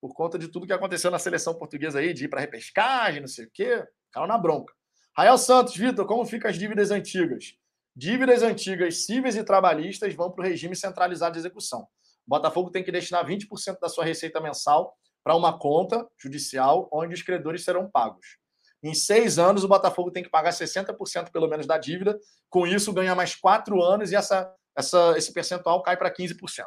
Por 0.00 0.12
conta 0.12 0.38
de 0.38 0.48
tudo 0.48 0.66
que 0.66 0.72
aconteceu 0.72 1.10
na 1.10 1.18
seleção 1.18 1.54
portuguesa 1.54 1.98
aí, 1.98 2.12
de 2.12 2.26
ir 2.26 2.28
para 2.28 2.40
repescagem, 2.40 3.20
não 3.20 3.28
sei 3.28 3.46
o 3.46 3.50
quê. 3.52 3.84
Ficaram 4.06 4.26
na 4.26 4.36
bronca. 4.36 4.74
Rael 5.16 5.38
Santos, 5.38 5.76
Vitor, 5.76 6.06
como 6.06 6.26
ficam 6.26 6.50
as 6.50 6.58
dívidas 6.58 6.90
antigas? 6.90 7.56
Dívidas 7.96 8.42
antigas, 8.42 9.06
cíveis 9.06 9.36
e 9.36 9.44
trabalhistas 9.44 10.12
vão 10.14 10.30
para 10.30 10.44
o 10.44 10.46
regime 10.46 10.76
centralizado 10.76 11.32
de 11.32 11.38
execução. 11.38 11.82
O 12.26 12.30
Botafogo 12.30 12.70
tem 12.70 12.82
que 12.82 12.92
destinar 12.92 13.24
20% 13.24 13.78
da 13.80 13.88
sua 13.88 14.04
receita 14.04 14.40
mensal 14.40 14.96
para 15.24 15.34
uma 15.34 15.58
conta 15.58 16.06
judicial 16.16 16.88
onde 16.92 17.14
os 17.14 17.22
credores 17.22 17.64
serão 17.64 17.90
pagos. 17.90 18.38
Em 18.82 18.94
seis 18.94 19.38
anos, 19.38 19.64
o 19.64 19.68
Botafogo 19.68 20.10
tem 20.10 20.22
que 20.22 20.28
pagar 20.28 20.50
60% 20.50 21.32
pelo 21.32 21.48
menos 21.48 21.66
da 21.66 21.78
dívida. 21.78 22.20
Com 22.50 22.66
isso, 22.66 22.92
ganha 22.92 23.14
mais 23.14 23.34
quatro 23.34 23.82
anos 23.82 24.12
e 24.12 24.14
essa 24.14 24.54
essa, 24.76 25.16
esse 25.16 25.32
percentual 25.32 25.82
cai 25.82 25.96
para 25.96 26.12
15%. 26.12 26.64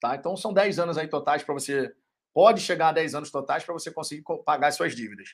Tá? 0.00 0.16
Então 0.16 0.36
são 0.36 0.52
10 0.52 0.78
anos 0.78 0.98
aí 0.98 1.08
totais 1.08 1.42
para 1.42 1.54
você. 1.54 1.92
Pode 2.32 2.60
chegar 2.60 2.88
a 2.88 2.92
10 2.92 3.14
anos 3.14 3.30
totais 3.30 3.64
para 3.64 3.72
você 3.72 3.90
conseguir 3.90 4.22
pagar 4.44 4.72
suas 4.72 4.94
dívidas. 4.94 5.30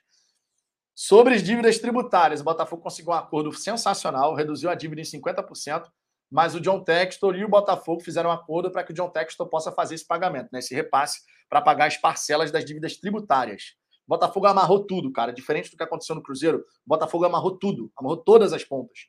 Sobre 0.94 1.34
as 1.34 1.42
dívidas 1.42 1.78
tributárias, 1.78 2.40
o 2.40 2.44
Botafogo 2.44 2.82
conseguiu 2.82 3.12
um 3.12 3.16
acordo 3.16 3.52
sensacional, 3.52 4.34
reduziu 4.34 4.70
a 4.70 4.74
dívida 4.74 5.02
em 5.02 5.04
50%, 5.04 5.90
mas 6.30 6.54
o 6.54 6.60
John 6.60 6.82
Textor 6.82 7.36
e 7.36 7.44
o 7.44 7.48
Botafogo 7.48 8.00
fizeram 8.00 8.30
um 8.30 8.32
acordo 8.32 8.70
para 8.70 8.82
que 8.82 8.92
o 8.92 8.94
John 8.94 9.10
Textor 9.10 9.46
possa 9.48 9.70
fazer 9.70 9.94
esse 9.94 10.06
pagamento, 10.06 10.48
né, 10.50 10.58
esse 10.58 10.74
repasse, 10.74 11.20
para 11.48 11.62
pagar 11.62 11.86
as 11.86 11.96
parcelas 11.96 12.50
das 12.50 12.64
dívidas 12.64 12.96
tributárias. 12.96 13.74
O 14.06 14.14
Botafogo 14.14 14.46
amarrou 14.46 14.86
tudo, 14.86 15.12
cara. 15.12 15.32
Diferente 15.32 15.70
do 15.70 15.76
que 15.76 15.82
aconteceu 15.82 16.14
no 16.14 16.22
Cruzeiro, 16.22 16.58
o 16.58 16.88
Botafogo 16.88 17.24
amarrou 17.24 17.58
tudo, 17.58 17.90
amarrou 17.96 18.16
todas 18.16 18.52
as 18.52 18.64
pontas. 18.64 19.08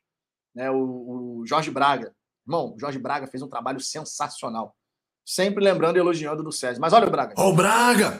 Né, 0.55 0.71
o, 0.71 1.41
o 1.41 1.45
Jorge 1.45 1.69
Braga, 1.69 2.15
irmão, 2.47 2.73
o 2.75 2.79
Jorge 2.79 2.97
Braga 2.97 3.27
fez 3.27 3.43
um 3.43 3.49
trabalho 3.49 3.79
sensacional. 3.79 4.75
Sempre 5.23 5.63
lembrando 5.63 5.97
e 5.97 5.99
elogiando 5.99 6.41
do 6.41 6.51
César. 6.51 6.79
Mas 6.79 6.93
olha 6.93 7.07
o 7.07 7.11
Braga. 7.11 7.35
Ô, 7.37 7.49
oh, 7.49 7.53
Braga! 7.53 8.19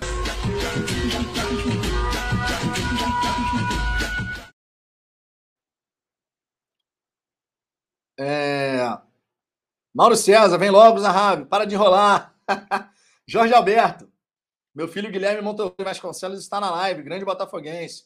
É... 8.19 8.97
Mauro 9.93 10.15
César, 10.15 10.57
vem 10.57 10.69
logo, 10.69 10.99
Zahavi. 10.99 11.45
Para 11.45 11.65
de 11.65 11.75
enrolar. 11.75 12.35
Jorge 13.29 13.53
Alberto. 13.53 14.09
Meu 14.73 14.87
filho 14.87 15.11
Guilherme 15.11 15.41
Montoya 15.41 15.73
Vasconcelos 15.79 16.39
está 16.39 16.61
na 16.61 16.71
live. 16.71 17.03
Grande 17.03 17.25
botafoguense. 17.25 18.05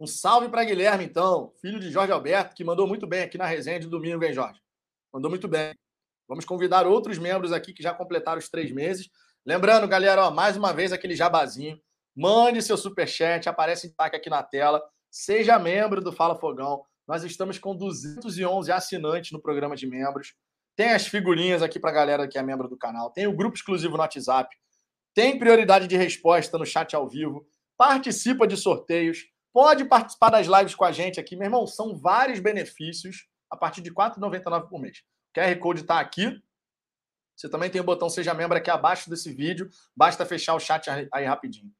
Um 0.00 0.08
salve 0.08 0.48
para 0.48 0.64
Guilherme, 0.64 1.04
então. 1.04 1.52
Filho 1.60 1.78
de 1.78 1.88
Jorge 1.88 2.10
Alberto, 2.10 2.56
que 2.56 2.64
mandou 2.64 2.84
muito 2.84 3.06
bem 3.06 3.22
aqui 3.22 3.38
na 3.38 3.46
resenha 3.46 3.78
de 3.78 3.86
domingo, 3.86 4.24
hein, 4.24 4.32
Jorge? 4.32 4.60
Mandou 5.12 5.30
muito 5.30 5.46
bem. 5.46 5.72
Vamos 6.26 6.44
convidar 6.44 6.84
outros 6.84 7.16
membros 7.16 7.52
aqui 7.52 7.72
que 7.72 7.82
já 7.82 7.94
completaram 7.94 8.40
os 8.40 8.48
três 8.48 8.72
meses. 8.72 9.08
Lembrando, 9.46 9.86
galera, 9.86 10.26
ó, 10.26 10.30
mais 10.32 10.56
uma 10.56 10.72
vez 10.72 10.92
aquele 10.92 11.14
jabazinho. 11.14 11.80
Mande 12.16 12.60
seu 12.60 12.76
superchat, 12.76 13.48
aparece 13.48 13.86
em 13.86 13.90
destaque 13.90 14.16
aqui 14.16 14.28
na 14.28 14.42
tela. 14.42 14.82
Seja 15.08 15.60
membro 15.60 16.00
do 16.00 16.12
Fala 16.12 16.34
Fogão. 16.34 16.84
Nós 17.06 17.22
estamos 17.22 17.56
com 17.56 17.76
211 17.76 18.72
assinantes 18.72 19.30
no 19.30 19.40
programa 19.40 19.76
de 19.76 19.86
membros. 19.86 20.34
Tem 20.76 20.92
as 20.92 21.06
figurinhas 21.06 21.62
aqui 21.62 21.78
para 21.78 21.90
a 21.90 21.94
galera 21.94 22.28
que 22.28 22.38
é 22.38 22.42
membro 22.42 22.68
do 22.68 22.76
canal. 22.76 23.10
Tem 23.10 23.26
o 23.26 23.34
grupo 23.34 23.56
exclusivo 23.56 23.96
no 23.96 24.02
WhatsApp. 24.02 24.56
Tem 25.14 25.38
prioridade 25.38 25.86
de 25.86 25.96
resposta 25.96 26.56
no 26.56 26.64
chat 26.64 26.94
ao 26.94 27.08
vivo. 27.08 27.46
Participa 27.76 28.46
de 28.46 28.56
sorteios. 28.56 29.26
Pode 29.52 29.84
participar 29.84 30.30
das 30.30 30.46
lives 30.46 30.74
com 30.74 30.84
a 30.84 30.92
gente 30.92 31.18
aqui. 31.18 31.36
Meu 31.36 31.46
irmão, 31.46 31.66
são 31.66 31.96
vários 31.96 32.38
benefícios 32.38 33.26
a 33.50 33.56
partir 33.56 33.80
de 33.80 33.90
R$ 33.90 33.96
4,99 33.96 34.68
por 34.68 34.80
mês. 34.80 35.02
QR 35.34 35.58
Code 35.58 35.80
está 35.82 35.98
aqui. 35.98 36.40
Você 37.36 37.48
também 37.48 37.70
tem 37.70 37.80
o 37.80 37.84
botão 37.84 38.08
Seja 38.08 38.34
Membro 38.34 38.56
aqui 38.56 38.70
abaixo 38.70 39.08
desse 39.10 39.32
vídeo. 39.32 39.68
Basta 39.96 40.24
fechar 40.26 40.54
o 40.54 40.60
chat 40.60 40.88
aí 41.12 41.24
rapidinho. 41.24 41.72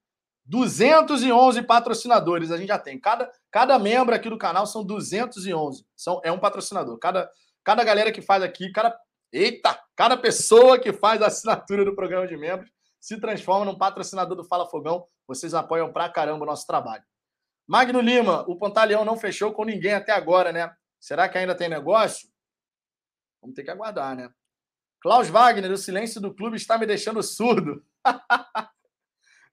211 0.46 1.62
patrocinadores 1.62 2.50
a 2.50 2.56
gente 2.56 2.68
já 2.68 2.78
tem. 2.78 2.98
Cada, 2.98 3.30
cada 3.52 3.78
membro 3.78 4.14
aqui 4.14 4.28
do 4.28 4.38
canal 4.38 4.66
são 4.66 4.84
211. 4.84 5.86
São, 5.96 6.20
é 6.24 6.32
um 6.32 6.40
patrocinador. 6.40 6.98
Cada, 6.98 7.30
cada 7.64 7.84
galera 7.84 8.12
que 8.12 8.22
faz 8.22 8.42
aqui, 8.42 8.70
cada. 8.72 8.98
Eita! 9.32 9.78
Cada 9.94 10.16
pessoa 10.16 10.78
que 10.78 10.92
faz 10.92 11.22
a 11.22 11.26
assinatura 11.26 11.84
do 11.84 11.94
programa 11.94 12.26
de 12.26 12.36
membros 12.36 12.70
se 12.98 13.18
transforma 13.20 13.64
num 13.64 13.78
patrocinador 13.78 14.36
do 14.36 14.44
Fala 14.44 14.68
Fogão. 14.68 15.06
Vocês 15.26 15.54
apoiam 15.54 15.92
pra 15.92 16.08
caramba 16.08 16.44
o 16.44 16.46
nosso 16.46 16.66
trabalho. 16.66 17.04
Magno 17.66 18.00
Lima, 18.00 18.44
o 18.48 18.58
Pantaleão 18.58 19.04
não 19.04 19.16
fechou 19.16 19.52
com 19.52 19.64
ninguém 19.64 19.92
até 19.94 20.12
agora, 20.12 20.52
né? 20.52 20.74
Será 20.98 21.28
que 21.28 21.38
ainda 21.38 21.54
tem 21.54 21.68
negócio? 21.68 22.28
Vamos 23.40 23.54
ter 23.54 23.62
que 23.62 23.70
aguardar, 23.70 24.16
né? 24.16 24.30
Klaus 25.00 25.28
Wagner, 25.28 25.70
o 25.70 25.78
silêncio 25.78 26.20
do 26.20 26.34
clube 26.34 26.56
está 26.56 26.76
me 26.76 26.84
deixando 26.84 27.22
surdo. 27.22 27.84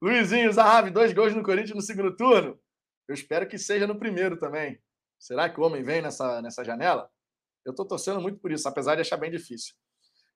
Luizinho 0.02 0.52
Zahavi, 0.52 0.92
dois 0.92 1.14
gols 1.14 1.34
no 1.34 1.44
Corinthians 1.44 1.76
no 1.76 1.82
segundo 1.82 2.16
turno. 2.16 2.60
Eu 3.08 3.14
espero 3.14 3.48
que 3.48 3.58
seja 3.58 3.88
no 3.88 3.98
primeiro 3.98 4.38
também. 4.38 4.82
Será 5.18 5.50
que 5.50 5.60
o 5.60 5.64
homem 5.64 5.84
vem 5.84 6.02
nessa, 6.02 6.42
nessa 6.42 6.64
janela? 6.64 7.10
Eu 7.68 7.72
estou 7.72 7.86
torcendo 7.86 8.22
muito 8.22 8.40
por 8.40 8.50
isso, 8.50 8.68
apesar 8.68 8.96
de 8.96 9.02
achar 9.02 9.18
bem 9.18 9.30
difícil. 9.30 9.76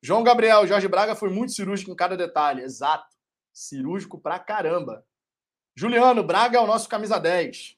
João 0.03 0.21
Gabriel, 0.21 0.67
Jorge 0.67 0.87
Braga 0.87 1.15
foi 1.15 1.29
muito 1.29 1.53
cirúrgico 1.53 1.89
em 1.89 1.95
cada 1.95 2.17
detalhe. 2.17 2.61
Exato. 2.61 3.15
Cirúrgico 3.53 4.19
pra 4.19 4.37
caramba. 4.37 5.05
Juliano, 5.73 6.23
Braga 6.23 6.57
é 6.57 6.61
o 6.61 6.67
nosso 6.67 6.89
camisa 6.89 7.17
10. 7.17 7.77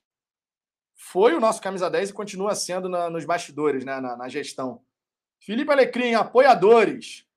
Foi 0.96 1.36
o 1.36 1.40
nosso 1.40 1.62
camisa 1.62 1.88
10 1.88 2.10
e 2.10 2.14
continua 2.14 2.56
sendo 2.56 2.90
na, 2.90 3.12
nos 3.12 3.26
bastidores, 3.26 3.86
né, 3.86 4.00
na, 4.00 4.18
na 4.18 4.28
gestão. 4.28 4.84
Felipe 5.40 5.72
Alecrim, 5.72 6.16
apoiadores. 6.16 7.28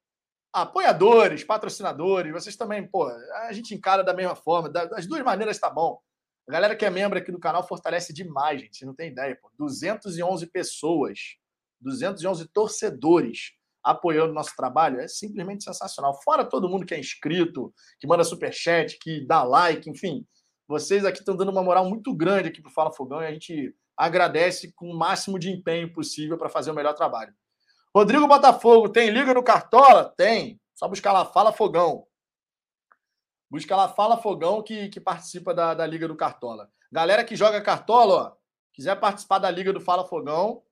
Apoiadores, 0.50 1.44
patrocinadores, 1.44 2.32
vocês 2.32 2.56
também, 2.56 2.86
pô, 2.88 3.06
a 3.08 3.52
gente 3.52 3.74
encara 3.74 4.02
da 4.02 4.14
mesma 4.14 4.34
forma, 4.34 4.70
das 4.70 5.06
duas 5.06 5.22
maneiras 5.22 5.58
tá 5.58 5.68
bom. 5.68 6.00
A 6.48 6.52
galera 6.52 6.74
que 6.74 6.86
é 6.86 6.88
membro 6.88 7.18
aqui 7.18 7.30
do 7.30 7.38
canal 7.38 7.66
fortalece 7.66 8.10
demais, 8.10 8.62
gente, 8.62 8.78
você 8.78 8.86
não 8.86 8.94
tem 8.94 9.10
ideia, 9.10 9.36
pô. 9.36 9.50
211 9.58 10.46
pessoas, 10.46 11.36
211 11.86 12.48
torcedores 12.48 13.52
apoiando 13.82 14.32
o 14.32 14.34
nosso 14.34 14.54
trabalho, 14.56 15.00
é 15.00 15.06
simplesmente 15.06 15.62
sensacional. 15.62 16.20
Fora 16.22 16.44
todo 16.44 16.68
mundo 16.68 16.84
que 16.84 16.92
é 16.92 16.98
inscrito, 16.98 17.72
que 18.00 18.06
manda 18.06 18.24
superchat, 18.24 18.98
que 18.98 19.24
dá 19.24 19.44
like, 19.44 19.88
enfim. 19.88 20.26
Vocês 20.66 21.04
aqui 21.04 21.20
estão 21.20 21.36
dando 21.36 21.52
uma 21.52 21.62
moral 21.62 21.88
muito 21.88 22.12
grande 22.12 22.48
aqui 22.48 22.60
pro 22.60 22.72
Fala 22.72 22.92
Fogão 22.92 23.22
e 23.22 23.26
a 23.26 23.32
gente 23.32 23.72
agradece 23.96 24.72
com 24.74 24.90
o 24.90 24.98
máximo 24.98 25.38
de 25.38 25.50
empenho 25.50 25.92
possível 25.92 26.36
para 26.36 26.48
fazer 26.48 26.72
o 26.72 26.74
melhor 26.74 26.94
trabalho. 26.94 27.32
Rodrigo 27.94 28.26
Botafogo, 28.26 28.88
tem 28.88 29.08
liga 29.08 29.32
no 29.32 29.42
Cartola? 29.42 30.12
Tem. 30.16 30.60
Só 30.74 30.88
buscar 30.88 31.12
lá, 31.12 31.24
Fala 31.24 31.52
Fogão. 31.52 32.04
Busca 33.48 33.76
lá, 33.76 33.88
Fala 33.88 34.18
Fogão, 34.18 34.62
que, 34.62 34.88
que 34.88 35.00
participa 35.00 35.54
da, 35.54 35.72
da 35.72 35.86
Liga 35.86 36.08
do 36.08 36.16
Cartola. 36.16 36.68
Galera 36.90 37.24
que 37.24 37.36
joga 37.36 37.62
Cartola, 37.62 38.14
ó, 38.14 38.32
quiser 38.72 38.98
participar 38.98 39.38
da 39.38 39.50
Liga 39.50 39.72
do 39.72 39.80
Fala 39.80 40.04
Fogão, 40.04 40.62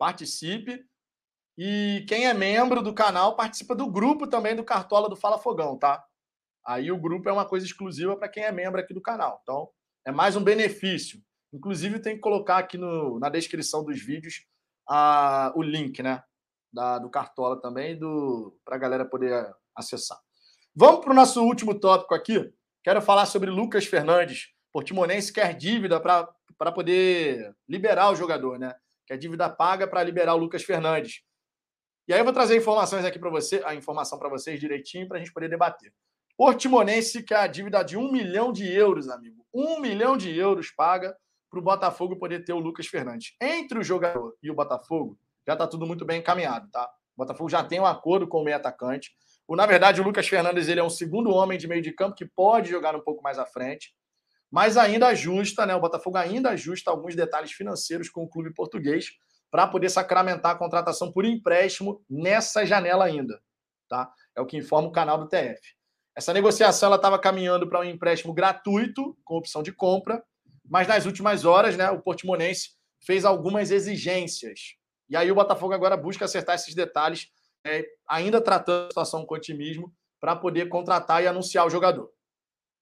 participe. 0.00 0.82
E 1.58 2.06
quem 2.08 2.26
é 2.26 2.32
membro 2.32 2.82
do 2.82 2.94
canal 2.94 3.36
participa 3.36 3.74
do 3.74 3.90
grupo 3.90 4.26
também 4.26 4.56
do 4.56 4.64
Cartola 4.64 5.08
do 5.08 5.16
Fala 5.16 5.38
Fogão, 5.38 5.78
tá? 5.78 6.02
Aí 6.66 6.90
o 6.90 6.98
grupo 6.98 7.28
é 7.28 7.32
uma 7.32 7.44
coisa 7.44 7.66
exclusiva 7.66 8.16
para 8.16 8.28
quem 8.28 8.44
é 8.44 8.50
membro 8.50 8.80
aqui 8.80 8.94
do 8.94 9.02
canal. 9.02 9.40
Então, 9.42 9.68
é 10.06 10.10
mais 10.10 10.36
um 10.36 10.42
benefício. 10.42 11.22
Inclusive, 11.52 12.00
tem 12.00 12.14
que 12.14 12.20
colocar 12.20 12.56
aqui 12.56 12.78
no, 12.78 13.18
na 13.18 13.28
descrição 13.28 13.84
dos 13.84 14.00
vídeos 14.00 14.46
a, 14.88 15.52
o 15.54 15.62
link, 15.62 16.02
né? 16.02 16.22
da, 16.72 16.98
do 16.98 17.10
Cartola 17.10 17.60
também, 17.60 17.98
para 18.64 18.76
a 18.76 18.78
galera 18.78 19.04
poder 19.04 19.52
acessar. 19.76 20.18
Vamos 20.74 21.00
para 21.00 21.10
o 21.10 21.16
nosso 21.16 21.42
último 21.42 21.78
tópico 21.78 22.14
aqui. 22.14 22.52
Quero 22.82 23.02
falar 23.02 23.26
sobre 23.26 23.50
Lucas 23.50 23.84
Fernandes. 23.86 24.48
Portimonense 24.72 25.32
quer 25.32 25.54
dívida 25.54 26.00
para 26.00 26.72
poder 26.72 27.54
liberar 27.68 28.10
o 28.10 28.14
jogador, 28.14 28.58
né? 28.58 28.74
Quer 29.10 29.16
dívida 29.16 29.50
paga 29.50 29.88
para 29.88 30.04
liberar 30.04 30.36
o 30.36 30.38
Lucas 30.38 30.62
Fernandes. 30.62 31.24
E 32.06 32.12
aí 32.12 32.20
eu 32.20 32.24
vou 32.24 32.32
trazer 32.32 32.56
informações 32.56 33.04
aqui 33.04 33.18
para 33.18 33.28
você, 33.28 33.60
a 33.64 33.74
informação 33.74 34.16
para 34.16 34.28
vocês 34.28 34.60
direitinho 34.60 35.08
para 35.08 35.16
a 35.16 35.18
gente 35.18 35.32
poder 35.32 35.48
debater. 35.48 35.92
Portimonense 36.36 37.20
quer 37.24 37.38
a 37.38 37.48
dívida 37.48 37.82
de 37.82 37.96
um 37.96 38.12
milhão 38.12 38.52
de 38.52 38.72
euros, 38.72 39.08
amigo. 39.08 39.44
Um 39.52 39.80
milhão 39.80 40.16
de 40.16 40.32
euros 40.38 40.70
paga 40.70 41.12
para 41.50 41.58
o 41.58 41.62
Botafogo 41.62 42.14
poder 42.20 42.44
ter 42.44 42.52
o 42.52 42.60
Lucas 42.60 42.86
Fernandes. 42.86 43.34
Entre 43.42 43.80
o 43.80 43.82
jogador 43.82 44.36
e 44.40 44.48
o 44.48 44.54
Botafogo, 44.54 45.18
já 45.44 45.54
está 45.54 45.66
tudo 45.66 45.88
muito 45.88 46.04
bem 46.04 46.20
encaminhado, 46.20 46.70
tá? 46.70 46.88
O 47.16 47.24
Botafogo 47.24 47.50
já 47.50 47.64
tem 47.64 47.80
um 47.80 47.86
acordo 47.86 48.28
com 48.28 48.42
o 48.42 48.44
meio 48.44 48.58
atacante. 48.58 49.10
O, 49.48 49.56
na 49.56 49.66
verdade, 49.66 50.00
o 50.00 50.04
Lucas 50.04 50.28
Fernandes 50.28 50.68
ele 50.68 50.78
é 50.78 50.84
um 50.84 50.88
segundo 50.88 51.30
homem 51.30 51.58
de 51.58 51.66
meio 51.66 51.82
de 51.82 51.90
campo 51.90 52.14
que 52.14 52.26
pode 52.26 52.70
jogar 52.70 52.94
um 52.94 53.00
pouco 53.00 53.24
mais 53.24 53.40
à 53.40 53.44
frente, 53.44 53.92
mas 54.50 54.76
ainda 54.76 55.08
ajusta, 55.08 55.64
né? 55.64 55.74
O 55.74 55.80
Botafogo 55.80 56.16
ainda 56.16 56.50
ajusta 56.50 56.90
alguns 56.90 57.14
detalhes 57.14 57.52
financeiros 57.52 58.08
com 58.08 58.24
o 58.24 58.28
clube 58.28 58.52
português 58.52 59.10
para 59.50 59.66
poder 59.66 59.88
sacramentar 59.90 60.52
a 60.52 60.58
contratação 60.58 61.12
por 61.12 61.24
empréstimo 61.24 62.02
nessa 62.08 62.64
janela 62.64 63.04
ainda, 63.04 63.40
tá? 63.88 64.12
É 64.36 64.40
o 64.40 64.46
que 64.46 64.56
informa 64.56 64.88
o 64.88 64.92
canal 64.92 65.18
do 65.18 65.28
TF. 65.28 65.60
Essa 66.16 66.32
negociação 66.32 66.88
ela 66.88 66.96
estava 66.96 67.18
caminhando 67.18 67.68
para 67.68 67.80
um 67.80 67.84
empréstimo 67.84 68.32
gratuito 68.34 69.16
com 69.24 69.36
opção 69.36 69.62
de 69.62 69.72
compra, 69.72 70.22
mas 70.68 70.86
nas 70.86 71.06
últimas 71.06 71.44
horas, 71.44 71.76
né, 71.76 71.90
o 71.90 72.00
Portimonense 72.00 72.70
fez 73.04 73.24
algumas 73.24 73.70
exigências 73.70 74.80
e 75.10 75.16
aí 75.16 75.30
o 75.30 75.34
Botafogo 75.34 75.74
agora 75.74 75.96
busca 75.96 76.24
acertar 76.24 76.54
esses 76.54 76.72
detalhes, 76.72 77.26
é, 77.66 77.84
ainda 78.08 78.40
tratando 78.40 78.84
a 78.84 78.88
situação 78.90 79.26
com 79.26 79.34
otimismo, 79.34 79.92
para 80.20 80.36
poder 80.36 80.68
contratar 80.68 81.20
e 81.22 81.26
anunciar 81.26 81.66
o 81.66 81.70
jogador. 81.70 82.12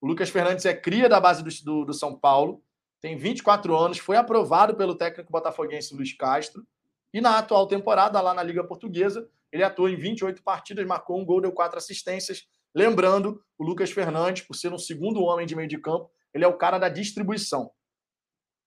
O 0.00 0.06
Lucas 0.06 0.30
Fernandes 0.30 0.64
é 0.64 0.74
cria 0.74 1.08
da 1.08 1.20
base 1.20 1.42
do, 1.42 1.50
do, 1.64 1.84
do, 1.86 1.94
São 1.94 2.18
Paulo, 2.18 2.62
tem 3.00 3.16
24 3.16 3.76
anos, 3.76 3.98
foi 3.98 4.16
aprovado 4.16 4.76
pelo 4.76 4.94
técnico 4.94 5.30
botafoguense 5.30 5.94
Luiz 5.94 6.12
Castro, 6.16 6.66
e 7.12 7.20
na 7.20 7.38
atual 7.38 7.66
temporada, 7.66 8.20
lá 8.20 8.34
na 8.34 8.42
Liga 8.42 8.62
Portuguesa, 8.62 9.28
ele 9.50 9.62
atuou 9.62 9.88
em 9.88 9.96
28 9.96 10.42
partidas, 10.42 10.86
marcou 10.86 11.18
um 11.18 11.24
gol, 11.24 11.40
deu 11.40 11.52
quatro 11.52 11.78
assistências. 11.78 12.46
Lembrando, 12.74 13.42
o 13.56 13.64
Lucas 13.64 13.90
Fernandes, 13.90 14.42
por 14.42 14.54
ser 14.54 14.72
um 14.72 14.78
segundo 14.78 15.22
homem 15.22 15.46
de 15.46 15.56
meio 15.56 15.68
de 15.68 15.78
campo, 15.78 16.10
ele 16.34 16.44
é 16.44 16.48
o 16.48 16.56
cara 16.56 16.78
da 16.78 16.88
distribuição. 16.88 17.70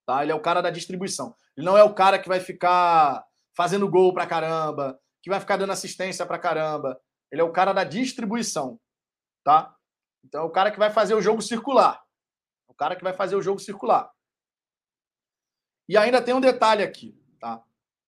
Tá? 0.05 0.23
Ele 0.23 0.31
é 0.31 0.35
o 0.35 0.41
cara 0.41 0.61
da 0.61 0.71
distribuição. 0.71 1.35
Ele 1.55 1.65
não 1.65 1.77
é 1.77 1.83
o 1.83 1.93
cara 1.93 2.17
que 2.17 2.27
vai 2.27 2.39
ficar 2.39 3.23
fazendo 3.55 3.87
gol 3.87 4.13
pra 4.13 4.25
caramba, 4.25 4.99
que 5.21 5.29
vai 5.29 5.39
ficar 5.39 5.57
dando 5.57 5.71
assistência 5.71 6.25
para 6.25 6.39
caramba. 6.39 6.99
Ele 7.31 7.41
é 7.41 7.43
o 7.43 7.51
cara 7.51 7.73
da 7.73 7.83
distribuição, 7.83 8.79
tá? 9.43 9.75
Então 10.23 10.41
é 10.41 10.45
o 10.45 10.49
cara 10.49 10.71
que 10.71 10.79
vai 10.79 10.89
fazer 10.89 11.13
o 11.13 11.21
jogo 11.21 11.41
circular. 11.41 12.03
O 12.67 12.73
cara 12.73 12.95
que 12.95 13.03
vai 13.03 13.13
fazer 13.13 13.35
o 13.35 13.41
jogo 13.41 13.59
circular. 13.59 14.11
E 15.87 15.97
ainda 15.97 16.21
tem 16.21 16.33
um 16.33 16.41
detalhe 16.41 16.83
aqui, 16.83 17.19
tá? 17.39 17.63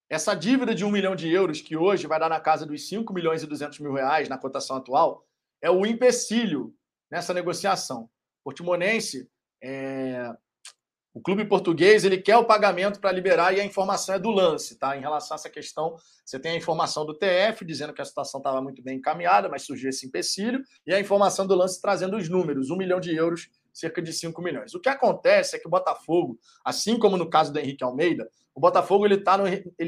Essa 0.10 0.36
dívida 0.36 0.74
de 0.74 0.86
um 0.86 0.92
milhão 0.92 1.16
de 1.16 1.30
euros, 1.30 1.62
que 1.62 1.76
hoje 1.76 2.08
vai 2.08 2.20
dar 2.20 2.30
na 2.30 2.40
casa 2.40 2.66
dos 2.66 2.88
5 2.88 3.12
milhões 3.14 3.44
e 3.44 3.48
200 3.48 3.80
mil 3.80 3.94
reais 3.94 4.30
na 4.30 4.38
cotação 4.38 4.78
atual, 4.78 5.26
é 5.62 5.70
o 5.70 5.86
empecilho 5.86 6.76
nessa 7.10 7.34
negociação. 7.34 8.10
Portimonense, 8.44 9.30
é... 9.62 10.34
o 11.14 11.22
clube 11.22 11.46
português, 11.46 12.04
ele 12.04 12.18
quer 12.18 12.38
o 12.38 12.46
pagamento 12.46 13.00
para 13.00 13.12
liberar 13.12 13.56
e 13.56 13.62
a 13.62 13.66
informação 13.66 14.16
é 14.16 14.20
do 14.20 14.32
lance, 14.32 14.80
tá? 14.80 14.98
Em 14.98 15.00
relação 15.02 15.36
a 15.36 15.38
essa 15.38 15.50
questão, 15.50 15.96
você 16.26 16.40
tem 16.40 16.54
a 16.54 16.56
informação 16.56 17.06
do 17.06 17.14
TF 17.14 17.64
dizendo 17.64 17.94
que 17.94 18.02
a 18.02 18.06
situação 18.06 18.40
estava 18.40 18.60
muito 18.62 18.82
bem 18.82 18.98
encaminhada, 18.98 19.48
mas 19.48 19.62
surgiu 19.62 19.90
esse 19.90 20.08
empecilho, 20.08 20.64
e 20.88 20.94
a 20.94 21.00
informação 21.00 21.46
do 21.46 21.54
lance 21.54 21.80
trazendo 21.80 22.18
os 22.18 22.28
números, 22.28 22.72
um 22.72 22.76
milhão 22.76 23.00
de 23.00 23.16
euros 23.16 23.48
cerca 23.72 24.02
de 24.02 24.12
5 24.12 24.42
milhões. 24.42 24.74
O 24.74 24.80
que 24.80 24.90
acontece 24.90 25.56
é 25.56 25.60
que 25.60 25.68
o 25.68 25.72
Botafogo, 25.72 26.40
assim 26.66 26.98
como 26.98 27.16
no 27.16 27.30
caso 27.30 27.54
do 27.54 27.60
Henrique 27.60 27.84
Almeida, 27.84 28.28
o 28.56 28.60
Botafogo 28.60 29.06
ele 29.06 29.16
está 29.16 29.38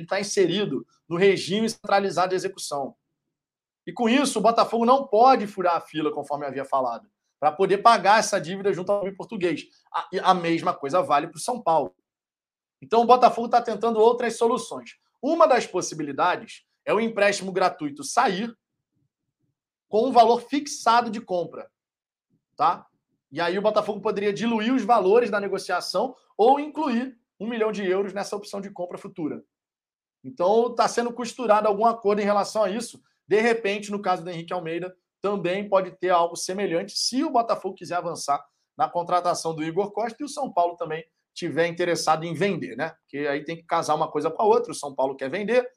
tá 0.07 0.19
inserido 0.19 0.85
no 1.09 1.17
regime 1.17 1.69
centralizado 1.69 2.29
de 2.29 2.35
execução. 2.35 2.95
E 3.85 3.91
com 3.91 4.09
isso, 4.09 4.39
o 4.39 4.41
Botafogo 4.41 4.85
não 4.85 5.07
pode 5.07 5.45
furar 5.47 5.75
a 5.75 5.81
fila, 5.81 6.11
conforme 6.11 6.45
havia 6.45 6.65
falado, 6.65 7.07
para 7.45 7.51
poder 7.51 7.77
pagar 7.77 8.17
essa 8.17 8.41
dívida 8.41 8.73
junto 8.73 8.91
ao 8.91 9.01
clube 9.01 9.15
português. 9.15 9.67
A, 9.93 10.31
a 10.31 10.33
mesma 10.33 10.73
coisa 10.73 11.03
vale 11.03 11.27
para 11.27 11.37
o 11.37 11.39
São 11.39 11.61
Paulo. 11.61 11.95
Então, 12.81 13.03
o 13.03 13.05
Botafogo 13.05 13.45
está 13.45 13.61
tentando 13.61 13.99
outras 13.99 14.35
soluções. 14.35 14.97
Uma 15.21 15.45
das 15.45 15.67
possibilidades 15.67 16.65
é 16.83 16.91
o 16.91 16.99
empréstimo 16.99 17.51
gratuito 17.51 18.03
sair 18.03 18.51
com 19.87 20.07
um 20.07 20.11
valor 20.11 20.41
fixado 20.41 21.11
de 21.11 21.21
compra. 21.21 21.69
Tá? 22.57 22.83
E 23.31 23.39
aí 23.39 23.59
o 23.59 23.61
Botafogo 23.61 24.01
poderia 24.01 24.33
diluir 24.33 24.73
os 24.73 24.81
valores 24.81 25.29
da 25.29 25.39
negociação 25.39 26.15
ou 26.35 26.59
incluir 26.59 27.15
um 27.39 27.47
milhão 27.47 27.71
de 27.71 27.85
euros 27.85 28.11
nessa 28.11 28.35
opção 28.35 28.59
de 28.59 28.71
compra 28.71 28.97
futura. 28.97 29.43
Então 30.23 30.71
está 30.71 30.87
sendo 30.87 31.13
costurado 31.13 31.67
algum 31.67 31.85
acordo 31.85 32.23
em 32.23 32.25
relação 32.25 32.63
a 32.63 32.71
isso. 32.71 32.99
De 33.27 33.39
repente, 33.39 33.91
no 33.91 34.01
caso 34.01 34.23
do 34.23 34.31
Henrique 34.31 34.51
Almeida, 34.51 34.97
também 35.25 35.67
pode 35.67 35.89
ter 35.97 36.09
algo 36.09 36.35
semelhante 36.35 36.95
se 36.95 37.23
o 37.23 37.31
Botafogo 37.31 37.73
quiser 37.73 37.95
avançar 37.95 38.45
na 38.77 38.87
contratação 38.87 39.55
do 39.55 39.63
Igor 39.63 39.91
Costa 39.91 40.21
e 40.21 40.23
o 40.23 40.29
São 40.29 40.53
Paulo 40.53 40.75
também 40.75 41.03
tiver 41.33 41.65
interessado 41.65 42.25
em 42.25 42.33
vender, 42.35 42.75
né? 42.77 42.93
Porque 43.01 43.25
aí 43.25 43.43
tem 43.43 43.55
que 43.55 43.63
casar 43.63 43.95
uma 43.95 44.11
coisa 44.11 44.29
com 44.29 44.43
a 44.43 44.45
outra. 44.45 44.71
O 44.71 44.75
São 44.75 44.93
Paulo 44.93 45.15
quer 45.15 45.29
vender. 45.29 45.67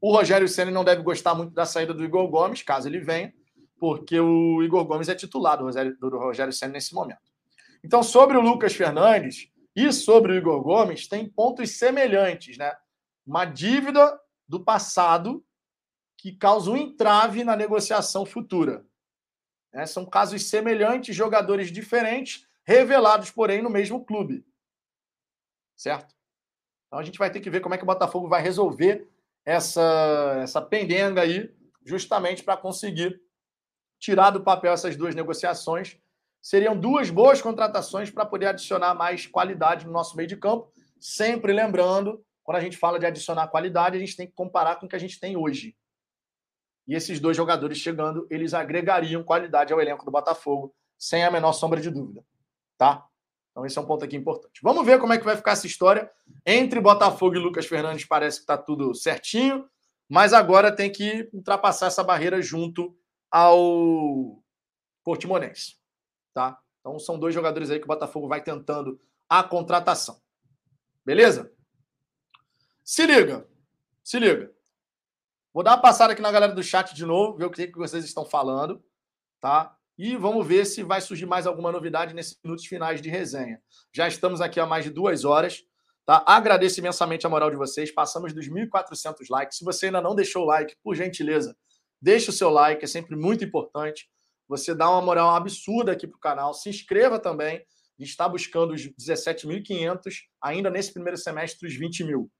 O 0.00 0.10
Rogério 0.10 0.48
Senna 0.48 0.70
não 0.70 0.84
deve 0.84 1.02
gostar 1.02 1.34
muito 1.34 1.52
da 1.52 1.66
saída 1.66 1.92
do 1.92 2.02
Igor 2.02 2.26
Gomes, 2.28 2.62
caso 2.62 2.88
ele 2.88 2.98
venha 2.98 3.30
porque 3.78 4.18
o 4.18 4.62
Igor 4.62 4.82
Gomes 4.86 5.10
é 5.10 5.14
titular 5.14 5.58
do 5.58 5.64
Rogério, 5.64 5.94
do 5.98 6.08
Rogério 6.16 6.52
Senna 6.54 6.72
nesse 6.72 6.94
momento. 6.94 7.20
Então, 7.84 8.02
sobre 8.02 8.38
o 8.38 8.40
Lucas 8.40 8.72
Fernandes 8.74 9.50
e 9.76 9.92
sobre 9.92 10.32
o 10.32 10.36
Igor 10.36 10.62
Gomes, 10.62 11.06
tem 11.06 11.28
pontos 11.28 11.76
semelhantes, 11.76 12.56
né? 12.56 12.72
Uma 13.26 13.44
dívida 13.44 14.18
do 14.48 14.64
passado 14.64 15.44
que 16.24 16.32
causa 16.32 16.70
um 16.70 16.76
entrave 16.78 17.44
na 17.44 17.54
negociação 17.54 18.24
futura. 18.24 18.82
É, 19.70 19.84
são 19.84 20.06
casos 20.06 20.48
semelhantes, 20.48 21.14
jogadores 21.14 21.70
diferentes, 21.70 22.48
revelados, 22.64 23.30
porém, 23.30 23.60
no 23.60 23.68
mesmo 23.68 24.02
clube. 24.02 24.42
Certo? 25.76 26.14
Então 26.86 26.98
a 26.98 27.02
gente 27.02 27.18
vai 27.18 27.30
ter 27.30 27.40
que 27.40 27.50
ver 27.50 27.60
como 27.60 27.74
é 27.74 27.76
que 27.76 27.84
o 27.84 27.86
Botafogo 27.86 28.26
vai 28.26 28.40
resolver 28.40 29.06
essa, 29.44 30.38
essa 30.42 30.62
pendenga 30.62 31.20
aí, 31.20 31.54
justamente 31.84 32.42
para 32.42 32.56
conseguir 32.56 33.20
tirar 33.98 34.30
do 34.30 34.42
papel 34.42 34.72
essas 34.72 34.96
duas 34.96 35.14
negociações. 35.14 35.98
Seriam 36.40 36.74
duas 36.74 37.10
boas 37.10 37.42
contratações 37.42 38.10
para 38.10 38.24
poder 38.24 38.46
adicionar 38.46 38.94
mais 38.94 39.26
qualidade 39.26 39.84
no 39.84 39.92
nosso 39.92 40.16
meio 40.16 40.28
de 40.30 40.38
campo. 40.38 40.72
Sempre 40.98 41.52
lembrando, 41.52 42.24
quando 42.42 42.56
a 42.56 42.62
gente 42.62 42.78
fala 42.78 42.98
de 42.98 43.04
adicionar 43.04 43.48
qualidade, 43.48 43.98
a 43.98 44.00
gente 44.00 44.16
tem 44.16 44.26
que 44.26 44.32
comparar 44.32 44.76
com 44.76 44.86
o 44.86 44.88
que 44.88 44.96
a 44.96 44.98
gente 44.98 45.20
tem 45.20 45.36
hoje. 45.36 45.76
E 46.86 46.94
esses 46.94 47.18
dois 47.18 47.36
jogadores 47.36 47.78
chegando, 47.78 48.26
eles 48.30 48.54
agregariam 48.54 49.22
qualidade 49.22 49.72
ao 49.72 49.80
elenco 49.80 50.04
do 50.04 50.10
Botafogo, 50.10 50.74
sem 50.98 51.24
a 51.24 51.30
menor 51.30 51.52
sombra 51.52 51.80
de 51.80 51.90
dúvida. 51.90 52.24
Tá? 52.76 53.06
Então, 53.50 53.64
esse 53.64 53.78
é 53.78 53.80
um 53.80 53.86
ponto 53.86 54.04
aqui 54.04 54.16
importante. 54.16 54.60
Vamos 54.62 54.84
ver 54.84 54.98
como 54.98 55.12
é 55.12 55.18
que 55.18 55.24
vai 55.24 55.36
ficar 55.36 55.52
essa 55.52 55.66
história. 55.66 56.10
Entre 56.44 56.80
Botafogo 56.80 57.36
e 57.36 57.38
Lucas 57.38 57.66
Fernandes, 57.66 58.04
parece 58.04 58.38
que 58.38 58.42
está 58.42 58.58
tudo 58.58 58.94
certinho, 58.94 59.68
mas 60.08 60.32
agora 60.32 60.74
tem 60.74 60.90
que 60.90 61.28
ultrapassar 61.32 61.86
essa 61.86 62.02
barreira 62.02 62.42
junto 62.42 62.96
ao 63.30 64.42
Portimonense, 65.02 65.76
tá? 66.32 66.58
Então 66.80 66.98
são 66.98 67.18
dois 67.18 67.34
jogadores 67.34 67.70
aí 67.70 67.78
que 67.78 67.84
o 67.84 67.88
Botafogo 67.88 68.28
vai 68.28 68.42
tentando 68.42 69.00
a 69.28 69.42
contratação. 69.42 70.20
Beleza? 71.04 71.52
Se 72.82 73.06
liga. 73.06 73.46
Se 74.02 74.18
liga. 74.18 74.53
Vou 75.54 75.62
dar 75.62 75.70
uma 75.70 75.80
passada 75.80 76.12
aqui 76.12 76.20
na 76.20 76.32
galera 76.32 76.52
do 76.52 76.62
chat 76.62 76.94
de 76.94 77.06
novo, 77.06 77.38
ver 77.38 77.46
o 77.46 77.50
que 77.50 77.70
vocês 77.76 78.04
estão 78.04 78.26
falando, 78.26 78.84
tá? 79.40 79.74
E 79.96 80.16
vamos 80.16 80.46
ver 80.46 80.66
se 80.66 80.82
vai 80.82 81.00
surgir 81.00 81.24
mais 81.24 81.46
alguma 81.46 81.70
novidade 81.70 82.12
nesses 82.12 82.36
minutos 82.44 82.66
finais 82.66 83.00
de 83.00 83.08
resenha. 83.08 83.62
Já 83.94 84.08
estamos 84.08 84.40
aqui 84.40 84.58
há 84.58 84.66
mais 84.66 84.84
de 84.84 84.90
duas 84.90 85.24
horas, 85.24 85.62
tá? 86.04 86.22
Agradeço 86.26 86.80
imensamente 86.80 87.24
a 87.26 87.30
moral 87.30 87.50
de 87.50 87.56
vocês. 87.56 87.90
Passamos 87.90 88.34
dos 88.34 88.48
1.400 88.48 89.14
likes. 89.30 89.58
Se 89.58 89.64
você 89.64 89.86
ainda 89.86 90.02
não 90.02 90.14
deixou 90.14 90.42
o 90.42 90.46
like, 90.46 90.74
por 90.82 90.96
gentileza, 90.96 91.56
Deixe 92.04 92.28
o 92.28 92.32
seu 92.34 92.50
like, 92.50 92.84
é 92.84 92.86
sempre 92.86 93.16
muito 93.16 93.46
importante. 93.46 94.10
Você 94.46 94.74
dá 94.74 94.90
uma 94.90 95.00
moral 95.00 95.34
absurda 95.34 95.92
aqui 95.92 96.06
para 96.06 96.18
o 96.18 96.20
canal. 96.20 96.52
Se 96.52 96.68
inscreva 96.68 97.18
também. 97.18 97.56
A 97.56 98.02
gente 98.02 98.10
está 98.10 98.28
buscando 98.28 98.74
os 98.74 98.82
17.500, 98.82 100.12
ainda 100.38 100.68
nesse 100.68 100.92
primeiro 100.92 101.16
semestre, 101.16 101.66
os 101.66 101.74
20 101.74 102.04
mil. 102.04 102.30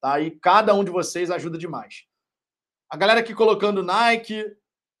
Tá? 0.00 0.20
E 0.20 0.30
cada 0.38 0.72
um 0.72 0.84
de 0.84 0.90
vocês 0.92 1.32
ajuda 1.32 1.58
demais. 1.58 2.04
A 2.90 2.96
galera 2.96 3.20
aqui 3.20 3.34
colocando 3.34 3.82
Nike. 3.82 4.44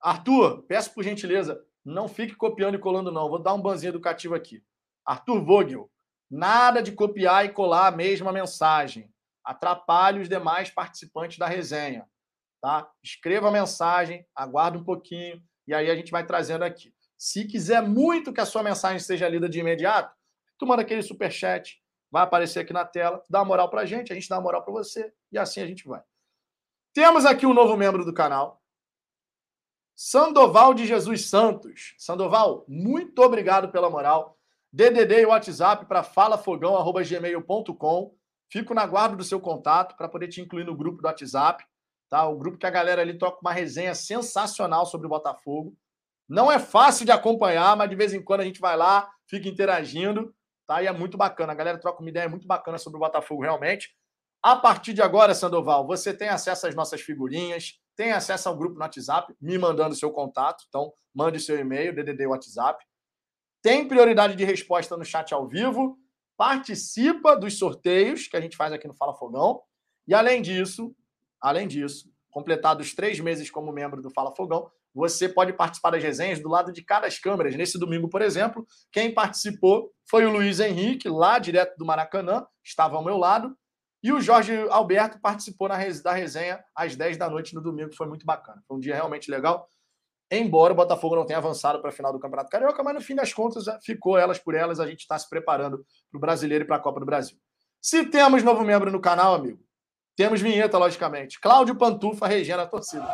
Arthur, 0.00 0.62
peço 0.62 0.94
por 0.94 1.02
gentileza, 1.02 1.60
não 1.84 2.06
fique 2.06 2.36
copiando 2.36 2.76
e 2.76 2.78
colando, 2.78 3.10
não. 3.10 3.28
Vou 3.28 3.42
dar 3.42 3.54
um 3.54 3.60
banzinho 3.60 3.90
educativo 3.90 4.34
aqui. 4.34 4.62
Arthur 5.04 5.44
Vogel, 5.44 5.90
nada 6.30 6.80
de 6.80 6.92
copiar 6.92 7.44
e 7.44 7.48
colar 7.48 7.88
a 7.88 7.96
mesma 7.96 8.32
mensagem. 8.32 9.12
Atrapalhe 9.44 10.20
os 10.20 10.28
demais 10.28 10.70
participantes 10.70 11.38
da 11.38 11.48
resenha 11.48 12.06
tá? 12.60 12.90
Escreva 13.02 13.48
a 13.48 13.52
mensagem, 13.52 14.26
aguarde 14.34 14.78
um 14.78 14.84
pouquinho 14.84 15.42
e 15.66 15.74
aí 15.74 15.90
a 15.90 15.94
gente 15.94 16.10
vai 16.10 16.24
trazendo 16.24 16.64
aqui. 16.64 16.92
Se 17.16 17.44
quiser 17.44 17.82
muito 17.82 18.32
que 18.32 18.40
a 18.40 18.46
sua 18.46 18.62
mensagem 18.62 18.98
seja 18.98 19.28
lida 19.28 19.48
de 19.48 19.58
imediato, 19.58 20.14
tu 20.58 20.66
manda 20.66 20.82
aquele 20.82 21.02
super 21.02 21.30
chat, 21.30 21.80
vai 22.10 22.22
aparecer 22.22 22.60
aqui 22.60 22.72
na 22.72 22.84
tela, 22.84 23.22
dá 23.28 23.40
uma 23.40 23.46
moral 23.46 23.68
pra 23.68 23.84
gente, 23.84 24.12
a 24.12 24.14
gente 24.14 24.28
dá 24.28 24.36
uma 24.36 24.42
moral 24.42 24.62
para 24.62 24.72
você 24.72 25.12
e 25.32 25.38
assim 25.38 25.60
a 25.60 25.66
gente 25.66 25.86
vai. 25.86 26.02
Temos 26.98 27.24
aqui 27.24 27.46
um 27.46 27.54
novo 27.54 27.76
membro 27.76 28.04
do 28.04 28.12
canal, 28.12 28.60
Sandoval 29.94 30.74
de 30.74 30.84
Jesus 30.84 31.26
Santos. 31.26 31.94
Sandoval, 31.96 32.64
muito 32.66 33.22
obrigado 33.22 33.68
pela 33.68 33.88
moral. 33.88 34.36
DDD 34.72 35.20
e 35.20 35.26
WhatsApp 35.26 35.86
para 35.86 36.02
falafogão@gmail.com. 36.02 38.16
Fico 38.50 38.74
na 38.74 38.84
guarda 38.84 39.14
do 39.14 39.22
seu 39.22 39.38
contato 39.38 39.96
para 39.96 40.08
poder 40.08 40.26
te 40.26 40.40
incluir 40.40 40.64
no 40.64 40.76
grupo 40.76 41.00
do 41.00 41.06
WhatsApp. 41.06 41.64
Tá? 42.10 42.26
O 42.26 42.36
grupo 42.36 42.58
que 42.58 42.66
a 42.66 42.70
galera 42.70 43.00
ali 43.00 43.16
toca 43.16 43.38
uma 43.42 43.52
resenha 43.52 43.94
sensacional 43.94 44.84
sobre 44.84 45.06
o 45.06 45.10
Botafogo. 45.10 45.76
Não 46.28 46.50
é 46.50 46.58
fácil 46.58 47.06
de 47.06 47.12
acompanhar, 47.12 47.76
mas 47.76 47.88
de 47.88 47.94
vez 47.94 48.12
em 48.12 48.20
quando 48.20 48.40
a 48.40 48.44
gente 48.44 48.58
vai 48.58 48.76
lá, 48.76 49.08
fica 49.28 49.48
interagindo, 49.48 50.34
tá? 50.66 50.82
E 50.82 50.88
é 50.88 50.92
muito 50.92 51.16
bacana. 51.16 51.52
A 51.52 51.56
galera 51.56 51.78
troca 51.78 52.00
uma 52.00 52.10
ideia 52.10 52.28
muito 52.28 52.48
bacana 52.48 52.76
sobre 52.76 52.96
o 52.96 53.00
Botafogo, 53.00 53.42
realmente. 53.42 53.96
A 54.42 54.56
partir 54.56 54.92
de 54.92 55.02
agora, 55.02 55.34
Sandoval, 55.34 55.86
você 55.86 56.14
tem 56.14 56.28
acesso 56.28 56.66
às 56.66 56.74
nossas 56.74 57.00
figurinhas, 57.00 57.80
tem 57.96 58.12
acesso 58.12 58.48
ao 58.48 58.56
grupo 58.56 58.76
no 58.76 58.80
WhatsApp, 58.82 59.34
me 59.40 59.58
mandando 59.58 59.94
seu 59.94 60.10
contato. 60.10 60.64
Então, 60.68 60.92
mande 61.14 61.40
seu 61.40 61.58
e-mail, 61.58 61.94
DDD 61.94 62.26
WhatsApp. 62.26 62.84
Tem 63.60 63.86
prioridade 63.88 64.36
de 64.36 64.44
resposta 64.44 64.96
no 64.96 65.04
chat 65.04 65.34
ao 65.34 65.48
vivo. 65.48 65.98
Participa 66.36 67.36
dos 67.36 67.58
sorteios 67.58 68.28
que 68.28 68.36
a 68.36 68.40
gente 68.40 68.56
faz 68.56 68.72
aqui 68.72 68.86
no 68.86 68.94
Fala 68.94 69.14
Fogão. 69.14 69.60
E, 70.06 70.14
além 70.14 70.40
disso, 70.40 70.94
Além 71.40 71.68
disso, 71.68 72.10
completados 72.30 72.94
três 72.94 73.20
meses 73.20 73.50
como 73.50 73.72
membro 73.72 74.02
do 74.02 74.10
Fala 74.10 74.34
Fogão, 74.34 74.70
você 74.92 75.28
pode 75.28 75.52
participar 75.52 75.90
das 75.90 76.02
resenhas 76.02 76.40
do 76.40 76.48
lado 76.48 76.72
de 76.72 76.82
cada 76.82 77.06
das 77.06 77.18
câmeras. 77.18 77.54
Nesse 77.54 77.78
domingo, 77.78 78.08
por 78.08 78.22
exemplo, 78.22 78.66
quem 78.90 79.14
participou 79.14 79.92
foi 80.08 80.26
o 80.26 80.32
Luiz 80.32 80.58
Henrique, 80.58 81.08
lá 81.08 81.38
direto 81.38 81.76
do 81.76 81.84
Maracanã, 81.84 82.44
estava 82.64 82.96
ao 82.96 83.04
meu 83.04 83.16
lado. 83.16 83.56
E 84.08 84.12
o 84.12 84.22
Jorge 84.22 84.66
Alberto 84.70 85.20
participou 85.20 85.68
res... 85.68 86.02
da 86.02 86.12
resenha 86.12 86.64
às 86.74 86.96
10 86.96 87.18
da 87.18 87.28
noite 87.28 87.54
no 87.54 87.60
domingo, 87.60 87.94
foi 87.94 88.06
muito 88.06 88.24
bacana. 88.24 88.62
Foi 88.66 88.78
um 88.78 88.80
dia 88.80 88.94
realmente 88.94 89.30
legal. 89.30 89.68
Embora 90.30 90.72
o 90.72 90.76
Botafogo 90.76 91.14
não 91.14 91.26
tenha 91.26 91.38
avançado 91.38 91.78
para 91.78 91.90
a 91.90 91.92
final 91.92 92.10
do 92.10 92.18
Campeonato 92.18 92.48
Carioca, 92.48 92.82
mas 92.82 92.94
no 92.94 93.02
fim 93.02 93.14
das 93.14 93.34
contas 93.34 93.66
ficou 93.84 94.16
elas 94.16 94.38
por 94.38 94.54
elas. 94.54 94.80
A 94.80 94.86
gente 94.86 95.00
está 95.00 95.18
se 95.18 95.28
preparando 95.28 95.84
para 96.10 96.16
o 96.16 96.20
brasileiro 96.20 96.64
e 96.64 96.66
para 96.66 96.76
a 96.76 96.80
Copa 96.80 97.00
do 97.00 97.04
Brasil. 97.04 97.36
Se 97.82 98.02
temos 98.06 98.42
novo 98.42 98.64
membro 98.64 98.90
no 98.90 98.98
canal, 98.98 99.34
amigo, 99.34 99.62
Temos 100.16 100.40
vinheta, 100.40 100.78
logicamente. 100.78 101.38
Cláudio 101.38 101.76
Pantufa 101.76 102.26
regendo 102.26 102.62
a 102.62 102.66
torcida. 102.66 103.06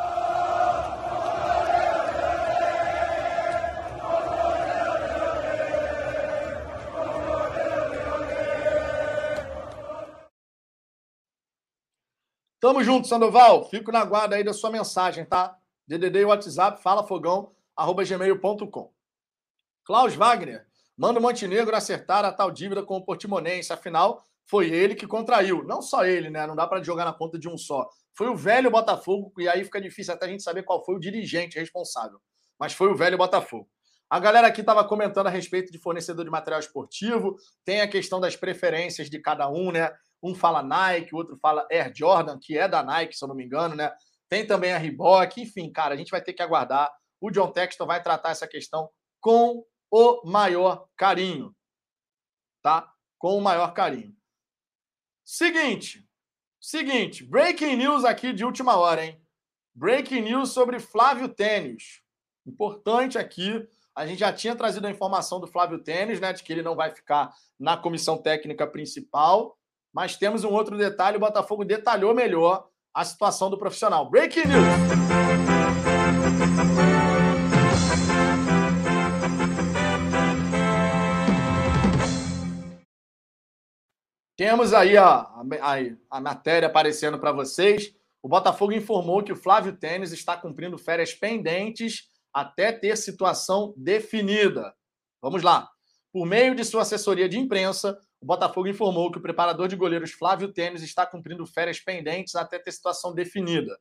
Tamo 12.64 12.82
junto, 12.82 13.06
Sandoval. 13.06 13.68
Fico 13.68 13.92
na 13.92 14.02
guarda 14.06 14.36
aí 14.36 14.42
da 14.42 14.54
sua 14.54 14.70
mensagem, 14.70 15.22
tá? 15.22 15.54
DDD 15.86 16.20
e 16.20 16.24
WhatsApp, 16.24 16.82
falafogão, 16.82 17.52
arroba 17.76 18.02
gmail.com. 18.02 18.90
Klaus 19.84 20.14
Wagner, 20.14 20.66
manda 20.96 21.18
o 21.18 21.22
Montenegro 21.22 21.76
acertar 21.76 22.24
a 22.24 22.32
tal 22.32 22.50
dívida 22.50 22.82
com 22.82 22.96
o 22.96 23.04
Portimonense. 23.04 23.70
Afinal, 23.70 24.24
foi 24.46 24.70
ele 24.70 24.94
que 24.94 25.06
contraiu. 25.06 25.62
Não 25.62 25.82
só 25.82 26.06
ele, 26.06 26.30
né? 26.30 26.46
Não 26.46 26.56
dá 26.56 26.66
para 26.66 26.82
jogar 26.82 27.04
na 27.04 27.12
conta 27.12 27.38
de 27.38 27.50
um 27.50 27.58
só. 27.58 27.86
Foi 28.14 28.28
o 28.28 28.34
velho 28.34 28.70
Botafogo, 28.70 29.30
e 29.38 29.46
aí 29.46 29.62
fica 29.62 29.78
difícil 29.78 30.14
até 30.14 30.24
a 30.24 30.28
gente 30.30 30.42
saber 30.42 30.62
qual 30.62 30.82
foi 30.82 30.94
o 30.94 30.98
dirigente 30.98 31.58
responsável. 31.58 32.18
Mas 32.58 32.72
foi 32.72 32.88
o 32.88 32.96
velho 32.96 33.18
Botafogo. 33.18 33.68
A 34.08 34.18
galera 34.18 34.46
aqui 34.46 34.62
estava 34.62 34.82
comentando 34.84 35.26
a 35.26 35.30
respeito 35.30 35.70
de 35.70 35.78
fornecedor 35.78 36.24
de 36.24 36.30
material 36.30 36.60
esportivo, 36.60 37.36
tem 37.62 37.82
a 37.82 37.88
questão 37.88 38.20
das 38.20 38.36
preferências 38.36 39.10
de 39.10 39.18
cada 39.18 39.50
um, 39.50 39.70
né? 39.70 39.90
Um 40.24 40.34
fala 40.34 40.62
Nike, 40.62 41.14
o 41.14 41.18
outro 41.18 41.36
fala 41.36 41.68
Air 41.70 41.92
Jordan, 41.94 42.38
que 42.40 42.56
é 42.56 42.66
da 42.66 42.82
Nike, 42.82 43.14
se 43.14 43.22
eu 43.22 43.28
não 43.28 43.34
me 43.34 43.44
engano, 43.44 43.74
né? 43.74 43.94
Tem 44.26 44.46
também 44.46 44.72
a 44.72 44.78
Reebok, 44.78 45.38
enfim, 45.38 45.70
cara, 45.70 45.92
a 45.92 45.96
gente 45.98 46.10
vai 46.10 46.22
ter 46.22 46.32
que 46.32 46.42
aguardar. 46.42 46.90
O 47.20 47.30
John 47.30 47.52
Texton 47.52 47.84
vai 47.84 48.02
tratar 48.02 48.30
essa 48.30 48.48
questão 48.48 48.88
com 49.20 49.64
o 49.90 50.22
maior 50.24 50.88
carinho, 50.96 51.54
tá? 52.62 52.90
Com 53.18 53.36
o 53.36 53.40
maior 53.42 53.74
carinho. 53.74 54.16
Seguinte, 55.22 56.08
seguinte, 56.58 57.22
breaking 57.22 57.76
news 57.76 58.04
aqui 58.04 58.32
de 58.32 58.46
última 58.46 58.76
hora, 58.76 59.04
hein? 59.04 59.22
Breaking 59.74 60.22
news 60.22 60.52
sobre 60.52 60.78
Flávio 60.78 61.28
Tênis. 61.28 62.00
Importante 62.46 63.18
aqui, 63.18 63.68
a 63.94 64.06
gente 64.06 64.20
já 64.20 64.32
tinha 64.32 64.56
trazido 64.56 64.86
a 64.86 64.90
informação 64.90 65.38
do 65.38 65.46
Flávio 65.46 65.78
Tênis, 65.78 66.18
né, 66.18 66.32
de 66.32 66.42
que 66.42 66.52
ele 66.52 66.62
não 66.62 66.74
vai 66.74 66.94
ficar 66.94 67.32
na 67.58 67.76
comissão 67.76 68.16
técnica 68.16 68.66
principal, 68.66 69.56
mas 69.94 70.16
temos 70.16 70.42
um 70.42 70.50
outro 70.50 70.76
detalhe: 70.76 71.16
o 71.16 71.20
Botafogo 71.20 71.64
detalhou 71.64 72.12
melhor 72.12 72.68
a 72.92 73.04
situação 73.04 73.48
do 73.48 73.56
profissional. 73.56 74.10
Breaking 74.10 74.48
news! 74.48 74.64
Temos 84.36 84.74
aí 84.74 84.96
a, 84.96 85.20
a, 85.20 85.74
a 86.10 86.20
matéria 86.20 86.66
aparecendo 86.66 87.20
para 87.20 87.30
vocês. 87.30 87.94
O 88.20 88.28
Botafogo 88.28 88.72
informou 88.72 89.22
que 89.22 89.32
o 89.32 89.36
Flávio 89.36 89.76
Tênis 89.76 90.10
está 90.10 90.36
cumprindo 90.36 90.76
férias 90.76 91.14
pendentes 91.14 92.10
até 92.32 92.72
ter 92.72 92.96
situação 92.96 93.72
definida. 93.76 94.74
Vamos 95.22 95.42
lá. 95.42 95.70
Por 96.12 96.26
meio 96.26 96.54
de 96.54 96.64
sua 96.64 96.82
assessoria 96.82 97.28
de 97.28 97.38
imprensa, 97.38 97.96
o 98.24 98.26
Botafogo 98.26 98.66
informou 98.66 99.12
que 99.12 99.18
o 99.18 99.20
preparador 99.20 99.68
de 99.68 99.76
goleiros 99.76 100.12
Flávio 100.12 100.50
Tênis 100.50 100.82
está 100.82 101.04
cumprindo 101.04 101.44
férias 101.44 101.78
pendentes 101.78 102.34
até 102.34 102.58
ter 102.58 102.72
situação 102.72 103.12
definida. 103.12 103.78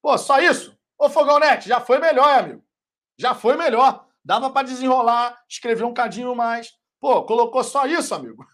Pô, 0.00 0.16
só 0.16 0.38
isso? 0.38 0.78
Ô, 0.96 1.10
Fogão 1.10 1.40
já 1.62 1.80
foi 1.80 1.98
melhor, 1.98 2.38
amigo. 2.38 2.64
Já 3.18 3.34
foi 3.34 3.56
melhor. 3.56 4.06
Dava 4.24 4.50
para 4.50 4.68
desenrolar, 4.68 5.36
escrever 5.48 5.82
um 5.82 5.92
cadinho 5.92 6.32
mais. 6.32 6.78
Pô, 7.00 7.24
colocou 7.24 7.64
só 7.64 7.86
isso, 7.86 8.14
amigo. 8.14 8.46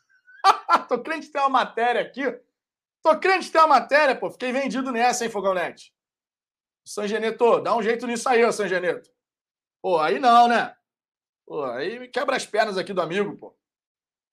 Tô 0.88 1.02
crente 1.02 1.30
tem 1.30 1.42
uma 1.42 1.50
matéria 1.50 2.00
aqui. 2.00 2.22
Tô 3.02 3.14
crente 3.18 3.52
tem 3.52 3.60
uma 3.60 3.66
matéria, 3.66 4.16
pô. 4.16 4.30
Fiquei 4.30 4.50
vendido 4.50 4.90
nessa, 4.90 5.24
hein, 5.24 5.30
Fogão 5.30 5.52
Net. 5.52 5.94
Sangeneto, 6.86 7.60
dá 7.60 7.76
um 7.76 7.82
jeito 7.82 8.06
nisso 8.06 8.26
aí, 8.30 8.42
ô 8.46 8.50
Sangeneto. 8.50 9.10
Pô, 9.82 9.98
aí 9.98 10.18
não, 10.18 10.48
né? 10.48 10.74
Pô, 11.46 11.64
aí 11.64 12.08
quebra 12.08 12.34
as 12.34 12.46
pernas 12.46 12.78
aqui 12.78 12.94
do 12.94 13.02
amigo, 13.02 13.36
pô. 13.36 13.54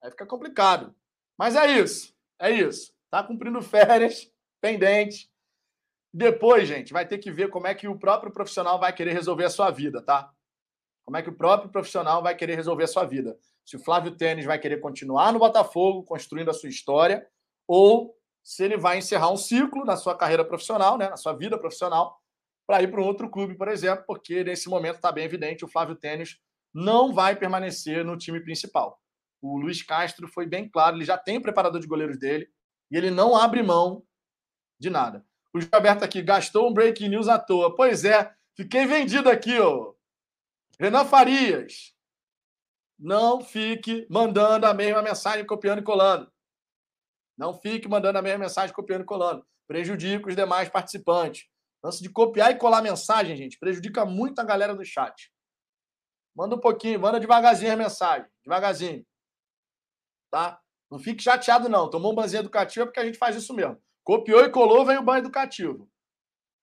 Aí 0.01 0.11
fica 0.11 0.25
complicado. 0.25 0.95
Mas 1.37 1.55
é 1.55 1.79
isso. 1.79 2.13
É 2.39 2.49
isso. 2.49 2.93
Tá 3.09 3.23
cumprindo 3.23 3.61
férias, 3.61 4.31
pendente. 4.61 5.29
Depois, 6.13 6.67
gente, 6.67 6.91
vai 6.91 7.07
ter 7.07 7.17
que 7.19 7.31
ver 7.31 7.49
como 7.49 7.67
é 7.67 7.75
que 7.75 7.87
o 7.87 7.97
próprio 7.97 8.31
profissional 8.31 8.79
vai 8.79 8.91
querer 8.93 9.13
resolver 9.13 9.45
a 9.45 9.49
sua 9.49 9.69
vida, 9.69 10.01
tá? 10.01 10.31
Como 11.05 11.17
é 11.17 11.21
que 11.21 11.29
o 11.29 11.35
próprio 11.35 11.71
profissional 11.71 12.21
vai 12.21 12.35
querer 12.35 12.55
resolver 12.55 12.83
a 12.83 12.87
sua 12.87 13.05
vida. 13.05 13.37
Se 13.65 13.75
o 13.75 13.79
Flávio 13.79 14.15
Tênis 14.15 14.45
vai 14.45 14.57
querer 14.57 14.79
continuar 14.79 15.31
no 15.31 15.39
Botafogo, 15.39 16.03
construindo 16.03 16.49
a 16.49 16.53
sua 16.53 16.69
história, 16.69 17.27
ou 17.67 18.15
se 18.43 18.63
ele 18.63 18.77
vai 18.77 18.97
encerrar 18.97 19.31
um 19.31 19.37
ciclo 19.37 19.85
na 19.85 19.95
sua 19.95 20.17
carreira 20.17 20.43
profissional, 20.43 20.97
né, 20.97 21.09
na 21.09 21.17
sua 21.17 21.33
vida 21.33 21.57
profissional, 21.57 22.19
para 22.65 22.81
ir 22.81 22.89
para 22.89 23.01
um 23.01 23.05
outro 23.05 23.29
clube, 23.29 23.55
por 23.55 23.67
exemplo, 23.67 24.03
porque 24.07 24.43
nesse 24.43 24.69
momento 24.69 24.95
está 24.95 25.11
bem 25.11 25.25
evidente, 25.25 25.65
o 25.65 25.67
Flávio 25.67 25.95
Tênis 25.95 26.39
não 26.73 27.13
vai 27.13 27.35
permanecer 27.35 28.03
no 28.05 28.17
time 28.17 28.39
principal. 28.39 28.99
O 29.41 29.57
Luiz 29.57 29.81
Castro 29.81 30.27
foi 30.27 30.45
bem 30.45 30.67
claro, 30.67 30.97
ele 30.97 31.05
já 31.05 31.17
tem 31.17 31.37
o 31.37 31.41
preparador 31.41 31.79
de 31.79 31.87
goleiros 31.87 32.17
dele 32.17 32.49
e 32.91 32.97
ele 32.97 33.09
não 33.09 33.35
abre 33.35 33.63
mão 33.63 34.03
de 34.77 34.89
nada. 34.89 35.25
O 35.53 35.59
Gilberto 35.59 36.03
aqui 36.03 36.21
gastou 36.21 36.69
um 36.69 36.73
breaking 36.73 37.09
news 37.09 37.27
à 37.27 37.39
toa. 37.39 37.75
Pois 37.75 38.05
é, 38.05 38.33
fiquei 38.55 38.85
vendido 38.85 39.29
aqui, 39.29 39.59
ó. 39.59 39.93
Renan 40.79 41.05
Farias. 41.05 41.95
Não 42.97 43.41
fique 43.41 44.05
mandando 44.09 44.65
a 44.65 44.73
mesma 44.73 45.01
mensagem 45.01 45.45
copiando 45.45 45.79
e 45.79 45.83
colando. 45.83 46.31
Não 47.37 47.53
fique 47.53 47.87
mandando 47.87 48.19
a 48.19 48.21
mesma 48.21 48.39
mensagem 48.39 48.75
copiando 48.75 49.03
e 49.03 49.05
colando. 49.05 49.45
Prejudica 49.67 50.27
os 50.27 50.35
demais 50.35 50.67
participantes. 50.67 51.47
Antes 51.83 51.99
de 51.99 52.09
copiar 52.09 52.51
e 52.51 52.57
colar 52.57 52.81
mensagem, 52.81 53.37
gente, 53.37 53.57
prejudica 53.57 54.05
muito 54.05 54.39
a 54.39 54.43
galera 54.43 54.75
do 54.75 54.83
chat. 54.83 55.31
Manda 56.35 56.55
um 56.55 56.59
pouquinho, 56.59 56.99
manda 56.99 57.19
devagarzinho 57.19 57.71
a 57.71 57.77
mensagem. 57.77 58.27
Devagarzinho 58.43 59.05
tá? 60.29 60.59
Não 60.89 60.99
fique 60.99 61.21
chateado, 61.21 61.69
não. 61.69 61.89
Tomou 61.89 62.11
um 62.11 62.15
banzinho 62.15 62.41
educativo 62.41 62.83
é 62.83 62.85
porque 62.85 62.99
a 62.99 63.05
gente 63.05 63.17
faz 63.17 63.35
isso 63.35 63.53
mesmo. 63.53 63.77
Copiou 64.03 64.41
e 64.41 64.49
colou, 64.49 64.85
vem 64.85 64.97
o 64.97 65.03
banho 65.03 65.19
educativo. 65.19 65.89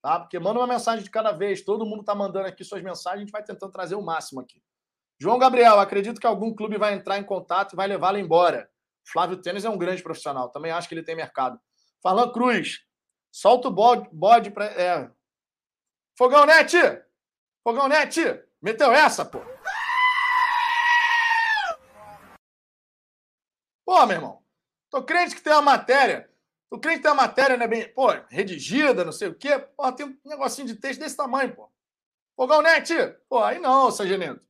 Tá? 0.03 0.21
Porque 0.21 0.39
manda 0.39 0.59
uma 0.59 0.67
mensagem 0.67 1.05
de 1.05 1.11
cada 1.11 1.33
vez. 1.33 1.63
Todo 1.63 1.87
mundo 1.87 2.01
está 2.01 2.15
mandando 2.15 2.49
aqui 2.49 2.65
suas 2.65 2.83
mensagens, 2.83 3.19
a 3.19 3.25
gente 3.25 3.33
vai 3.33 3.43
tentando 3.43 3.73
trazer 3.73 3.95
o 3.95 4.03
máximo 4.03 4.41
aqui. 4.41 4.63
João 5.19 5.39
Gabriel, 5.39 5.81
acredito 5.81 6.21
que 6.21 6.27
algum 6.27 6.55
clube 6.55 6.77
vai 6.77 6.95
entrar 6.95 7.19
em 7.19 7.25
contato 7.25 7.73
e 7.73 7.77
vai 7.77 7.87
levá-lo 7.87 8.19
embora. 8.19 8.69
Flávio 9.11 9.41
Tênis 9.41 9.65
é 9.65 9.71
um 9.71 9.79
grande 9.79 10.03
profissional. 10.03 10.51
Também 10.51 10.73
acho 10.73 10.89
que 10.89 10.95
ele 10.95 11.03
tem 11.03 11.17
mercado. 11.17 11.59
Farlan 12.03 12.31
Cruz, 12.31 12.81
solta 13.33 13.69
o 13.69 13.71
bode, 13.71 14.09
bode 14.13 14.51
para. 14.51 14.67
É. 14.67 15.11
Fogão 16.19 16.45
Net! 16.45 16.77
Fogão 17.63 17.89
Net! 17.89 18.21
Meteu 18.61 18.93
essa, 18.93 19.25
pô! 19.25 19.56
Pô, 23.87 24.05
meu 24.05 24.17
irmão, 24.17 24.43
tô 24.91 25.01
crente 25.05 25.37
que 25.37 25.41
tem 25.41 25.53
uma 25.53 25.63
matéria. 25.63 26.29
Tô 26.69 26.77
crente 26.81 26.97
que 26.97 27.03
tem 27.05 27.13
uma 27.13 27.23
matéria, 27.23 27.57
né, 27.57 27.69
bem, 27.69 27.89
pô, 27.95 28.09
redigida, 28.29 29.05
não 29.05 29.13
sei 29.13 29.29
o 29.29 29.35
quê. 29.35 29.61
Pô, 29.61 29.93
tem 29.93 30.07
um 30.07 30.19
negocinho 30.25 30.67
de 30.67 30.75
texto 30.75 30.99
desse 30.99 31.17
tamanho, 31.17 31.55
pô. 31.55 31.71
Fogão 32.35 32.61
Net, 32.61 32.93
pô, 33.29 33.45
aí 33.45 33.61
não, 33.61 33.93
Sargento. 33.93 34.45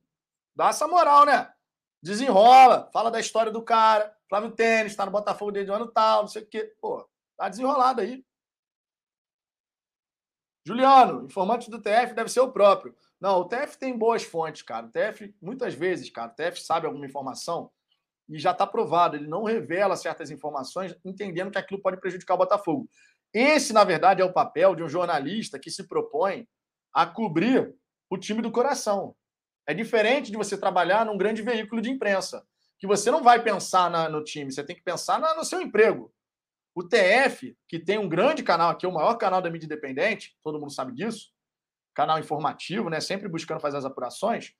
Dá 0.55 0.69
essa 0.69 0.87
moral, 0.87 1.23
né? 1.23 1.53
Desenrola, 2.01 2.89
fala 2.91 3.11
da 3.11 3.19
história 3.19 3.51
do 3.51 3.61
cara. 3.61 4.11
Flávio 4.27 4.51
Tênis, 4.51 4.95
tá 4.95 5.05
no 5.05 5.11
Botafogo 5.11 5.51
desde 5.51 5.71
o 5.71 5.75
ano 5.75 5.87
tal, 5.87 6.21
não 6.21 6.27
sei 6.27 6.41
o 6.41 6.47
quê. 6.47 6.75
Pô, 6.81 7.07
tá 7.37 7.47
desenrolado 7.47 8.01
aí. 8.01 8.25
Juliano, 10.65 11.25
informante 11.25 11.69
do 11.69 11.79
TF 11.79 12.13
deve 12.15 12.29
ser 12.29 12.39
o 12.39 12.51
próprio. 12.51 12.95
Não, 13.21 13.39
o 13.41 13.45
TF 13.45 13.77
tem 13.77 13.95
boas 13.95 14.23
fontes, 14.23 14.63
cara. 14.63 14.87
O 14.87 14.91
TF, 14.91 15.33
muitas 15.39 15.75
vezes, 15.75 16.09
cara, 16.09 16.31
o 16.31 16.35
TF 16.35 16.59
sabe 16.59 16.87
alguma 16.87 17.05
informação 17.05 17.71
e 18.29 18.37
já 18.37 18.51
está 18.51 18.67
provado, 18.67 19.15
ele 19.15 19.27
não 19.27 19.43
revela 19.43 19.95
certas 19.95 20.29
informações, 20.29 20.95
entendendo 21.05 21.51
que 21.51 21.57
aquilo 21.57 21.81
pode 21.81 21.99
prejudicar 21.99 22.35
o 22.35 22.37
Botafogo. 22.37 22.89
Esse, 23.33 23.73
na 23.73 23.83
verdade, 23.83 24.21
é 24.21 24.25
o 24.25 24.33
papel 24.33 24.75
de 24.75 24.83
um 24.83 24.89
jornalista 24.89 25.59
que 25.59 25.71
se 25.71 25.87
propõe 25.87 26.47
a 26.93 27.05
cobrir 27.05 27.73
o 28.09 28.17
time 28.17 28.41
do 28.41 28.51
coração. 28.51 29.15
É 29.67 29.73
diferente 29.73 30.31
de 30.31 30.37
você 30.37 30.57
trabalhar 30.57 31.05
num 31.05 31.17
grande 31.17 31.41
veículo 31.41 31.81
de 31.81 31.89
imprensa, 31.89 32.45
que 32.79 32.87
você 32.87 33.11
não 33.11 33.23
vai 33.23 33.43
pensar 33.43 33.89
na, 33.89 34.07
no 34.07 34.23
time, 34.23 34.51
você 34.51 34.63
tem 34.63 34.75
que 34.75 34.83
pensar 34.83 35.19
na, 35.19 35.35
no 35.35 35.43
seu 35.43 35.61
emprego. 35.61 36.13
O 36.75 36.83
TF, 36.83 37.57
que 37.67 37.79
tem 37.79 37.97
um 37.97 38.07
grande 38.07 38.43
canal 38.43 38.69
aqui, 38.69 38.85
o 38.85 38.91
maior 38.91 39.15
canal 39.15 39.41
da 39.41 39.49
mídia 39.49 39.65
independente, 39.65 40.37
todo 40.43 40.59
mundo 40.59 40.71
sabe 40.71 40.93
disso, 40.93 41.31
canal 41.93 42.19
informativo, 42.19 42.89
né, 42.89 42.99
sempre 42.99 43.27
buscando 43.27 43.59
fazer 43.59 43.77
as 43.77 43.85
apurações, 43.85 44.53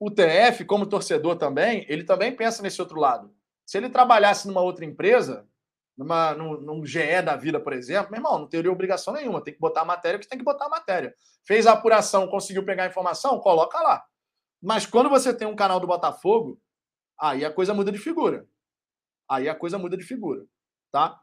o 0.00 0.10
TF, 0.10 0.64
como 0.64 0.86
torcedor 0.86 1.36
também, 1.36 1.84
ele 1.86 2.02
também 2.02 2.34
pensa 2.34 2.62
nesse 2.62 2.80
outro 2.80 2.98
lado. 2.98 3.30
Se 3.66 3.76
ele 3.76 3.90
trabalhasse 3.90 4.48
numa 4.48 4.62
outra 4.62 4.82
empresa, 4.82 5.46
numa, 5.94 6.34
num, 6.34 6.58
num 6.58 6.86
GE 6.86 7.20
da 7.22 7.36
vida, 7.36 7.60
por 7.60 7.74
exemplo, 7.74 8.10
meu 8.10 8.18
irmão, 8.18 8.38
não 8.38 8.48
teria 8.48 8.72
obrigação 8.72 9.12
nenhuma. 9.12 9.44
Tem 9.44 9.52
que 9.52 9.60
botar 9.60 9.82
a 9.82 9.84
matéria 9.84 10.18
que 10.18 10.26
tem 10.26 10.38
que 10.38 10.44
botar 10.44 10.64
a 10.66 10.70
matéria. 10.70 11.14
Fez 11.46 11.66
a 11.66 11.72
apuração, 11.72 12.26
conseguiu 12.28 12.64
pegar 12.64 12.84
a 12.84 12.86
informação, 12.86 13.38
coloca 13.40 13.78
lá. 13.78 14.02
Mas 14.62 14.86
quando 14.86 15.10
você 15.10 15.34
tem 15.34 15.46
um 15.46 15.54
canal 15.54 15.78
do 15.78 15.86
Botafogo, 15.86 16.58
aí 17.20 17.44
a 17.44 17.52
coisa 17.52 17.74
muda 17.74 17.92
de 17.92 17.98
figura. 17.98 18.48
Aí 19.28 19.50
a 19.50 19.54
coisa 19.54 19.78
muda 19.78 19.98
de 19.98 20.02
figura, 20.02 20.46
tá? 20.90 21.20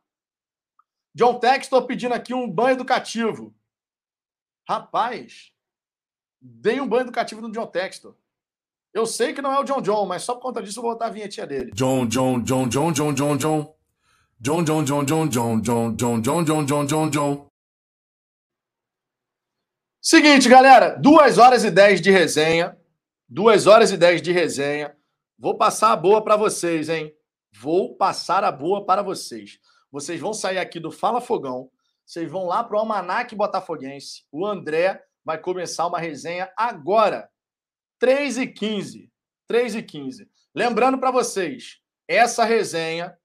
John 1.16 1.40
Textor 1.40 1.88
pedindo 1.88 2.14
aqui 2.14 2.34
um 2.34 2.50
banho 2.50 2.76
educativo. 2.76 3.56
Rapaz, 4.70 5.52
dei 6.40 6.80
um 6.80 6.88
banho 6.88 7.02
educativo 7.02 7.42
no 7.42 7.52
John 7.52 7.66
Textor. 7.66 8.16
Eu 8.94 9.06
sei 9.06 9.34
que 9.34 9.42
não 9.42 9.54
é 9.54 9.60
o 9.60 9.64
John 9.64 9.82
John, 9.82 10.06
mas 10.06 10.24
só 10.24 10.34
por 10.34 10.42
conta 10.42 10.62
disso 10.62 10.80
eu 10.80 10.84
vou 10.84 10.92
botar 10.92 11.08
a 11.08 11.10
vinhetinha 11.10 11.46
dele. 11.46 11.72
John, 11.74 12.08
John, 12.08 12.42
John, 12.42 12.68
John, 12.68 12.92
John, 12.92 13.14
John, 13.14 13.38
John. 13.38 13.76
John, 14.40 14.64
John, 14.64 14.84
John, 14.84 15.06
John, 15.06 15.28
John, 15.30 15.62
John, 15.62 15.96
John, 15.96 16.22
John, 16.22 16.44
John, 16.44 16.66
John, 16.66 16.86
John, 16.86 17.10
John. 17.10 17.48
Seguinte, 20.02 20.48
galera, 20.48 20.96
duas 20.96 21.38
horas 21.38 21.64
e 21.64 21.72
dez 21.72 22.00
de 22.00 22.12
resenha. 22.12 22.78
Duas 23.28 23.68
horas 23.68 23.92
e 23.92 23.98
dez 23.98 24.22
de 24.22 24.32
resenha. 24.32 24.96
Vou 25.38 25.58
passar 25.58 25.92
a 25.92 25.96
boa 25.96 26.24
para 26.24 26.38
vocês, 26.38 26.88
hein? 26.88 27.14
Vou 27.60 27.96
passar 27.96 28.44
a 28.44 28.52
boa 28.52 28.86
para 28.86 29.02
vocês. 29.02 29.60
Vocês 29.92 30.20
vão 30.20 30.34
sair 30.34 30.60
aqui 30.60 30.80
do 30.80 30.92
Fala 30.92 31.20
Fogão. 31.20 31.70
Vocês 32.06 32.32
vão 32.32 32.46
lá 32.46 32.64
para 32.64 32.78
o 32.78 32.80
Almanac 32.80 33.36
Botafoguense. 33.36 34.24
O 34.32 34.46
André 34.46 35.04
vai 35.26 35.38
começar 35.38 35.88
uma 35.88 36.00
resenha 36.00 36.50
agora. 36.56 37.30
3 38.00 38.38
e 38.38 38.48
15. 38.48 39.12
3 39.48 39.76
e 39.76 39.84
15. 39.84 40.30
Lembrando 40.54 40.98
para 40.98 41.12
vocês, 41.12 41.78
essa 42.08 42.44
resenha 42.44 43.18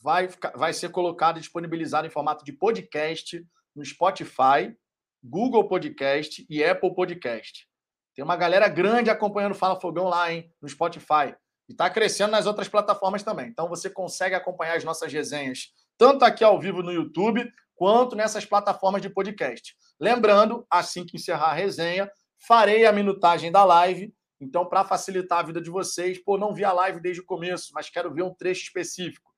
vai, 0.00 0.28
vai 0.54 0.72
ser 0.72 0.90
colocada, 0.90 1.40
disponibilizada 1.40 2.06
em 2.06 2.10
formato 2.10 2.44
de 2.44 2.52
podcast 2.52 3.44
no 3.74 3.84
Spotify, 3.84 4.76
Google 5.22 5.66
Podcast 5.66 6.46
e 6.48 6.62
Apple 6.62 6.94
Podcast. 6.94 7.66
Tem 8.14 8.24
uma 8.24 8.36
galera 8.36 8.68
grande 8.68 9.10
acompanhando 9.10 9.54
Fala 9.54 9.80
Fogão 9.80 10.04
lá, 10.04 10.32
hein, 10.32 10.52
no 10.60 10.68
Spotify. 10.68 11.34
E 11.68 11.72
está 11.72 11.88
crescendo 11.88 12.32
nas 12.32 12.46
outras 12.46 12.68
plataformas 12.68 13.22
também. 13.22 13.48
Então 13.48 13.68
você 13.68 13.88
consegue 13.88 14.34
acompanhar 14.34 14.76
as 14.76 14.84
nossas 14.84 15.12
resenhas, 15.12 15.72
tanto 15.96 16.24
aqui 16.24 16.44
ao 16.44 16.60
vivo 16.60 16.82
no 16.82 16.92
YouTube, 16.92 17.50
quanto 17.74 18.14
nessas 18.14 18.44
plataformas 18.44 19.02
de 19.02 19.08
podcast. 19.08 19.74
Lembrando, 19.98 20.66
assim 20.70 21.04
que 21.04 21.16
encerrar 21.16 21.50
a 21.50 21.54
resenha, 21.54 22.10
farei 22.38 22.86
a 22.86 22.92
minutagem 22.92 23.50
da 23.50 23.64
live. 23.64 24.14
Então, 24.40 24.66
para 24.66 24.84
facilitar 24.84 25.38
a 25.38 25.42
vida 25.42 25.60
de 25.60 25.70
vocês, 25.70 26.18
pô, 26.22 26.36
não 26.36 26.54
vi 26.54 26.64
a 26.64 26.72
live 26.72 27.00
desde 27.00 27.22
o 27.22 27.24
começo, 27.24 27.70
mas 27.74 27.88
quero 27.88 28.12
ver 28.12 28.22
um 28.22 28.34
trecho 28.34 28.62
específico. 28.62 29.32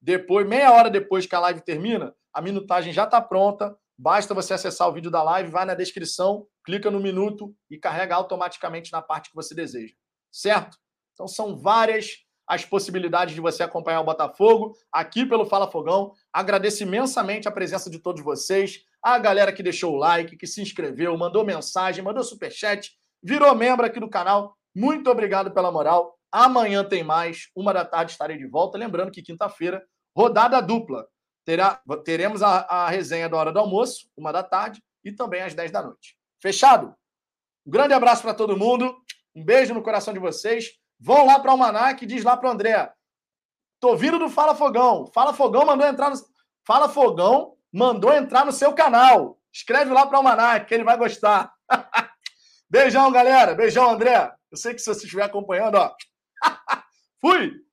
Depois, 0.00 0.46
meia 0.46 0.72
hora 0.72 0.90
depois 0.90 1.26
que 1.26 1.34
a 1.34 1.40
live 1.40 1.60
termina, 1.60 2.14
a 2.32 2.40
minutagem 2.40 2.92
já 2.92 3.04
está 3.04 3.20
pronta. 3.20 3.76
Basta 3.96 4.32
você 4.32 4.54
acessar 4.54 4.88
o 4.88 4.92
vídeo 4.92 5.10
da 5.10 5.22
live, 5.22 5.50
vai 5.50 5.64
na 5.64 5.74
descrição, 5.74 6.46
clica 6.64 6.90
no 6.90 7.00
minuto 7.00 7.54
e 7.68 7.76
carrega 7.76 8.14
automaticamente 8.14 8.92
na 8.92 9.02
parte 9.02 9.30
que 9.30 9.34
você 9.34 9.54
deseja. 9.54 9.94
Certo? 10.30 10.78
Então 11.12 11.26
são 11.26 11.56
várias 11.56 12.24
as 12.46 12.64
possibilidades 12.64 13.34
de 13.34 13.40
você 13.42 13.62
acompanhar 13.62 14.00
o 14.00 14.04
Botafogo 14.04 14.74
aqui 14.90 15.26
pelo 15.26 15.44
Fala 15.44 15.70
Fogão. 15.70 16.14
Agradeço 16.32 16.82
imensamente 16.82 17.46
a 17.46 17.52
presença 17.52 17.90
de 17.90 17.98
todos 17.98 18.22
vocês, 18.22 18.84
a 19.02 19.18
galera 19.18 19.52
que 19.52 19.62
deixou 19.62 19.94
o 19.94 19.96
like, 19.96 20.36
que 20.36 20.46
se 20.46 20.60
inscreveu, 20.60 21.16
mandou 21.16 21.44
mensagem, 21.44 22.02
mandou 22.02 22.22
superchat, 22.22 22.92
virou 23.22 23.54
membro 23.54 23.86
aqui 23.86 24.00
do 24.00 24.10
canal. 24.10 24.56
Muito 24.74 25.10
obrigado 25.10 25.50
pela 25.52 25.70
moral. 25.70 26.18
Amanhã 26.30 26.84
tem 26.84 27.02
mais, 27.02 27.48
uma 27.54 27.72
da 27.72 27.84
tarde 27.84 28.12
estarei 28.12 28.36
de 28.36 28.46
volta. 28.46 28.76
Lembrando 28.76 29.10
que 29.10 29.22
quinta-feira, 29.22 29.82
rodada 30.16 30.60
dupla. 30.60 31.06
Terá, 31.44 31.80
teremos 32.04 32.42
a, 32.42 32.60
a 32.68 32.88
resenha 32.90 33.28
da 33.28 33.36
hora 33.36 33.52
do 33.52 33.58
almoço, 33.58 34.10
uma 34.16 34.32
da 34.32 34.42
tarde, 34.42 34.82
e 35.02 35.12
também 35.12 35.42
às 35.42 35.54
10 35.54 35.70
da 35.70 35.82
noite. 35.82 36.16
Fechado? 36.42 36.94
Um 37.66 37.70
grande 37.70 37.94
abraço 37.94 38.22
para 38.22 38.34
todo 38.34 38.56
mundo. 38.56 38.94
Um 39.34 39.44
beijo 39.44 39.72
no 39.72 39.82
coração 39.82 40.12
de 40.12 40.20
vocês. 40.20 40.72
Vão 41.00 41.26
lá 41.26 41.38
para 41.38 41.48
o 41.48 41.52
Almanac 41.52 42.02
e 42.02 42.06
diz 42.06 42.24
lá 42.24 42.36
para 42.36 42.48
o 42.48 42.52
André. 42.52 42.92
Tô 43.80 43.96
vindo 43.96 44.18
do 44.18 44.28
Fala 44.28 44.54
Fogão. 44.54 45.06
Fala 45.14 45.32
Fogão 45.32 45.64
mandou 45.64 45.86
entrar 45.86 46.10
no. 46.10 46.16
Fala 46.66 46.88
Fogão 46.88 47.56
mandou 47.72 48.12
entrar 48.12 48.44
no 48.44 48.52
seu 48.52 48.72
canal. 48.72 49.38
Escreve 49.52 49.92
lá 49.92 50.06
para 50.06 50.14
o 50.14 50.18
Almanac, 50.18 50.66
que 50.66 50.74
ele 50.74 50.84
vai 50.84 50.96
gostar. 50.96 51.52
Beijão, 52.70 53.10
galera. 53.10 53.54
Beijão, 53.54 53.90
André. 53.90 54.32
Eu 54.50 54.56
sei 54.56 54.74
que 54.74 54.80
se 54.80 54.86
você 54.92 55.04
estiver 55.04 55.24
acompanhando, 55.24 55.76
ó. 55.76 55.94
Fui! 57.20 57.67